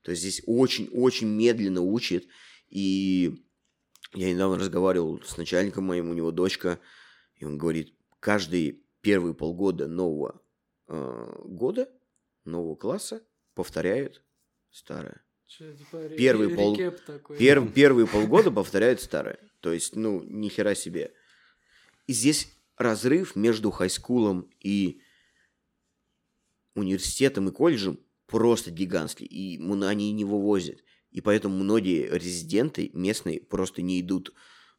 То 0.03 0.11
есть 0.13 0.23
здесь 0.23 0.43
очень-очень 0.47 1.29
медленно 1.29 1.81
учат. 1.83 2.25
И 2.69 3.45
я 4.15 4.33
недавно 4.33 4.59
разговаривал 4.59 5.23
с 5.23 5.37
начальником 5.37 5.85
моим, 5.85 6.11
у 6.11 6.15
него 6.15 6.31
дочка, 6.31 6.79
и 7.37 7.45
он 7.45 7.59
говорит, 7.59 7.95
каждые 8.21 8.81
первые 9.01 9.35
полгода 9.35 9.89
нового 9.89 10.43
э, 10.89 11.33
года, 11.45 11.89
нового 12.45 12.77
класса 12.77 13.23
повторяют 13.55 14.23
старое. 14.71 15.23
Чё, 15.47 15.73
типа, 15.75 16.09
ре- 16.09 16.17
пол- 16.55 16.77
такой. 17.07 17.37
Пер- 17.39 17.73
первые 17.73 18.07
полгода 18.07 18.51
повторяют 18.51 19.01
старое. 19.01 19.39
То 19.61 19.73
есть, 19.73 19.97
ну, 19.97 20.23
ни 20.23 20.49
хера 20.49 20.75
себе. 20.75 21.13
И 22.07 22.13
здесь 22.13 22.53
разрыв 22.77 23.37
между 23.37 23.71
хайскулом 23.71 24.51
и 24.61 25.01
университетом 26.75 27.49
и 27.49 27.53
колледжем 27.53 28.01
просто 28.27 28.71
гигантский. 28.71 29.27
И 29.27 29.59
м- 29.59 29.83
они 29.83 30.13
не 30.13 30.25
вывозят. 30.25 30.79
И 31.11 31.21
поэтому 31.21 31.57
многие 31.57 32.09
резиденты 32.09 32.91
местные 32.95 33.41
просто 33.41 33.83
не 33.83 34.01
идут 34.01 34.33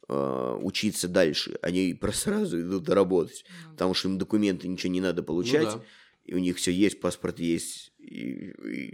э, 0.07 0.57
учиться 0.61 1.07
дальше. 1.07 1.59
Они 1.61 1.93
просто 1.99 2.21
сразу 2.21 2.61
идут 2.61 2.89
работать. 2.89 3.43
Ну, 3.65 3.71
Потому 3.71 3.93
что 3.93 4.09
им 4.09 4.17
документы 4.17 4.67
ничего 4.67 4.91
не 4.91 5.01
надо 5.01 5.21
Ну 5.21 5.27
получать. 5.27 5.69
да. 5.69 5.83
И 6.31 6.33
у 6.33 6.37
них 6.39 6.55
все 6.55 6.71
есть, 6.71 7.01
паспорт 7.01 7.39
есть. 7.39 7.91
И, 7.99 8.53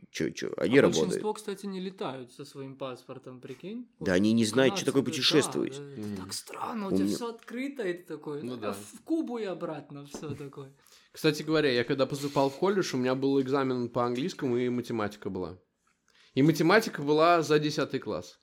чё, 0.10 0.32
чё, 0.32 0.52
они 0.58 0.80
а 0.80 0.82
работают. 0.82 1.06
большинство, 1.10 1.34
кстати, 1.34 1.68
не 1.68 1.80
летают 1.80 2.34
со 2.34 2.46
своим 2.46 2.76
паспортом, 2.76 3.40
прикинь. 3.42 3.88
Да 4.00 4.14
они 4.14 4.34
не 4.34 4.44
знают, 4.44 4.76
что 4.76 4.88
такое 4.88 5.04
да, 5.04 5.12
путешествовать. 5.12 5.78
да, 5.78 5.92
это 5.92 6.02
Мгм. 6.02 6.18
так 6.18 6.34
странно, 6.34 6.86
у 6.88 6.90
У 6.90 6.96
тебя 6.96 7.06
меня- 7.06 7.16
все 7.16 7.30
открыто, 7.30 7.84
и 7.88 7.94
ты 7.94 8.04
такой, 8.06 8.42
Ну 8.42 8.58
да. 8.58 8.74
в 8.74 9.02
Кубу 9.04 9.38
и 9.38 9.44
обратно, 9.44 10.08
все 10.08 10.34
такое. 10.34 10.74
Кстати 11.12 11.44
говоря, 11.44 11.72
я 11.72 11.84
когда 11.84 12.08
поступал 12.08 12.50
в 12.50 12.58
колледж, 12.58 12.96
у 12.96 12.98
меня 12.98 13.14
был 13.14 13.40
экзамен 13.40 13.88
по 13.90 14.04
английскому 14.04 14.58
и 14.58 14.68
математика 14.70 15.30
была. 15.30 15.60
И 16.34 16.42
математика 16.42 17.04
была 17.04 17.44
за 17.44 17.60
10 17.60 18.00
класс. 18.00 18.40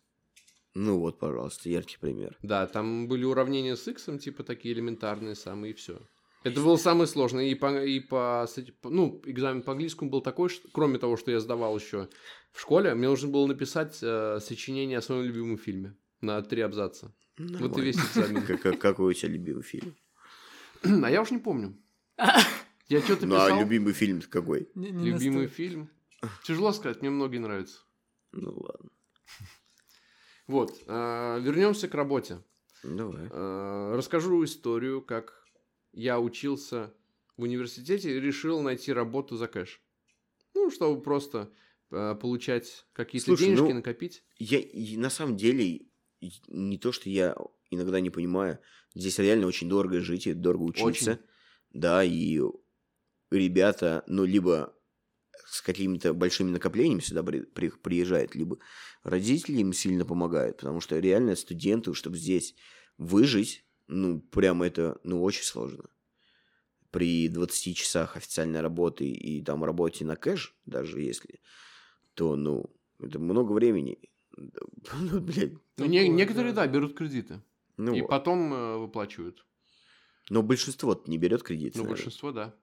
Ну 0.74 1.00
вот, 1.00 1.18
пожалуйста, 1.18 1.68
яркий 1.68 1.96
пример. 2.00 2.38
Да, 2.42 2.68
там 2.68 3.08
были 3.08 3.24
уравнения 3.24 3.74
с 3.74 3.88
иксом, 3.88 4.20
типа 4.20 4.44
такие 4.44 4.72
элементарные 4.72 5.34
самые, 5.34 5.72
и 5.72 5.74
все. 5.74 6.00
Это 6.44 6.60
был 6.60 6.78
самый 6.78 7.06
сложный. 7.06 7.50
И 7.50 7.54
по, 7.54 7.84
и 7.84 8.00
по, 8.00 8.46
ну, 8.84 9.20
экзамен 9.24 9.62
по 9.62 9.72
английскому 9.72 10.10
был 10.10 10.20
такой, 10.20 10.48
что, 10.48 10.68
кроме 10.72 10.98
того, 10.98 11.16
что 11.16 11.30
я 11.30 11.40
сдавал 11.40 11.76
еще 11.76 12.08
в 12.52 12.60
школе, 12.60 12.94
мне 12.94 13.08
нужно 13.08 13.28
было 13.30 13.46
написать 13.46 13.98
э, 14.02 14.38
сочинение 14.40 14.98
о 14.98 15.02
своем 15.02 15.22
любимом 15.24 15.58
фильме 15.58 15.96
на 16.20 16.40
три 16.42 16.60
абзаца. 16.60 17.12
Вот 17.38 17.48
и 17.48 17.52
Нормально. 17.52 17.80
весь 17.82 17.96
экзамен. 17.96 18.46
Как- 18.46 18.60
как- 18.62 18.78
Какой 18.78 19.10
у 19.10 19.14
тебя 19.14 19.30
любимый 19.32 19.62
фильм? 19.62 19.96
А 20.84 21.10
я 21.10 21.22
уж 21.22 21.30
не 21.30 21.38
помню. 21.38 21.76
Я 22.88 23.00
что-то 23.00 23.26
Ну, 23.26 23.36
а 23.36 23.46
писал. 23.46 23.60
любимый 23.60 23.94
фильм 23.94 24.20
какой? 24.28 24.68
Любимый 24.74 25.46
фильм. 25.46 25.88
Тяжело 26.44 26.70
сказать, 26.72 27.00
мне 27.00 27.08
многие 27.10 27.38
нравятся. 27.38 27.78
Ну 28.32 28.50
ладно. 28.54 28.90
Вот, 30.46 30.72
а, 30.86 31.38
вернемся 31.38 31.88
к 31.88 31.94
работе. 31.94 32.42
Давай. 32.82 33.28
А, 33.30 33.96
Расскажу 33.96 34.44
историю, 34.44 35.00
как 35.00 35.43
я 35.94 36.20
учился 36.20 36.92
в 37.36 37.42
университете 37.42 38.16
и 38.16 38.20
решил 38.20 38.60
найти 38.60 38.92
работу 38.92 39.36
за 39.36 39.48
кэш. 39.48 39.80
Ну, 40.54 40.70
чтобы 40.70 41.02
просто 41.02 41.50
а, 41.90 42.14
получать 42.14 42.86
какие-то 42.92 43.36
денежки, 43.36 43.68
ну, 43.70 43.74
накопить. 43.74 44.24
Я 44.38 44.60
на 44.98 45.10
самом 45.10 45.36
деле 45.36 45.86
не 46.48 46.78
то, 46.78 46.92
что 46.92 47.10
я 47.10 47.36
иногда 47.70 48.00
не 48.00 48.10
понимаю, 48.10 48.58
здесь 48.94 49.18
реально 49.18 49.46
очень 49.46 49.68
дорого 49.68 50.00
жить 50.00 50.26
и 50.26 50.32
дорого 50.32 50.62
учиться. 50.62 51.12
Очень. 51.12 51.18
Да, 51.72 52.04
и 52.04 52.40
ребята, 53.30 54.04
ну, 54.06 54.24
либо 54.24 54.76
с 55.46 55.60
какими-то 55.62 56.14
большими 56.14 56.50
накоплениями 56.50 57.00
сюда 57.00 57.22
при- 57.22 57.42
при- 57.42 57.70
приезжают, 57.70 58.34
либо 58.34 58.58
родители 59.02 59.58
им 59.58 59.72
сильно 59.72 60.04
помогают, 60.04 60.58
потому 60.58 60.80
что 60.80 60.98
реально 60.98 61.36
студенту, 61.36 61.94
чтобы 61.94 62.16
здесь 62.16 62.54
выжить, 62.96 63.64
ну, 63.86 64.20
прямо 64.20 64.66
это, 64.66 64.98
ну, 65.04 65.22
очень 65.22 65.44
сложно. 65.44 65.84
При 66.90 67.28
20 67.28 67.76
часах 67.76 68.16
официальной 68.16 68.60
работы 68.60 69.08
и 69.08 69.42
там 69.42 69.64
работе 69.64 70.04
на 70.04 70.16
кэш, 70.16 70.54
даже 70.66 71.00
если, 71.00 71.40
то, 72.14 72.36
ну, 72.36 72.64
это 73.00 73.18
много 73.18 73.52
времени. 73.52 73.98
Ну, 75.00 75.20
блядь, 75.20 75.52
Ну, 75.76 75.86
не- 75.86 76.00
Такое, 76.00 76.08
некоторые, 76.16 76.52
да. 76.52 76.66
берут 76.66 76.96
кредиты. 76.96 77.40
ну, 77.76 77.94
и 77.94 78.00
вот. 78.00 78.10
потом 78.10 78.52
э, 78.52 78.76
выплачивают. 78.78 79.44
Но 80.30 80.42
большинство 80.42 81.02
не 81.06 81.18
берет 81.18 81.42
кредит. 81.42 81.74
Ну, 81.74 81.82
наверное. 81.82 81.96
большинство, 82.04 82.32
да. 82.32 82.54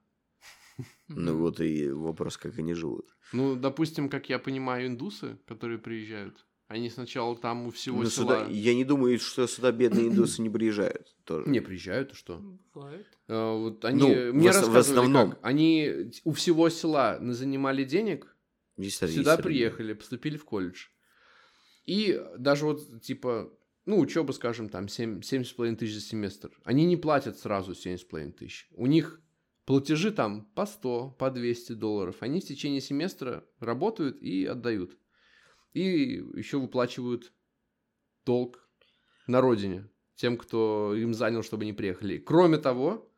Ну, 1.08 1.36
вот 1.38 1.60
и 1.60 1.90
вопрос, 1.90 2.36
как 2.38 2.58
они 2.58 2.74
живут. 2.74 3.14
Ну, 3.32 3.56
допустим, 3.56 4.08
как 4.08 4.28
я 4.28 4.38
понимаю, 4.38 4.86
индусы, 4.86 5.38
которые 5.46 5.78
приезжают, 5.78 6.46
они 6.72 6.90
сначала 6.90 7.36
там 7.36 7.66
у 7.66 7.70
всего 7.70 8.02
Ну, 8.02 8.10
села... 8.10 8.24
сюда, 8.40 8.46
я 8.50 8.74
не 8.74 8.84
думаю, 8.84 9.18
что 9.18 9.46
сюда 9.46 9.70
бедные 9.72 10.08
индусы 10.08 10.42
не 10.42 10.50
приезжают 10.50 11.14
тоже. 11.24 11.48
Не, 11.48 11.60
приезжают, 11.60 12.12
и 12.12 12.14
что? 12.14 12.40
Бывает. 12.74 13.06
Э, 13.28 13.56
Вот 13.56 13.84
они 13.84 14.00
Ну, 14.00 14.32
мне 14.32 14.48
в 14.48 14.50
ос- 14.50 14.56
в 14.56 14.74
рассказывали, 14.74 14.78
основном. 14.80 15.30
как 15.32 15.40
они 15.42 16.10
у 16.24 16.32
всего 16.32 16.68
села 16.70 17.18
занимали 17.20 17.84
денег, 17.84 18.36
Есть 18.76 18.96
среди- 18.98 19.14
сюда 19.18 19.36
приехали, 19.36 19.92
поступили 19.92 20.36
в 20.36 20.44
колледж. 20.44 20.86
И 21.84 22.20
даже 22.38 22.64
вот, 22.66 23.02
типа, 23.02 23.52
ну, 23.86 23.98
учеба, 23.98 24.32
скажем, 24.32 24.68
там, 24.68 24.88
7, 24.88 25.20
7,5 25.22 25.76
тысяч 25.76 25.94
за 25.94 26.00
семестр. 26.00 26.50
Они 26.64 26.84
не 26.86 26.96
платят 26.96 27.38
сразу 27.38 27.74
7,5 27.74 28.32
тысяч. 28.32 28.68
У 28.72 28.86
них 28.86 29.20
платежи 29.64 30.10
там 30.12 30.46
по 30.54 30.66
100, 30.66 31.16
по 31.18 31.30
200 31.30 31.72
долларов. 31.72 32.16
Они 32.20 32.40
в 32.40 32.44
течение 32.44 32.80
семестра 32.80 33.44
работают 33.60 34.22
и 34.22 34.44
отдают. 34.46 34.96
И 35.72 36.22
еще 36.34 36.58
выплачивают 36.58 37.32
долг 38.26 38.68
на 39.26 39.40
родине 39.40 39.88
тем, 40.16 40.36
кто 40.36 40.94
им 40.94 41.14
занял, 41.14 41.42
чтобы 41.42 41.62
они 41.62 41.72
приехали. 41.72 42.18
Кроме 42.18 42.58
того, 42.58 43.10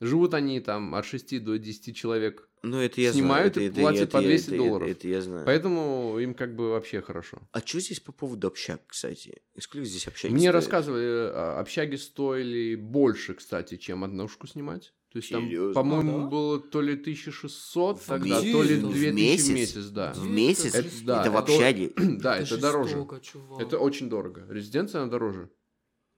живут 0.00 0.34
они 0.34 0.60
там 0.60 0.94
от 0.94 1.04
6 1.06 1.38
до 1.42 1.58
10 1.58 1.96
человек 1.96 2.48
Ну, 2.62 2.78
это 2.80 3.00
я 3.00 3.12
снимают 3.12 3.54
знаю. 3.54 3.68
и 3.68 3.70
это, 3.70 3.80
платят 3.80 4.02
это, 4.02 4.12
по 4.12 4.16
я- 4.18 4.28
200 4.28 4.46
это- 4.48 4.56
долларов. 4.58 4.88
Это, 4.88 5.08
я 5.08 5.22
знаю. 5.22 5.46
Поэтому 5.46 6.18
им 6.18 6.34
как 6.34 6.54
бы 6.54 6.70
вообще 6.70 7.00
хорошо. 7.00 7.40
А 7.52 7.60
что 7.60 7.80
здесь 7.80 8.00
по 8.00 8.12
поводу 8.12 8.46
общак, 8.48 8.82
кстати? 8.86 9.42
И 9.54 9.60
сколько 9.60 9.86
здесь 9.86 10.06
общаги 10.06 10.32
Мне 10.32 10.40
стоит? 10.42 10.54
рассказывали, 10.54 11.30
а, 11.32 11.58
общаги 11.60 11.96
стоили 11.96 12.74
больше, 12.74 13.34
кстати, 13.34 13.76
чем 13.76 14.04
однушку 14.04 14.46
снимать. 14.46 14.92
То 15.12 15.18
есть 15.18 15.30
там, 15.30 15.44
Серьезно? 15.46 15.72
по-моему, 15.74 16.18
А, 16.18 16.20
да? 16.22 16.26
было 16.26 16.60
то 16.60 16.80
ли 16.82 16.94
1600 16.96 18.00
В 18.02 18.06
тогда, 18.06 18.40
месяц? 18.40 18.52
то 18.52 18.62
ли 18.62 18.74
В 18.76 18.80
2000 18.92 19.10
в 19.10 19.14
месяц? 19.14 19.48
месяц, 19.48 19.84
да. 19.86 20.12
В 20.12 20.26
месяц? 20.28 20.74
Это- 20.74 21.04
да, 21.04 21.20
это 21.22 21.30
в 21.30 21.34
это- 21.34 21.42
общаге? 21.42 21.92
Да, 22.20 22.36
это, 22.38 22.58
дороже. 22.60 22.88
жестоко, 22.90 23.20
чувак. 23.20 23.60
Это 23.62 23.78
очень 23.78 24.08
дорого. 24.08 24.44
Резиденция 24.48 25.02
она 25.02 25.10
дороже. 25.10 25.50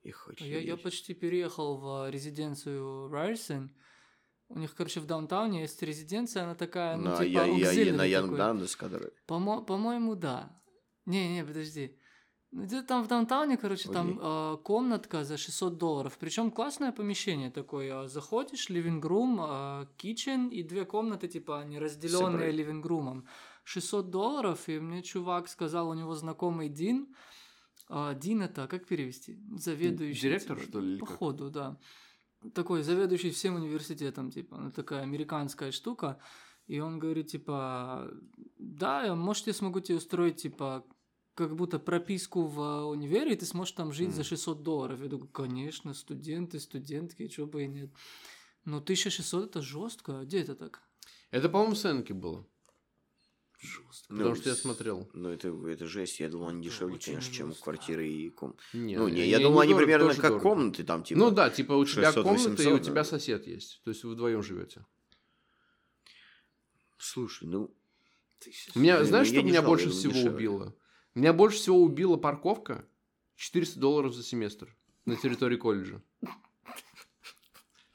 Их 0.02 0.28
Я, 0.38 0.58
я 0.60 0.76
почти 0.76 1.12
переехал 1.14 1.76
в 1.78 2.10
резиденцию 2.10 3.08
Райерсон. 3.08 3.70
У 4.48 4.58
них, 4.58 4.74
короче, 4.74 5.00
в 5.00 5.06
даунтауне 5.06 5.60
есть 5.62 5.82
резиденция, 5.82 6.44
она 6.44 6.54
такая, 6.54 6.96
ну, 6.96 7.10
На, 7.10 7.16
типа, 7.18 7.28
я, 7.28 7.44
я, 7.44 7.70
я, 7.72 7.92
на 7.92 8.04
Янг 8.06 8.26
такой. 8.26 8.38
Дандес, 8.38 8.74
который... 8.76 9.10
По-мо- 9.26 9.62
По-моему, 9.62 10.14
да. 10.14 10.58
Не-не, 11.04 11.44
подожди. 11.44 11.97
Ну, 12.50 12.62
Где-то 12.64 12.86
там 12.86 13.04
в 13.04 13.08
даунтауне, 13.08 13.56
короче, 13.56 13.90
там 13.90 14.08
Окей. 14.08 14.20
э, 14.22 14.56
комнатка 14.62 15.24
за 15.24 15.36
600 15.36 15.76
долларов. 15.76 16.16
Причем 16.18 16.50
классное 16.50 16.92
помещение 16.92 17.50
такое. 17.50 18.04
э, 18.04 18.08
Заходишь, 18.08 18.70
living-room, 18.70 19.38
э, 19.38 19.86
kitchen 19.98 20.48
и 20.50 20.62
две 20.62 20.84
комнаты, 20.84 21.28
типа, 21.28 21.64
не 21.64 21.78
разделенные 21.78 22.52
living-roomом. 22.52 23.24
600 23.64 24.10
долларов, 24.10 24.68
и 24.68 24.78
мне 24.80 25.02
чувак 25.02 25.48
сказал, 25.48 25.90
у 25.90 25.94
него 25.94 26.14
знакомый 26.14 26.70
Дин. 26.70 27.14
А, 27.90 28.14
Дин 28.14 28.40
это, 28.42 28.66
как 28.66 28.86
перевести? 28.86 29.38
Заведующий. 29.56 30.22
Директор, 30.22 30.56
типа, 30.56 30.70
что 30.70 30.80
ли, 30.80 30.92
или 30.92 30.98
как? 31.00 31.08
Походу, 31.08 31.50
да. 31.50 31.78
Такой 32.54 32.82
заведующий 32.82 33.30
всем 33.30 33.56
университетом, 33.56 34.30
типа, 34.30 34.56
ну, 34.56 34.70
такая 34.70 35.02
американская 35.02 35.70
штука. 35.70 36.18
И 36.66 36.80
он 36.80 36.98
говорит, 36.98 37.28
типа, 37.28 38.10
да, 38.58 39.14
может, 39.14 39.46
я 39.46 39.52
смогу 39.52 39.80
тебе 39.80 39.98
устроить, 39.98 40.36
типа, 40.36 40.84
как 41.38 41.54
будто 41.54 41.78
прописку 41.78 42.46
в 42.46 42.60
э, 42.60 42.82
универе, 42.84 43.32
и 43.32 43.36
ты 43.36 43.46
сможешь 43.46 43.72
там 43.72 43.92
жить 43.92 44.10
за 44.10 44.22
Мгм. 44.22 44.28
600 44.28 44.62
долларов. 44.64 45.00
Я 45.00 45.06
думаю, 45.08 45.28
конечно, 45.28 45.94
студенты, 45.94 46.58
студентки, 46.58 47.28
чего 47.28 47.46
бы 47.46 47.62
и 47.62 47.68
нет. 47.68 47.90
Но 48.64 48.78
1600 48.80 49.50
это 49.50 49.62
жестко. 49.62 50.18
А 50.20 50.24
Где 50.24 50.40
это 50.40 50.56
так? 50.56 50.82
Это, 51.30 51.48
по-моему, 51.48 51.74
в 51.74 51.78
Сенке 51.78 52.12
было. 52.12 52.44
Жестко. 53.60 54.08
Потому 54.08 54.28
Ну, 54.30 54.34
что 54.34 54.48
я 54.50 54.54
смотрел. 54.56 55.08
Ну, 55.14 55.28
это, 55.30 55.48
это 55.68 55.86
жесть. 55.86 56.18
Я 56.20 56.28
думал, 56.28 56.48
они 56.48 56.60
Это 56.60 56.70
дешевле, 56.70 56.94
очень 56.96 57.12
конечно, 57.12 57.32
чем 57.34 57.48
жестко. 57.48 57.64
квартиры 57.64 58.08
и 58.08 58.30
ком... 58.30 58.56
Не, 58.72 58.96
ну, 58.96 59.08
не, 59.08 59.20
они- 59.22 59.30
я 59.30 59.38
думал, 59.38 59.60
они 59.60 59.72
дорого, 59.74 59.84
примерно 59.86 60.14
как 60.14 60.22
дорого. 60.30 60.40
комнаты 60.40 60.82
там, 60.84 61.02
типа... 61.04 61.18
Ну 61.20 61.30
да, 61.30 61.50
типа 61.50 61.72
у 61.72 61.84
тебя 61.84 62.06
600, 62.12 62.24
комната, 62.24 62.48
и 62.48 62.66
800, 62.66 62.72
у 62.80 62.84
тебя 62.84 62.94
да. 62.94 63.04
сосед 63.04 63.46
есть. 63.46 63.80
То 63.84 63.90
есть 63.90 64.02
вы 64.04 64.12
вдвоем 64.14 64.42
живете. 64.42 64.84
Слушай, 66.98 67.48
ну... 67.48 67.72
Меня, 68.74 68.98
Ну, 69.00 69.04
знаешь, 69.04 69.28
я 69.28 69.40
что 69.40 69.46
меня 69.48 69.62
больше 69.62 69.86
я 69.86 69.90
всего 69.92 70.12
дешевле. 70.12 70.30
убило? 70.34 70.74
Меня 71.18 71.32
больше 71.32 71.58
всего 71.58 71.82
убила 71.82 72.16
парковка, 72.16 72.84
400 73.34 73.80
долларов 73.80 74.14
за 74.14 74.22
семестр 74.22 74.72
на 75.04 75.16
территории 75.16 75.56
колледжа. 75.56 76.00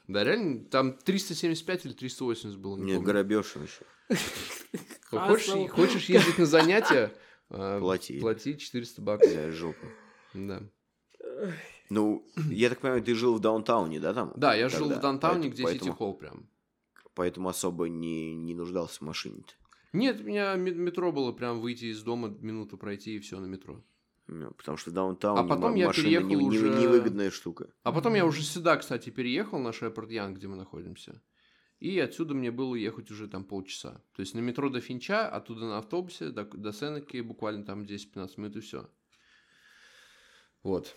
Да, 0.06 0.22
реально, 0.24 0.66
там 0.66 0.92
375 0.92 1.86
или 1.86 1.92
380 1.94 2.58
было. 2.58 2.76
Не, 2.76 2.92
помню. 2.96 3.00
грабеж 3.00 3.56
еще. 3.56 4.18
Хочешь, 5.08 5.70
хочешь 5.70 6.04
ездить 6.10 6.36
на 6.36 6.44
занятия? 6.44 7.14
э, 7.48 7.78
Плати. 7.80 8.20
Плати 8.20 8.58
400 8.58 9.00
баксов. 9.00 9.32
За 9.32 9.50
жопу. 9.52 9.86
Да. 10.34 10.62
Ну, 11.88 12.26
я 12.50 12.68
так 12.68 12.80
понимаю, 12.80 13.02
ты 13.02 13.14
жил 13.14 13.36
в 13.36 13.40
даунтауне, 13.40 14.00
да, 14.00 14.12
там? 14.12 14.34
Да, 14.36 14.54
я 14.54 14.68
жил 14.68 14.90
в 14.90 15.00
Даунтауне, 15.00 15.48
где 15.48 15.62
поэтому- 15.62 15.92
City 15.92 16.03
Hall 16.03 16.14
прям. 16.18 16.50
Поэтому 17.14 17.48
особо 17.48 17.88
не, 17.88 18.34
не 18.34 18.54
нуждался 18.54 18.98
в 18.98 19.00
машине-то. 19.02 19.54
Нет, 19.94 20.20
у 20.20 20.24
меня 20.24 20.54
ме- 20.56 20.74
метро 20.74 21.12
было 21.12 21.32
прям 21.32 21.60
выйти 21.60 21.86
из 21.86 22.02
дома, 22.02 22.28
минуту 22.40 22.76
пройти 22.76 23.16
и 23.16 23.20
все 23.20 23.38
на 23.40 23.46
метро. 23.46 23.82
Ну, 24.26 24.50
потому 24.52 24.76
что 24.76 24.90
в 24.90 24.92
даунтауне 24.94 25.40
А 25.40 25.44
потом 25.44 25.74
я 25.74 25.86
машина 25.86 26.04
переехал 26.06 26.28
не- 26.28 26.34
не- 26.36 26.48
уже- 26.48 26.80
невыгодная 26.80 27.30
штука. 27.30 27.68
А 27.82 27.92
потом 27.92 28.14
я 28.14 28.26
уже 28.26 28.42
сюда, 28.42 28.76
кстати, 28.76 29.10
переехал, 29.10 29.58
на 29.58 29.72
Sheppard-Yonge, 29.72 30.38
где 30.38 30.48
мы 30.48 30.56
находимся. 30.56 31.22
И 31.80 31.98
отсюда 31.98 32.34
мне 32.34 32.50
было 32.50 32.74
ехать 32.74 33.10
уже 33.10 33.28
там 33.28 33.44
полчаса. 33.44 34.00
То 34.16 34.20
есть 34.20 34.34
на 34.34 34.40
метро 34.40 34.70
до 34.70 34.80
Финча, 34.80 35.28
оттуда 35.28 35.66
на 35.66 35.78
автобусе 35.78 36.30
до, 36.30 36.44
до 36.44 36.72
Сенеки 36.72 37.20
буквально 37.20 37.64
там 37.64 37.82
10-15 37.82 38.30
минут 38.38 38.56
и 38.56 38.60
все. 38.60 38.88
Вот. 40.62 40.96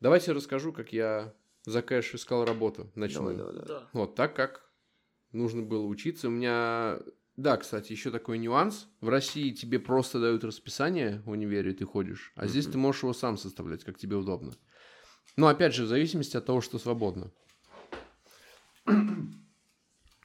Давайте 0.00 0.32
расскажу, 0.32 0.72
как 0.72 0.92
я 0.92 1.34
за 1.64 1.82
кэш 1.82 2.14
искал 2.14 2.44
работу 2.44 2.90
ночную. 2.94 3.36
Давай, 3.36 3.52
давай, 3.54 3.66
давай. 3.66 3.82
Да. 3.82 3.88
Вот 3.92 4.14
так 4.14 4.36
как 4.36 4.70
нужно 5.32 5.62
было 5.62 5.84
учиться. 5.84 6.28
У 6.28 6.30
меня... 6.30 7.00
Да, 7.36 7.58
кстати, 7.58 7.92
еще 7.92 8.10
такой 8.10 8.38
нюанс. 8.38 8.88
В 9.00 9.10
России 9.10 9.50
тебе 9.50 9.78
просто 9.78 10.18
дают 10.20 10.42
расписание 10.42 11.22
в 11.26 11.30
универе, 11.30 11.72
и 11.72 11.74
ты 11.74 11.84
ходишь. 11.84 12.32
А 12.34 12.46
здесь 12.46 12.64
Мгм. 12.64 12.72
ты 12.72 12.78
можешь 12.78 13.02
его 13.02 13.12
сам 13.12 13.36
составлять, 13.36 13.84
как 13.84 13.98
тебе 13.98 14.16
удобно. 14.16 14.54
Но 15.36 15.48
опять 15.48 15.74
же, 15.74 15.84
в 15.84 15.88
зависимости 15.88 16.36
от 16.36 16.46
того, 16.46 16.62
что 16.62 16.78
свободно. 16.78 17.30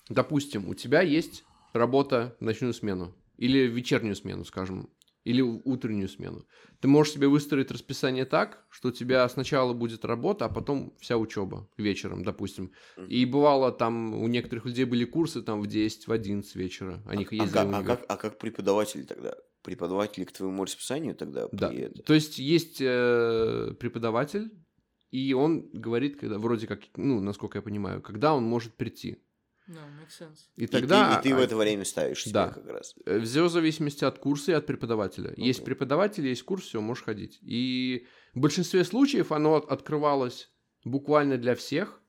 Допустим, 0.07 0.70
у 0.70 0.74
тебя 0.74 1.01
есть 1.01 1.43
работа 1.74 2.36
в 2.39 2.43
ночную 2.43 2.74
смену. 2.74 3.14
Или 3.38 3.68
в 3.68 3.74
вечернюю 3.74 4.16
смену, 4.16 4.45
скажем. 4.45 4.89
Или 5.24 5.41
утреннюю 5.41 6.09
смену. 6.09 6.47
Ты 6.80 6.88
можешь 6.88 7.13
себе 7.13 7.28
выстроить 7.28 7.69
расписание 7.69 8.26
так, 8.26 8.65
что 8.72 8.89
у 8.89 8.91
тебя 8.91 9.30
сначала 9.30 9.72
будет 9.74 10.03
работа, 10.03 10.45
а 10.45 10.49
потом 10.49 10.95
вся 10.99 11.15
учеба 11.17 11.69
вечером, 11.78 12.24
допустим. 12.24 12.72
И 13.07 13.26
бывало 13.26 13.72
там, 13.72 14.15
у 14.15 14.28
некоторых 14.28 14.65
людей 14.65 14.86
были 14.86 15.05
курсы 15.05 15.43
там 15.43 15.61
в 15.61 15.67
10, 15.67 16.07
в 16.07 16.11
11 16.11 16.55
вечера. 16.55 17.03
Они 17.05 17.28
А, 17.30 17.36
ездили 17.36 17.51
как, 17.53 17.67
в 17.67 17.76
а, 17.76 17.84
как, 17.84 18.05
а 18.09 18.17
как 18.17 18.39
преподаватели 18.39 19.03
тогда? 19.03 19.36
Преподаватели 19.61 20.24
к 20.24 20.32
твоему 20.32 20.63
расписанию 20.63 21.13
тогда 21.15 21.47
Да. 21.51 21.69
при 21.69 21.78
это- 21.82 22.01
То 22.01 22.15
есть 22.15 22.39
есть 22.39 22.82
э, 22.82 23.76
преподаватель, 23.80 24.49
и 25.11 25.34
он 25.34 25.69
говорит, 25.72 26.19
когда 26.19 26.39
вроде 26.39 26.65
как, 26.65 26.80
ну, 26.97 27.19
насколько 27.19 27.59
я 27.59 27.61
понимаю, 27.61 28.01
когда 28.01 28.34
он 28.34 28.43
может 28.43 28.74
прийти. 28.74 29.17
Да, 29.74 29.80
makes 29.99 30.19
sense. 30.19 30.38
И 30.55 30.63
И 30.63 30.67
тогда... 30.67 31.15
ты, 31.22 31.30
и 31.30 31.32
ты 31.32 31.36
в 31.36 31.39
это 31.39 31.55
время 31.55 31.86
ставишь 31.86 32.24
себя 32.24 32.47
Да. 32.47 32.53
как 32.53 32.65
раз. 32.67 32.93
Э, 33.05 33.19
Все 33.22 33.43
в 33.45 33.49
зависимости 33.49 34.03
от 34.03 34.19
курса 34.19 34.51
и 34.51 34.55
от 34.55 34.65
преподавателя. 34.65 35.34
Есть 35.38 35.59
Окей. 35.59 35.65
преподаватель, 35.67 36.28
есть 36.28 36.43
курс, 36.43 36.63
все, 36.65 36.82
можешь 36.82 37.03
ходить. 37.03 37.39
И 37.41 38.05
в 38.34 38.39
большинстве 38.39 38.84
случаев 38.84 39.32
оно 39.32 39.55
от- 39.55 39.72
открывалось 39.72 40.51
буквально 40.84 41.38
для 41.38 41.55
всех, 41.55 42.01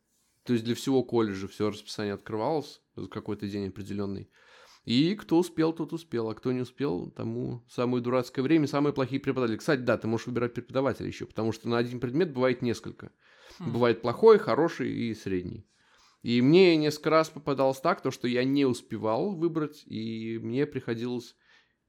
то 0.44 0.52
есть 0.54 0.64
для 0.64 0.74
всего 0.74 1.04
колледжа 1.04 1.46
все 1.46 1.68
расписание 1.70 2.14
открывалось 2.14 2.80
в 2.96 3.06
какой-то 3.08 3.46
день 3.48 3.68
определенный. 3.68 4.28
И 4.84 5.14
кто 5.14 5.38
успел, 5.38 5.72
тот 5.72 5.92
успел, 5.92 6.28
а 6.28 6.34
кто 6.34 6.50
не 6.50 6.62
успел, 6.62 7.10
тому 7.12 7.64
самое 7.70 8.02
дурацкое 8.02 8.42
время, 8.42 8.66
самые 8.66 8.92
плохие 8.92 9.20
преподаватели. 9.20 9.58
Кстати, 9.58 9.80
да, 9.82 9.96
ты 9.96 10.08
можешь 10.08 10.26
выбирать 10.26 10.54
преподавателя 10.54 11.06
еще, 11.06 11.26
потому 11.26 11.52
что 11.52 11.68
на 11.68 11.78
один 11.78 12.00
предмет 12.00 12.32
бывает 12.32 12.62
несколько. 12.62 13.12
Хм. 13.60 13.72
Бывает 13.72 14.02
плохой, 14.02 14.38
хороший 14.38 14.90
и 14.92 15.14
средний. 15.14 15.68
И 16.22 16.40
мне 16.40 16.76
несколько 16.76 17.10
раз 17.10 17.30
попадалось 17.30 17.80
так, 17.80 18.00
то, 18.00 18.10
что 18.10 18.28
я 18.28 18.44
не 18.44 18.64
успевал 18.64 19.34
выбрать, 19.34 19.82
и 19.86 20.38
мне 20.40 20.66
приходилось 20.66 21.34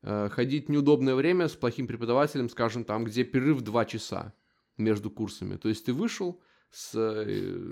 э, 0.01 0.29
ходить 0.29 0.67
в 0.67 0.71
неудобное 0.71 1.13
время 1.15 1.47
с 1.47 1.53
плохим 1.53 1.85
преподавателем, 1.87 2.49
скажем, 2.49 2.83
там, 2.83 3.03
где 3.03 3.23
перерыв 3.23 3.61
2 3.61 3.85
часа 3.85 4.33
между 4.77 5.11
курсами. 5.11 5.57
То 5.57 5.69
есть 5.69 5.85
ты 5.85 5.93
вышел 5.93 6.41
с 6.71 6.95
э, 6.95 7.25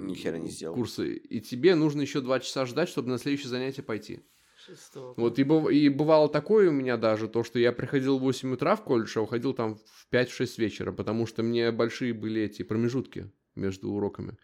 Ни 0.04 0.14
хера 0.14 0.38
не 0.38 0.50
сделал. 0.52 0.76
курса, 0.76 1.04
и 1.04 1.40
тебе 1.40 1.74
нужно 1.74 2.02
еще 2.02 2.22
2 2.22 2.40
часа 2.42 2.68
ждать, 2.68 2.90
чтобы 2.90 3.10
на 3.10 3.18
следующее 3.18 3.50
занятие 3.50 3.82
пойти. 3.82 4.20
Шестого. 4.64 5.16
Вот 5.18 5.40
и, 5.40 5.44
быв- 5.44 5.72
и 5.74 5.90
бывало 5.90 6.30
такое 6.30 6.70
у 6.70 6.72
меня 6.72 6.96
даже, 6.96 7.28
то, 7.28 7.44
что 7.44 7.58
я 7.58 7.72
приходил 7.72 8.20
в 8.20 8.22
8 8.22 8.54
утра 8.54 8.76
в 8.76 8.84
колледж, 8.84 9.18
а 9.18 9.22
уходил 9.22 9.54
там 9.56 9.76
в 9.78 10.08
5-6 10.12 10.60
вечера, 10.60 10.92
потому 10.92 11.26
что 11.26 11.42
мне 11.42 11.72
большие 11.72 12.14
были 12.14 12.44
эти 12.44 12.62
промежутки 12.62 13.32
между 13.56 13.90
уроками. 13.90 14.38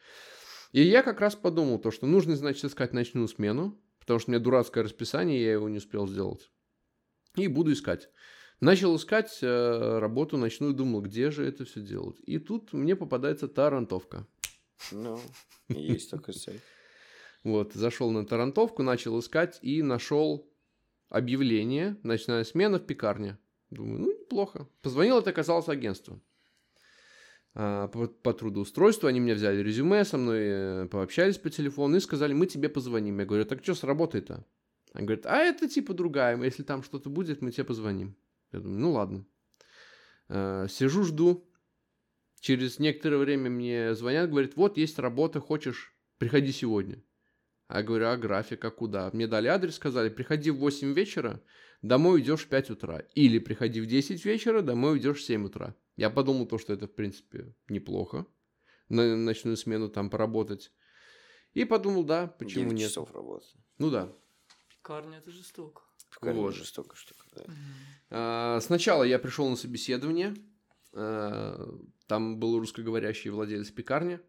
И 0.71 0.81
я 0.81 1.03
как 1.03 1.21
раз 1.21 1.35
подумал, 1.35 1.79
то, 1.79 1.91
что 1.91 2.07
нужно, 2.07 2.35
значит, 2.35 2.65
искать 2.65 2.93
ночную 2.93 3.27
смену, 3.27 3.79
потому 3.99 4.19
что 4.19 4.29
у 4.29 4.33
меня 4.33 4.43
дурацкое 4.43 4.83
расписание, 4.83 5.41
я 5.41 5.53
его 5.53 5.69
не 5.69 5.77
успел 5.77 6.07
сделать. 6.07 6.49
И 7.35 7.47
буду 7.47 7.73
искать. 7.73 8.09
Начал 8.59 8.95
искать 8.95 9.37
э, 9.41 9.99
работу 9.99 10.37
ночную, 10.37 10.73
думал, 10.73 11.01
где 11.01 11.29
же 11.29 11.45
это 11.45 11.63
все 11.65 11.81
делать. 11.81 12.17
И 12.25 12.39
тут 12.39 12.73
мне 12.73 12.95
попадается 12.95 13.47
тарантовка. 13.47 14.25
Ну, 14.91 15.19
есть 15.69 16.09
такой 16.09 16.33
сайт. 16.33 16.61
Вот, 17.43 17.73
зашел 17.73 18.11
на 18.11 18.25
Тарантовку, 18.25 18.83
начал 18.83 19.19
искать 19.19 19.59
и 19.61 19.81
нашел 19.81 20.51
объявление 21.09 21.97
«Ночная 22.03 22.43
смена 22.43 22.79
в 22.79 22.85
пекарне». 22.85 23.37
Думаю, 23.69 23.99
ну, 23.99 24.07
неплохо. 24.07 24.67
Позвонил, 24.81 25.19
это 25.19 25.29
оказалось 25.29 25.69
агентство. 25.69 26.19
А, 27.59 27.87
по, 27.87 28.07
по 28.07 28.33
трудоустройству 28.33 29.07
они 29.07 29.19
меня 29.19 29.33
взяли 29.33 29.63
резюме, 29.63 30.05
со 30.05 30.19
мной 30.19 30.41
э, 30.43 30.87
пообщались 30.91 31.39
по 31.39 31.49
телефону 31.49 31.97
и 31.97 31.99
сказали, 31.99 32.31
мы 32.31 32.45
тебе 32.45 32.69
позвоним. 32.69 33.17
Я 33.17 33.25
говорю, 33.25 33.45
так 33.45 33.63
что 33.63 33.73
с 33.73 33.83
работой-то? 33.83 34.45
Они 34.93 35.07
говорят, 35.07 35.25
а 35.25 35.37
это 35.37 35.67
типа 35.67 35.95
другая, 35.95 36.39
если 36.39 36.61
там 36.61 36.83
что-то 36.83 37.09
будет, 37.09 37.41
мы 37.41 37.51
тебе 37.51 37.63
позвоним. 37.63 38.15
Я 38.51 38.59
думаю, 38.59 38.79
ну 38.79 38.91
ладно. 38.91 39.25
А, 40.29 40.67
сижу, 40.67 41.03
жду. 41.03 41.49
Через 42.41 42.77
некоторое 42.77 43.17
время 43.17 43.49
мне 43.49 43.95
звонят, 43.95 44.29
говорят, 44.29 44.55
вот 44.55 44.77
есть 44.77 44.99
работа, 44.99 45.39
хочешь, 45.39 45.95
приходи 46.19 46.51
сегодня. 46.51 47.01
А 47.69 47.79
я 47.79 47.83
говорю, 47.83 48.05
а 48.05 48.17
график, 48.17 48.63
а 48.65 48.69
куда? 48.69 49.09
Мне 49.13 49.25
дали 49.25 49.47
адрес, 49.47 49.77
сказали, 49.77 50.09
приходи 50.09 50.51
в 50.51 50.57
8 50.57 50.93
вечера, 50.93 51.41
домой 51.81 52.21
идешь 52.21 52.41
в 52.45 52.47
5 52.49 52.71
утра. 52.71 52.99
Или 53.15 53.39
приходи 53.39 53.81
в 53.81 53.85
10 53.85 54.23
вечера, 54.25 54.61
домой 54.61 54.93
уйдешь 54.93 55.19
в 55.19 55.23
7 55.25 55.45
утра. 55.45 55.75
Я 55.95 56.09
подумал 56.09 56.45
то, 56.45 56.57
что 56.57 56.73
это, 56.73 56.87
в 56.87 56.93
принципе, 56.93 57.53
неплохо. 57.69 58.25
На 58.89 59.15
ночную 59.15 59.57
смену 59.57 59.89
там 59.89 60.09
поработать. 60.09 60.71
И 61.53 61.65
подумал, 61.65 62.03
да, 62.03 62.27
почему 62.27 62.65
9 62.65 62.77
нет. 62.79 62.89
часов 62.89 63.11
работы. 63.13 63.45
Ну 63.79 63.89
да. 63.89 64.13
Пекарня 64.69 65.17
это 65.17 65.31
жестоко. 65.31 65.81
Пекарня 66.11 66.41
Вот. 66.41 66.55
жестокая 66.55 66.95
штука. 66.95 67.25
да. 67.35 67.43
А, 68.09 68.59
Сначала 68.61 69.03
я 69.03 69.19
пришел 69.19 69.49
на 69.49 69.55
собеседование. 69.55 70.35
А, 70.93 71.67
Там 72.07 72.39
был 72.39 72.59
русскоговорящий 72.59 73.29
владелец 73.31 73.69
пекарни. 73.71 74.19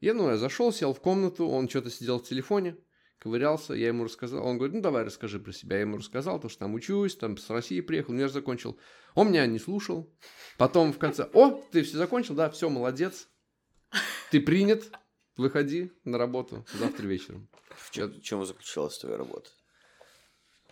Я, 0.00 0.14
ну, 0.14 0.28
я 0.28 0.36
зашел, 0.36 0.72
сел 0.72 0.92
в 0.94 1.00
комнату, 1.00 1.46
он 1.48 1.68
что-то 1.68 1.90
сидел 1.90 2.18
в 2.18 2.24
телефоне, 2.28 2.76
ковырялся, 3.24 3.72
я 3.72 3.88
ему 3.88 4.04
рассказал. 4.04 4.44
Он 4.46 4.58
говорит, 4.58 4.76
ну, 4.76 4.82
давай 4.82 5.02
расскажи 5.02 5.40
про 5.40 5.50
себя. 5.50 5.76
Я 5.76 5.82
ему 5.82 5.96
рассказал, 5.96 6.38
то, 6.38 6.50
что 6.50 6.60
там 6.60 6.74
учусь, 6.74 7.16
там 7.16 7.38
с 7.38 7.48
России 7.48 7.80
приехал, 7.80 8.12
универ 8.12 8.28
закончил. 8.28 8.78
Он 9.14 9.30
меня 9.30 9.46
не 9.46 9.58
слушал. 9.58 10.14
Потом 10.58 10.92
в 10.92 10.98
конце, 10.98 11.28
о, 11.32 11.50
ты 11.72 11.82
все 11.82 11.96
закончил, 11.96 12.34
да, 12.34 12.50
все, 12.50 12.68
молодец. 12.68 13.28
Ты 14.30 14.40
принят, 14.40 14.92
выходи 15.38 15.90
на 16.04 16.18
работу 16.18 16.66
завтра 16.74 17.06
вечером. 17.06 17.48
В 17.70 17.90
чем, 17.90 18.12
в 18.12 18.20
чем 18.20 18.44
заключалась 18.44 18.98
твоя 18.98 19.16
работа? 19.16 19.48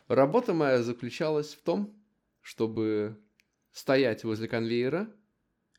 Работа 0.09 0.53
моя 0.53 0.83
заключалась 0.83 1.55
в 1.55 1.63
том, 1.63 1.99
чтобы 2.43 3.19
стоять 3.71 4.25
возле 4.25 4.47
конвейера, 4.47 5.09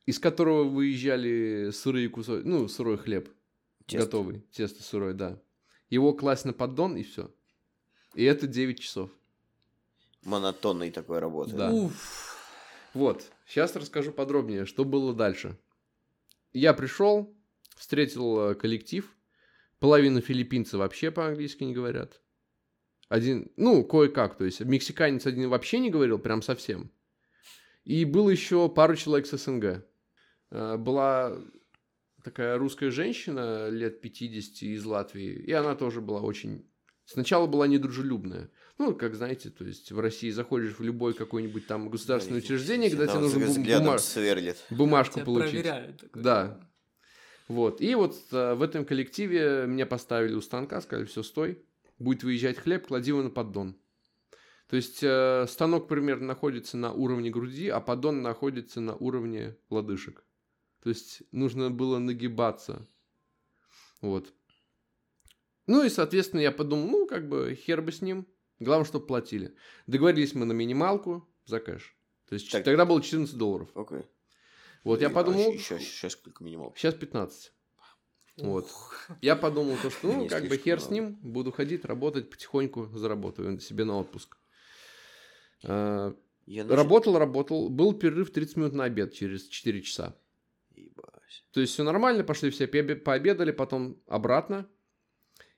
из 0.07 0.17
которого 0.17 0.63
выезжали 0.63 1.69
сырые 1.71 2.09
кусочки, 2.09 2.47
ну, 2.47 2.67
сырой 2.67 2.97
хлеб, 2.97 3.29
Тесто. 3.85 4.05
готовый, 4.05 4.39
тесто 4.51 4.81
сырое, 4.81 5.13
да. 5.13 5.39
Его 5.93 6.11
класть 6.13 6.45
на 6.45 6.53
поддон 6.53 6.97
и 6.97 7.03
все. 7.03 7.29
И 8.15 8.23
это 8.23 8.47
9 8.47 8.79
часов. 8.79 9.11
Монотонной 10.23 10.89
такой 10.89 11.19
работы. 11.19 11.55
Да. 11.55 11.71
Уф. 11.71 12.35
Вот, 12.95 13.31
сейчас 13.45 13.75
расскажу 13.75 14.11
подробнее, 14.11 14.65
что 14.65 14.85
было 14.85 15.13
дальше. 15.13 15.55
Я 16.51 16.73
пришел, 16.73 17.31
встретил 17.75 18.39
э, 18.39 18.55
коллектив, 18.55 19.15
половина 19.77 20.19
филиппинцев 20.19 20.79
вообще 20.79 21.11
по-английски 21.11 21.63
не 21.63 21.75
говорят. 21.75 22.21
Один, 23.07 23.51
ну, 23.55 23.83
кое-как, 23.83 24.35
то 24.35 24.45
есть 24.45 24.61
мексиканец 24.61 25.27
один 25.27 25.47
вообще 25.47 25.77
не 25.77 25.91
говорил, 25.91 26.17
прям 26.17 26.41
совсем. 26.41 26.89
И 27.83 28.03
было 28.03 28.31
еще 28.31 28.67
пару 28.67 28.95
человек 28.95 29.27
с 29.27 29.37
СНГ. 29.37 29.85
Э, 30.49 30.77
Была 30.77 31.37
такая 32.23 32.57
русская 32.57 32.89
женщина 32.91 33.69
лет 33.69 34.01
50 34.01 34.63
из 34.63 34.85
Латвии, 34.85 35.33
и 35.33 35.51
она 35.51 35.75
тоже 35.75 36.01
была 36.01 36.21
очень... 36.21 36.65
Сначала 37.05 37.47
была 37.47 37.67
недружелюбная, 37.67 38.49
Ну, 38.77 38.95
как 38.95 39.15
знаете, 39.15 39.49
то 39.49 39.65
есть 39.65 39.91
в 39.91 39.99
России 39.99 40.29
заходишь 40.29 40.79
в 40.79 40.81
любой 40.83 41.13
какое-нибудь 41.13 41.67
там 41.67 41.89
государственное 41.89 42.39
Да, 42.39 42.45
учреждение, 42.45 42.89
когда 42.89 43.07
тебе 43.07 43.19
нужно 43.19 43.39
бум- 43.39 43.49
взглядом 43.49 43.87
бума- 43.87 43.99
сверлит. 43.99 44.57
бумажку 44.69 45.15
Тебя 45.15 45.25
получить. 45.25 45.51
проверяют. 45.51 45.97
такой, 46.01 46.21
Да. 46.23 46.69
Вот. 47.49 47.81
И 47.81 47.93
вот 47.95 48.15
э, 48.31 48.53
в 48.53 48.61
этом 48.61 48.85
коллективе 48.85 49.65
меня 49.67 49.85
поставили 49.85 50.33
у 50.33 50.41
станка, 50.41 50.79
сказали, 50.79 51.05
все, 51.05 51.23
стой, 51.23 51.61
будет 51.99 52.23
выезжать 52.23 52.57
хлеб, 52.57 52.87
клади 52.87 53.09
его 53.09 53.21
на 53.21 53.29
поддон. 53.29 53.75
То 54.69 54.77
есть 54.77 54.99
э, 55.03 55.45
станок 55.49 55.89
примерно 55.89 56.25
находится 56.27 56.77
на 56.77 56.93
уровне 56.93 57.29
груди, 57.29 57.67
а 57.67 57.81
поддон 57.81 58.21
находится 58.21 58.79
на 58.79 58.95
уровне 58.95 59.57
лодыжек. 59.69 60.23
То 60.83 60.89
есть 60.89 61.23
нужно 61.31 61.71
было 61.71 61.97
нагибаться. 61.97 62.85
Вот. 64.01 64.33
Ну 65.65 65.83
и, 65.85 65.89
соответственно, 65.89 66.41
я 66.41 66.51
подумал, 66.51 66.87
ну, 66.89 67.07
как 67.07 67.29
бы, 67.29 67.55
хер 67.55 67.81
бы 67.81 67.93
с 67.93 68.01
ним. 68.01 68.27
Главное, 68.59 68.85
чтобы 68.85 69.05
платили. 69.07 69.55
Договорились 69.87 70.33
мы 70.35 70.45
на 70.45 70.51
минималку 70.51 71.25
за 71.45 71.59
кэш. 71.61 71.95
То 72.27 72.33
есть 72.35 72.51
Так. 72.51 72.65
тогда 72.65 72.85
было 72.85 73.01
14 73.01 73.35
долларов. 73.37 73.69
Окей. 73.75 74.03
Вот 74.83 74.99
я 74.99 75.07
И- 75.07 75.11
а 75.11 75.13
подумал, 75.13 75.53
Еще, 75.53 75.79
сейчас 75.79 76.13
сколько 76.13 76.43
минимал? 76.43 76.73
сейчас 76.75 76.95
15. 76.95 77.53
Вот. 78.37 78.67
Я 79.21 79.35
подумал, 79.37 79.77
то, 79.81 79.89
что, 79.89 80.11
ну, 80.11 80.27
как 80.27 80.47
бы 80.49 80.57
хер 80.57 80.81
с 80.81 80.89
ним, 80.89 81.15
буду 81.21 81.51
ходить, 81.53 81.85
работать, 81.85 82.29
потихоньку 82.29 82.87
заработаю 82.97 83.57
себе 83.59 83.85
на 83.85 83.97
отпуск. 83.99 84.37
А, 85.63 86.13
Я 86.45 86.67
Работал, 86.67 87.17
работал, 87.17 87.69
был 87.69 87.93
перерыв 87.93 88.31
30 88.33 88.57
минут 88.57 88.73
на 88.73 88.83
обед 88.83 89.13
через 89.13 89.47
4 89.47 89.81
часа. 89.81 90.13
То 91.51 91.61
есть 91.61 91.73
все 91.73 91.83
нормально, 91.83 92.23
пошли 92.23 92.49
все 92.49 92.67
пообедали, 92.67 93.51
потом 93.51 94.01
обратно. 94.07 94.69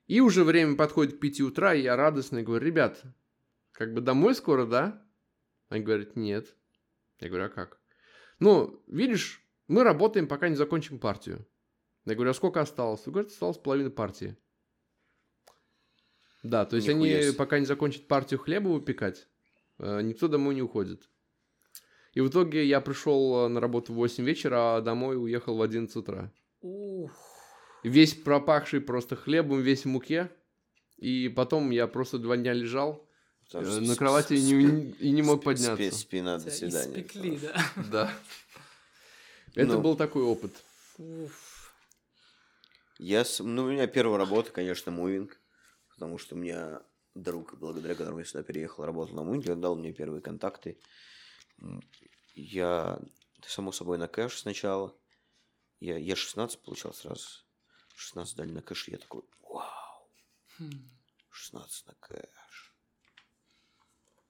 И 0.07 0.19
уже 0.21 0.43
время 0.43 0.75
подходит 0.75 1.17
к 1.17 1.19
5 1.19 1.41
утра, 1.41 1.73
и 1.73 1.81
я 1.81 1.95
радостный 1.95 2.43
говорю, 2.43 2.65
ребят, 2.65 3.01
как 3.71 3.93
бы 3.93 4.01
домой 4.01 4.35
скоро, 4.35 4.65
да? 4.65 5.05
Они 5.69 5.83
говорят, 5.83 6.15
нет. 6.15 6.55
Я 7.19 7.29
говорю, 7.29 7.45
а 7.45 7.49
как? 7.49 7.79
Ну, 8.39 8.83
видишь, 8.87 9.43
мы 9.67 9.83
работаем, 9.83 10.27
пока 10.27 10.49
не 10.49 10.55
закончим 10.55 10.99
партию. 10.99 11.47
Я 12.05 12.13
говорю, 12.13 12.31
а 12.31 12.33
сколько 12.35 12.61
осталось? 12.61 13.01
Говорят, 13.05 13.31
осталось 13.31 13.57
половина 13.57 13.89
партии. 13.89 14.37
Да, 16.43 16.65
то 16.65 16.75
есть 16.75 16.87
Нихуя 16.87 17.15
они 17.15 17.23
себе. 17.23 17.33
пока 17.33 17.57
не 17.57 17.65
закончат 17.65 18.07
партию 18.07 18.39
хлеба 18.39 18.67
выпекать, 18.67 19.27
э, 19.79 20.01
никто 20.03 20.27
домой 20.27 20.53
не 20.53 20.61
уходит. 20.61 21.09
И 22.15 22.21
в 22.21 22.29
итоге 22.29 22.65
я 22.65 22.81
пришел 22.81 23.47
на 23.49 23.59
работу 23.59 23.93
в 23.93 23.97
8 23.97 24.23
вечера, 24.25 24.77
а 24.77 24.81
домой 24.81 25.21
уехал 25.21 25.55
в 25.57 25.61
11 25.61 25.95
утра. 25.97 26.31
Ух. 26.61 27.11
Весь 27.83 28.15
пропахший 28.15 28.81
просто 28.81 29.15
хлебом, 29.15 29.61
весь 29.61 29.83
в 29.83 29.89
муке. 29.89 30.31
И 30.97 31.29
потом 31.29 31.69
я 31.71 31.85
просто 31.87 32.17
два 32.17 32.37
дня 32.37 32.53
лежал 32.53 33.05
Потому 33.51 33.67
э, 33.67 33.79
на 33.81 33.95
кровати 33.95 34.33
и 34.33 34.41
не, 34.41 34.91
и 34.91 35.11
не 35.11 35.21
мог 35.21 35.43
подняться. 35.43 35.75
спи- 35.75 35.91
Спина, 35.91 36.39
до 36.39 36.49
свидания. 36.49 37.01
испекли, 37.01 37.37
да? 37.37 37.55
Да. 37.91 38.13
Это 39.53 39.73
Ну. 39.73 39.81
был 39.81 39.95
такой 39.95 40.23
опыт. 40.23 40.51
Я, 42.97 43.23
ну, 43.39 43.65
у 43.65 43.71
меня 43.71 43.87
первая 43.87 44.17
работа, 44.17 44.51
конечно, 44.51 44.91
мувинг, 44.91 45.37
потому 45.89 46.17
что 46.17 46.35
у 46.35 46.37
меня 46.37 46.81
друг, 47.13 47.55
благодаря 47.59 47.93
которому 47.95 48.19
я 48.19 48.25
сюда 48.25 48.43
переехал, 48.43 48.85
работал 48.85 49.15
на 49.15 49.23
мувинге, 49.23 49.51
он 49.51 49.61
дал 49.61 49.75
мне 49.75 49.91
первые 49.93 50.21
контакты. 50.21 50.77
Я, 52.35 52.99
само 53.47 53.71
собой, 53.71 53.97
на 53.97 54.07
кэш 54.07 54.39
сначала. 54.39 54.93
Я, 55.79 55.97
я 55.97 56.15
16 56.15 56.61
получал 56.61 56.93
сразу. 56.93 57.45
16 57.95 58.35
дали 58.35 58.51
на 58.51 58.61
кэш, 58.61 58.89
и 58.89 58.91
я 58.91 58.97
такой, 58.97 59.23
вау, 59.41 60.09
Хм. 60.57 60.89
16 61.29 61.87
на 61.87 61.95
кэш. 61.95 62.75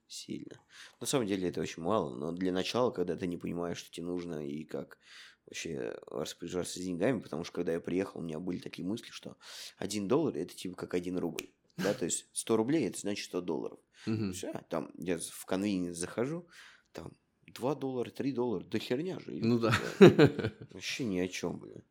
Сильно. 0.08 0.62
На 1.00 1.08
самом 1.08 1.26
деле 1.26 1.50
это 1.50 1.62
очень 1.62 1.82
мало, 1.82 2.16
но 2.16 2.32
для 2.32 2.52
начала, 2.52 2.92
когда 2.92 3.16
ты 3.16 3.26
не 3.26 3.38
понимаешь, 3.38 3.80
что 3.80 3.92
тебе 3.92 4.06
нужно 4.06 4.48
и 4.48 4.64
как 4.64 5.00
вообще 5.48 5.98
распоряжаться 6.08 6.80
деньгами, 6.80 7.20
потому 7.20 7.44
что 7.44 7.54
когда 7.54 7.74
я 7.74 7.80
приехал, 7.80 8.20
у 8.20 8.24
меня 8.24 8.40
были 8.40 8.60
такие 8.60 8.88
мысли, 8.88 9.10
что 9.10 9.38
1 9.78 10.08
доллар 10.08 10.38
это 10.38 10.56
типа 10.56 10.76
как 10.76 10.94
1 10.94 11.18
рубль. 11.18 11.52
Да, 11.78 11.94
то 11.94 12.06
есть 12.06 12.28
100 12.34 12.56
рублей 12.56 12.88
это 12.88 13.00
значит 13.00 13.26
100 13.26 13.42
долларов. 13.42 13.80
Мгм. 14.06 14.32
Всё, 14.32 14.54
там 14.70 14.92
я 14.96 15.18
в 15.18 15.46
конвиненс 15.46 15.98
захожу, 15.98 16.48
там 16.92 17.18
2 17.56 17.76
доллара, 17.76 18.10
3 18.12 18.32
доллара, 18.32 18.64
да 18.64 18.78
херня 18.80 19.20
же. 19.20 19.32
Ну 19.32 19.60
да. 19.60 19.74
Вообще 20.72 21.06
ни 21.06 21.20
о 21.20 21.28
чем, 21.28 21.60
блин. 21.60 21.84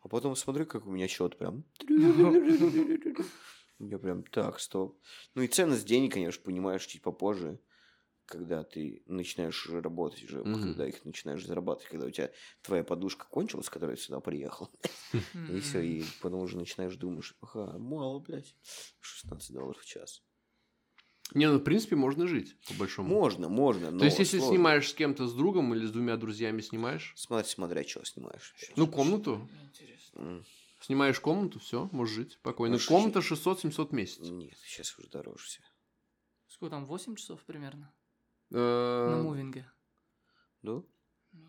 А 0.00 0.08
потом 0.08 0.36
смотрю, 0.36 0.64
как 0.64 0.86
у 0.86 0.90
меня 0.90 1.08
счет 1.08 1.36
прям. 1.36 1.64
Я 3.78 3.98
прям 3.98 4.22
так, 4.24 4.58
стоп. 4.60 5.00
Ну 5.34 5.42
и 5.42 5.48
ценность 5.48 5.86
денег, 5.86 6.14
конечно, 6.14 6.42
понимаешь 6.42 6.84
чуть 6.86 7.02
попозже, 7.02 7.60
когда 8.26 8.62
ты 8.64 9.02
начинаешь 9.06 9.66
уже 9.66 9.80
работать, 9.80 10.22
уже 10.24 10.44
Мгм. 10.44 10.62
когда 10.62 10.86
их 10.88 11.04
начинаешь 11.04 11.44
зарабатывать, 11.46 11.90
когда 11.90 12.06
у 12.06 12.10
тебя 12.10 12.30
твоя 12.62 12.84
подушка 12.84 13.26
кончилась, 13.28 13.66
с 13.66 13.70
которой 13.70 13.96
ты 13.96 14.02
сюда 14.02 14.20
приехал. 14.20 14.70
И 15.48 15.60
все, 15.60 15.80
и 15.80 16.04
потом 16.20 16.42
уже 16.42 16.58
начинаешь 16.58 16.96
думать, 16.96 17.24
ага, 17.40 17.78
мало, 17.78 18.18
блядь, 18.20 18.54
16 19.00 19.52
долларов 19.52 19.80
в 19.80 19.86
час. 19.86 20.22
Не, 21.34 21.50
ну, 21.50 21.58
в 21.58 21.62
принципе, 21.62 21.94
можно 21.96 22.26
жить, 22.26 22.56
по 22.68 22.74
большому. 22.74 23.08
Можно, 23.08 23.48
можно, 23.48 23.90
но 23.90 23.98
То 24.00 24.04
есть, 24.06 24.18
если 24.18 24.38
сложно. 24.38 24.54
снимаешь 24.56 24.88
с 24.88 24.94
кем-то, 24.94 25.26
с 25.26 25.34
другом 25.34 25.74
или 25.74 25.86
с 25.86 25.90
двумя 25.90 26.16
друзьями 26.16 26.60
снимаешь, 26.62 27.12
Смотри, 27.16 27.48
смотря, 27.50 27.84
что 27.84 28.04
снимаешь. 28.04 28.52
вообще. 28.54 28.72
ну, 28.76 28.86
комнату, 28.86 29.48
Интересно. 29.64 30.44
Снимаешь 30.80 31.18
комнату, 31.20 31.58
все, 31.58 31.88
можешь 31.92 32.14
жить 32.14 32.32
спокойно. 32.32 32.74
Можешь 32.74 32.86
Комната 32.88 33.18
600-700 33.18 33.88
в 33.88 33.92
месяц. 33.92 34.20
Нет, 34.20 34.56
сейчас 34.64 34.96
уже 34.98 35.08
дороже 35.08 35.44
все. 35.44 35.60
Сколько 36.46 36.70
там, 36.76 36.86
8 36.86 37.16
часов 37.16 37.44
примерно? 37.44 37.92
Э, 38.52 39.08
На 39.16 39.22
мувинге. 39.22 39.70
Да? 40.62 40.82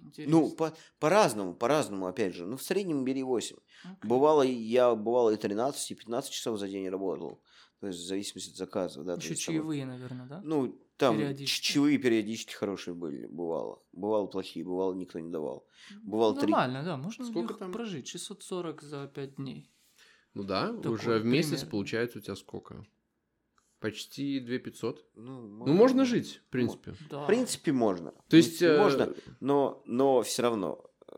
Интересно. 0.03 0.32
Ну, 0.39 0.49
по- 0.51 0.73
по-разному, 0.99 1.53
по-разному, 1.53 2.07
опять 2.07 2.36
же. 2.36 2.45
Ну, 2.45 2.57
в 2.57 2.63
среднем 2.63 3.05
бери 3.05 3.23
8. 3.23 3.55
Окей. 3.84 3.95
Бывало, 4.03 4.41
я 4.41 4.93
бывало 4.95 5.30
и 5.30 5.38
13, 5.38 5.91
и 5.91 5.95
15 5.95 6.32
часов 6.32 6.59
за 6.59 6.67
день 6.67 6.89
работал. 6.89 7.41
То 7.80 7.88
есть, 7.88 7.99
в 7.99 8.07
зависимости 8.07 8.49
от 8.51 8.57
заказов, 8.57 9.05
да. 9.05 9.13
Еще 9.15 9.30
есть, 9.30 9.45
там, 9.45 9.55
чаевые, 9.55 9.86
наверное, 9.86 10.25
да? 10.27 10.41
Ну, 10.43 10.77
там 10.97 11.17
Периодически. 11.17 11.65
чаевые 11.73 11.97
периодически 11.97 12.53
хорошие 12.53 12.93
были, 12.93 13.25
бывало. 13.27 13.82
Бывало 13.93 14.27
плохие, 14.27 14.65
бывало 14.65 14.93
никто 14.93 15.17
не 15.19 15.30
давал. 15.32 15.65
Бывало. 16.03 16.34
Нормально, 16.36 16.84
да, 16.84 16.97
можно 16.97 17.25
Сколько 17.25 17.53
там? 17.53 17.71
прожить. 17.71 18.07
640 18.09 18.82
за 18.82 19.07
5 19.07 19.36
дней. 19.36 19.69
Ну 20.34 20.43
да, 20.43 20.73
Такой 20.73 20.91
уже 20.91 21.19
в 21.19 21.25
месяц 21.25 21.49
примерно. 21.51 21.71
получается 21.71 22.17
у 22.19 22.21
тебя 22.21 22.36
сколько? 22.36 22.86
Почти 23.80 24.41
2500. 24.41 25.05
Ну, 25.15 25.65
Ну, 25.65 25.73
можно 25.73 26.03
жить, 26.03 26.41
в 26.47 26.49
принципе. 26.51 26.95
Да. 27.09 27.23
В 27.23 27.27
принципе, 27.27 27.71
можно. 27.71 28.11
То 28.27 28.36
есть... 28.36 28.59
Принципе, 28.59 28.65
э, 28.73 28.77
можно, 28.77 29.13
но, 29.39 29.82
но 29.86 30.21
все 30.21 30.41
равно. 30.41 30.84
э, 31.07 31.15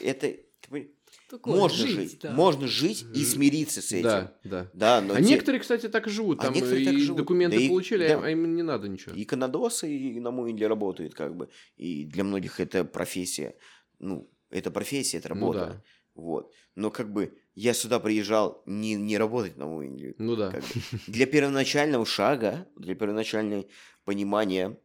Это... 0.00 0.36
ты 0.60 0.97
Такое, 1.30 1.54
можно 1.56 1.76
жить, 1.86 1.94
жить. 1.96 2.18
да. 2.22 2.32
Можно 2.32 2.66
жить 2.66 3.04
и 3.14 3.24
смириться 3.24 3.82
с 3.82 3.92
этим. 3.92 4.02
Да, 4.04 4.34
да. 4.44 4.70
Да, 4.72 5.00
но 5.02 5.14
а 5.14 5.16
те- 5.18 5.24
некоторые, 5.28 5.60
кстати, 5.60 5.88
так 5.88 6.06
и 6.06 6.10
живут. 6.10 6.40
А 6.40 6.44
Там 6.44 6.54
некоторые 6.54 6.82
и 6.82 6.86
так 6.86 6.98
живут. 6.98 7.18
документы 7.18 7.56
Да 7.58 7.62
и- 7.62 7.68
получили, 7.68 8.04
а 8.04 8.08
да. 8.08 8.14
им- 8.14 8.22
а 8.24 8.30
им 8.30 8.56
не 8.56 8.62
надо 8.62 8.88
ничего. 8.88 9.14
И 9.14 9.24
канадосы 9.24 9.90
и 9.94 10.20
на 10.20 10.30
Муинле 10.30 10.66
работают, 10.66 11.14
как 11.14 11.36
бы. 11.36 11.48
И 11.76 12.04
для 12.04 12.24
многих 12.24 12.60
это 12.60 12.84
профессия. 12.84 13.54
Ну, 13.98 14.30
это 14.50 14.70
профессия, 14.70 15.18
это 15.18 15.28
Ну 15.28 15.34
работа. 15.34 15.58
да. 15.58 15.82
Вот. 16.14 16.52
Но 16.74 16.90
как 16.90 17.12
бы 17.12 17.36
я 17.54 17.74
сюда 17.74 18.00
приезжал 18.00 18.62
не, 18.66 18.94
не 18.94 19.18
работать 19.18 19.56
на 19.58 19.66
Муинле. 19.66 20.14
Ну 20.18 20.34
да. 20.34 20.50
Как 20.50 20.62
бы. 20.62 20.68
Для 21.08 21.26
первоначального 21.26 22.06
шага, 22.06 22.66
для 22.76 22.94
первоначального 22.94 23.66
понимания 24.04 24.78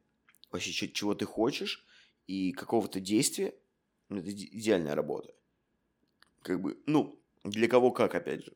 вообще, 0.51 0.71
чего 0.89 1.15
ты 1.15 1.25
хочешь 1.25 1.85
и 2.27 2.51
какого-то 2.51 2.99
действия, 2.99 3.53
ну, 4.09 4.17
это 4.19 4.29
иде- 4.29 4.49
идеальная 4.51 4.93
работа. 4.95 5.31
Как 6.43 6.61
бы, 6.61 6.77
ну, 6.85 7.19
для 7.43 7.67
кого 7.67 7.91
как, 7.91 8.15
опять 8.15 8.45
же. 8.45 8.53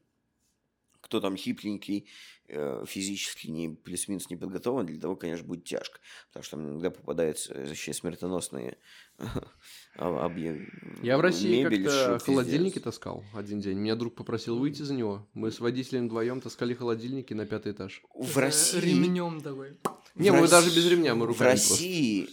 Кто 1.01 1.21
там 1.21 1.37
хипленький, 1.37 2.09
э, 2.49 2.83
физически 2.85 3.47
не 3.47 3.69
плюс-минус 3.69 4.29
не 4.29 4.35
подготовлен, 4.35 4.85
для 4.85 4.99
того, 4.99 5.15
конечно, 5.15 5.47
будет 5.47 5.63
тяжко. 5.63 5.99
Потому 6.27 6.43
что 6.43 6.57
там 6.57 6.69
иногда 6.69 6.89
попадаются 6.89 7.53
вообще 7.53 7.93
смертоносные 7.93 8.77
объемы. 9.95 10.67
Я 11.01 11.17
в 11.17 11.21
России 11.21 11.63
как-то 11.63 12.19
холодильники 12.19 12.79
таскал 12.79 13.23
один 13.33 13.61
день. 13.61 13.77
Меня 13.77 13.95
друг 13.95 14.15
попросил 14.15 14.57
выйти 14.59 14.81
за 14.81 14.93
него. 14.93 15.27
Мы 15.33 15.51
с 15.51 15.59
водителем 15.59 16.07
вдвоем 16.07 16.41
таскали 16.41 16.73
холодильники 16.73 17.33
на 17.33 17.45
пятый 17.45 17.71
этаж. 17.71 18.01
В 18.13 18.37
России... 18.37 18.79
Ремнем 18.79 19.39
такой. 19.39 19.77
Не, 20.15 20.31
в 20.31 20.35
мы 20.35 20.47
даже 20.47 20.75
без 20.75 20.89
ремня, 20.89 21.15
мы 21.15 21.25
В 21.25 21.29
руками 21.29 21.51
просто. 21.51 21.73
России 21.73 22.29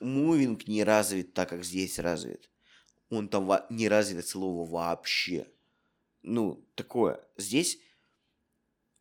мувинг 0.00 0.66
не 0.66 0.84
развит 0.84 1.34
так, 1.34 1.50
как 1.50 1.64
здесь 1.64 1.98
развит. 1.98 2.48
Он 3.10 3.28
там 3.28 3.50
не 3.70 3.88
развит 3.88 4.18
от 4.20 4.26
слова 4.26 4.68
вообще. 4.68 5.46
Ну, 6.22 6.66
такое. 6.74 7.20
Здесь 7.36 7.78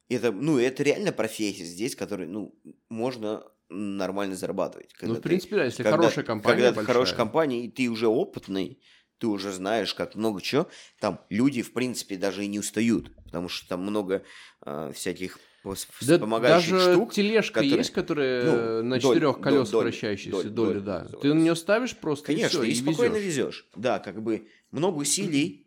это, 0.10 0.32
ну, 0.32 0.58
это 0.60 0.84
реально 0.84 1.12
профессия 1.12 1.64
здесь, 1.66 1.96
которой, 1.96 2.28
ну, 2.28 2.54
можно 2.90 3.44
нормально 3.70 4.36
зарабатывать. 4.36 4.90
Ну, 4.94 4.98
когда 5.00 5.14
в 5.16 5.18
ты- 5.18 5.24
принципе, 5.30 5.56
да, 5.56 5.66
если 5.66 5.84
когда- 5.84 5.98
хорошая 5.98 6.26
компания 6.26 6.56
Когда 6.56 6.70
ты 6.70 6.76
большая. 6.76 6.94
хорошая 6.94 7.18
компания, 7.18 7.66
и 7.66 7.70
ты 7.72 7.88
уже 7.90 8.08
опытный, 8.08 8.80
ты 9.18 9.28
уже 9.28 9.52
знаешь, 9.52 9.94
как 9.96 10.16
много 10.16 10.42
чего. 10.42 10.68
Там 11.00 11.22
люди, 11.30 11.62
в 11.62 11.74
принципе, 11.74 12.18
даже 12.18 12.44
и 12.44 12.48
не 12.48 12.60
устают, 12.60 13.16
потому 13.26 13.50
что 13.50 13.68
там 13.70 13.82
много 13.82 14.24
э, 14.66 14.92
всяких 14.94 15.38
вс- 15.38 15.40
Да 15.64 16.16
вспомогающих 16.16 16.72
даже 16.72 16.94
штук. 16.94 17.14
тележка 17.14 17.54
которые- 17.56 17.78
есть, 17.78 17.90
которая 17.92 18.44
Ну, 18.44 18.84
на 18.84 19.00
доль- 19.00 19.16
четырех 19.16 19.40
колесах 19.40 19.82
вращающаяся, 19.82 20.50
доли, 20.50 20.50
доли 20.50 20.80
да. 20.80 21.00
Ты 21.00 21.04
называется. 21.06 21.34
на 21.36 21.40
нее 21.42 21.56
ставишь 21.56 21.96
просто 21.98 22.26
Конечно, 22.28 22.62
и, 22.64 22.70
и, 22.70 22.74
всё, 22.74 22.84
спокойно 22.84 23.16
везёшь. 23.16 23.26
везешь. 23.26 23.68
Да, 23.76 24.00
как 24.00 24.22
бы 24.22 24.48
много 24.72 24.98
усилий. 24.98 25.66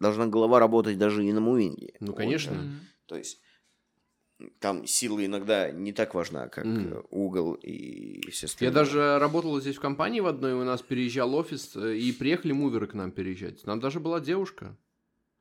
Должна 0.00 0.26
голова 0.26 0.58
работать 0.58 0.98
даже 0.98 1.24
и 1.24 1.32
на 1.32 1.40
мувинге. 1.40 1.94
Ну, 2.00 2.08
Вот, 2.08 2.16
конечно. 2.16 2.52
да. 2.54 2.60
То 3.06 3.16
есть 3.16 3.40
там 4.58 4.86
сила 4.86 5.24
иногда 5.24 5.70
не 5.70 5.92
так 5.92 6.14
важна, 6.14 6.48
как 6.48 6.66
э, 6.66 7.02
угол 7.10 7.54
и 7.54 8.20
все 8.30 8.46
Я 8.46 8.48
остальное. 8.48 8.74
даже 8.74 9.18
работал 9.18 9.58
здесь 9.60 9.76
в 9.76 9.80
компании 9.80 10.20
в 10.20 10.26
одной, 10.26 10.52
у 10.54 10.64
нас 10.64 10.82
переезжал 10.82 11.34
офис, 11.34 11.74
э, 11.76 11.96
и 11.96 12.12
приехали 12.12 12.52
муверы 12.52 12.86
к 12.86 12.94
нам 12.94 13.10
переезжать. 13.12 13.62
Там 13.62 13.80
даже 13.80 14.00
была 14.00 14.20
девушка. 14.20 14.76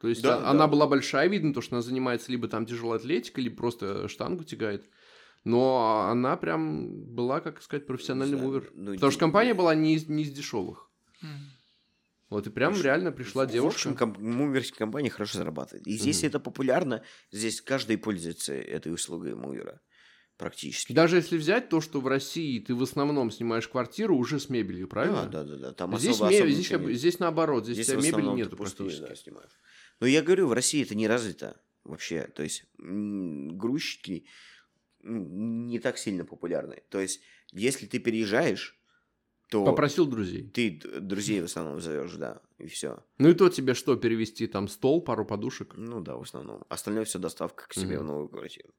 То 0.03 0.09
есть 0.09 0.21
Да, 0.21 0.35
а- 0.35 0.41
да. 0.41 0.49
она 0.49 0.67
была 0.67 0.85
большая, 0.85 1.29
видно, 1.29 1.53
то, 1.53 1.61
что 1.61 1.75
она 1.77 1.81
занимается 1.81 2.29
либо 2.29 2.49
там 2.49 2.65
тяжелой 2.65 2.97
атлетикой, 2.97 3.45
либо 3.45 3.55
просто 3.55 4.09
штангу 4.09 4.43
тягает. 4.43 4.83
Но 5.45 6.07
она 6.11 6.35
прям 6.35 7.05
была, 7.05 7.39
как 7.39 7.61
сказать, 7.61 7.87
профессиональный 7.87 8.35
знаю, 8.35 8.51
мувер. 8.51 8.71
ну, 8.75 8.93
Потому 8.95 9.11
что 9.11 9.19
компания 9.21 9.53
была 9.53 9.73
не 9.75 9.95
из, 9.95 10.09
не 10.09 10.23
из 10.23 10.31
дешевых. 10.33 10.89
Мгм. 11.21 11.31
Вот 12.31 12.47
и 12.47 12.49
прям 12.49 12.73
Слушай, 12.73 12.85
реально 12.87 13.13
пришла 13.13 13.45
В 13.45 13.51
девушка. 13.51 13.77
общем, 13.91 13.95
ком- 13.95 14.17
муверские 14.19 14.77
компании 14.79 15.07
хорошо 15.07 15.37
зарабатывают. 15.37 15.87
И 15.87 15.93
здесь 15.97 16.19
Мгм. 16.19 16.27
это 16.27 16.39
популярно, 16.41 17.01
здесь 17.31 17.61
каждый 17.61 17.97
пользуется 17.97 18.53
этой 18.53 18.93
услугой 18.93 19.35
мувера. 19.35 19.79
Практически. 20.37 20.91
Даже 20.91 21.15
если 21.15 21.37
взять 21.37 21.69
то, 21.69 21.79
что 21.79 22.01
в 22.01 22.07
России 22.07 22.59
ты 22.59 22.75
в 22.75 22.83
основном 22.83 23.31
снимаешь 23.31 23.69
квартиру 23.69 24.17
уже 24.17 24.37
с 24.41 24.49
мебелью, 24.49 24.89
правильно? 24.89 25.27
Да, 25.27 25.43
да, 25.43 25.51
да, 25.51 25.57
да. 25.57 25.73
Там 25.73 25.97
здесь, 25.97 26.15
особо, 26.15 26.29
ме- 26.31 26.37
особо 26.39 26.51
здесь, 26.51 26.99
здесь 26.99 27.19
наоборот, 27.19 27.63
здесь, 27.65 27.75
Здесь 27.77 27.89
у 27.89 27.91
тебя 27.91 27.99
в 27.99 28.17
мебели 28.17 28.35
нету 28.35 28.57
практически. 28.57 28.99
да, 29.01 29.15
снимаешь. 29.15 29.51
Но 30.03 30.07
я 30.07 30.21
говорю, 30.21 30.47
в 30.47 30.51
России 30.51 30.83
это 30.83 30.95
не 30.95 31.07
развито 31.07 31.61
вообще. 31.85 32.23
То 32.35 32.43
есть 32.43 32.65
грузчики 32.77 34.25
не 35.01 35.79
так 35.79 35.97
сильно 35.97 36.25
популярны. 36.25 36.83
То 36.89 36.99
есть, 36.99 37.21
если 37.53 37.85
ты 37.85 37.99
переезжаешь, 37.99 38.77
то 39.49 39.63
Попросил 39.63 40.05
друзей. 40.05 40.49
ты 40.49 40.81
друзей 40.99 41.39
в 41.39 41.45
основном 41.45 41.79
зовешь, 41.79 42.15
да, 42.15 42.41
и 42.57 42.67
все. 42.67 43.05
Ну 43.17 43.29
и 43.29 43.33
то 43.33 43.47
тебе 43.47 43.75
что, 43.75 43.95
перевести 43.95 44.45
там 44.47 44.67
стол, 44.67 45.01
пару 45.01 45.25
подушек? 45.25 45.75
Ну 45.77 46.01
да, 46.01 46.17
в 46.17 46.23
основном. 46.23 46.65
Остальное 46.67 47.05
все 47.05 47.17
доставка 47.17 47.69
к 47.69 47.73
себе 47.73 47.95
Мгм. 47.95 48.03
в 48.03 48.07
новую 48.07 48.27
квартиру. 48.27 48.73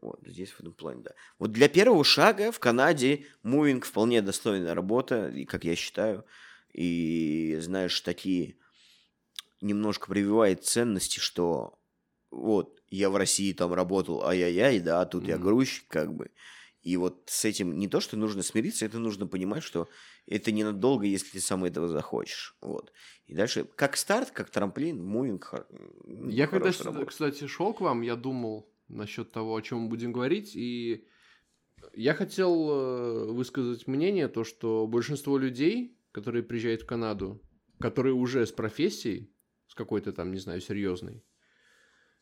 Вот, 0.00 0.20
здесь 0.24 0.52
в 0.52 0.60
этом 0.60 0.72
плане, 0.72 1.02
да. 1.02 1.10
Вот 1.38 1.52
для 1.52 1.68
первого 1.68 2.02
шага 2.02 2.50
в 2.50 2.60
Канаде 2.60 3.26
мувинг 3.42 3.84
вполне 3.84 4.22
достойная 4.22 4.74
работа, 4.74 5.28
и, 5.28 5.44
как 5.44 5.64
я 5.64 5.76
считаю. 5.76 6.24
И, 6.72 7.58
знаешь, 7.60 8.00
такие 8.00 8.56
немножко 9.60 10.08
прививает 10.08 10.64
ценности, 10.64 11.18
что 11.18 11.78
вот, 12.30 12.82
я 12.88 13.10
в 13.10 13.16
России 13.16 13.52
там 13.52 13.72
работал, 13.72 14.24
ай-яй-яй, 14.24 14.80
да, 14.80 15.00
а 15.00 15.06
тут 15.06 15.26
я 15.26 15.36
Мгм. 15.36 15.44
грузчик, 15.44 15.84
как 15.88 16.14
бы. 16.14 16.30
И 16.82 16.96
вот 16.96 17.24
с 17.26 17.44
этим 17.44 17.78
не 17.78 17.88
то, 17.88 17.98
что 18.00 18.16
нужно 18.16 18.42
смириться, 18.42 18.86
это 18.86 18.98
нужно 18.98 19.26
понимать, 19.26 19.64
что 19.64 19.88
это 20.26 20.52
ненадолго, 20.52 21.04
если 21.04 21.32
ты 21.32 21.40
сам 21.40 21.64
этого 21.64 21.88
захочешь. 21.88 22.56
Вот. 22.60 22.92
И 23.26 23.34
дальше, 23.34 23.64
как 23.64 23.96
старт, 23.96 24.30
как 24.30 24.50
трамплин, 24.50 25.04
мувинг. 25.04 25.66
Я 26.28 26.46
когда, 26.46 26.70
работа. 26.84 27.06
кстати, 27.06 27.46
шел 27.46 27.74
к 27.74 27.80
вам, 27.80 28.02
я 28.02 28.14
думал 28.14 28.72
насчет 28.86 29.32
того, 29.32 29.56
о 29.56 29.62
чем 29.62 29.80
мы 29.80 29.88
будем 29.88 30.12
говорить, 30.12 30.54
и 30.54 31.08
я 31.92 32.14
хотел 32.14 32.70
э, 32.70 33.32
высказать 33.32 33.86
мнение, 33.88 34.28
то, 34.28 34.44
что 34.44 34.86
большинство 34.86 35.38
людей, 35.38 35.98
которые 36.12 36.44
приезжают 36.44 36.82
в 36.82 36.86
Канаду, 36.86 37.42
которые 37.80 38.14
уже 38.14 38.46
с 38.46 38.52
профессией, 38.52 39.34
какой-то 39.76 40.12
там, 40.12 40.32
не 40.32 40.38
знаю, 40.40 40.60
серьезной, 40.60 41.22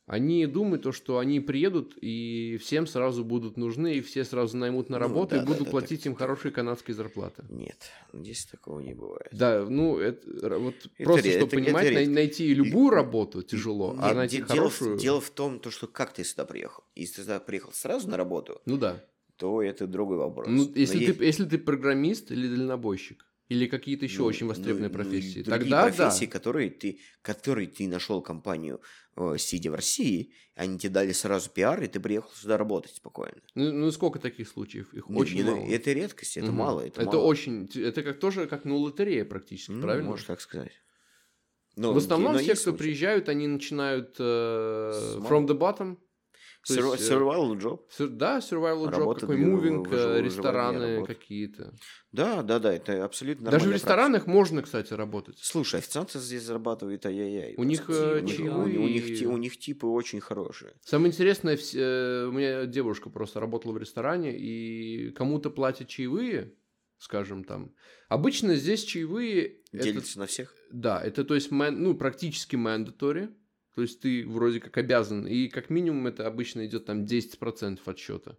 они 0.06 0.44
думают, 0.46 0.82
то, 0.82 0.92
что 0.92 1.16
они 1.18 1.40
приедут 1.40 1.96
и 1.98 2.58
всем 2.60 2.86
сразу 2.86 3.24
будут 3.24 3.56
нужны, 3.56 3.94
и 3.94 4.00
все 4.02 4.22
сразу 4.26 4.54
наймут 4.58 4.90
на 4.90 4.98
Ну, 4.98 5.02
работу 5.04 5.30
да, 5.36 5.42
и 5.42 5.46
будут 5.46 5.64
да, 5.64 5.70
платить 5.70 6.00
так- 6.00 6.06
им 6.08 6.14
хорошие 6.14 6.52
канадские 6.52 6.94
зарплаты. 6.94 7.42
Нет, 7.48 7.78
здесь 8.12 8.44
такого 8.44 8.80
не 8.80 8.92
бывает. 8.92 9.28
Да, 9.32 9.64
ну, 9.66 9.96
это, 9.98 10.58
вот 10.58 10.74
Это 10.98 11.04
просто, 11.04 11.30
чтобы 11.30 11.36
это- 11.46 11.46
это 11.46 11.56
понимать, 11.56 11.84
най- 11.84 11.94
редко. 12.00 12.10
найти 12.14 12.52
любую 12.52 12.90
работу 12.90 13.42
тяжело, 13.42 13.96
а 13.98 14.08
Нет, 14.08 14.16
найти 14.16 14.36
де- 14.36 14.42
дело, 14.42 14.56
хорошую... 14.58 14.98
дело 14.98 15.20
в 15.22 15.30
том, 15.30 15.58
то, 15.58 15.70
что 15.70 15.86
как 15.86 16.12
ты 16.12 16.22
сюда 16.22 16.44
приехал. 16.44 16.84
Если 16.94 17.16
ты 17.16 17.22
сюда 17.22 17.40
приехал 17.40 17.72
сразу 17.72 18.06
на 18.10 18.18
работу, 18.18 18.60
Ну 18.66 18.76
да. 18.76 19.02
то 19.38 19.62
это 19.62 19.86
другой 19.86 20.18
вопрос. 20.18 20.48
Ну, 20.50 20.66
Но 20.66 20.72
если, 20.74 20.98
есть- 20.98 21.18
ты, 21.18 21.24
если 21.24 21.44
ты 21.46 21.56
программист 21.56 22.30
или 22.30 22.46
дальнобойщик, 22.46 23.24
или 23.48 23.66
какие-то 23.66 24.04
еще 24.06 24.20
ну, 24.20 24.26
очень 24.26 24.46
востребованные 24.46 24.88
ну, 24.88 24.94
ну, 24.96 25.02
и 25.02 25.04
профессии, 25.04 25.42
другие 25.42 25.70
тогда 25.70 25.82
профессии, 25.84 26.26
да. 26.26 26.30
которые 26.32 26.70
ты, 26.70 27.00
которые 27.22 27.66
ты 27.68 27.86
нашел 27.88 28.22
компанию, 28.22 28.80
э, 29.16 29.36
сидя 29.38 29.70
в 29.70 29.74
России, 29.74 30.32
они 30.54 30.78
тебе 30.78 30.90
дали 30.90 31.12
сразу 31.12 31.50
пиар, 31.50 31.82
и 31.82 31.86
ты 31.86 32.00
приехал 32.00 32.30
сюда 32.32 32.56
работать 32.56 32.96
спокойно. 32.96 33.36
Ну, 33.54 33.70
ну, 33.72 33.90
сколько 33.90 34.18
таких 34.18 34.48
случаев? 34.48 34.94
Их 34.94 35.08
Не- 35.08 35.16
очень 35.18 35.36
не- 35.36 35.42
мало. 35.50 35.66
Это 35.66 35.92
редкость, 35.92 36.36
это 36.36 36.46
Мгм. 36.46 36.56
мало. 36.56 36.80
Это, 36.80 37.02
Это 37.02 37.16
мало. 37.16 37.24
очень... 37.26 37.68
Это 37.74 38.02
как 38.02 38.18
тоже 38.18 38.46
как 38.46 38.64
ну, 38.64 38.78
лотерея 38.78 39.24
практически, 39.24 39.72
Ну, 39.72 39.82
правильно? 39.82 40.10
Можно 40.10 40.26
так 40.26 40.40
сказать. 40.40 40.72
Но, 41.76 41.92
В 41.92 41.96
основном 41.96 42.34
но 42.34 42.38
все, 42.38 42.54
кто 42.54 42.62
случаи. 42.62 42.78
приезжают, 42.78 43.28
они 43.28 43.48
начинают 43.48 44.16
э, 44.18 45.18
from 45.28 45.46
the 45.46 45.58
bottom. 45.58 45.98
Sur- 46.68 46.92
есть, 46.92 47.10
э, 47.10 47.14
Survival 47.14 47.58
job. 47.60 47.80
Sur- 47.98 48.08
Да, 48.08 48.38
survival 48.38 48.90
job, 48.90 49.20
какой 49.20 49.36
мувинг, 49.36 49.88
э, 49.92 50.20
рестораны 50.20 51.04
какие-то. 51.04 51.74
Да, 52.12 52.42
да, 52.42 52.58
да, 52.58 52.72
это 52.72 53.04
абсолютно 53.04 53.50
Даже 53.50 53.68
в 53.68 53.72
ресторанах 53.72 54.26
можно, 54.26 54.62
кстати, 54.62 54.92
работать. 54.94 55.34
практика. 55.34 55.46
Слушай, 55.52 55.80
официанты 55.80 56.18
здесь 56.18 56.42
зарабатывают 56.42 57.04
ай-яй-яй. 57.06 57.54
У 57.56 57.64
них, 57.64 57.84
э, 57.88 58.20
У 58.22 58.26
чаевые. 58.26 58.78
у, 58.78 58.88
них, 58.88 59.28
у 59.30 59.36
них 59.36 59.58
типы 59.58 59.86
очень 59.86 60.20
хорошие. 60.20 60.74
Самое 60.82 61.10
интересное, 61.12 61.56
у 61.56 62.32
меня 62.32 62.66
девушка 62.66 63.10
просто 63.10 63.40
работала 63.40 63.72
в 63.72 63.78
ресторане, 63.78 64.36
и 64.38 65.10
кому-то 65.10 65.50
платят 65.50 65.88
чаевые, 65.88 66.54
скажем 66.98 67.44
там. 67.44 67.74
Обычно 68.08 68.54
здесь 68.56 68.84
чаевые... 68.84 69.58
это- 69.72 69.84
Делятся 69.84 70.18
на 70.18 70.26
всех. 70.26 70.54
да, 70.70 71.02
это 71.02 71.24
то 71.24 71.34
есть 71.34 71.50
ну, 71.50 71.94
практически 71.94 72.56
mandatory, 72.56 73.34
то 73.74 73.82
есть 73.82 74.00
ты 74.00 74.26
вроде 74.26 74.60
как 74.60 74.76
обязан, 74.78 75.26
и 75.26 75.48
как 75.48 75.70
минимум 75.70 76.06
это 76.06 76.26
обычно 76.26 76.64
идет 76.66 76.86
там 76.86 77.04
10% 77.04 77.80
от 77.84 77.98
счета. 77.98 78.36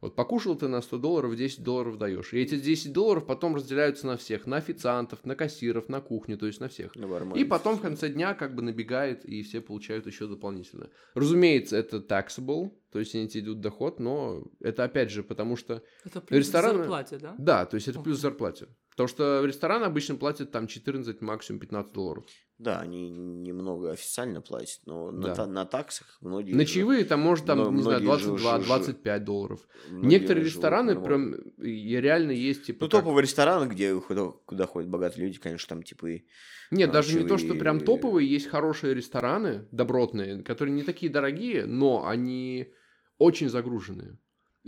Вот 0.00 0.14
покушал 0.14 0.54
ты 0.54 0.68
на 0.68 0.80
100 0.80 0.98
долларов, 0.98 1.34
10 1.34 1.64
долларов 1.64 1.98
даешь. 1.98 2.32
И 2.32 2.38
эти 2.38 2.56
10 2.56 2.92
долларов 2.92 3.26
потом 3.26 3.56
разделяются 3.56 4.06
на 4.06 4.16
всех, 4.16 4.46
на 4.46 4.56
официантов, 4.56 5.24
на 5.24 5.34
кассиров, 5.34 5.88
на 5.88 6.00
кухню, 6.00 6.38
то 6.38 6.46
есть 6.46 6.60
на 6.60 6.68
всех. 6.68 6.94
Нормально. 6.94 7.34
И 7.34 7.44
потом 7.44 7.76
в 7.76 7.80
конце 7.80 8.08
дня 8.08 8.34
как 8.34 8.54
бы 8.54 8.62
набегает, 8.62 9.24
и 9.24 9.42
все 9.42 9.60
получают 9.60 10.06
еще 10.06 10.28
дополнительно. 10.28 10.90
Разумеется, 11.14 11.76
это 11.76 11.96
taxable, 11.96 12.70
то 12.92 13.00
есть 13.00 13.16
они 13.16 13.28
тебе 13.28 13.42
идут 13.44 13.60
доход, 13.60 13.98
но 13.98 14.44
это 14.60 14.84
опять 14.84 15.10
же 15.10 15.24
потому 15.24 15.56
что... 15.56 15.82
Это 16.04 16.20
плюс 16.20 16.46
Рестораны- 16.46 16.74
к 16.74 16.76
зарплате, 16.76 17.18
да? 17.18 17.34
Да, 17.36 17.66
то 17.66 17.74
есть 17.74 17.88
это 17.88 18.00
плюс 18.00 18.18
ты. 18.18 18.22
зарплате. 18.22 18.68
Потому 18.98 19.08
что 19.10 19.44
ресторан 19.44 19.84
обычно 19.84 20.16
платят 20.16 20.50
там 20.50 20.66
14, 20.66 21.20
максимум 21.20 21.60
15 21.60 21.92
долларов. 21.92 22.24
Да, 22.58 22.80
они 22.80 23.08
немного 23.10 23.92
официально 23.92 24.40
платят, 24.40 24.80
но 24.86 25.12
на, 25.12 25.28
Да. 25.28 25.34
та- 25.36 25.46
на 25.46 25.64
таксах 25.64 26.18
многие... 26.20 26.52
На 26.52 26.64
чаевые 26.66 27.04
там 27.04 27.20
может 27.20 27.46
там, 27.46 27.58
но 27.58 27.70
не 27.70 27.80
знаю, 27.80 28.02
многие 28.02 28.18
же- 28.18 28.26
22, 28.26 28.56
же- 28.56 28.62
же- 28.62 28.66
25 28.66 29.24
долларов. 29.24 29.60
многие 29.88 30.08
Некоторые 30.08 30.44
живут 30.46 30.54
рестораны 30.56 30.94
нормально. 30.94 31.36
прям 31.36 31.52
реально 31.62 32.32
есть 32.32 32.64
типа... 32.66 32.86
Ну, 32.86 32.90
как- 32.90 33.00
топовые 33.04 33.22
рестораны, 33.22 33.68
где 33.70 33.94
куда, 34.00 34.32
куда 34.44 34.66
ходят 34.66 34.90
богатые 34.90 35.26
люди, 35.26 35.38
конечно, 35.38 35.68
там 35.76 35.84
типа 35.84 36.06
и... 36.08 36.24
Нет, 36.72 36.90
а, 36.90 36.94
даже 36.94 37.16
не 37.16 37.28
то, 37.28 37.38
что 37.38 37.46
чаевые- 37.50 37.58
прям 37.60 37.78
топовые, 37.78 38.28
есть 38.28 38.48
хорошие 38.48 38.94
рестораны, 38.94 39.68
добротные, 39.70 40.42
которые 40.42 40.74
не 40.74 40.82
такие 40.82 41.12
дорогие, 41.12 41.66
но 41.66 42.04
они 42.08 42.72
очень 43.18 43.48
загруженные. 43.48 44.18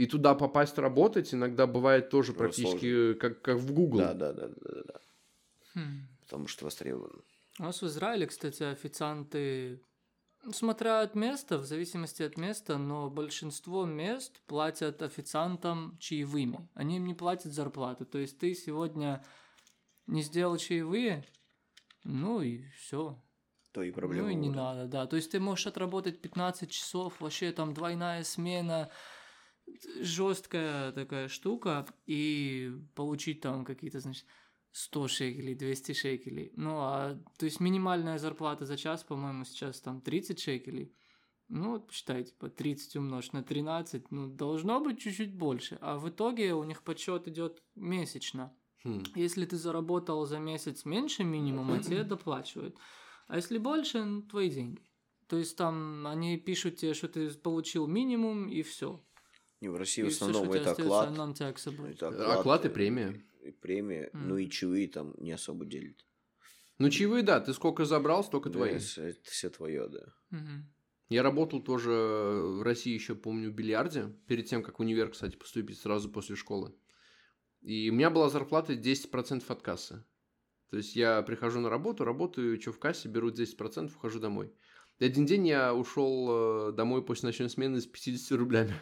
И 0.00 0.06
туда 0.06 0.34
попасть 0.34 0.78
работать 0.78 1.34
иногда 1.34 1.66
бывает 1.66 2.08
тоже 2.08 2.32
практически 2.32 3.12
как, 3.12 3.42
как 3.42 3.58
в 3.58 3.70
Google. 3.74 3.98
Да, 3.98 4.14
да, 4.14 4.32
да, 4.32 4.48
да, 4.48 4.54
да, 4.56 4.82
да, 4.86 5.00
Хм. 5.74 6.08
потому 6.22 6.46
что 6.46 6.64
востребовано. 6.64 7.20
У 7.58 7.64
нас 7.64 7.82
в 7.82 7.86
Израиле, 7.86 8.26
кстати, 8.26 8.62
официанты, 8.62 9.82
смотря 10.52 11.02
от 11.02 11.14
места, 11.14 11.58
в 11.58 11.66
зависимости 11.66 12.22
от 12.22 12.38
места, 12.38 12.78
но 12.78 13.10
большинство 13.10 13.84
мест 13.84 14.40
платят 14.46 15.02
официантам 15.02 15.98
чаевыми. 16.00 16.66
Они 16.72 16.96
им 16.96 17.04
не 17.04 17.14
платят 17.14 17.52
зарплату. 17.52 18.06
То 18.06 18.16
есть 18.16 18.38
ты 18.38 18.54
сегодня 18.54 19.22
не 20.06 20.22
сделал 20.22 20.56
чаевые, 20.56 21.26
ну 22.04 22.40
и 22.40 22.62
все. 22.78 23.22
То 23.72 23.82
и 23.82 23.90
проблема. 23.90 24.28
Ну 24.28 24.30
и 24.30 24.34
не 24.34 24.48
будет. 24.48 24.56
надо, 24.56 24.86
да. 24.86 25.06
То 25.06 25.16
есть 25.16 25.30
ты 25.30 25.40
можешь 25.40 25.66
отработать 25.66 26.22
15 26.22 26.70
часов, 26.70 27.20
вообще 27.20 27.52
там 27.52 27.74
двойная 27.74 28.24
смена, 28.24 28.90
жесткая 30.00 30.92
такая 30.92 31.28
штука, 31.28 31.86
и 32.06 32.72
получить 32.94 33.40
там 33.40 33.64
какие-то, 33.64 34.00
значит, 34.00 34.26
100 34.72 35.08
шекелей, 35.08 35.54
200 35.54 35.92
шекелей. 35.92 36.52
Ну, 36.56 36.78
а, 36.78 37.18
то 37.38 37.44
есть 37.44 37.60
минимальная 37.60 38.18
зарплата 38.18 38.66
за 38.66 38.76
час, 38.76 39.02
по-моему, 39.02 39.44
сейчас 39.44 39.80
там 39.80 40.00
30 40.00 40.38
шекелей. 40.38 40.94
Ну, 41.48 41.72
вот 41.72 41.88
посчитайте, 41.88 42.32
по 42.38 42.48
30 42.48 42.96
умножить 42.96 43.32
на 43.32 43.42
13, 43.42 44.10
ну, 44.12 44.28
должно 44.28 44.80
быть 44.80 45.00
чуть-чуть 45.00 45.34
больше. 45.34 45.78
А 45.80 45.98
в 45.98 46.08
итоге 46.08 46.54
у 46.54 46.62
них 46.62 46.84
подсчет 46.84 47.26
идет 47.26 47.60
месячно. 47.74 48.54
Хм. 48.84 49.02
Если 49.16 49.44
ты 49.44 49.56
заработал 49.56 50.24
за 50.26 50.38
месяц 50.38 50.84
меньше 50.84 51.24
минимума, 51.24 51.78
тебе 51.82 52.04
доплачивают. 52.04 52.76
А 53.26 53.36
если 53.36 53.58
больше, 53.58 54.04
ну, 54.04 54.22
твои 54.22 54.48
деньги. 54.48 54.82
То 55.26 55.36
есть 55.36 55.56
там 55.56 56.06
они 56.06 56.36
пишут 56.38 56.76
тебе, 56.76 56.94
что 56.94 57.08
ты 57.08 57.30
получил 57.30 57.86
минимум, 57.86 58.48
и 58.48 58.62
все. 58.62 59.04
Не, 59.60 59.68
в 59.68 59.76
России 59.76 60.02
И 60.02 60.04
в 60.04 60.08
основном 60.08 60.50
тебя 60.50 60.60
это 60.60 60.70
оклад. 60.72 61.10
это 61.86 62.32
Оклад 62.32 62.64
и 62.64 62.68
э, 62.68 62.70
премия. 62.70 63.22
И 63.42 63.50
премия, 63.50 64.10
Мгм. 64.12 64.28
ну 64.28 64.36
и 64.38 64.48
чаевые 64.48 64.88
там 64.88 65.14
не 65.18 65.32
особо 65.32 65.64
делят. 65.64 66.06
Ну, 66.78 66.88
чаевые, 66.88 67.22
да, 67.22 67.40
ты 67.40 67.52
сколько 67.52 67.84
забрал, 67.84 68.24
столько 68.24 68.48
Да, 68.48 68.54
твои. 68.54 68.76
Это, 68.76 69.18
все 69.24 69.50
твое, 69.50 69.88
да. 69.88 70.14
Мгм. 70.30 70.72
Я 71.10 71.22
работал 71.22 71.60
тоже 71.62 71.90
в 71.90 72.62
России 72.62 72.94
еще, 72.94 73.14
помню, 73.14 73.50
в 73.50 73.54
бильярде, 73.54 74.14
перед 74.26 74.46
тем, 74.46 74.62
как 74.62 74.78
в 74.78 74.82
универ, 74.82 75.10
кстати, 75.10 75.36
поступить 75.36 75.78
сразу 75.78 76.08
после 76.08 76.36
школы. 76.36 76.74
И 77.60 77.90
у 77.90 77.92
меня 77.94 78.10
была 78.10 78.30
зарплата 78.30 78.74
10% 78.76 79.50
от 79.50 79.60
кассы. 79.60 80.04
То 80.70 80.76
есть 80.76 80.96
я 80.96 81.20
прихожу 81.22 81.60
на 81.60 81.68
работу, 81.68 82.04
работаю, 82.04 82.58
что 82.60 82.72
в 82.72 82.78
кассе, 82.78 83.08
беру 83.08 83.30
10%, 83.30 83.94
ухожу 83.94 84.20
домой. 84.20 84.54
И 85.00 85.04
один 85.04 85.26
день 85.26 85.48
я 85.48 85.74
ушел 85.74 86.68
э, 86.68 86.72
домой 86.72 87.04
после 87.04 87.26
ночной 87.26 87.50
смены 87.50 87.80
с 87.80 87.86
50 87.86 88.38
рублями. 88.38 88.74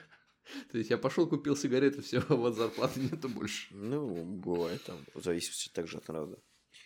То 0.73 0.79
есть 0.79 0.91
я 0.91 0.99
пошел, 0.99 1.29
купил 1.29 1.57
сигареты, 1.57 2.01
все, 2.03 2.21
вот 2.29 2.57
зарплаты 2.57 3.01
нету 3.01 3.29
больше. 3.29 3.75
Ну, 3.75 4.25
бывает 4.25 4.83
там, 4.85 4.97
в 5.15 5.23
зависимости 5.23 5.69
также 5.73 5.99
от 5.99 6.09
народа. 6.09 6.39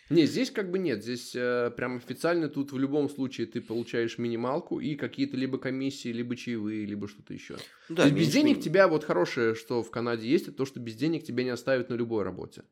Не, 0.09 0.25
здесь 0.25 0.51
как 0.51 0.69
бы 0.69 0.79
нет. 0.79 1.01
Здесь 1.01 1.33
э, 1.33 1.71
прям 1.77 1.95
официально 1.97 2.49
тут 2.49 2.71
в 2.73 2.77
любом 2.77 3.09
случае 3.09 3.47
ты 3.47 3.61
получаешь 3.61 4.17
минималку 4.17 4.79
и 4.81 4.95
какие-то 4.95 5.37
либо 5.37 5.57
комиссии, 5.57 6.09
либо 6.09 6.35
чаевые, 6.35 6.85
либо 6.85 7.07
что-то 7.07 7.33
еще. 7.33 7.57
Ну, 7.89 7.95
то 7.95 8.03
есть 8.03 8.15
без 8.15 8.29
денег 8.29 8.57
ми- 8.57 8.61
тебя 8.63 8.87
вот 8.89 9.05
хорошее, 9.05 9.55
что 9.55 9.81
в 9.81 9.89
Канаде 9.91 10.27
есть, 10.27 10.49
это 10.49 10.57
то, 10.57 10.65
что 10.65 10.79
без 10.81 10.95
денег 10.95 11.23
тебя 11.23 11.43
не 11.43 11.51
оставят 11.51 11.89
на 11.89 11.93
любой 11.95 12.23
работе. 12.23 12.63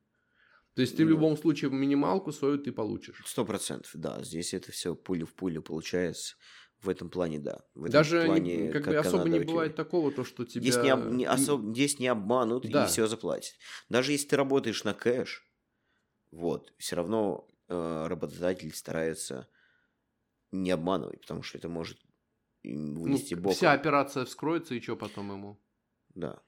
То 0.75 0.81
есть 0.81 0.95
ты 0.97 1.03
в 1.03 1.07
Ну. 1.07 1.15
любом 1.15 1.37
случае 1.37 1.71
минималку 1.71 2.31
свою 2.31 2.57
ты 2.57 2.71
получишь. 2.71 3.21
Сто 3.25 3.45
процентов, 3.45 3.91
да. 3.93 4.21
Здесь 4.23 4.53
это 4.53 4.71
все 4.71 4.95
пулю 4.95 5.25
в 5.25 5.33
пулю 5.33 5.61
получается. 5.61 6.35
В 6.81 6.89
этом 6.89 7.09
плане, 7.09 7.37
да. 7.39 7.61
В 7.75 7.81
этом 7.83 7.91
Даже 7.91 8.19
не- 8.21 8.25
плане, 8.25 8.71
как, 8.71 8.85
бы 8.85 8.91
как 8.93 9.05
особо 9.05 9.23
не 9.25 9.31
Канада 9.33 9.45
бывает 9.51 9.71
окей. 9.73 9.77
такого, 9.85 10.11
то, 10.11 10.23
что 10.23 10.45
тебя... 10.45 10.61
Здесь 10.61 10.77
не, 10.83 10.89
об- 10.89 11.11
не 11.11 11.25
особ- 11.25 11.71
здесь 11.73 11.99
не 11.99 12.07
обманут 12.07 12.67
Да. 12.69 12.85
и 12.85 12.87
все 12.87 13.05
заплатят. 13.07 13.53
Даже 13.89 14.11
если 14.13 14.27
ты 14.27 14.35
работаешь 14.35 14.83
на 14.83 14.93
кэш, 14.95 15.45
вот, 16.31 16.73
все 16.79 16.95
равно 16.95 17.47
э, 17.67 18.07
работодатель 18.07 18.73
старается 18.73 19.47
не 20.51 20.71
обманывать, 20.71 21.21
потому 21.21 21.43
что 21.43 21.57
это 21.59 21.69
может 21.69 21.99
Ну, 22.63 23.01
вынести 23.03 23.35
боком. 23.35 23.55
вся 23.55 23.73
операция 23.73 24.25
вскроется, 24.25 24.73
и 24.73 24.81
что 24.81 24.95
потом 24.95 25.31
ему? 25.31 25.61
Да. 26.15 26.41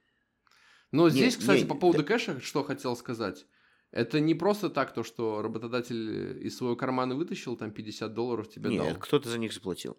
Но 0.91 1.05
Не, 1.09 1.11
здесь, 1.11 1.37
кстати, 1.37 1.61
не, 1.61 1.67
по 1.67 1.75
поводу 1.75 1.99
да. 2.01 2.07
кэша, 2.07 2.39
что 2.39 2.63
хотел 2.63 2.95
сказать. 2.95 3.45
Это 3.91 4.19
не 4.19 4.33
просто 4.33 4.71
так, 4.71 4.93
то, 4.95 5.03
что 5.03 5.43
работодатель 5.43 6.43
из 6.45 6.57
своего 6.57 6.75
кармана 6.75 7.15
вытащил 7.15 7.55
там 7.55 7.71
50 7.71 8.13
долларов 8.15 8.49
тебе 8.49 8.71
Нет, 8.71 8.83
дал. 8.83 8.95
кто-то 8.99 9.29
за 9.29 9.37
них 9.37 9.53
заплатил. 9.53 9.95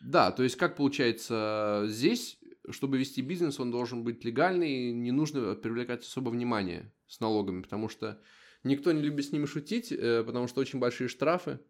Да, 0.00 0.30
то 0.30 0.42
есть 0.42 0.56
как 0.56 0.76
получается 0.76 1.84
здесь, 1.86 2.38
чтобы 2.70 2.98
вести 2.98 3.22
бизнес, 3.22 3.58
он 3.60 3.70
должен 3.70 4.04
быть 4.04 4.24
легальный, 4.24 4.90
и 4.90 4.92
не 4.92 5.10
нужно 5.10 5.54
привлекать 5.54 6.02
особо 6.02 6.30
внимание 6.30 6.92
с 7.06 7.20
налогами, 7.20 7.62
потому 7.62 7.88
что 7.88 8.20
никто 8.64 8.92
не 8.92 9.02
любит 9.02 9.26
с 9.26 9.32
ними 9.32 9.46
шутить, 9.46 9.92
э, 9.92 10.22
потому 10.24 10.46
что 10.46 10.60
очень 10.60 10.78
большие 10.78 11.08
штрафы 11.08 11.60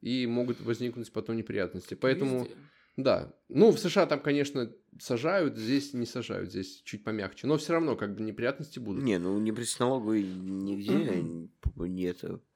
и 0.00 0.26
могут 0.26 0.60
возникнуть 0.60 1.10
потом 1.12 1.36
неприятности. 1.36 1.94
Поэтому, 1.94 2.40
Везде. 2.40 2.54
да. 2.96 3.34
Ну, 3.48 3.70
в 3.70 3.78
США 3.78 4.06
там, 4.06 4.20
конечно, 4.20 4.70
сажают, 5.00 5.56
здесь 5.56 5.94
не 5.94 6.06
сажают, 6.06 6.50
здесь 6.50 6.82
чуть 6.84 7.04
помягче, 7.04 7.46
но 7.46 7.56
все 7.56 7.72
равно 7.72 7.96
как 7.96 8.14
бы 8.14 8.22
неприятности 8.22 8.78
будут. 8.78 9.02
Не, 9.02 9.18
ну 9.18 9.38
не 9.38 9.52
при 9.52 9.64
налоговой 9.78 10.22
нигде 10.22 10.92
не 11.76 12.12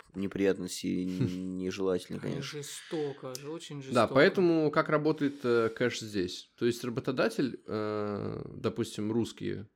это 0.09 0.19
неприятности 0.19 0.87
нежелательно, 0.87 2.21
конечно. 2.21 2.43
Жестоко 2.43 3.35
же, 3.35 3.51
очень 3.51 3.83
жестоко. 3.83 3.95
Да, 3.95 4.07
поэтому 4.07 4.71
как 4.71 4.89
работает 4.89 5.45
э, 5.45 5.69
кэш 5.69 6.01
здесь? 6.01 6.51
То 6.59 6.67
есть 6.67 6.85
работодатель, 6.85 7.61
э, 7.67 8.43
допустим, 8.55 9.13
русские 9.13 9.69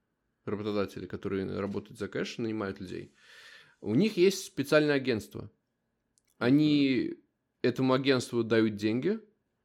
работодатели, 0.45 1.07
которые 1.07 1.47
работают 1.59 1.99
за 1.99 2.09
кэш, 2.09 2.39
нанимают 2.39 2.81
людей, 2.81 3.15
у 3.81 3.95
них 3.95 4.17
есть 4.17 4.45
специальное 4.45 4.95
агентство. 4.95 5.51
Они 6.39 7.15
этому 7.63 7.95
агентству 7.95 8.43
дают 8.43 8.77
деньги, 8.77 9.21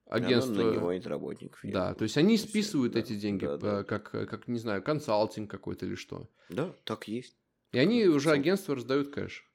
агентство... 0.05 0.53
Оно 0.53 0.71
нанимает 0.71 1.07
работников. 1.07 1.59
Да, 1.63 1.93
то 1.93 2.03
есть 2.03 2.17
они 2.17 2.37
списывают 2.37 2.93
да, 2.93 2.99
эти 2.99 3.15
деньги, 3.15 3.45
да, 3.45 3.57
да. 3.57 3.83
Как, 3.83 4.11
как, 4.11 4.47
не 4.47 4.59
знаю, 4.59 4.83
консалтинг 4.83 5.49
какой-то 5.49 5.85
или 5.85 5.95
что. 5.95 6.29
Да, 6.49 6.73
так 6.83 7.07
есть. 7.07 7.37
И 7.71 7.79
они 7.79 8.05
уже 8.05 8.31
агентство 8.31 8.75
раздают 8.75 9.09
кэш. 9.13 9.45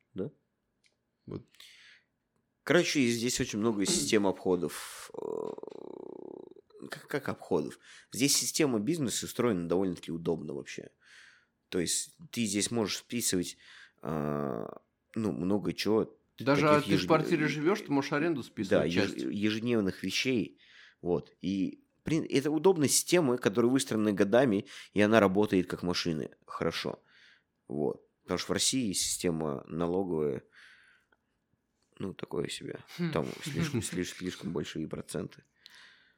Короче, 2.65 3.01
и 3.01 3.11
здесь 3.11 3.41
очень 3.41 3.59
много 3.59 3.85
систем 3.87 4.27
обходов. 4.27 5.11
э, 5.21 6.87
Как, 6.91 7.07
как 7.09 7.29
обходов? 7.29 7.79
Здесь 8.13 8.37
система 8.37 8.79
бизнеса 8.79 9.27
устроена 9.27 9.69
довольно-таки 9.69 10.13
удобно 10.13 10.55
вообще. 10.55 10.91
То 11.69 11.81
есть 11.81 12.15
ты 12.31 12.45
здесь 12.45 12.71
можешь 12.71 12.99
списывать 12.99 13.57
а, 14.03 14.69
ну, 15.15 15.33
много 15.33 15.73
чего. 15.73 16.15
Даже 16.39 16.63
таких 16.69 16.85
ты 16.85 16.91
в 16.91 16.93
ежед- 16.95 17.07
квартире 17.07 17.47
живешь, 17.49 17.81
ты 17.81 17.91
можешь 17.93 18.13
аренду 18.13 18.43
Да, 18.43 18.47
списывать 18.49 18.93
еж- 18.93 19.13
часть. 19.13 19.17
ежедневных 19.25 20.03
вещей. 20.03 20.59
Вот. 21.01 21.33
И 21.41 21.83
при- 22.03 22.27
это 22.27 22.51
удобная 22.51 22.89
система, 22.89 23.39
которая 23.39 23.71
выстроена 23.71 24.13
годами, 24.13 24.67
и 24.93 25.01
она 25.01 25.19
работает 25.21 25.67
как 25.67 25.83
машины. 25.83 26.31
Хорошо. 26.47 27.03
Вот. 27.69 28.05
Потому 28.23 28.39
что 28.39 28.49
в 28.49 28.53
России 28.53 28.93
система 28.93 29.65
налоговая, 29.67 30.43
ну, 32.03 32.15
такое 32.15 32.49
себе. 32.49 32.81
Хм. 32.99 33.13
Там 33.13 33.27
слишком, 33.45 33.83
слишком, 33.83 34.19
слишком 34.19 34.53
большие 34.53 34.87
проценты. 34.89 35.43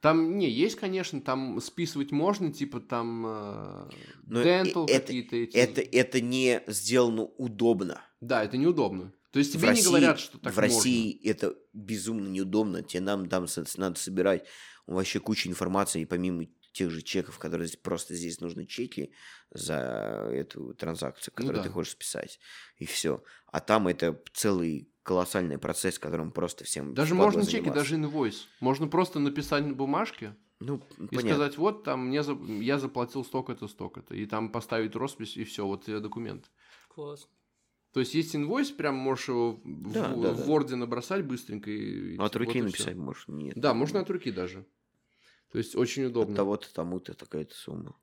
Там, 0.00 0.36
не, 0.36 0.50
есть, 0.50 0.76
конечно, 0.76 1.20
там 1.22 1.60
списывать 1.62 2.10
можно, 2.12 2.52
типа 2.52 2.80
там 2.80 3.24
э, 3.26 3.88
dental 4.26 4.86
какие-то 4.86 5.36
эти. 5.36 5.56
Это, 5.56 5.80
это 5.80 6.20
не 6.20 6.62
сделано 6.66 7.22
удобно. 7.22 8.02
Да, 8.20 8.44
это 8.44 8.58
неудобно. 8.58 9.14
То 9.32 9.38
есть 9.38 9.52
В 9.54 9.58
тебе 9.58 9.68
не 9.68 9.70
России- 9.70 9.88
говорят, 9.88 10.20
что 10.20 10.38
так 10.38 10.52
в 10.52 10.58
России 10.58 11.26
это 11.26 11.56
безумно 11.72 12.28
неудобно. 12.28 12.82
Тебе 12.82 13.00
нам 13.00 13.28
там 13.28 13.46
надо 13.76 13.98
собирать 13.98 14.44
вообще 14.86 15.20
кучу 15.20 15.48
информации, 15.48 16.02
и 16.02 16.06
помимо 16.06 16.46
тех 16.72 16.90
же 16.90 17.00
чеков, 17.02 17.38
которые 17.38 17.70
просто 17.82 18.14
здесь 18.14 18.40
нужны 18.40 18.66
чеки 18.66 19.12
за 19.50 20.28
эту 20.32 20.74
транзакцию, 20.74 21.32
Ну 21.36 21.42
которую 21.42 21.62
да. 21.62 21.68
ты 21.68 21.72
хочешь 21.72 21.92
списать, 21.92 22.38
и 22.76 22.84
все. 22.84 23.22
А 23.46 23.60
там 23.60 23.88
это 23.88 24.20
целый 24.34 24.90
колоссальный 25.04 25.58
процесс, 25.58 25.98
которым 26.00 26.32
просто 26.32 26.64
всем. 26.64 26.94
Даже 26.94 27.14
можно 27.14 27.42
чеки, 27.42 27.52
заниматься. 27.58 27.78
даже 27.80 27.94
инвойс. 27.94 28.48
Можно 28.60 28.88
просто 28.88 29.20
написать 29.20 29.64
на 29.64 29.74
бумажке 29.74 30.34
Ну, 30.60 30.76
и 30.98 31.06
понятно. 31.06 31.20
сказать, 31.20 31.58
вот 31.58 31.84
там 31.84 32.08
мне 32.08 32.22
за- 32.24 32.32
я 32.32 32.78
заплатил 32.78 33.24
столько-то, 33.24 33.68
столько-то. 33.68 34.14
И 34.16 34.26
там 34.26 34.48
поставить 34.50 34.96
роспись, 34.96 35.36
и 35.36 35.44
все, 35.44 35.64
вот 35.66 35.84
тебе 35.84 36.00
документ. 36.00 36.50
Класс. 36.88 37.28
То 37.92 38.00
есть 38.00 38.14
есть 38.14 38.34
инвойс, 38.34 38.70
прям 38.70 38.96
можешь 38.96 39.28
его 39.28 39.52
в, 39.62 39.92
Да, 39.92 40.08
в- 40.08 40.20
да, 40.22 40.32
в 40.32 40.38
да. 40.38 40.44
Word 40.46 40.74
набросать 40.74 41.24
быстренько. 41.24 41.70
И, 41.70 42.16
А 42.16 42.24
от 42.24 42.34
вот 42.34 42.36
руки 42.36 42.52
всё. 42.58 42.64
написать 42.64 42.96
можешь? 42.96 43.28
Нет. 43.28 43.54
Да, 43.56 43.72
можно 43.74 44.00
от 44.00 44.10
руки 44.10 44.32
даже. 44.32 44.64
То 45.52 45.58
есть 45.58 45.76
очень 45.76 46.04
От 46.04 46.10
удобно. 46.10 46.34
того-то, 46.34 46.72
тому-то 46.74 47.14
такая-то 47.14 47.54
сумма. 47.54 47.94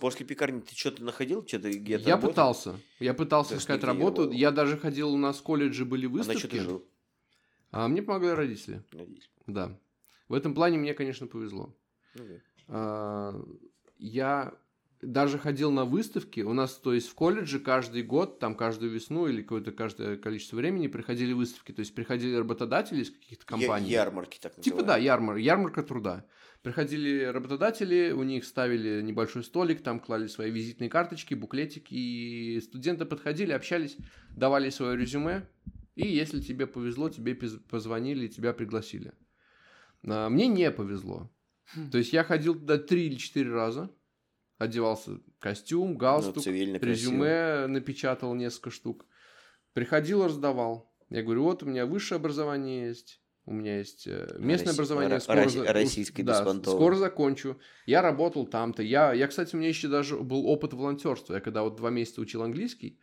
После 0.00 0.24
пекарни 0.26 0.60
ты 0.60 0.74
что-то 0.74 1.02
находил? 1.02 1.46
Что-то 1.46 1.70
где-то 1.70 2.04
Я 2.04 2.10
работал? 2.14 2.30
пытался. 2.30 2.80
Я 3.00 3.14
пытался 3.14 3.54
есть 3.54 3.62
искать 3.64 3.82
работу. 3.84 4.30
Я 4.30 4.50
даже 4.50 4.76
ходил, 4.76 5.12
у 5.12 5.16
нас 5.18 5.38
в 5.38 5.42
колледже 5.42 5.84
были 5.84 6.06
А 6.06 6.08
на 6.08 6.14
выставки. 6.16 6.38
что 6.38 6.48
ты 6.48 6.60
жил? 6.60 6.84
А 7.70 7.88
мне 7.88 8.02
помогли 8.02 8.30
родители. 8.30 8.82
Надеюсь. 8.92 9.30
Да. 9.46 9.78
В 10.28 10.34
этом 10.34 10.54
плане 10.54 10.78
мне, 10.78 10.94
конечно, 10.94 11.26
повезло. 11.26 11.74
Ну 12.14 12.24
да. 12.26 12.34
А, 12.68 13.44
Я 13.98 14.54
даже 15.02 15.38
ходил 15.38 15.70
на 15.70 15.84
выставки. 15.84 16.40
У 16.40 16.52
нас, 16.52 16.74
то 16.76 16.92
есть, 16.92 17.08
в 17.08 17.14
колледже 17.14 17.60
каждый 17.60 18.02
год, 18.02 18.38
там 18.38 18.54
каждую 18.54 18.90
весну 18.92 19.26
или 19.28 19.42
какое-то 19.42 19.70
каждое 19.72 20.16
количество 20.16 20.56
времени 20.56 20.86
приходили 20.88 21.32
выставки. 21.32 21.72
То 21.72 21.80
есть, 21.80 21.94
приходили 21.94 22.34
работодатели 22.36 23.02
из 23.02 23.10
каких-то 23.10 23.44
Я- 23.44 23.46
компаний. 23.48 23.90
ярмарки 23.90 24.38
так 24.40 24.54
Типа, 24.60 24.78
да, 24.78 24.96
называемые. 24.96 25.04
ярмар, 25.04 25.36
ярмарка 25.36 25.82
труда. 25.82 26.24
Приходили 26.68 27.24
работодатели, 27.24 28.10
у 28.10 28.22
них 28.24 28.44
ставили 28.44 29.00
небольшой 29.00 29.42
столик, 29.42 29.82
там 29.82 29.98
клали 30.00 30.26
свои 30.26 30.50
визитные 30.50 30.90
карточки, 30.90 31.32
буклетики, 31.32 31.94
и 31.94 32.60
студенты 32.60 33.06
подходили, 33.06 33.52
общались, 33.52 33.96
давали 34.36 34.68
свое 34.68 34.94
резюме, 34.94 35.48
и 35.94 36.06
если 36.06 36.42
тебе 36.42 36.66
повезло, 36.66 37.08
тебе 37.08 37.34
позвонили, 37.34 38.26
и 38.26 38.28
тебя 38.28 38.52
пригласили. 38.52 39.14
А, 40.06 40.28
Мне 40.28 40.46
не 40.46 40.70
повезло. 40.70 41.32
Хм. 41.74 41.90
То 41.90 41.96
есть 41.96 42.12
я 42.12 42.22
ходил 42.22 42.54
туда 42.54 42.76
три 42.76 43.06
или 43.06 43.14
четыре 43.14 43.50
раза, 43.50 43.90
одевался 44.58 45.20
костюм, 45.38 45.92
Ну, 45.92 45.96
галстук, 45.96 46.44
красиво. 46.44 46.78
резюме 46.84 47.66
напечатал 47.66 48.34
несколько 48.34 48.68
штук. 48.68 49.06
Приходил, 49.72 50.22
раздавал. 50.22 50.94
Я 51.08 51.22
говорю, 51.22 51.44
вот 51.44 51.62
у 51.62 51.66
меня 51.66 51.86
высшее 51.86 52.18
образование 52.18 52.88
есть, 52.88 53.22
у 53.48 53.52
меня 53.54 53.78
есть 53.78 54.06
э, 54.06 54.36
местное 54.38 54.72
Росси- 54.72 54.76
образование, 54.76 55.16
ро- 55.16 55.20
скоро, 55.20 55.42
росси- 55.44 55.66
российское 55.72 56.22
да, 56.22 56.44
скоро 56.64 56.94
закончу. 56.96 57.56
Я 57.86 58.02
работал 58.02 58.46
там-то. 58.46 58.82
Я, 58.82 59.12
я, 59.14 59.26
кстати, 59.26 59.54
у 59.54 59.58
меня 59.58 59.68
еще 59.68 59.88
даже 59.88 60.16
был 60.18 60.46
опыт 60.46 60.74
волонтерства. 60.74 61.34
Я 61.34 61.40
когда 61.40 61.62
вот 61.62 61.76
два 61.76 61.90
месяца 61.90 62.20
учил 62.20 62.42
английский, 62.42 62.98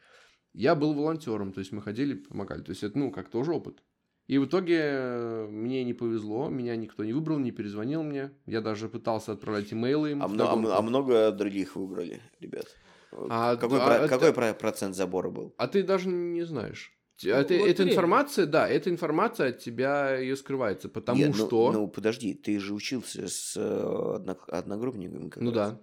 я 0.54 0.76
был 0.76 0.94
волонтером, 0.94 1.52
то 1.52 1.60
есть 1.60 1.72
мы 1.72 1.82
ходили, 1.82 2.14
помогали. 2.14 2.62
То 2.62 2.70
есть 2.72 2.84
это, 2.84 2.98
ну, 2.98 3.12
как 3.12 3.30
тоже 3.30 3.52
опыт. 3.54 3.84
И 4.28 4.38
в 4.38 4.46
итоге 4.46 4.80
э, 4.82 5.48
мне 5.50 5.84
не 5.84 5.94
повезло, 5.94 6.50
меня 6.50 6.76
никто 6.76 7.04
не 7.04 7.14
выбрал, 7.14 7.40
не 7.40 7.52
перезвонил 7.52 8.04
мне. 8.04 8.32
Я 8.46 8.62
даже 8.62 8.88
пытался 8.90 9.32
отправлять 9.34 9.74
имейлы 9.74 10.12
им. 10.12 10.24
А, 10.24 10.28
мно- 10.28 10.46
а 10.74 10.78
а 10.78 10.82
много 10.82 11.32
других 11.32 11.76
выбрали, 11.76 12.22
ребят? 12.40 12.66
А, 13.12 13.56
какой 13.56 13.80
да, 13.80 13.86
про- 13.86 13.96
это- 13.96 14.08
какой 14.08 14.34
процент 14.54 14.96
забора 14.96 15.30
был? 15.30 15.54
А 15.58 15.68
ты 15.68 15.84
даже 15.84 16.10
не 16.10 16.44
знаешь. 16.44 16.92
Т- 17.18 17.30
Ну, 17.30 17.36
это, 17.36 17.54
вот 17.58 17.68
эта 17.70 17.84
информация, 17.84 18.46
да, 18.46 18.68
эта 18.68 18.90
информация 18.90 19.50
от 19.50 19.60
тебя 19.60 20.18
ее 20.18 20.36
скрывается, 20.36 20.90
потому 20.90 21.20
Нет, 21.20 21.36
ну- 21.38 21.46
что... 21.48 21.72
Ну, 21.72 21.88
подожди, 21.88 22.34
ты 22.34 22.60
же 22.60 22.74
учился 22.74 23.28
с 23.28 23.56
э, 23.56 24.16
одно- 24.16 24.38
одногруппниками. 24.48 25.30
как 25.30 25.42
Ну 25.42 25.52
раз. 25.54 25.72
да. 25.74 25.82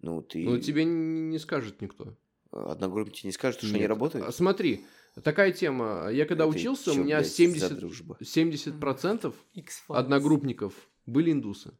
Ну, 0.00 0.22
ты... 0.22 0.42
Ну, 0.44 0.58
тебе 0.58 0.84
не, 0.84 1.38
скажет 1.38 1.80
никто. 1.80 2.16
Одногруппники 2.50 3.26
не 3.26 3.32
скажут, 3.32 3.60
что 3.60 3.68
они 3.68 3.80
Нет. 3.80 3.88
работают? 3.88 4.26
А 4.26 4.32
Смотри, 4.32 4.84
такая 5.22 5.52
тема. 5.52 6.08
Я 6.12 6.26
когда 6.26 6.44
Это 6.44 6.52
учился, 6.56 6.90
у 6.90 6.94
чё, 6.94 7.00
меня 7.04 7.18
блядь, 7.18 7.28
за 7.28 7.34
70, 7.34 7.78
дружба? 7.78 8.18
70% 8.20 9.34
X-Files. 9.54 9.96
одногруппников 9.96 10.74
были 11.06 11.30
индусы. 11.32 11.72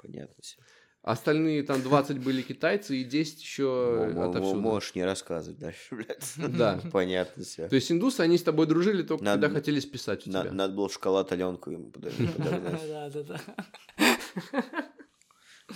Понятно 0.00 0.36
все. 0.40 0.56
Остальные 1.04 1.64
там 1.64 1.82
20 1.82 2.18
были 2.20 2.40
китайцы 2.40 2.96
и 2.96 3.04
10 3.04 3.42
еще 3.42 4.10
отовсюду. 4.16 4.58
Можешь 4.58 4.94
не 4.94 5.04
рассказывать 5.04 5.58
дальше, 5.58 5.94
блядь. 5.94 6.34
Да. 6.56 6.80
Понятно 6.90 7.44
все. 7.44 7.68
То 7.68 7.74
есть 7.76 7.92
индусы, 7.92 8.22
они 8.22 8.38
с 8.38 8.42
тобой 8.42 8.66
дружили 8.66 9.02
только 9.02 9.22
Надо- 9.22 9.42
когда 9.48 9.58
хотели 9.60 9.80
списать 9.80 10.26
у 10.26 10.30
тебя. 10.30 10.50
Надо 10.50 10.72
было 10.72 10.88
в 10.88 10.92
шоколад 10.94 11.30
Аленку 11.30 11.70
ему 11.70 11.90
подож- 11.90 12.14
подогнать. 12.36 12.88
Да, 12.88 13.10
да, 13.10 13.22
да. 13.22 13.40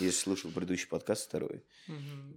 Если 0.00 0.18
слушал 0.18 0.50
предыдущий 0.50 0.88
подкаст 0.88 1.28
второй, 1.28 1.62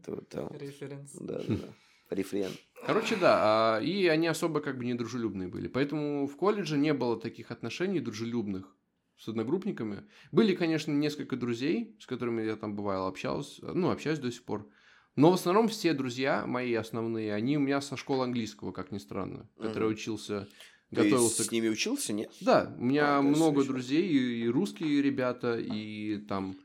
то 0.05 0.17
там... 0.29 0.49
Референс. 0.57 1.11
Да, 1.13 1.39
да, 1.39 1.43
да. 1.47 1.67
Рефрен. 2.09 2.51
Короче, 2.85 3.15
да, 3.15 3.77
а, 3.77 3.79
и 3.79 4.07
они 4.07 4.27
особо 4.27 4.59
как 4.59 4.77
бы 4.77 4.83
не 4.83 4.95
дружелюбные 4.95 5.47
были. 5.47 5.69
Поэтому 5.69 6.27
в 6.27 6.35
колледже 6.35 6.77
не 6.77 6.93
было 6.93 7.17
таких 7.17 7.51
отношений 7.51 8.01
дружелюбных 8.01 8.75
с 9.22 9.28
одногруппниками. 9.28 10.03
Были, 10.32 10.55
конечно, 10.55 10.91
несколько 10.91 11.36
друзей, 11.38 11.95
с 11.99 12.07
которыми 12.07 12.41
я 12.43 12.55
там 12.55 12.76
бывало 12.76 13.07
общался, 13.07 13.74
ну, 13.74 13.91
общаюсь 13.91 14.19
до 14.19 14.32
сих 14.32 14.43
пор. 14.43 14.69
Но 15.15 15.30
в 15.30 15.36
основном 15.36 15.67
все 15.67 15.93
друзья 15.93 16.45
мои 16.47 16.74
основные, 16.74 17.34
они 17.34 17.57
у 17.57 17.59
меня 17.59 17.82
со 17.82 17.97
школы 17.97 18.24
английского, 18.24 18.72
как 18.72 18.91
ни 18.91 18.97
странно, 18.97 19.49
который 19.59 19.89
Мгм. 19.89 19.93
учился, 19.93 20.47
Ты 20.89 20.95
готовился 20.95 21.43
с 21.45 21.49
к 21.49 21.51
ними 21.51 21.69
учился, 21.69 22.13
нет? 22.13 22.32
Да, 22.39 22.76
у 22.78 22.84
меня 22.84 23.17
А, 23.17 23.22
много 23.22 23.63
друзей, 23.63 24.07
и, 24.07 24.43
и 24.45 24.47
русские 24.47 25.01
ребята, 25.01 25.59
и 25.59 26.17
там 26.17 26.55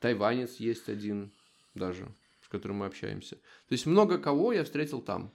тайванец 0.00 0.56
есть 0.56 0.88
один 0.88 1.32
даже, 1.74 2.14
с 2.42 2.48
которым 2.48 2.78
мы 2.78 2.86
общаемся. 2.86 3.36
То 3.36 3.72
есть 3.72 3.86
много 3.86 4.18
кого 4.18 4.52
я 4.52 4.64
встретил 4.64 5.00
там. 5.00 5.32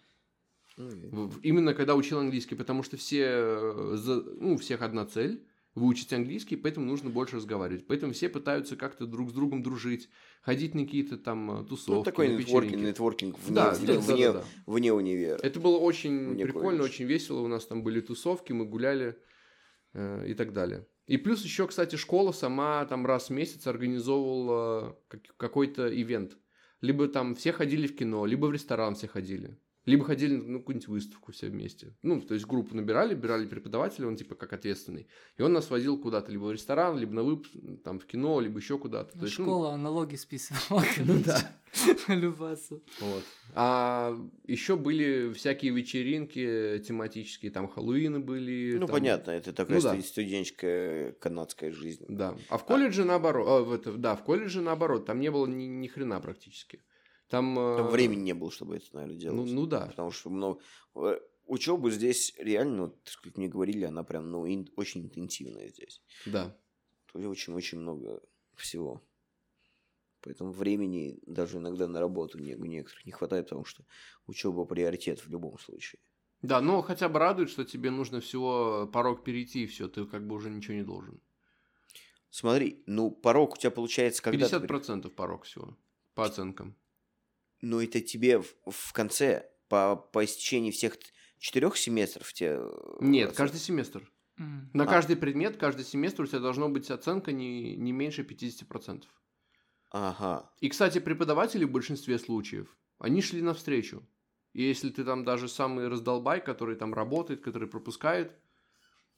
В- 0.78 1.40
Именно 1.42 1.74
когда 1.74 1.96
учил 1.96 2.20
английский, 2.20 2.56
потому 2.56 2.84
что 2.84 2.98
все, 2.98 3.24
э, 3.24 3.96
ну, 4.40 4.54
у 4.54 4.58
всех 4.58 4.82
одна 4.82 5.06
цель 5.06 5.47
выучить 5.78 6.12
английский, 6.12 6.56
поэтому 6.56 6.86
нужно 6.88 7.10
больше 7.10 7.36
разговаривать. 7.36 7.86
Поэтому 7.88 8.12
все 8.14 8.30
пытаются 8.30 8.76
как-то 8.76 9.06
друг 9.06 9.30
с 9.30 9.34
другом 9.34 9.62
дружить, 9.62 10.10
ходить 10.42 10.74
на 10.74 10.84
какие-то 10.86 11.18
там 11.18 11.62
э, 11.62 11.66
тусовки, 11.66 11.98
Ну, 12.00 12.04
такой 12.04 12.30
нетворкинг, 12.36 12.82
нетворкинг 12.82 13.40
вне, 13.40 13.56
Да, 13.56 13.72
вне, 13.74 13.88
да, 13.88 14.00
вне, 14.00 14.26
да, 14.32 14.34
да. 14.34 14.44
вне 14.66 14.92
универа. 14.94 15.38
Это 15.44 15.60
было 15.60 15.78
очень 15.78 16.14
Мне 16.14 16.46
прикольно, 16.46 16.80
колледж. 16.80 16.92
очень 16.94 17.06
весело. 17.06 17.42
У 17.42 17.48
нас 17.48 17.66
там 17.68 17.84
были 17.84 18.02
тусовки, 18.02 18.54
мы 18.54 18.66
гуляли 18.66 19.18
э, 19.94 20.26
и 20.28 20.34
так 20.34 20.52
далее. 20.54 20.88
И 21.06 21.18
плюс 21.18 21.44
еще, 21.44 21.68
кстати, 21.68 21.96
школа 21.96 22.32
сама 22.32 22.84
там 22.86 23.06
раз 23.06 23.30
в 23.30 23.34
месяц 23.34 23.66
организовывала 23.68 25.00
как- 25.08 25.36
какой-то 25.38 25.88
ивент. 26.02 26.38
Либо 26.82 27.08
там 27.08 27.36
все 27.36 27.52
ходили 27.54 27.88
в 27.88 27.96
кино, 27.96 28.26
либо 28.26 28.48
в 28.48 28.52
ресторан 28.52 28.96
все 28.96 29.08
ходили. 29.08 29.58
Либо 29.88 30.04
ходили 30.04 30.36
на 30.36 30.44
ну, 30.44 30.60
какую-нибудь 30.60 30.90
выставку 30.90 31.32
все 31.32 31.48
вместе. 31.48 31.96
Ну, 32.02 32.20
то 32.20 32.34
есть 32.34 32.46
группу 32.46 32.76
набирали, 32.76 33.16
брали 33.16 33.46
преподавателя, 33.46 34.08
он 34.08 34.18
типа 34.18 34.36
как 34.36 34.52
ответственный. 34.52 35.08
И 35.38 35.42
он 35.42 35.54
нас 35.54 35.70
водил 35.70 35.98
куда-то, 35.98 36.30
либо 36.30 36.44
в 36.44 36.52
ресторан, 36.52 36.98
либо 36.98 37.14
на 37.14 37.24
вып... 37.24 37.48
там 37.86 37.98
в 37.98 38.06
кино, 38.06 38.42
либо 38.42 38.60
еще 38.60 38.78
куда-то. 38.78 39.18
То 39.18 39.26
есть, 39.26 39.40
ну, 39.40 39.46
Школа 39.46 39.78
налоги 39.78 40.18
списывала. 40.18 40.84
Ну 40.98 41.22
да. 41.26 41.40
Любаться. 42.10 42.82
Вот. 43.00 43.24
А 43.56 44.14
еще 44.46 44.76
были 44.76 45.32
всякие 45.32 45.72
вечеринки 45.72 46.84
тематические, 46.86 47.52
там 47.52 47.70
Хэллоуины 47.70 48.20
были. 48.20 48.74
Ну, 48.74 48.88
там- 48.88 48.96
понятно, 48.96 49.32
это 49.32 49.54
такая 49.54 49.78
Ну, 49.78 49.84
да. 49.84 49.94
студ- 49.94 50.06
студенческая 50.06 51.14
канадская 51.14 51.72
жизнь. 51.72 52.04
Да. 52.10 52.36
А 52.50 52.58
в 52.58 52.66
колледже 52.66 53.06
наоборот. 53.06 53.48
а, 53.48 53.64
в 53.64 53.72
это, 53.72 53.94
да, 53.94 54.18
в 54.18 54.24
колледже 54.26 54.60
наоборот. 54.60 55.06
Там 55.06 55.22
не 55.22 55.32
было 55.32 55.48
ни, 55.48 55.64
ни 55.64 55.88
хрена 55.88 56.20
практически. 56.20 56.82
Там, 57.30 57.56
Там 57.56 57.58
э, 57.88 57.90
времени 57.92 58.22
не 58.22 58.34
было, 58.34 58.52
чтобы 58.52 58.78
это, 58.78 58.86
наверное, 58.94 59.16
Ну, 59.16 59.20
делать. 59.22 59.52
ну 59.52 59.66
да. 59.66 59.88
Потому 59.88 60.12
что 60.12 60.30
много... 60.30 60.60
Учеба 61.46 61.90
здесь 61.92 62.34
реально, 62.38 62.94
как 63.24 63.38
мне 63.38 63.48
говорили, 63.48 63.86
она 63.86 64.04
прям, 64.04 64.30
ну, 64.32 64.46
ин- 64.46 64.70
очень 64.76 65.06
интенсивная 65.06 65.70
здесь. 65.70 66.02
Да. 66.26 66.58
Очень-очень 67.14 67.80
много 67.80 68.22
всего. 68.56 69.02
Поэтому 70.22 70.52
времени 70.52 71.20
даже 71.26 71.58
иногда 71.58 71.88
на 71.88 72.00
работу 72.00 72.38
не, 72.38 72.56
у 72.56 72.66
некоторых 72.66 73.06
не 73.06 73.12
хватает, 73.14 73.46
потому 73.46 73.64
что 73.66 73.84
учеба 74.26 74.66
приоритет 74.66 75.20
в 75.26 75.30
любом 75.30 75.58
случае. 75.58 76.02
Да, 76.42 76.60
но 76.60 76.82
хотя 76.82 77.08
бы 77.08 77.18
радует, 77.20 77.50
что 77.50 77.64
тебе 77.64 77.92
нужно 77.92 78.20
всего 78.20 78.88
порог 78.92 79.24
перейти, 79.24 79.64
и 79.64 79.68
все, 79.68 79.88
ты 79.88 80.06
как 80.06 80.28
бы 80.28 80.36
уже 80.36 80.50
ничего 80.50 80.74
не 80.76 80.84
должен. 80.84 81.22
Смотри, 82.30 82.84
ну, 82.88 83.10
порог 83.10 83.54
у 83.54 83.58
тебя 83.58 83.72
получается, 83.72 84.22
когда... 84.22 84.48
ты- 84.50 84.56
50% 84.58 85.10
порог 85.12 85.46
всего, 85.46 85.78
по 86.14 86.26
оценкам. 86.26 86.76
Ну, 87.62 87.82
это 87.82 88.02
тебе 88.02 88.40
в, 88.40 88.46
в 88.68 88.94
конце, 88.94 89.50
по, 89.68 89.96
по 89.96 90.24
истечении 90.24 90.72
всех 90.72 90.98
четырех 91.40 91.78
семестров 91.78 92.32
тебе... 92.34 92.58
э, 92.60 92.98
Нет, 93.02 93.32
оцен- 93.32 93.36
каждый 93.36 93.60
семестр. 93.60 94.12
М. 94.38 94.70
На 94.74 94.84
А. 94.84 94.88
каждый 94.88 95.16
предмет, 95.16 95.58
каждый 95.58 95.84
семестр 95.86 96.24
у 96.24 96.28
тебя 96.28 96.40
должна 96.40 96.68
быть 96.68 96.92
оценка 96.92 97.32
не, 97.32 97.76
не 97.76 97.92
меньше 97.92 98.22
50%. 98.24 99.04
Ага. 99.90 100.52
И, 100.60 100.70
кстати, 100.70 101.00
преподаватели 101.00 101.64
в 101.66 101.72
большинстве 101.72 102.20
случаев, 102.20 102.76
они 103.00 103.22
шли 103.22 103.42
навстречу. 103.42 104.04
И 104.54 104.64
если 104.64 104.90
ты 104.90 105.04
там 105.04 105.24
даже 105.24 105.48
самый 105.48 105.88
раздолбай, 105.88 106.42
который 106.44 106.76
там 106.76 106.94
работает, 106.94 107.42
который 107.42 107.68
пропускает, 107.68 108.32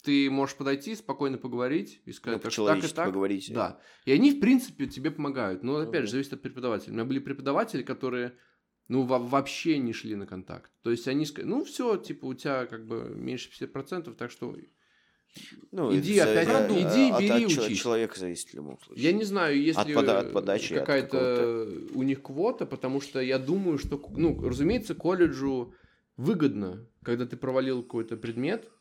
ты 0.03 0.29
можешь 0.29 0.55
подойти, 0.55 0.95
спокойно 0.95 1.37
поговорить 1.37 2.01
и 2.05 2.09
Ну, 2.09 2.13
сказать, 2.13 2.41
так, 2.41 2.53
так 2.53 2.83
и 2.83 2.87
так. 2.87 3.05
поговорить. 3.07 3.51
Да. 3.53 3.79
И 4.05 4.11
они, 4.11 4.31
в 4.31 4.39
принципе, 4.39 4.87
тебе 4.87 5.11
помогают. 5.11 5.63
Но, 5.63 5.77
опять 5.77 6.01
Мгм. 6.01 6.05
же, 6.05 6.11
зависит 6.11 6.33
от 6.33 6.41
преподавателя. 6.41 6.91
У 6.91 6.95
меня 6.95 7.05
были 7.05 7.19
преподаватели, 7.19 7.83
которые, 7.83 8.33
ну, 8.87 9.03
во- 9.03 9.19
вообще 9.19 9.77
не 9.77 9.93
шли 9.93 10.15
на 10.15 10.25
контакт. 10.25 10.71
То 10.83 10.91
есть 10.91 11.07
они 11.07 11.25
сказали, 11.25 11.49
ну, 11.49 11.63
все, 11.65 11.97
типа, 11.97 12.25
у 12.25 12.33
тебя 12.33 12.65
как 12.65 12.87
бы 12.87 13.09
меньше 13.15 13.49
50%, 13.51 14.15
так 14.15 14.31
что 14.31 14.55
Ну, 15.71 15.95
Иди 15.95 16.15
это 16.15 16.31
опять, 16.31 16.47
за- 16.47 16.67
иди, 16.73 17.11
от- 17.11 17.21
бери, 17.21 17.45
от 17.45 17.51
учись. 17.51 17.77
человека 17.79 18.19
зависит 18.19 18.49
в 18.49 18.53
любом 18.55 18.79
случае. 18.79 19.03
Я 19.03 19.11
не 19.13 19.23
знаю, 19.23 19.61
есть 19.61 19.77
От 19.77 19.87
ли 19.87 19.93
пода- 19.93 20.19
от 20.21 20.33
подачи, 20.33 20.73
от 20.73 20.79
какая-то 20.79 21.69
у 21.93 22.01
них 22.01 22.23
квота, 22.23 22.65
потому 22.65 22.99
что 22.99 23.19
я 23.21 23.37
думаю, 23.37 23.77
что, 23.77 24.03
ну, 24.17 24.41
разумеется, 24.41 24.95
колледжу 24.95 25.75
выгодно, 26.17 26.87
когда 27.03 27.27
ты 27.27 27.37
провалил 27.37 27.83
какой-то 27.83 28.17
предмет, 28.17 28.71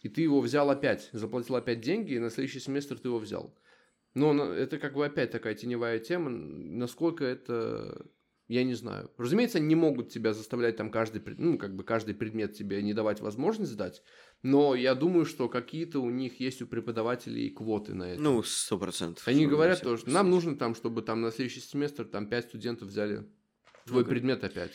и 0.00 0.08
ты 0.08 0.22
его 0.22 0.40
взял 0.40 0.70
опять, 0.70 1.08
заплатил 1.12 1.56
опять 1.56 1.80
деньги, 1.80 2.12
и 2.12 2.18
на 2.18 2.30
следующий 2.30 2.60
семестр 2.60 2.98
ты 2.98 3.08
его 3.08 3.18
взял. 3.18 3.54
Но 4.14 4.52
это 4.52 4.78
как 4.78 4.94
бы 4.94 5.04
опять 5.04 5.30
такая 5.30 5.54
теневая 5.54 5.98
тема, 5.98 6.30
насколько 6.30 7.24
это, 7.24 8.06
я 8.48 8.64
не 8.64 8.74
знаю. 8.74 9.10
Разумеется, 9.16 9.58
они 9.58 9.68
не 9.68 9.74
могут 9.74 10.08
тебя 10.10 10.32
заставлять 10.32 10.76
там 10.76 10.90
каждый, 10.90 11.22
ну, 11.36 11.58
как 11.58 11.76
бы 11.76 11.84
каждый 11.84 12.14
предмет 12.14 12.54
тебе 12.54 12.82
не 12.82 12.94
давать 12.94 13.20
возможность 13.20 13.72
сдать, 13.72 14.02
но 14.42 14.74
я 14.74 14.94
думаю, 14.94 15.24
что 15.24 15.48
какие-то 15.48 16.00
у 16.00 16.10
них 16.10 16.40
есть 16.40 16.62
у 16.62 16.66
преподавателей 16.66 17.50
квоты 17.50 17.94
на 17.94 18.12
это. 18.12 18.22
Ну, 18.22 18.42
сто 18.42 18.78
процентов. 18.78 19.26
Они 19.28 19.46
говорят 19.46 19.82
то, 19.82 19.96
что 19.96 20.10
нам 20.10 20.30
нужно 20.30 20.56
там, 20.56 20.74
чтобы 20.74 21.02
там 21.02 21.20
на 21.20 21.30
следующий 21.30 21.60
семестр 21.60 22.04
там 22.04 22.28
5 22.28 22.44
студентов 22.44 22.88
взяли 22.88 23.26
твой 23.84 24.02
Окей. 24.02 24.10
предмет 24.14 24.42
опять. 24.42 24.72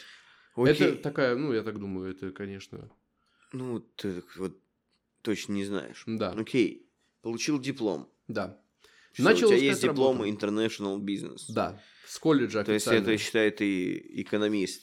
Окей. 0.56 0.74
Это 0.74 0.98
такая, 0.98 1.36
ну, 1.36 1.52
я 1.54 1.64
так 1.64 1.80
думаю, 1.80 2.12
это, 2.12 2.32
конечно, 2.32 2.92
Ну, 3.52 3.80
ты 3.80 4.24
вот 4.38 4.63
точно 5.24 5.54
не 5.54 5.66
знаешь. 5.66 6.04
да, 6.06 6.32
Окей. 6.32 6.90
Получил 7.22 7.60
диплом. 7.60 8.10
да, 8.28 8.60
Всё, 9.14 9.24
Начал 9.24 9.48
у 9.48 9.52
тебя 9.52 9.62
есть 9.62 9.82
диплом 9.82 10.22
работу. 10.22 10.30
International 10.48 10.98
Business. 11.00 11.42
да, 11.50 11.80
с 12.08 12.18
колледжа 12.20 12.64
То 12.64 12.72
есть 12.74 12.88
это 12.88 13.18
считает 13.18 13.62
и 13.62 14.22
экономист, 14.22 14.82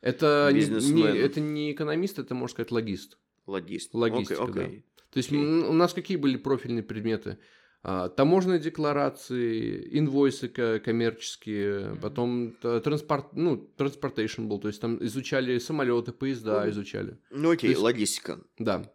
Это 0.00 0.50
не, 0.52 0.60
бизнесмен. 0.60 1.12
не- 1.12 1.18
это 1.18 1.40
не 1.40 1.72
экономист, 1.72 2.18
это, 2.18 2.34
можно 2.34 2.52
сказать, 2.54 2.70
логист. 2.70 3.18
логист. 3.46 3.94
Логистика, 3.94 4.44
Окей, 4.44 4.62
окей. 4.64 4.84
То 5.10 5.16
есть 5.18 5.32
м, 5.32 5.68
у 5.68 5.72
нас 5.72 5.92
какие 5.92 6.16
были 6.16 6.36
профильные 6.36 6.82
предметы? 6.84 7.38
А, 7.82 8.08
таможенные 8.10 8.58
декларации, 8.60 9.98
инвойсы 9.98 10.48
ко- 10.48 10.78
коммерческие, 10.80 11.96
потом 12.02 12.52
транспорт, 12.60 13.32
ну, 13.32 13.72
transportation 13.78 14.46
был, 14.46 14.60
то 14.60 14.68
есть 14.68 14.80
там 14.82 15.02
изучали 15.04 15.58
самолеты, 15.58 16.12
поезда 16.12 16.60
Мгм. 16.60 16.70
изучали. 16.70 17.18
Ну 17.30 17.50
окей, 17.50 17.70
есть- 17.70 17.80
логистика. 17.80 18.40
Да, 18.58 18.92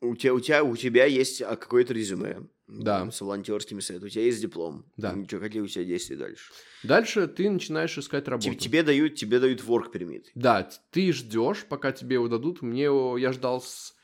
У 0.00 0.14
тебя, 0.14 0.34
у 0.34 0.40
тебя, 0.40 0.62
у 0.64 0.76
тебя 0.76 1.04
есть 1.06 1.42
а, 1.42 1.56
какое-то 1.56 1.92
резюме. 1.92 2.46
Да. 2.68 3.10
С 3.10 3.20
волонтерским 3.20 3.80
советом. 3.80 4.06
У 4.06 4.10
тебя 4.10 4.24
есть 4.24 4.40
диплом. 4.40 4.84
Да. 4.96 5.12
Ничего, 5.12 5.40
какие 5.40 5.62
у 5.62 5.66
тебя 5.66 5.84
действия 5.84 6.16
дальше? 6.16 6.52
Дальше 6.84 7.26
ты 7.26 7.48
начинаешь 7.50 7.96
искать 7.96 8.28
работу. 8.28 8.50
Тебе, 8.50 8.56
тебе 8.58 8.82
дают, 8.82 9.14
тебе 9.16 9.40
дают 9.40 9.60
work 9.62 9.90
permit. 9.92 10.26
Да, 10.34 10.68
ты 10.90 11.12
ждешь, 11.12 11.64
пока 11.64 11.92
тебе 11.92 12.14
его 12.14 12.28
дадут. 12.28 12.60
Мне 12.62 12.84
его, 12.84 13.16
я 13.16 13.32
ждал 13.32 13.62
с, 13.62 13.94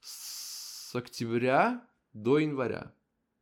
с 0.00 0.94
октября 0.94 1.84
до 2.12 2.38
января. 2.38 2.94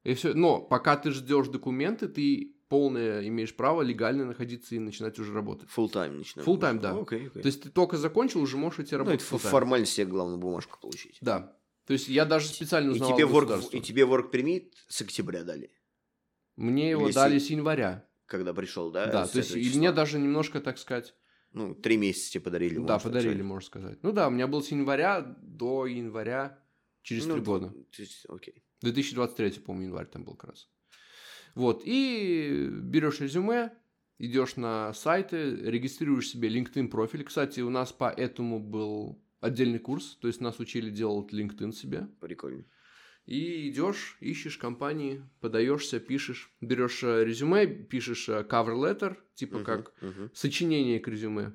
И 0.03 0.15
все. 0.15 0.33
Но 0.35 0.61
пока 0.61 0.97
ты 0.97 1.11
ждешь 1.11 1.49
документы, 1.49 2.09
ты 2.09 2.57
полное 2.69 3.27
имеешь 3.29 3.55
право 3.55 3.83
легально 3.83 4.25
находиться 4.25 4.75
и 4.75 4.79
начинать 4.79 5.19
уже 5.19 5.35
работать. 5.35 5.69
Full 5.77 5.93
time 5.93 6.13
начинаем. 6.13 6.49
Full 6.49 6.59
time, 6.61 6.81
да. 6.81 6.95
Ну, 6.95 7.03
окей, 7.03 7.27
окей. 7.27 7.43
То 7.43 7.47
есть 7.47 7.63
ты 7.63 7.69
только 7.69 7.97
закончил, 7.99 8.41
уже 8.41 8.57
можешь 8.57 8.81
идти 8.81 8.95
Ну, 8.95 9.01
работать. 9.01 9.21
это 9.21 9.35
full 9.35 9.39
time. 9.39 9.51
формально 9.51 9.87
себе 9.87 10.07
главную 10.07 10.39
бумажку 10.39 10.79
получить. 10.81 11.19
Да. 11.21 11.55
То 11.87 11.93
есть 11.95 12.09
я 12.09 12.25
даже 12.25 12.47
специально 12.49 12.91
И 12.91 12.93
узнавал 12.95 13.17
тебе, 13.17 13.27
work, 13.27 13.71
и 13.73 13.81
тебе 13.81 14.03
work 14.03 14.31
permit 14.31 14.73
с 14.89 15.01
октября 15.03 15.45
дали, 15.45 15.71
Мне 16.57 16.91
его 16.91 17.07
Или 17.07 17.15
дали 17.15 17.39
си- 17.39 17.47
с 17.47 17.51
января. 17.51 18.07
когда 18.27 18.53
пришел, 18.55 18.91
да? 18.91 19.07
Да, 19.07 19.27
с 19.27 19.31
то 19.31 19.39
есть 19.39 19.57
и 19.57 19.79
мне 19.79 19.93
даже 19.93 20.19
немножко, 20.19 20.61
так 20.61 20.79
сказать, 20.79 21.15
Ну, 21.53 21.75
три 21.75 21.97
месяца 21.97 22.33
тебе 22.33 22.45
подарили. 22.45 22.75
да, 22.77 22.95
можно 22.95 22.99
подарили, 23.11 23.31
сказать. 23.33 23.47
можно 23.47 23.67
сказать. 23.67 24.03
Ну 24.03 24.13
да, 24.13 24.29
у 24.29 24.31
меня 24.31 24.47
был 24.47 24.63
с 24.63 24.69
января 24.71 25.21
до 25.43 25.87
января 25.87 26.63
через 27.03 27.27
Ну, 27.27 27.35
три 27.35 27.43
года. 27.43 27.71
то 27.71 28.03
есть, 28.03 28.25
окей. 28.29 28.63
2023, 28.83 29.61
по-моему, 29.61 29.87
январь 29.89 30.07
там 30.07 30.25
был 30.25 30.35
как 30.37 30.51
раз. 30.51 30.69
Вот, 31.55 31.83
и 31.85 32.69
берешь 32.71 33.21
резюме, 33.21 33.73
идешь 34.19 34.57
на 34.57 34.93
сайты, 34.95 35.57
регистрируешь 35.57 36.29
себе 36.29 36.49
LinkedIn 36.49 36.89
профиль. 36.89 37.25
Кстати, 37.25 37.61
у 37.61 37.71
нас 37.71 37.93
по 37.93 38.09
этому 38.09 38.61
был 38.61 39.21
отдельный 39.41 39.79
курс, 39.79 40.17
то 40.21 40.29
есть 40.29 40.41
нас 40.41 40.59
учили 40.61 40.91
делать 40.91 41.33
LinkedIn 41.33 41.73
себе. 41.73 42.09
Прикольно. 42.21 42.65
И 43.27 43.69
идешь, 43.69 44.17
ищешь 44.21 44.57
компании, 44.59 45.23
подаешься, 45.41 46.01
пишешь, 46.01 46.51
берешь 46.61 47.03
э, 47.03 47.25
резюме, 47.25 47.67
пишешь 47.67 48.29
э, 48.29 48.43
cover 48.49 48.75
letter, 48.75 49.17
типа 49.35 49.57
Мгм, 49.59 49.65
как 49.65 49.93
мгм. 50.01 50.31
сочинение 50.35 50.99
к 51.01 51.07
резюме. 51.09 51.53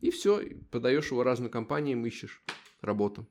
И 0.00 0.10
все, 0.10 0.42
подаешь 0.70 1.10
его 1.10 1.22
разным 1.22 1.50
компаниям, 1.50 2.04
ищешь 2.06 2.42
работу. 2.80 3.28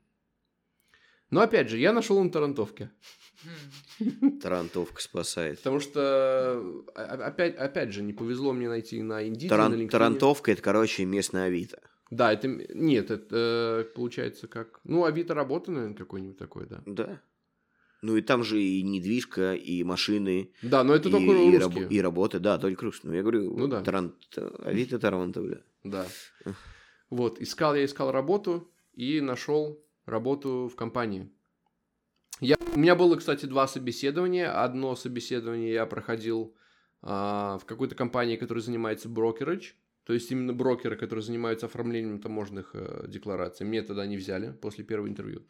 Но 1.29 1.41
опять 1.41 1.69
же, 1.69 1.77
я 1.77 1.93
нашел 1.93 2.21
на 2.23 2.29
Тарантовке. 2.29 2.91
Тарантовка 4.41 5.01
спасает. 5.01 5.57
Потому 5.57 5.79
что, 5.79 6.83
а- 6.93 7.25
опять, 7.27 7.55
опять 7.55 7.93
же, 7.93 8.01
не 8.03 8.13
повезло 8.13 8.53
мне 8.53 8.67
найти 8.67 9.01
на 9.01 9.25
Indeed, 9.27 9.49
Таран- 9.49 9.69
на 9.71 9.75
LinkedIn. 9.75 9.89
Тарантовка 9.89 10.51
это, 10.51 10.61
короче, 10.61 11.05
местная 11.05 11.45
Авито. 11.45 11.81
Да, 12.11 12.31
это... 12.31 12.47
Нет, 12.47 13.09
это 13.09 13.83
э, 13.89 13.95
получается 13.95 14.47
как... 14.47 14.81
Ну, 14.83 15.05
Авито 15.05 15.33
работа, 15.33 15.71
наверное, 15.71 15.95
какой-нибудь 15.97 16.37
такой, 16.37 16.67
да. 16.67 16.83
Да. 16.85 17.21
Ну 18.01 18.17
и 18.17 18.21
там 18.21 18.43
же 18.43 18.61
и 18.61 18.83
недвижка, 18.83 19.53
и 19.53 19.83
машины, 19.83 20.51
Да, 20.61 20.83
но 20.83 20.93
это 20.93 21.09
и, 21.09 21.11
только 21.11 21.31
и, 21.31 21.57
рабо- 21.57 21.87
и 21.87 22.01
работа, 22.01 22.39
да, 22.39 22.57
только 22.57 22.85
русские. 22.85 23.11
Ну 23.11 23.15
я 23.15 23.21
говорю, 23.21 23.57
Ну 23.57 23.67
да. 23.67 23.81
Тарант... 23.81 24.15
Авито 24.59 24.99
Таранто, 24.99 25.41
бля. 25.41 25.57
Да. 25.83 26.05
Вот, 27.09 27.39
искал 27.39 27.75
я 27.75 27.85
искал 27.85 28.11
работу 28.11 28.69
и 28.93 29.21
нашел 29.21 29.81
работу 30.05 30.69
в 30.71 30.75
компании. 30.75 31.29
Я, 32.41 32.57
у 32.75 32.79
меня 32.79 32.95
было, 32.95 33.15
кстати, 33.15 33.45
два 33.45 33.67
собеседования. 33.67 34.63
Одно 34.63 34.95
собеседование 34.95 35.71
я 35.71 35.85
проходил 35.85 36.55
а, 37.01 37.57
в 37.59 37.65
какой-то 37.65 37.95
компании, 37.95 38.35
которая 38.35 38.63
занимается 38.63 39.07
брокерage. 39.09 39.73
То 40.05 40.13
есть 40.13 40.31
именно 40.31 40.53
брокеры, 40.53 40.95
которые 40.95 41.23
занимаются 41.23 41.67
оформлением 41.67 42.19
таможенных 42.19 42.71
э, 42.73 43.05
деклараций. 43.07 43.65
Мне 43.65 43.81
тогда 43.83 44.05
не 44.05 44.17
взяли 44.17 44.51
после 44.61 44.83
первого 44.83 45.07
интервью. 45.07 45.45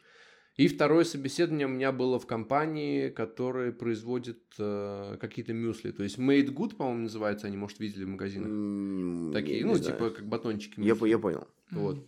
И 0.56 0.68
второе 0.68 1.04
собеседование 1.04 1.66
у 1.66 1.70
меня 1.70 1.92
было 1.92 2.18
в 2.18 2.26
компании, 2.26 3.08
которая 3.08 3.72
производит 3.72 4.42
э, 4.58 5.16
какие-то 5.18 5.54
мюсли. 5.54 5.92
То 5.92 6.02
есть 6.02 6.18
Made 6.18 6.52
Good, 6.52 6.76
по-моему, 6.76 7.04
называется, 7.04 7.46
они, 7.46 7.56
может, 7.56 7.80
видели 7.80 8.04
в 8.04 8.08
магазинах. 8.08 8.48
М, 8.50 9.30
Такие, 9.32 9.64
ну, 9.64 9.72
не 9.72 9.78
знаю. 9.78 9.94
типа 9.96 10.10
как 10.10 10.26
батончики. 10.26 10.78
Я, 10.78 10.94
я 11.06 11.18
понял. 11.18 11.48
Вот. 11.70 12.06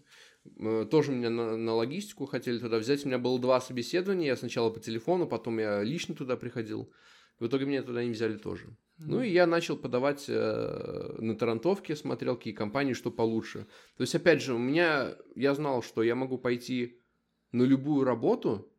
Э, 0.61 0.87
Тоже 0.91 1.13
меня 1.13 1.31
на, 1.31 1.57
на 1.57 1.73
логистику 1.75 2.27
хотели 2.27 2.59
туда 2.59 2.77
взять. 2.79 3.07
У 3.07 3.09
меня 3.09 3.19
было 3.19 3.39
два 3.39 3.63
собеседования. 3.63 4.27
Я 4.27 4.37
сначала 4.37 4.69
по 4.69 4.79
телефону, 4.79 5.27
потом 5.27 5.59
я 5.59 5.83
лично 5.83 6.15
туда 6.15 6.37
приходил. 6.37 6.93
В 7.39 7.47
итоге 7.47 7.67
меня 7.67 7.83
туда 7.83 8.05
не 8.05 8.11
взяли 8.11 8.37
тоже. 8.37 8.77
Ну 8.99 9.23
и 9.23 9.31
я 9.31 9.47
начал 9.47 9.77
подавать 9.77 10.27
э, 10.29 11.17
на 11.19 11.35
тарантовке, 11.35 11.97
смотрел, 11.97 12.37
какие 12.37 12.55
компании, 12.55 12.93
что 12.93 13.11
получше. 13.11 13.67
То 13.97 14.03
есть, 14.03 14.15
опять 14.15 14.41
же, 14.41 14.55
у 14.55 14.59
меня, 14.59 15.17
я 15.35 15.55
знал, 15.55 15.83
что 15.83 16.03
я 16.03 16.15
могу 16.15 16.39
пойти 16.39 17.01
на 17.51 17.65
любую 17.65 18.05
работу 18.05 18.71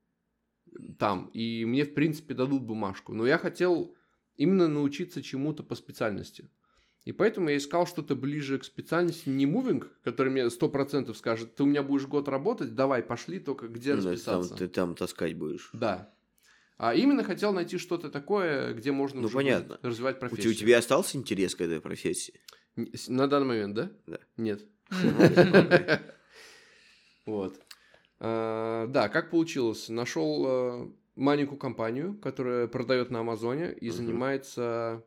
там, 0.98 1.30
и 1.34 1.66
мне, 1.66 1.84
в 1.84 1.94
принципе, 1.94 2.34
дадут 2.34 2.64
бумажку. 2.64 3.14
Но 3.14 3.26
я 3.26 3.38
хотел 3.38 3.96
именно 4.36 4.68
научиться 4.68 5.22
чему-то 5.22 5.64
по 5.64 5.76
специальности. 5.76 6.50
И 7.04 7.12
поэтому 7.12 7.50
я 7.50 7.58
искал 7.58 7.86
что-то 7.86 8.16
ближе 8.16 8.58
к 8.58 8.64
специальности, 8.64 9.30
не 9.30 9.46
мувинг, 9.46 9.92
который 10.04 10.32
мне 10.32 10.46
100% 10.46 11.14
скажет, 11.14 11.56
ты 11.56 11.64
у 11.64 11.68
меня 11.68 11.84
будешь 11.84 12.08
год 12.08 12.28
работать, 12.28 12.74
давай, 12.74 13.04
пошли, 13.04 13.40
только 13.40 13.68
где 13.68 13.94
Ну, 13.94 14.16
там, 14.18 14.44
ты 14.48 14.68
там 14.68 14.96
таскать 14.96 15.38
будешь. 15.38 15.70
Да. 15.74 16.15
А 16.78 16.94
именно 16.94 17.24
хотел 17.24 17.54
найти 17.54 17.78
что-то 17.78 18.10
такое, 18.10 18.74
где 18.74 18.92
можно 18.92 19.22
Ну, 19.22 19.30
понятно. 19.30 19.80
развивать 19.82 20.18
У 20.18 20.20
профессию. 20.20 20.54
тебя, 20.54 20.64
у 20.66 20.68
тебя 20.68 20.78
остался 20.80 21.18
интерес 21.18 21.56
к 21.56 21.62
этой 21.62 21.80
профессии? 21.80 22.34
На 23.08 23.28
данный 23.28 23.48
момент, 23.48 23.76
да? 23.76 23.92
Да. 24.08 24.20
Нет. 24.38 24.66
Вот. 27.26 27.60
А, 28.20 28.88
Да, 28.88 29.10
как 29.10 29.32
получилось? 29.32 29.90
Нашел 29.90 30.46
э, 30.48 30.88
маленькую 31.16 31.58
компанию, 31.58 32.18
которая 32.20 32.68
продает 32.68 33.10
на 33.10 33.20
Амазоне 33.22 33.74
и 33.74 33.90
занимается 33.90 35.04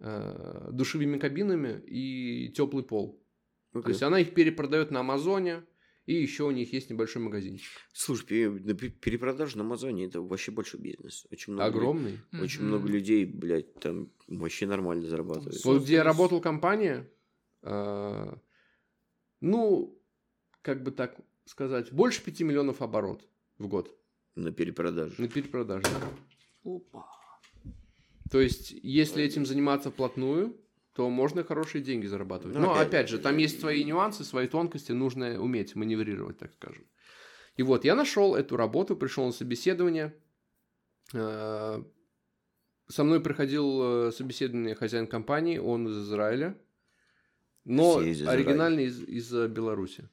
э, 0.00 0.68
душевыми 0.72 1.18
кабинами 1.18 1.80
и 1.86 2.50
теплый 2.50 2.84
пол. 2.84 3.24
То 3.72 3.78
Окей. 3.80 3.90
есть 3.92 4.02
она 4.02 4.20
их 4.20 4.34
перепродает 4.34 4.90
на 4.90 5.00
Амазоне, 5.00 5.62
и 6.08 6.14
еще 6.14 6.44
у 6.44 6.50
них 6.50 6.72
есть 6.72 6.88
небольшой 6.88 7.20
магазинчик. 7.20 7.70
Слушай, 7.92 8.48
перепродажа 8.88 9.58
на 9.58 9.64
Амазоне 9.64 10.06
это 10.06 10.22
вообще 10.22 10.50
большой 10.50 10.80
бизнес. 10.80 11.26
Очень 11.30 11.52
много, 11.52 11.68
Огромный. 11.68 12.18
очень 12.32 12.62
много 12.62 12.88
людей, 12.88 13.26
блядь, 13.26 13.74
там 13.74 14.10
вообще 14.26 14.66
нормально 14.66 15.06
зарабатывают. 15.06 15.62
Вот 15.66 15.82
где 15.82 16.00
работала 16.00 16.40
компания, 16.40 17.06
э, 17.60 18.36
ну, 19.42 20.02
как 20.62 20.82
бы 20.82 20.92
так 20.92 21.20
сказать, 21.44 21.92
больше 21.92 22.24
5 22.24 22.40
миллионов 22.40 22.80
оборот 22.80 23.28
в 23.58 23.68
год 23.68 23.94
На 24.34 24.50
перепродаже. 24.50 25.14
на 25.18 25.28
перепродаже. 25.28 25.84
Опа. 26.64 27.06
То 28.30 28.40
есть, 28.40 28.70
если 28.70 29.22
этим 29.22 29.44
заниматься 29.44 29.90
вплотную, 29.90 30.56
то 30.98 31.08
можно 31.10 31.44
хорошие 31.44 31.80
деньги 31.80 32.06
зарабатывать. 32.06 32.56
Ну, 32.56 32.62
Но 32.62 32.72
опять 32.72 32.88
опять 32.88 33.08
же, 33.08 33.18
там 33.20 33.36
есть 33.36 33.60
свои 33.60 33.84
нюансы, 33.84 34.24
свои 34.24 34.48
тонкости, 34.48 34.90
нужно 34.90 35.40
уметь 35.40 35.76
маневрировать, 35.76 36.38
так 36.38 36.52
скажем. 36.54 36.84
И 37.56 37.62
вот 37.62 37.84
я 37.84 37.94
нашел 37.94 38.34
эту 38.34 38.56
работу, 38.56 38.96
пришел 38.96 39.24
на 39.24 39.30
собеседование. 39.30 40.12
Э, 41.14 41.80
Со 42.88 43.04
мной 43.04 43.20
проходил 43.20 44.08
э, 44.08 44.10
собеседование 44.10 44.74
хозяин 44.74 45.06
компании, 45.06 45.58
он 45.58 45.86
из 45.86 45.98
Израиля, 45.98 46.58
но 47.64 48.02
из 48.02 48.20
Израиля. 48.20 48.40
оригинальный 48.40 48.86
из, 48.86 49.00
из 49.00 49.32
э, 49.32 49.46
Беларуси. 49.46 50.08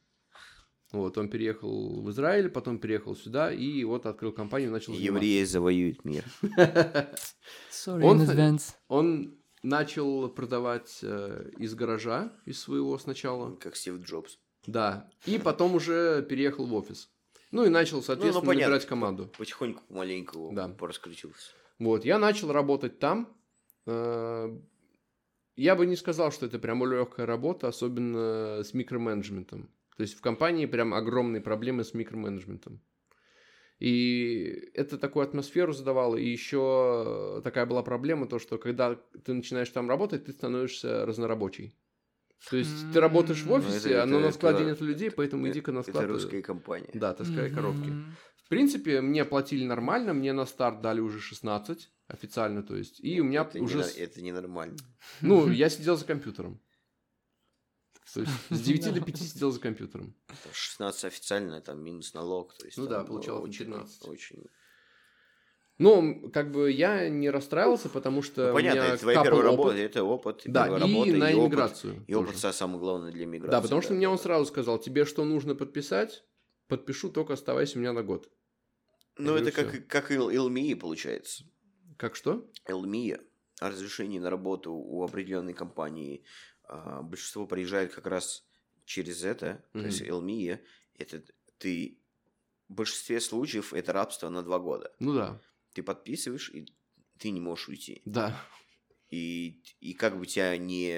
Вот, 0.92 1.18
он 1.18 1.30
переехал 1.30 2.04
в 2.04 2.12
Израиль, 2.12 2.50
потом 2.50 2.78
переехал 2.78 3.16
сюда 3.16 3.52
и 3.52 3.84
вот 3.86 4.06
открыл 4.06 4.32
компанию, 4.34 4.70
начал 4.70 4.94
заниматься. 4.94 5.26
Евреи 5.26 5.44
завоюют 5.46 6.06
мир. 6.06 6.24
Sorry 7.72 8.04
Он- 8.04 8.22
in 8.22 8.28
advance. 8.30 8.76
Он 8.88 9.36
начал 9.66 10.30
продавать 10.30 11.00
э, 11.02 11.52
из 11.58 11.74
гаража, 11.76 12.32
из 12.46 12.60
своего 12.60 12.98
сначала, 12.98 13.56
Как 13.56 13.76
Стив 13.76 14.00
Джобс. 14.02 14.38
да, 14.68 15.10
и 15.26 15.38
потом 15.40 15.76
уже 15.76 16.24
переехал 16.30 16.66
в 16.66 16.74
офис. 16.74 17.10
Ну 17.52 17.66
и 17.66 17.70
начал, 17.70 18.02
соответственно, 18.02 18.46
понятно. 18.46 18.68
набирать 18.70 18.86
команду. 18.88 19.32
Потихоньку, 19.38 19.82
помаленьку 19.88 20.52
Да. 20.54 20.68
пораскрутился. 20.70 21.52
Вот, 21.80 22.06
я 22.06 22.20
начал 22.20 22.52
работать 22.52 23.00
там. 23.00 23.28
Э, 23.86 24.50
Я 25.58 25.76
бы 25.76 25.86
не 25.86 25.96
сказал, 25.96 26.32
что 26.32 26.46
это 26.48 26.60
прям 26.60 26.84
легкая 26.86 27.26
работа, 27.26 27.68
особенно 27.70 28.62
с 28.64 28.74
микроменеджментом. 28.74 29.70
То 29.96 30.02
есть 30.02 30.16
в 30.18 30.22
компании 30.22 30.66
прям 30.66 30.94
огромные 30.94 31.42
проблемы 31.42 31.86
с 31.86 31.94
микроменеджментом. 31.94 32.82
И 33.80 34.70
это 34.74 34.98
такую 34.98 35.24
атмосферу 35.24 35.74
задавало. 35.74 36.16
И 36.16 36.28
еще 36.30 37.42
такая 37.44 37.66
была 37.66 37.84
проблема, 37.84 38.28
то, 38.28 38.40
что 38.40 38.58
когда 38.58 38.96
ты 39.24 39.34
начинаешь 39.34 39.70
там 39.70 39.90
работать, 39.90 40.26
ты 40.26 40.32
становишься 40.32 41.06
разнорабочий. 41.06 41.76
То 42.50 42.58
есть 42.58 42.92
ты 42.94 43.00
работаешь 43.00 43.42
в 43.42 43.48
Ну, 43.48 43.56
офисе, 43.56 43.90
это- 43.90 44.04
а 44.04 44.06
на 44.06 44.16
это- 44.18 44.32
складе 44.32 44.60
это- 44.60 44.70
нет 44.72 44.82
людей, 44.82 45.10
поэтому 45.12 45.48
иди-ка 45.50 45.72
на 45.72 45.80
Это 45.80 45.90
склад. 45.92 46.06
русская 46.06 46.42
компания. 46.42 46.90
Да, 46.94 47.14
таскай 47.14 47.50
коробки. 47.52 47.92
В 48.46 48.50
принципе, 48.50 49.02
мне 49.02 49.26
платили 49.26 49.66
нормально, 49.66 50.14
мне 50.14 50.32
на 50.32 50.46
старт 50.46 50.80
дали 50.82 51.00
уже 51.00 51.20
16 51.20 51.90
официально, 52.08 52.62
то 52.62 52.76
есть, 52.76 53.00
и 53.04 53.20
у 53.20 53.24
меня 53.24 53.42
это 53.42 53.60
уже, 53.64 53.80
Не, 53.80 54.04
это 54.04 54.22
ненормально. 54.22 54.78
ну, 55.22 55.48
я 55.52 55.70
сидел 55.70 55.98
за 55.98 56.06
компьютером. 56.06 56.62
То 58.14 58.22
есть, 58.22 58.32
с 58.50 58.62
9 58.62 58.94
до 58.94 59.02
5 59.02 59.18
сидел 59.18 59.52
за 59.52 59.60
компьютером. 59.60 60.16
Там 60.28 60.54
16 60.54 61.06
официально, 61.06 61.62
там 61.62 61.84
минус 61.84 62.14
налог. 62.14 62.54
То 62.58 62.66
есть, 62.66 62.78
Ну 62.78 62.88
да, 62.88 63.04
получалось 63.04 63.42
на 63.42 63.50
очень, 63.50 63.66
15. 63.66 64.08
Очень... 64.08 64.46
Но, 65.78 66.30
как 66.30 66.52
бы, 66.52 66.72
я 66.72 67.10
не 67.10 67.30
расстраивался, 67.30 67.90
потому 67.90 68.22
что 68.22 68.48
Ну, 68.50 68.54
понятно, 68.54 68.80
это 68.82 68.98
твоя 69.00 69.24
первая 69.24 69.48
опыт. 69.48 69.52
работа, 69.52 69.78
это 69.78 70.04
опыт. 70.04 70.42
Да, 70.46 70.68
и 70.68 70.70
работа, 70.70 70.88
на 70.88 71.26
опыт. 71.28 71.34
иммиграцию 71.34 72.06
И 72.08 72.14
опыт 72.14 72.38
самое 72.38 72.80
главное 72.80 73.12
для 73.12 73.26
миграции. 73.26 73.52
Да, 73.52 73.62
потому 73.62 73.82
что 73.82 73.94
мне 73.94 74.08
он 74.08 74.16
да. 74.18 74.24
сразу 74.24 74.46
сказал, 74.46 74.80
тебе 74.80 75.04
что 75.04 75.26
нужно 75.26 75.56
подписать, 75.56 76.24
подпишу, 76.68 77.10
только 77.10 77.34
оставайся 77.34 77.78
у 77.78 77.82
меня 77.82 77.92
на 77.92 78.04
год. 78.04 78.30
Ну, 79.18 79.36
это 79.36 79.52
как, 79.52 79.88
как 79.88 80.12
Эл- 80.12 80.30
Элмия, 80.30 80.76
получается. 80.76 81.44
Как 81.98 82.16
что? 82.16 82.50
Элмия. 82.68 83.20
Разрешение 83.62 84.20
на 84.20 84.30
работу 84.30 84.74
у 84.74 85.04
определенной 85.04 85.54
компании. 85.54 86.24
А, 86.68 87.02
большинство 87.02 87.46
приезжает 87.48 87.94
как 87.94 88.06
раз 88.08 88.46
через 88.86 89.24
это. 89.24 89.64
То 89.74 89.80
есть. 89.86 90.02
Элмия, 90.02 90.64
это 90.98 91.24
ты... 91.58 92.00
В 92.68 92.74
большинстве 92.74 93.20
случаев 93.22 93.74
это 93.74 93.94
рабство 93.94 94.30
на 94.30 94.42
два 94.42 94.58
года. 94.60 94.92
Ну 95.00 95.14
да, 95.14 95.40
Ты 95.74 95.84
подписываешь, 95.84 96.50
и 96.50 96.66
ты 97.20 97.30
не 97.30 97.40
можешь 97.40 97.70
уйти. 97.70 98.02
да. 98.06 98.36
И, 99.12 99.62
и 99.82 99.94
как 99.94 100.18
бы 100.18 100.26
тебя 100.26 100.58
не 100.58 100.92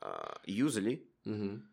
а, 0.00 0.40
юзали, 0.44 1.10
Мгм. 1.24 1.68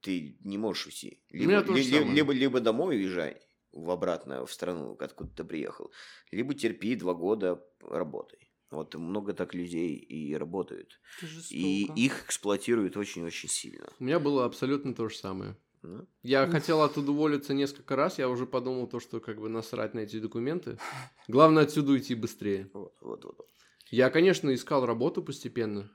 ты 0.00 0.36
не 0.40 0.58
можешь 0.58 0.86
уйти. 0.86 1.22
Либо, 1.30 1.60
ли- 1.72 1.82
ли- 1.82 2.04
либо, 2.14 2.32
либо 2.32 2.60
домой 2.60 2.96
уезжай, 2.96 3.40
в 3.72 3.90
обратно 3.90 4.44
в 4.44 4.52
страну, 4.52 4.96
откуда 5.00 5.30
ты 5.32 5.44
приехал, 5.44 5.92
либо 6.32 6.54
терпи 6.54 6.96
два 6.96 7.14
года 7.14 7.64
работай. 7.80 8.49
Вот 8.70 8.94
много 8.94 9.32
так 9.32 9.52
людей 9.54 9.96
и 9.96 10.34
работают. 10.36 11.00
И 11.50 11.90
их 11.96 12.24
эксплуатируют 12.26 12.96
очень-очень 12.96 13.48
сильно. 13.48 13.88
У 13.98 14.04
меня 14.04 14.20
было 14.20 14.44
абсолютно 14.44 14.94
то 14.94 15.08
же 15.08 15.16
самое. 15.16 15.56
Ну, 15.82 16.06
Я 16.22 16.44
Уф. 16.44 16.50
хотел 16.50 16.82
оттуда 16.82 17.10
уволиться 17.10 17.54
несколько 17.54 17.96
раз, 17.96 18.18
я 18.18 18.28
уже 18.28 18.46
подумал 18.46 18.86
то, 18.86 19.00
что 19.00 19.18
как 19.18 19.40
бы 19.40 19.48
насрать 19.48 19.94
на 19.94 20.00
эти 20.00 20.20
документы. 20.20 20.78
Главное 21.26 21.62
отсюда 21.64 21.92
уйти 21.92 22.14
быстрее. 22.14 22.70
вот, 22.74 22.94
вот, 23.00 23.24
вот. 23.24 23.48
Я, 23.90 24.10
конечно, 24.10 24.52
искал 24.54 24.84
работу 24.86 25.22
постепенно, 25.22 25.90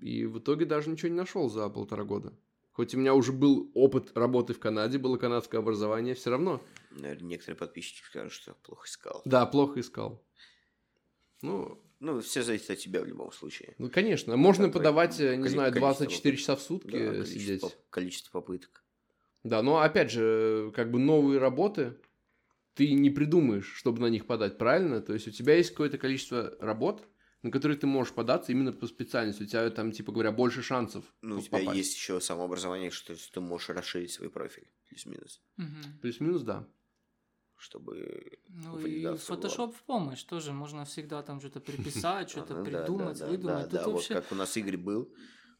и 0.00 0.26
в 0.26 0.40
итоге 0.40 0.66
даже 0.66 0.90
ничего 0.90 1.08
не 1.08 1.16
нашел 1.16 1.48
за 1.48 1.68
полтора 1.70 2.04
года. 2.04 2.36
Хоть 2.72 2.94
у 2.94 2.98
меня 2.98 3.14
уже 3.14 3.32
был 3.32 3.70
опыт 3.74 4.10
работы 4.16 4.54
в 4.54 4.58
Канаде, 4.58 4.98
было 4.98 5.16
канадское 5.18 5.60
образование, 5.60 6.14
все 6.14 6.30
равно. 6.30 6.60
Наверное, 6.90 7.28
некоторые 7.28 7.56
подписчики 7.58 8.04
скажут, 8.04 8.32
что 8.32 8.54
плохо 8.54 8.86
искал. 8.86 9.22
Да, 9.24 9.46
плохо 9.46 9.80
искал. 9.80 10.22
Ну, 11.42 11.78
Ну, 12.02 12.20
все 12.20 12.42
зависит 12.42 12.68
от 12.70 12.78
тебя 12.78 13.00
в 13.00 13.06
любом 13.06 13.30
случае. 13.32 13.74
ну 13.78 13.88
конечно, 13.88 14.36
можно 14.36 14.66
Какое 14.66 14.80
подавать, 14.80 15.20
э, 15.20 15.36
не 15.36 15.42
коли- 15.44 15.52
знаю, 15.52 15.72
количество 15.72 16.04
24 16.06 16.36
часа 16.36 16.56
в 16.56 16.60
сутки 16.62 16.90
Да, 16.90 16.98
э, 16.98 17.22
количество, 17.22 17.68
сидеть. 17.68 17.78
количество 17.90 18.30
попыток. 18.40 18.84
Да, 19.44 19.62
но 19.62 19.78
опять 19.80 20.10
же, 20.10 20.72
как 20.74 20.90
бы 20.90 20.98
новые 20.98 21.38
работы 21.38 21.96
ты 22.74 22.92
не 22.92 23.10
придумаешь, 23.10 23.72
чтобы 23.76 24.00
на 24.00 24.06
них 24.06 24.26
подать, 24.26 24.58
правильно? 24.58 25.00
То 25.00 25.12
есть 25.14 25.28
у 25.28 25.30
тебя 25.30 25.54
есть 25.56 25.70
какое-то 25.70 25.96
количество 25.98 26.56
работ, 26.58 27.06
на 27.42 27.50
которые 27.52 27.78
ты 27.78 27.86
можешь 27.86 28.12
податься 28.14 28.50
именно 28.50 28.72
по 28.72 28.86
специальности. 28.88 29.44
У 29.44 29.46
тебя 29.46 29.70
там, 29.70 29.92
типа 29.92 30.10
говоря, 30.10 30.32
больше 30.32 30.62
шансов 30.62 31.04
Ну, 31.22 31.36
у 31.38 31.40
тебя 31.40 31.58
попасть. 31.58 31.76
есть 31.76 31.94
еще 31.94 32.20
самообразование, 32.20 32.90
что 32.90 33.14
ты 33.32 33.40
можешь 33.40 33.68
расширить 33.68 34.10
свой 34.10 34.28
профиль, 34.30 34.68
плюс-минус, 34.88 35.40
Мгм. 35.56 35.98
Плюс-минус, 36.00 36.42
да. 36.42 36.66
Чтобы... 37.62 38.38
Ну 38.48 38.78
и 38.80 39.04
Photoshop 39.04 39.72
в 39.72 39.82
помощь 39.84 40.22
тоже. 40.24 40.52
Можно 40.52 40.84
всегда 40.84 41.22
там 41.22 41.40
что-то 41.40 41.60
приписать, 41.60 42.30
что-то 42.34 42.62
придумать, 42.64 43.20
выдумать. 43.20 43.68
Да, 43.70 43.88
вот 43.88 44.06
как 44.06 44.32
у 44.32 44.34
нас 44.34 44.56
Игорь 44.56 44.76
был, 44.76 45.08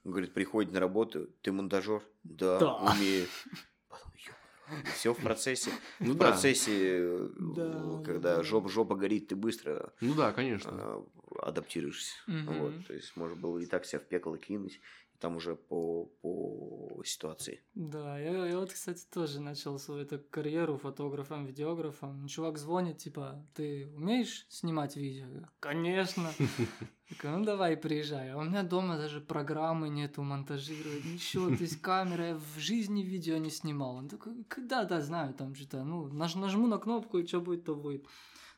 он 0.05 0.11
говорит, 0.11 0.35
приходит 0.35 0.73
на 0.73 0.81
работу, 0.81 1.29
ты 1.43 1.53
монтажер? 1.53 2.03
Да, 2.25 2.77
умею. 2.77 3.27
Все 4.95 5.13
в 5.13 5.19
процессе. 5.23 5.71
Ну 6.01 6.13
В 6.13 6.17
да. 6.17 6.29
процессе, 6.29 6.73
э, 6.73 7.29
Да, 7.39 8.03
когда 8.05 8.37
да. 8.37 8.43
жопа, 8.43 8.69
жопа 8.69 8.95
горит, 8.97 9.29
ты 9.29 9.37
быстро 9.37 9.93
Ну 10.01 10.15
да, 10.15 10.33
конечно. 10.33 10.71
а, 10.73 11.07
адаптируешься. 11.41 12.15
Вот, 12.27 12.87
то 12.87 12.95
есть 12.95 13.17
можно 13.17 13.37
было 13.37 13.59
и 13.59 13.67
так 13.67 13.85
себя 13.85 14.01
в 14.01 14.05
пекло 14.05 14.37
кинуть, 14.37 14.81
там 15.23 15.37
уже 15.37 15.55
по, 15.55 16.07
по 16.21 17.01
ситуации. 17.05 17.63
Да, 17.75 18.19
я, 18.19 18.47
я 18.47 18.59
вот, 18.59 18.73
кстати, 18.73 19.07
тоже 19.09 19.41
начал 19.41 19.79
свою 19.79 20.03
эту 20.03 20.19
карьеру 20.19 20.77
фотографом, 20.79 21.47
видеографом. 21.47 22.27
Чувак 22.27 22.59
звонит, 22.59 22.99
типа, 22.99 23.47
ты 23.55 23.87
умеешь 23.95 24.47
снимать 24.49 24.97
видео? 24.97 25.27
Я, 25.27 25.49
Конечно. 25.61 26.29
Ну 27.23 27.45
давай, 27.45 27.77
приезжай. 27.77 28.31
А 28.31 28.39
у 28.39 28.43
меня 28.43 28.63
дома 28.63 28.97
даже 28.97 29.21
программы 29.21 29.91
нету 29.91 30.23
монтажировать, 30.23 31.05
ничего. 31.05 31.49
То 31.49 31.63
есть 31.63 31.81
камера, 31.83 32.29
я 32.29 32.35
в 32.37 32.59
жизни 32.59 33.03
видео 33.03 33.37
не 33.37 33.51
снимал. 33.51 33.97
Он 33.97 34.09
такой, 34.09 34.45
когда, 34.45 34.85
да, 34.85 35.03
знаю, 35.03 35.35
там 35.35 35.55
что-то, 35.55 35.85
ну, 35.85 36.09
наж- 36.09 36.39
нажму 36.39 36.67
на 36.67 36.79
кнопку, 36.79 37.19
и 37.19 37.27
что 37.27 37.41
будет, 37.41 37.65
то 37.65 37.75
будет. 37.77 38.07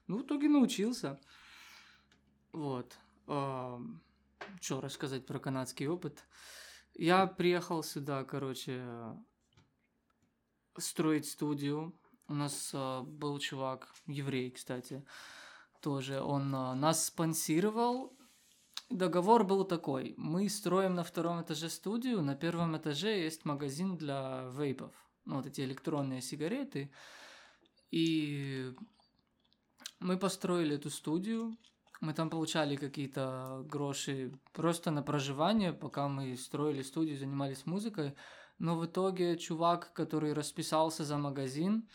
Ну, 0.06 0.18
в 0.18 0.22
итоге 0.22 0.48
научился. 0.48 1.18
Вот. 2.52 2.96
Что 4.60 4.80
рассказать 4.80 5.26
про 5.26 5.38
канадский 5.38 5.86
опыт? 5.86 6.24
Я 6.94 7.26
приехал 7.26 7.82
сюда, 7.82 8.24
короче, 8.24 8.82
строить 10.78 11.26
студию. 11.26 11.92
У 12.28 12.34
нас 12.34 12.70
а, 12.72 13.02
был 13.02 13.38
чувак, 13.38 13.92
еврей, 14.06 14.50
кстати, 14.50 15.04
тоже. 15.80 16.20
Он 16.20 16.54
а, 16.54 16.74
нас 16.74 17.06
спонсировал. 17.06 18.16
Договор 18.90 19.44
был 19.44 19.64
такой. 19.64 20.14
Мы 20.16 20.48
строим 20.48 20.94
на 20.94 21.04
втором 21.04 21.42
этаже 21.42 21.68
студию, 21.68 22.22
на 22.22 22.34
первом 22.34 22.76
этаже 22.76 23.18
есть 23.18 23.44
магазин 23.44 23.96
для 23.96 24.48
вейпов. 24.52 24.92
Ну, 25.24 25.36
вот 25.36 25.46
эти 25.46 25.62
электронные 25.62 26.20
сигареты. 26.20 26.92
И 27.90 28.74
мы 30.00 30.18
построили 30.18 30.76
эту 30.76 30.90
студию. 30.90 31.56
Мы 32.00 32.12
там 32.12 32.30
получали 32.30 32.76
какие-то 32.76 33.62
гроши 33.66 34.32
просто 34.52 34.90
на 34.90 35.02
проживание, 35.02 35.72
пока 35.72 36.08
мы 36.08 36.36
строили 36.36 36.82
студию, 36.82 37.16
занимались 37.16 37.66
музыкой. 37.66 38.14
Но 38.58 38.76
в 38.76 38.86
итоге 38.86 39.36
чувак, 39.36 39.92
который 39.94 40.32
расписался 40.32 41.04
за 41.04 41.18
магазин, 41.18 41.88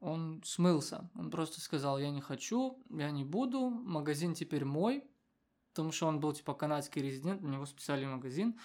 он 0.00 0.42
смылся. 0.44 1.10
Он 1.14 1.30
просто 1.30 1.60
сказал, 1.60 1.98
я 1.98 2.10
не 2.10 2.20
хочу, 2.20 2.82
я 2.90 3.10
не 3.10 3.24
буду, 3.24 3.70
магазин 3.70 4.34
теперь 4.34 4.64
мой, 4.64 5.04
потому 5.70 5.92
что 5.92 6.06
он 6.06 6.20
был 6.20 6.32
типа 6.32 6.54
канадский 6.54 7.02
резидент, 7.02 7.42
на 7.42 7.48
него 7.48 7.66
списали 7.66 8.04
магазин. 8.04 8.58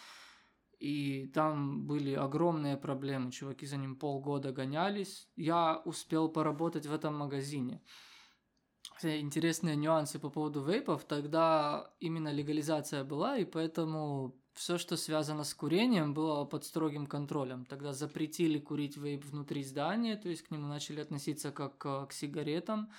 И 0.79 1.27
там 1.27 1.85
были 1.85 2.13
огромные 2.13 2.77
проблемы, 2.77 3.31
чуваки 3.31 3.65
за 3.65 3.77
ним 3.77 3.97
полгода 3.97 4.51
гонялись. 4.53 5.27
Я 5.35 5.81
успел 5.85 6.29
поработать 6.29 6.85
в 6.85 6.93
этом 6.93 7.17
магазине. 7.17 7.81
Интересные 9.01 9.77
нюансы 9.77 10.19
по 10.19 10.29
поводу 10.29 10.61
вейпов. 10.61 11.05
Тогда 11.05 11.93
именно 11.99 12.31
легализация 12.33 13.03
была, 13.03 13.37
и 13.37 13.45
поэтому 13.45 14.35
все, 14.53 14.77
что 14.77 14.97
связано 14.97 15.45
с 15.45 15.53
курением, 15.53 16.13
было 16.13 16.43
под 16.43 16.65
строгим 16.65 17.07
контролем. 17.07 17.65
Тогда 17.65 17.93
запретили 17.93 18.59
курить 18.59 18.97
вейп 18.97 19.23
внутри 19.23 19.63
здания, 19.63 20.17
то 20.17 20.27
есть 20.27 20.41
к 20.41 20.51
нему 20.51 20.67
начали 20.67 20.99
относиться 20.99 21.51
как 21.51 21.85
э, 21.85 22.07
к 22.07 22.11
сигаретам. 22.11 22.91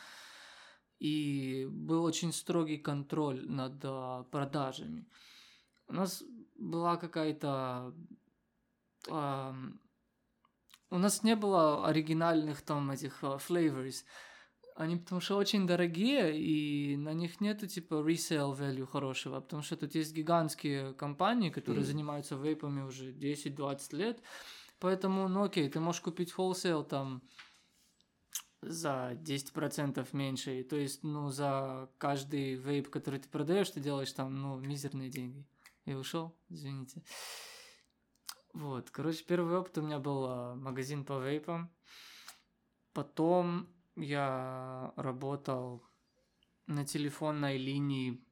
И 1.01 1.67
был 1.71 2.05
очень 2.05 2.33
строгий 2.33 2.79
контроль 2.79 3.47
над 3.47 3.85
э, 3.85 4.25
продажами. 4.31 5.07
У 5.87 5.93
нас 5.93 6.23
была 6.57 6.97
какая-то... 6.97 7.95
ам, 9.11 9.81
у 10.89 10.99
нас 10.99 11.23
не 11.23 11.37
было 11.37 11.87
оригинальных 11.87 12.63
там 12.63 12.91
этих 12.91 13.23
э, 13.23 13.27
flavors. 13.37 14.05
Они 14.81 14.97
потому 14.97 15.21
что 15.21 15.37
очень 15.37 15.67
дорогие, 15.67 16.41
и 16.41 16.97
на 16.97 17.13
них 17.13 17.43
нету 17.43 17.67
типа 17.67 17.97
resale 17.97 18.59
value 18.59 18.87
хорошего, 18.87 19.39
потому 19.41 19.63
что 19.63 19.77
тут 19.77 19.95
есть 19.95 20.15
гигантские 20.15 20.95
компании, 20.95 21.51
которые 21.51 21.83
Мгм. 21.83 21.87
занимаются 21.87 22.35
вейпами 22.35 22.81
уже 22.81 23.13
10-20 23.13 23.93
лет. 23.93 24.23
Поэтому, 24.79 25.29
ну 25.29 25.45
окей, 25.45 25.69
ты 25.69 25.81
можешь 25.81 26.01
купить 26.01 26.33
wholesale 26.35 26.83
там 26.83 27.21
за 28.63 29.13
10% 29.17 30.15
меньше. 30.15 30.65
То 30.65 30.77
есть, 30.77 31.03
ну, 31.05 31.29
за 31.29 31.91
каждый 31.99 32.55
вейп, 32.55 32.89
который 32.89 33.21
ты 33.21 33.29
продаешь, 33.29 33.69
ты 33.69 33.81
делаешь 33.81 34.13
там, 34.13 34.41
ну, 34.41 34.59
мизерные 34.59 35.11
деньги. 35.11 35.45
Я 35.85 35.99
ушел, 35.99 36.35
извините. 36.49 37.03
Вот, 38.55 38.91
короче, 38.91 39.25
первый 39.25 39.59
опыт 39.59 39.77
у 39.77 39.83
меня 39.83 39.99
был 39.99 40.25
а, 40.25 40.55
магазин 40.55 41.05
по 41.05 41.19
вейпам. 41.21 41.71
Потом 42.95 43.69
я 44.01 44.93
работал 44.97 45.83
на 46.67 46.85
телефонной 46.85 47.59
линии 47.59 48.25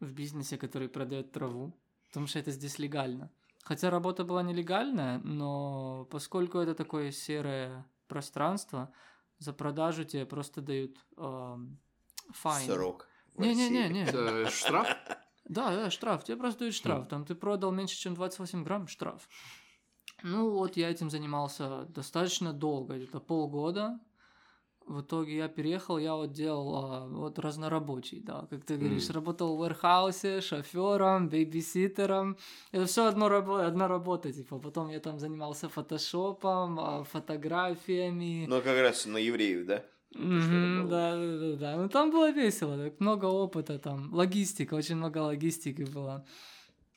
в 0.00 0.12
бизнесе, 0.12 0.56
который 0.56 0.88
продает 0.88 1.32
траву, 1.32 1.78
потому 2.08 2.26
что 2.26 2.38
это 2.38 2.50
здесь 2.50 2.78
легально. 2.78 3.30
Хотя 3.64 3.90
работа 3.90 4.24
была 4.24 4.42
нелегальная, 4.42 5.18
но 5.18 6.06
поскольку 6.10 6.58
это 6.58 6.74
такое 6.74 7.10
серое 7.10 7.86
пространство, 8.06 8.92
за 9.38 9.52
продажу 9.52 10.04
тебе 10.04 10.24
просто 10.26 10.60
дают 10.60 10.98
эм, 11.16 11.78
файн. 12.30 12.66
Срок. 12.66 13.08
России. 13.36 14.02
Это 14.02 14.50
штраф? 14.50 14.96
Да, 15.44 15.74
да, 15.74 15.90
штраф. 15.90 16.24
Тебе 16.24 16.36
просто 16.36 16.60
дают 16.60 16.74
штраф. 16.74 17.08
Там 17.08 17.24
ты 17.24 17.34
продал 17.34 17.72
меньше, 17.72 17.96
чем 17.96 18.14
28 18.14 18.64
грамм, 18.64 18.88
штраф. 18.88 19.28
Ну 20.22 20.50
вот 20.50 20.76
я 20.76 20.90
этим 20.90 21.10
занимался 21.10 21.84
достаточно 21.84 22.52
долго, 22.52 22.96
где-то 22.96 23.20
полгода. 23.20 24.00
В 24.88 25.02
итоге 25.02 25.36
я 25.36 25.48
переехал, 25.48 25.98
я 25.98 26.14
вот 26.14 26.32
делал 26.32 26.74
а, 26.76 27.06
вот 27.06 27.38
разнорабочий, 27.38 28.20
да, 28.20 28.46
как 28.50 28.64
ты 28.64 28.76
говоришь, 28.76 29.10
работал 29.10 29.56
в 29.56 29.62
warehouse, 29.62 30.40
шофером, 30.40 31.28
бейбиситером. 31.28 32.36
Это 32.72 32.86
все 32.86 33.06
одно 33.06 33.28
рабо- 33.28 33.64
одна 33.66 33.86
работа, 33.88 34.32
типа. 34.32 34.58
Потом 34.58 34.88
я 34.88 35.00
там 35.00 35.18
занимался 35.18 35.68
фотошопом, 35.68 36.80
а, 36.80 37.04
фотографиями. 37.04 38.46
Ну, 38.48 38.62
как 38.62 38.80
раз 38.80 39.06
на 39.06 39.18
евреев, 39.18 39.66
да? 39.66 39.84
Было. 40.14 40.88
да, 40.88 41.16
да, 41.16 41.38
да, 41.38 41.56
да. 41.56 41.76
Ну 41.76 41.88
там 41.90 42.10
было 42.10 42.30
весело, 42.32 42.78
так 42.78 42.98
много 42.98 43.26
опыта 43.26 43.78
там, 43.78 44.12
логистика, 44.14 44.74
очень 44.74 44.96
много 44.96 45.18
логистики 45.18 45.82
было. 45.82 46.24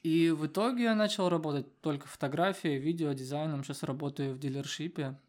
И 0.02 0.32
в 0.32 0.46
итоге 0.48 0.84
я 0.84 0.96
начал 0.96 1.30
работать 1.30 1.82
только 1.82 2.08
фотографией, 2.08 2.80
видео, 2.80 3.12
дизайном. 3.14 3.64
Сейчас 3.64 3.84
работаю 3.84 4.34
в 4.34 4.40
дилершипе, 4.40 5.20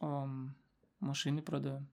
ам, 0.00 0.54
машины 1.00 1.42
продаю. 1.42 1.84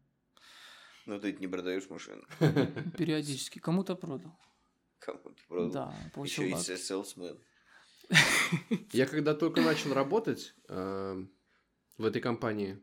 Ну, 1.09 1.19
ты 1.19 1.33
не 1.33 1.47
продаешь 1.47 1.89
машину. 1.89 2.21
Периодически. 2.97 3.57
Кому-то 3.57 3.95
продал. 3.95 4.37
Кому 4.99 5.31
ты 5.31 5.41
продал? 5.47 5.71
Да, 5.71 5.95
получил 6.13 6.43
Еще 6.43 6.73
и 6.73 6.77
salesman. 6.77 7.39
Я 8.91 9.07
когда 9.07 9.33
только 9.33 9.61
начал 9.61 9.91
работать 9.93 10.53
э, 10.67 11.25
в 11.97 12.05
этой 12.05 12.21
компании, 12.21 12.79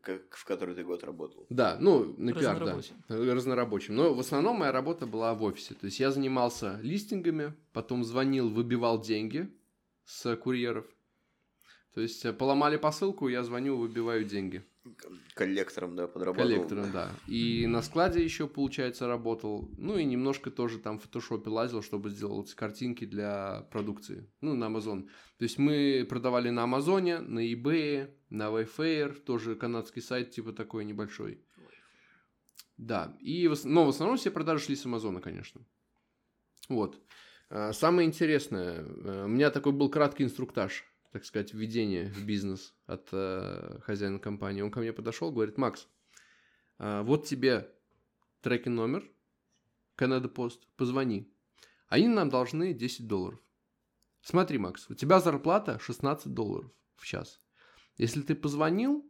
Как, 0.00 0.32
в 0.36 0.44
который 0.44 0.76
ты 0.76 0.84
год 0.84 1.02
работал. 1.02 1.44
да, 1.50 1.76
ну, 1.80 2.14
на 2.18 2.32
пиар, 2.32 2.58
да, 2.60 2.76
Разнорабочим. 2.76 2.96
разнорабочим. 3.08 3.96
Но 3.96 4.14
в 4.14 4.20
основном 4.20 4.58
моя 4.58 4.70
работа 4.70 5.04
была 5.04 5.34
в 5.34 5.42
офисе. 5.42 5.74
То 5.74 5.86
есть 5.86 5.98
я 5.98 6.12
занимался 6.12 6.78
листингами, 6.82 7.52
потом 7.72 8.04
звонил, 8.04 8.48
выбивал 8.48 9.00
деньги 9.02 9.52
с 10.04 10.36
курьеров. 10.36 10.86
То 11.94 12.00
есть 12.00 12.24
э, 12.24 12.32
поломали 12.32 12.76
посылку, 12.76 13.26
я 13.26 13.42
звоню, 13.42 13.76
выбиваю 13.76 14.24
деньги. 14.24 14.64
Коллектором, 15.34 15.94
да, 15.94 16.08
подработал. 16.08 16.48
Коллектором, 16.48 16.90
да. 16.92 17.12
И 17.28 17.66
на 17.66 17.82
складе 17.82 18.22
еще, 18.22 18.48
получается, 18.48 19.06
работал. 19.06 19.70
Ну 19.78 19.96
и 19.96 20.04
немножко 20.04 20.50
тоже 20.50 20.78
там 20.78 20.98
в 20.98 21.02
фотошопе 21.02 21.50
лазил, 21.50 21.82
чтобы 21.82 22.10
сделать 22.10 22.52
картинки 22.54 23.04
для 23.04 23.68
продукции. 23.70 24.28
Ну, 24.40 24.54
на 24.54 24.64
Amazon. 24.64 25.08
То 25.38 25.44
есть 25.44 25.58
мы 25.58 26.04
продавали 26.08 26.50
на 26.50 26.64
Амазоне, 26.64 27.20
на 27.20 27.40
eBay, 27.52 28.12
на 28.28 28.48
Wayfair, 28.48 29.20
тоже 29.20 29.54
канадский 29.54 30.02
сайт 30.02 30.30
типа 30.32 30.52
такой 30.52 30.84
небольшой. 30.84 31.44
Да, 32.76 33.16
и 33.20 33.46
в, 33.46 33.64
но 33.64 33.84
в 33.84 33.90
основном 33.90 34.16
все 34.16 34.32
продажи 34.32 34.64
шли 34.64 34.74
с 34.74 34.84
Амазона, 34.84 35.20
конечно. 35.20 35.64
Вот. 36.68 37.00
А, 37.50 37.72
Самое 37.72 38.08
интересное, 38.08 38.80
э, 38.80 39.24
у 39.24 39.28
меня 39.28 39.50
такой 39.50 39.72
был 39.72 39.88
краткий 39.90 40.24
инструктаж, 40.24 40.84
так 41.12 41.24
сказать, 41.26 41.52
введение 41.52 42.10
в 42.10 42.24
бизнес 42.24 42.74
от 42.86 43.08
э, 43.12 43.80
хозяина 43.82 44.18
компании. 44.18 44.62
Он 44.62 44.70
ко 44.70 44.80
мне 44.80 44.92
подошел, 44.94 45.30
говорит, 45.30 45.58
Макс, 45.58 45.86
а, 46.78 47.02
вот 47.02 47.26
тебе 47.26 47.70
трекинг 48.40 48.74
номер, 48.74 49.08
Canada 49.96 50.32
Post, 50.32 50.62
позвони. 50.76 51.30
Они 51.88 52.08
нам 52.08 52.30
должны 52.30 52.72
10 52.72 53.06
долларов. 53.06 53.40
Смотри, 54.22 54.56
Макс, 54.56 54.88
у 54.88 54.94
тебя 54.94 55.20
зарплата 55.20 55.78
16 55.78 56.32
долларов 56.32 56.72
в 56.96 57.04
час. 57.04 57.40
Если 57.98 58.22
ты 58.22 58.34
позвонил 58.34 59.06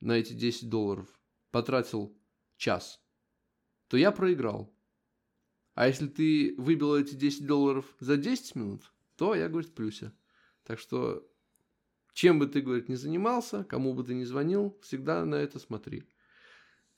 на 0.00 0.12
эти 0.12 0.32
10 0.32 0.68
долларов, 0.68 1.06
потратил 1.52 2.18
час, 2.56 3.00
то 3.86 3.96
я 3.96 4.10
проиграл. 4.10 4.74
А 5.74 5.86
если 5.86 6.08
ты 6.08 6.54
выбил 6.58 6.96
эти 6.96 7.14
10 7.14 7.46
долларов 7.46 7.94
за 8.00 8.16
10 8.16 8.56
минут, 8.56 8.92
то 9.14 9.36
я, 9.36 9.48
говорит, 9.48 9.70
в 9.70 9.74
плюсе. 9.74 10.12
Так 10.70 10.78
что, 10.78 11.26
чем 12.12 12.38
бы 12.38 12.46
ты, 12.46 12.60
говорит, 12.60 12.88
не 12.88 12.94
занимался, 12.94 13.64
кому 13.64 13.92
бы 13.92 14.04
ты 14.04 14.14
ни 14.14 14.22
звонил, 14.22 14.78
всегда 14.82 15.24
на 15.24 15.34
это 15.34 15.58
смотри. 15.58 16.04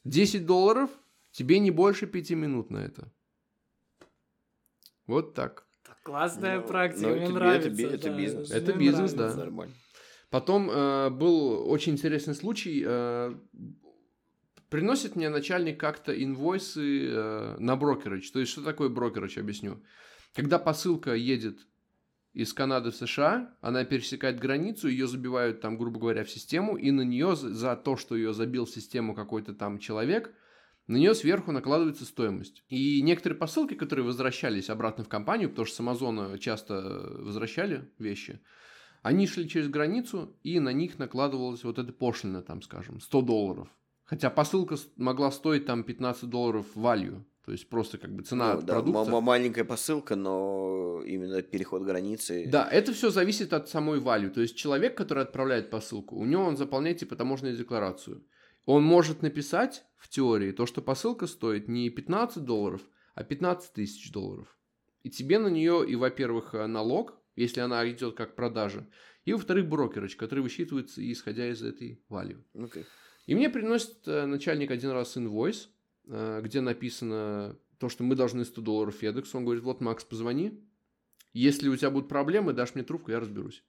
10 0.04 0.44
долларов, 0.44 0.90
тебе 1.30 1.58
не 1.58 1.70
больше 1.70 2.06
5 2.06 2.32
минут 2.32 2.68
на 2.70 2.84
это. 2.84 3.10
Вот 5.06 5.32
так. 5.32 5.66
Классная 6.02 6.60
Ну, 6.60 6.66
практика, 6.66 7.08
ну, 7.08 7.14
мне 7.14 7.24
это 7.24 7.32
нравится. 7.32 7.68
это 7.70 7.94
это 7.94 8.10
да, 8.10 8.18
бизнес. 8.18 8.50
мне 8.50 8.58
Это 8.58 8.72
бизнес, 8.74 9.12
нравится. 9.14 9.36
да. 9.38 9.44
Нормально. 9.44 9.74
Потом 10.28 10.70
э, 10.70 11.08
был 11.08 11.70
очень 11.70 11.92
интересный 11.92 12.34
случай. 12.34 12.84
э, 12.86 13.34
приносит 14.68 15.16
мне 15.16 15.30
начальник 15.30 15.80
как-то 15.80 16.12
инвойсы 16.12 17.06
э, 17.08 17.56
на 17.58 17.76
брокерыч. 17.76 18.30
То 18.32 18.38
есть, 18.40 18.52
что 18.52 18.62
такое 18.62 18.90
брокерыч, 18.90 19.38
объясню. 19.38 19.82
Когда 20.34 20.58
посылка 20.58 21.14
едет 21.14 21.66
из 22.32 22.52
Канады 22.54 22.90
в 22.90 22.96
США, 22.96 23.54
она 23.60 23.84
пересекает 23.84 24.40
границу, 24.40 24.88
ее 24.88 25.06
забивают 25.06 25.60
там, 25.60 25.76
грубо 25.76 26.00
говоря, 26.00 26.24
в 26.24 26.30
систему, 26.30 26.76
и 26.76 26.90
на 26.90 27.02
нее 27.02 27.36
за- 27.36 27.76
то, 27.76 27.96
что 27.96 28.16
ее 28.16 28.32
забил 28.32 28.64
в 28.64 28.70
систему 28.70 29.14
какой-то 29.14 29.54
там 29.54 29.78
человек, 29.78 30.34
на 30.86 30.96
нее 30.96 31.14
сверху 31.14 31.52
накладывается 31.52 32.04
стоимость. 32.04 32.64
И 32.68 33.02
некоторые 33.02 33.38
посылки, 33.38 33.74
которые 33.74 34.04
возвращались 34.04 34.70
обратно 34.70 35.04
в 35.04 35.08
компанию, 35.08 35.50
потому 35.50 35.66
что 35.66 35.76
с 35.76 35.80
Амазона 35.80 36.38
часто 36.38 37.16
возвращали 37.18 37.90
вещи, 37.98 38.40
они 39.02 39.26
шли 39.26 39.48
через 39.48 39.68
границу, 39.68 40.36
и 40.42 40.58
на 40.58 40.72
них 40.72 40.98
накладывалась 40.98 41.64
вот 41.64 41.78
эта 41.78 41.92
пошлина, 41.92 42.42
там, 42.42 42.62
скажем, 42.62 43.00
100 43.00 43.22
долларов. 43.22 43.68
Хотя 44.04 44.30
посылка 44.30 44.76
могла 44.96 45.30
стоить 45.30 45.66
там 45.66 45.84
15 45.84 46.28
долларов 46.28 46.66
value, 46.76 47.24
то 47.44 47.52
есть 47.52 47.68
просто 47.68 47.98
как 47.98 48.14
бы 48.14 48.22
цена 48.22 48.54
Ну, 48.54 48.62
да, 48.62 48.74
продукта. 48.74 49.10
ма- 49.10 49.20
маленькая 49.20 49.64
посылка, 49.64 50.14
но 50.16 51.02
именно 51.04 51.42
переход 51.42 51.82
границы. 51.82 52.46
Да, 52.46 52.68
это 52.70 52.92
все 52.92 53.10
зависит 53.10 53.52
от 53.52 53.68
самой 53.68 53.98
value. 54.00 54.30
То 54.30 54.40
есть 54.40 54.56
человек, 54.56 54.96
который 54.96 55.24
отправляет 55.24 55.70
посылку, 55.70 56.16
у 56.16 56.24
него 56.24 56.44
он 56.44 56.56
заполняет 56.56 56.98
типа 56.98 57.16
таможенную 57.16 57.56
декларацию. 57.56 58.24
Он 58.64 58.84
может 58.84 59.22
написать 59.22 59.84
в 59.96 60.08
теории 60.08 60.52
то, 60.52 60.66
что 60.66 60.82
посылка 60.82 61.26
стоит 61.26 61.66
не 61.68 61.90
15 61.90 62.44
долларов, 62.44 62.80
а 63.14 63.24
15 63.24 63.72
тысяч 63.72 64.12
долларов. 64.12 64.56
И 65.02 65.10
тебе 65.10 65.38
на 65.40 65.48
нее 65.48 65.84
и, 65.88 65.96
во-первых, 65.96 66.54
э, 66.54 66.66
налог, 66.66 67.18
если 67.34 67.58
она 67.60 67.88
идет 67.90 68.14
как 68.14 68.36
продажа, 68.36 68.86
и, 69.24 69.32
во-вторых, 69.32 69.68
брокерыч, 69.68 70.14
который 70.16 70.40
высчитывается 70.40 71.00
исходя 71.10 71.48
из 71.50 71.60
этой 71.62 72.00
value. 72.08 72.42
Окей. 72.54 72.84
И 73.26 73.34
мне 73.34 73.50
приносит 73.50 74.06
э, 74.06 74.26
начальник 74.26 74.70
один 74.70 74.90
раз 74.90 75.16
инвойс, 75.16 75.68
где 76.04 76.60
написано 76.60 77.58
то, 77.78 77.88
что 77.88 78.04
мы 78.04 78.14
должны 78.14 78.44
100 78.44 78.60
долларов 78.60 79.02
FedEx. 79.02 79.30
Он 79.34 79.44
говорит, 79.44 79.64
вот, 79.64 79.80
Макс, 79.80 80.04
позвони. 80.04 80.64
Если 81.32 81.68
у 81.68 81.76
тебя 81.76 81.90
будут 81.90 82.08
проблемы, 82.08 82.52
дашь 82.52 82.74
мне 82.74 82.84
трубку, 82.84 83.10
я 83.10 83.20
разберусь. 83.20 83.64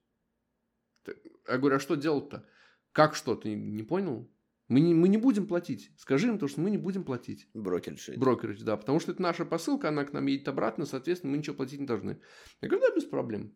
Я 1.48 1.58
говорю, 1.58 1.78
а 1.78 1.80
что 1.80 1.96
делать-то? 1.96 2.46
Как 2.92 3.16
что? 3.16 3.36
Ты 3.36 3.56
не 3.56 3.84
понял? 3.84 4.30
Мы 4.68 4.80
не, 4.80 4.94
мы 4.94 5.08
не 5.08 5.18
будем 5.18 5.48
платить. 5.48 5.92
Скажи 5.98 6.28
им 6.28 6.40
то, 6.40 6.48
что 6.48 6.62
мы 6.62 6.70
не 6.70 6.78
будем 6.78 7.04
платить. 7.04 7.50
Брокерши. 7.54 8.18
Брокерич, 8.18 8.62
да. 8.62 8.78
Потому 8.78 9.00
что 9.00 9.12
это 9.12 9.22
наша 9.22 9.46
посылка, 9.46 9.90
она 9.90 10.06
к 10.06 10.14
нам 10.14 10.26
едет 10.28 10.48
обратно, 10.48 10.86
соответственно, 10.86 11.32
мы 11.32 11.38
ничего 11.38 11.56
платить 11.56 11.80
не 11.80 11.86
должны. 11.86 12.20
Я 12.62 12.70
говорю, 12.70 12.88
да, 12.88 12.96
без 12.96 13.06
проблем. 13.06 13.54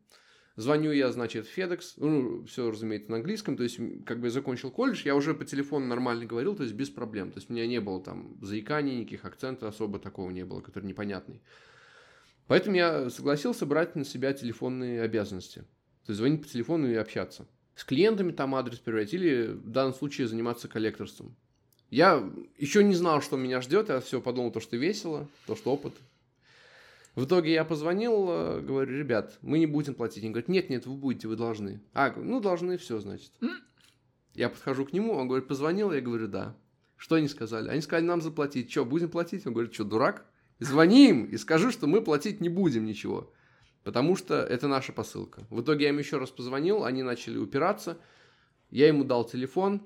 Звоню 0.57 0.91
я, 0.91 1.11
значит, 1.11 1.45
в 1.45 1.55
FedEx, 1.55 1.93
ну, 1.97 2.43
все, 2.45 2.71
разумеется, 2.71 3.11
на 3.11 3.17
английском, 3.17 3.55
то 3.55 3.61
есть, 3.61 3.79
как 4.07 4.19
бы 4.19 4.25
я 4.25 4.31
закончил 4.31 4.71
колледж, 4.71 5.03
я 5.05 5.15
уже 5.15 5.35
по 5.35 5.45
телефону 5.45 5.85
нормально 5.85 6.25
говорил, 6.25 6.55
то 6.55 6.63
есть, 6.63 6.73
без 6.73 6.89
проблем. 6.89 7.31
То 7.31 7.37
есть, 7.37 7.51
у 7.51 7.53
меня 7.53 7.67
не 7.67 7.79
было 7.79 8.03
там 8.03 8.35
заиканий, 8.41 8.97
никаких 8.97 9.23
акцентов 9.23 9.69
особо 9.69 9.99
такого 9.99 10.31
не 10.31 10.45
было, 10.45 10.61
который 10.61 10.85
непонятный. 10.85 11.43
Поэтому 12.47 12.75
я 12.75 13.11
согласился 13.11 13.67
брать 13.67 13.95
на 13.95 14.03
себя 14.03 14.33
телефонные 14.33 15.03
обязанности. 15.03 15.59
То 15.59 16.13
есть, 16.13 16.17
звонить 16.17 16.41
по 16.41 16.47
телефону 16.47 16.89
и 16.89 16.95
общаться. 16.95 17.45
С 17.75 17.83
клиентами 17.83 18.31
там 18.31 18.55
адрес 18.55 18.79
проверять 18.79 19.13
или 19.13 19.49
в 19.51 19.69
данном 19.69 19.93
случае 19.93 20.27
заниматься 20.27 20.67
коллекторством. 20.67 21.35
Я 21.91 22.27
еще 22.57 22.83
не 22.83 22.95
знал, 22.95 23.21
что 23.21 23.37
меня 23.37 23.61
ждет, 23.61 23.89
я 23.89 23.99
все 23.99 24.19
подумал, 24.19 24.51
то, 24.51 24.59
что 24.59 24.75
весело, 24.75 25.27
то, 25.45 25.55
что 25.55 25.71
опыт. 25.71 25.93
В 27.17 27.25
итоге 27.25 27.51
я 27.51 27.65
позвонил, 27.65 28.27
э, 28.29 28.61
говорю, 28.61 28.95
ребят, 28.95 29.39
мы 29.41 29.57
не 29.57 29.65
будем 29.65 29.95
платить. 29.95 30.23
Они 30.23 30.29
говорят, 30.29 30.49
нет, 30.49 30.69
нет, 30.69 30.85
вы 30.85 30.93
будете, 30.93 31.27
вы 31.27 31.35
должны. 31.35 31.81
А, 31.95 32.13
ну, 32.15 32.39
должны, 32.39 32.77
все, 32.77 32.99
значит. 32.99 33.31
Я 34.35 34.49
подхожу 34.49 34.85
к 34.85 34.93
нему, 34.93 35.13
он 35.13 35.27
говорит, 35.27 35.47
позвонил, 35.47 35.91
я 35.91 35.99
говорю, 35.99 36.27
да. 36.27 36.55
Что 36.95 37.15
они 37.15 37.27
сказали? 37.27 37.69
Они 37.69 37.81
сказали, 37.81 38.05
нам 38.05 38.21
заплатить. 38.21 38.69
Что, 38.69 38.85
будем 38.85 39.09
платить? 39.09 39.47
Он 39.47 39.53
говорит, 39.53 39.73
что, 39.73 39.83
дурак? 39.83 40.27
Звони 40.59 41.09
им 41.09 41.25
и 41.25 41.37
скажи, 41.37 41.71
что 41.71 41.87
мы 41.87 42.03
платить 42.03 42.39
не 42.39 42.49
будем 42.49 42.85
ничего. 42.85 43.33
Потому 43.83 44.15
что 44.15 44.35
это 44.35 44.67
наша 44.67 44.93
посылка. 44.93 45.47
В 45.49 45.61
итоге 45.61 45.85
я 45.85 45.89
им 45.89 45.97
еще 45.97 46.19
раз 46.19 46.29
позвонил, 46.29 46.85
они 46.85 47.01
начали 47.01 47.39
упираться. 47.39 47.97
Я 48.69 48.89
ему 48.89 49.03
дал 49.03 49.25
телефон, 49.25 49.81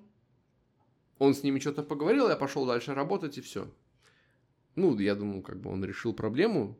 он 1.17 1.33
с 1.33 1.43
ними 1.43 1.59
что-то 1.59 1.83
поговорил, 1.83 2.27
я 2.27 2.35
пошел 2.35 2.65
дальше 2.65 2.93
работать 2.93 3.37
и 3.37 3.41
все. 3.41 3.73
Ну, 4.75 4.99
я 4.99 5.15
думал, 5.15 5.41
как 5.41 5.61
бы 5.61 5.69
он 5.69 5.85
решил 5.85 6.13
проблему. 6.13 6.77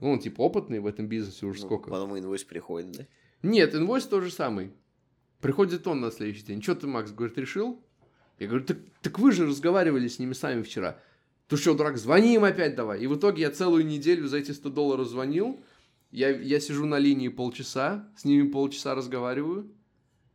Ну, 0.00 0.12
он 0.12 0.18
типа 0.18 0.42
опытный 0.42 0.80
в 0.80 0.86
этом 0.86 1.06
бизнесе 1.06 1.46
уже 1.46 1.60
Ну, 1.60 1.66
сколько. 1.66 1.90
Потом 1.90 2.16
инвойс 2.18 2.44
приходит, 2.44 2.92
да? 2.92 3.06
Нет, 3.42 3.74
инвойс 3.74 4.04
тот 4.04 4.24
же 4.24 4.30
самый. 4.30 4.72
Приходит 5.40 5.86
он 5.86 6.00
на 6.00 6.10
следующий 6.10 6.44
день. 6.44 6.62
Что 6.62 6.74
ты, 6.74 6.86
Макс, 6.86 7.10
говорит, 7.12 7.38
решил? 7.38 7.80
Я 8.38 8.48
говорю, 8.48 8.64
так, 8.64 8.78
так 9.02 9.18
вы 9.18 9.32
же 9.32 9.46
разговаривали 9.46 10.08
с 10.08 10.18
ними 10.18 10.32
сами 10.32 10.62
вчера. 10.62 11.00
Ты 11.48 11.56
что, 11.56 11.74
дурак, 11.74 11.96
звони 11.96 12.34
им 12.34 12.44
опять 12.44 12.74
давай. 12.74 13.00
И 13.00 13.06
в 13.06 13.16
итоге 13.16 13.42
я 13.42 13.50
целую 13.50 13.86
неделю 13.86 14.28
за 14.28 14.38
эти 14.38 14.52
100 14.52 14.70
долларов 14.70 15.08
звонил. 15.08 15.60
Я, 16.10 16.30
я 16.30 16.60
сижу 16.60 16.86
на 16.86 16.98
линии 16.98 17.28
полчаса, 17.28 18.08
с 18.16 18.24
ними 18.24 18.48
полчаса 18.48 18.94
разговариваю. 18.94 19.70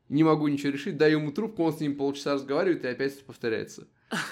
Не 0.10 0.24
могу 0.24 0.48
ничего 0.48 0.72
решить, 0.72 0.98
даю 0.98 1.20
ему 1.20 1.32
трубку, 1.32 1.64
он 1.64 1.74
с 1.74 1.80
ним 1.80 1.96
полчаса 1.96 2.36
разговаривает, 2.36 2.84
и 2.84 2.88
опять 2.88 3.24
повторяется. 3.26 3.88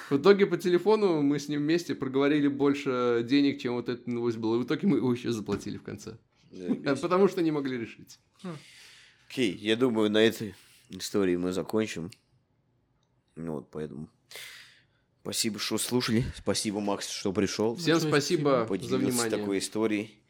В 0.10 0.18
итоге 0.18 0.46
по 0.46 0.58
телефону 0.58 1.22
мы 1.22 1.40
с 1.40 1.48
ним 1.48 1.62
вместе 1.62 1.96
проговорили 1.96 2.48
больше 2.48 3.26
денег, 3.28 3.62
чем 3.62 3.74
вот 3.74 3.90
эта 3.90 4.10
новость 4.10 4.38
была. 4.38 4.58
И 4.58 4.60
в 4.60 4.66
итоге 4.66 4.88
мы 4.88 4.98
его 4.98 5.12
еще 5.14 5.32
заплатили 5.32 5.78
в 5.78 5.84
конце. 5.84 6.18
Потому 7.02 7.28
что 7.28 7.42
не 7.42 7.52
могли 7.52 7.78
решить. 7.78 8.20
Окей, 9.28 9.56
я 9.56 9.76
думаю, 9.76 10.12
на 10.12 10.20
этой 10.20 10.56
истории 10.90 11.36
мы 11.38 11.52
закончим. 11.52 12.12
Ну 13.36 13.54
вот, 13.54 13.72
поэтому... 13.72 14.10
Спасибо, 15.22 15.60
что 15.60 15.78
слушали. 15.78 16.26
Спасибо, 16.36 16.80
Макс, 16.80 17.08
что 17.08 17.32
пришел. 17.32 17.76
Всем 17.76 17.94
Большое 17.94 18.12
спасибо 18.12 18.60
за 18.62 18.66
Поделился 18.66 18.98
внимание. 18.98 19.38
такой 19.38 19.60
историей. 19.60 20.24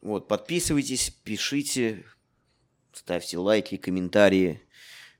Вот, 0.00 0.26
подписывайтесь, 0.26 1.10
пишите, 1.22 2.04
ставьте 2.92 3.36
лайки, 3.38 3.76
комментарии, 3.76 4.62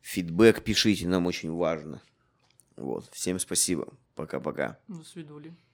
фидбэк 0.00 0.62
пишите, 0.64 1.08
нам 1.08 1.26
очень 1.26 1.50
важно. 1.52 2.02
Вот, 2.76 3.08
всем 3.12 3.38
спасибо. 3.38 3.88
Пока-пока. 4.14 4.78
До 4.88 5.02
свидули. 5.02 5.56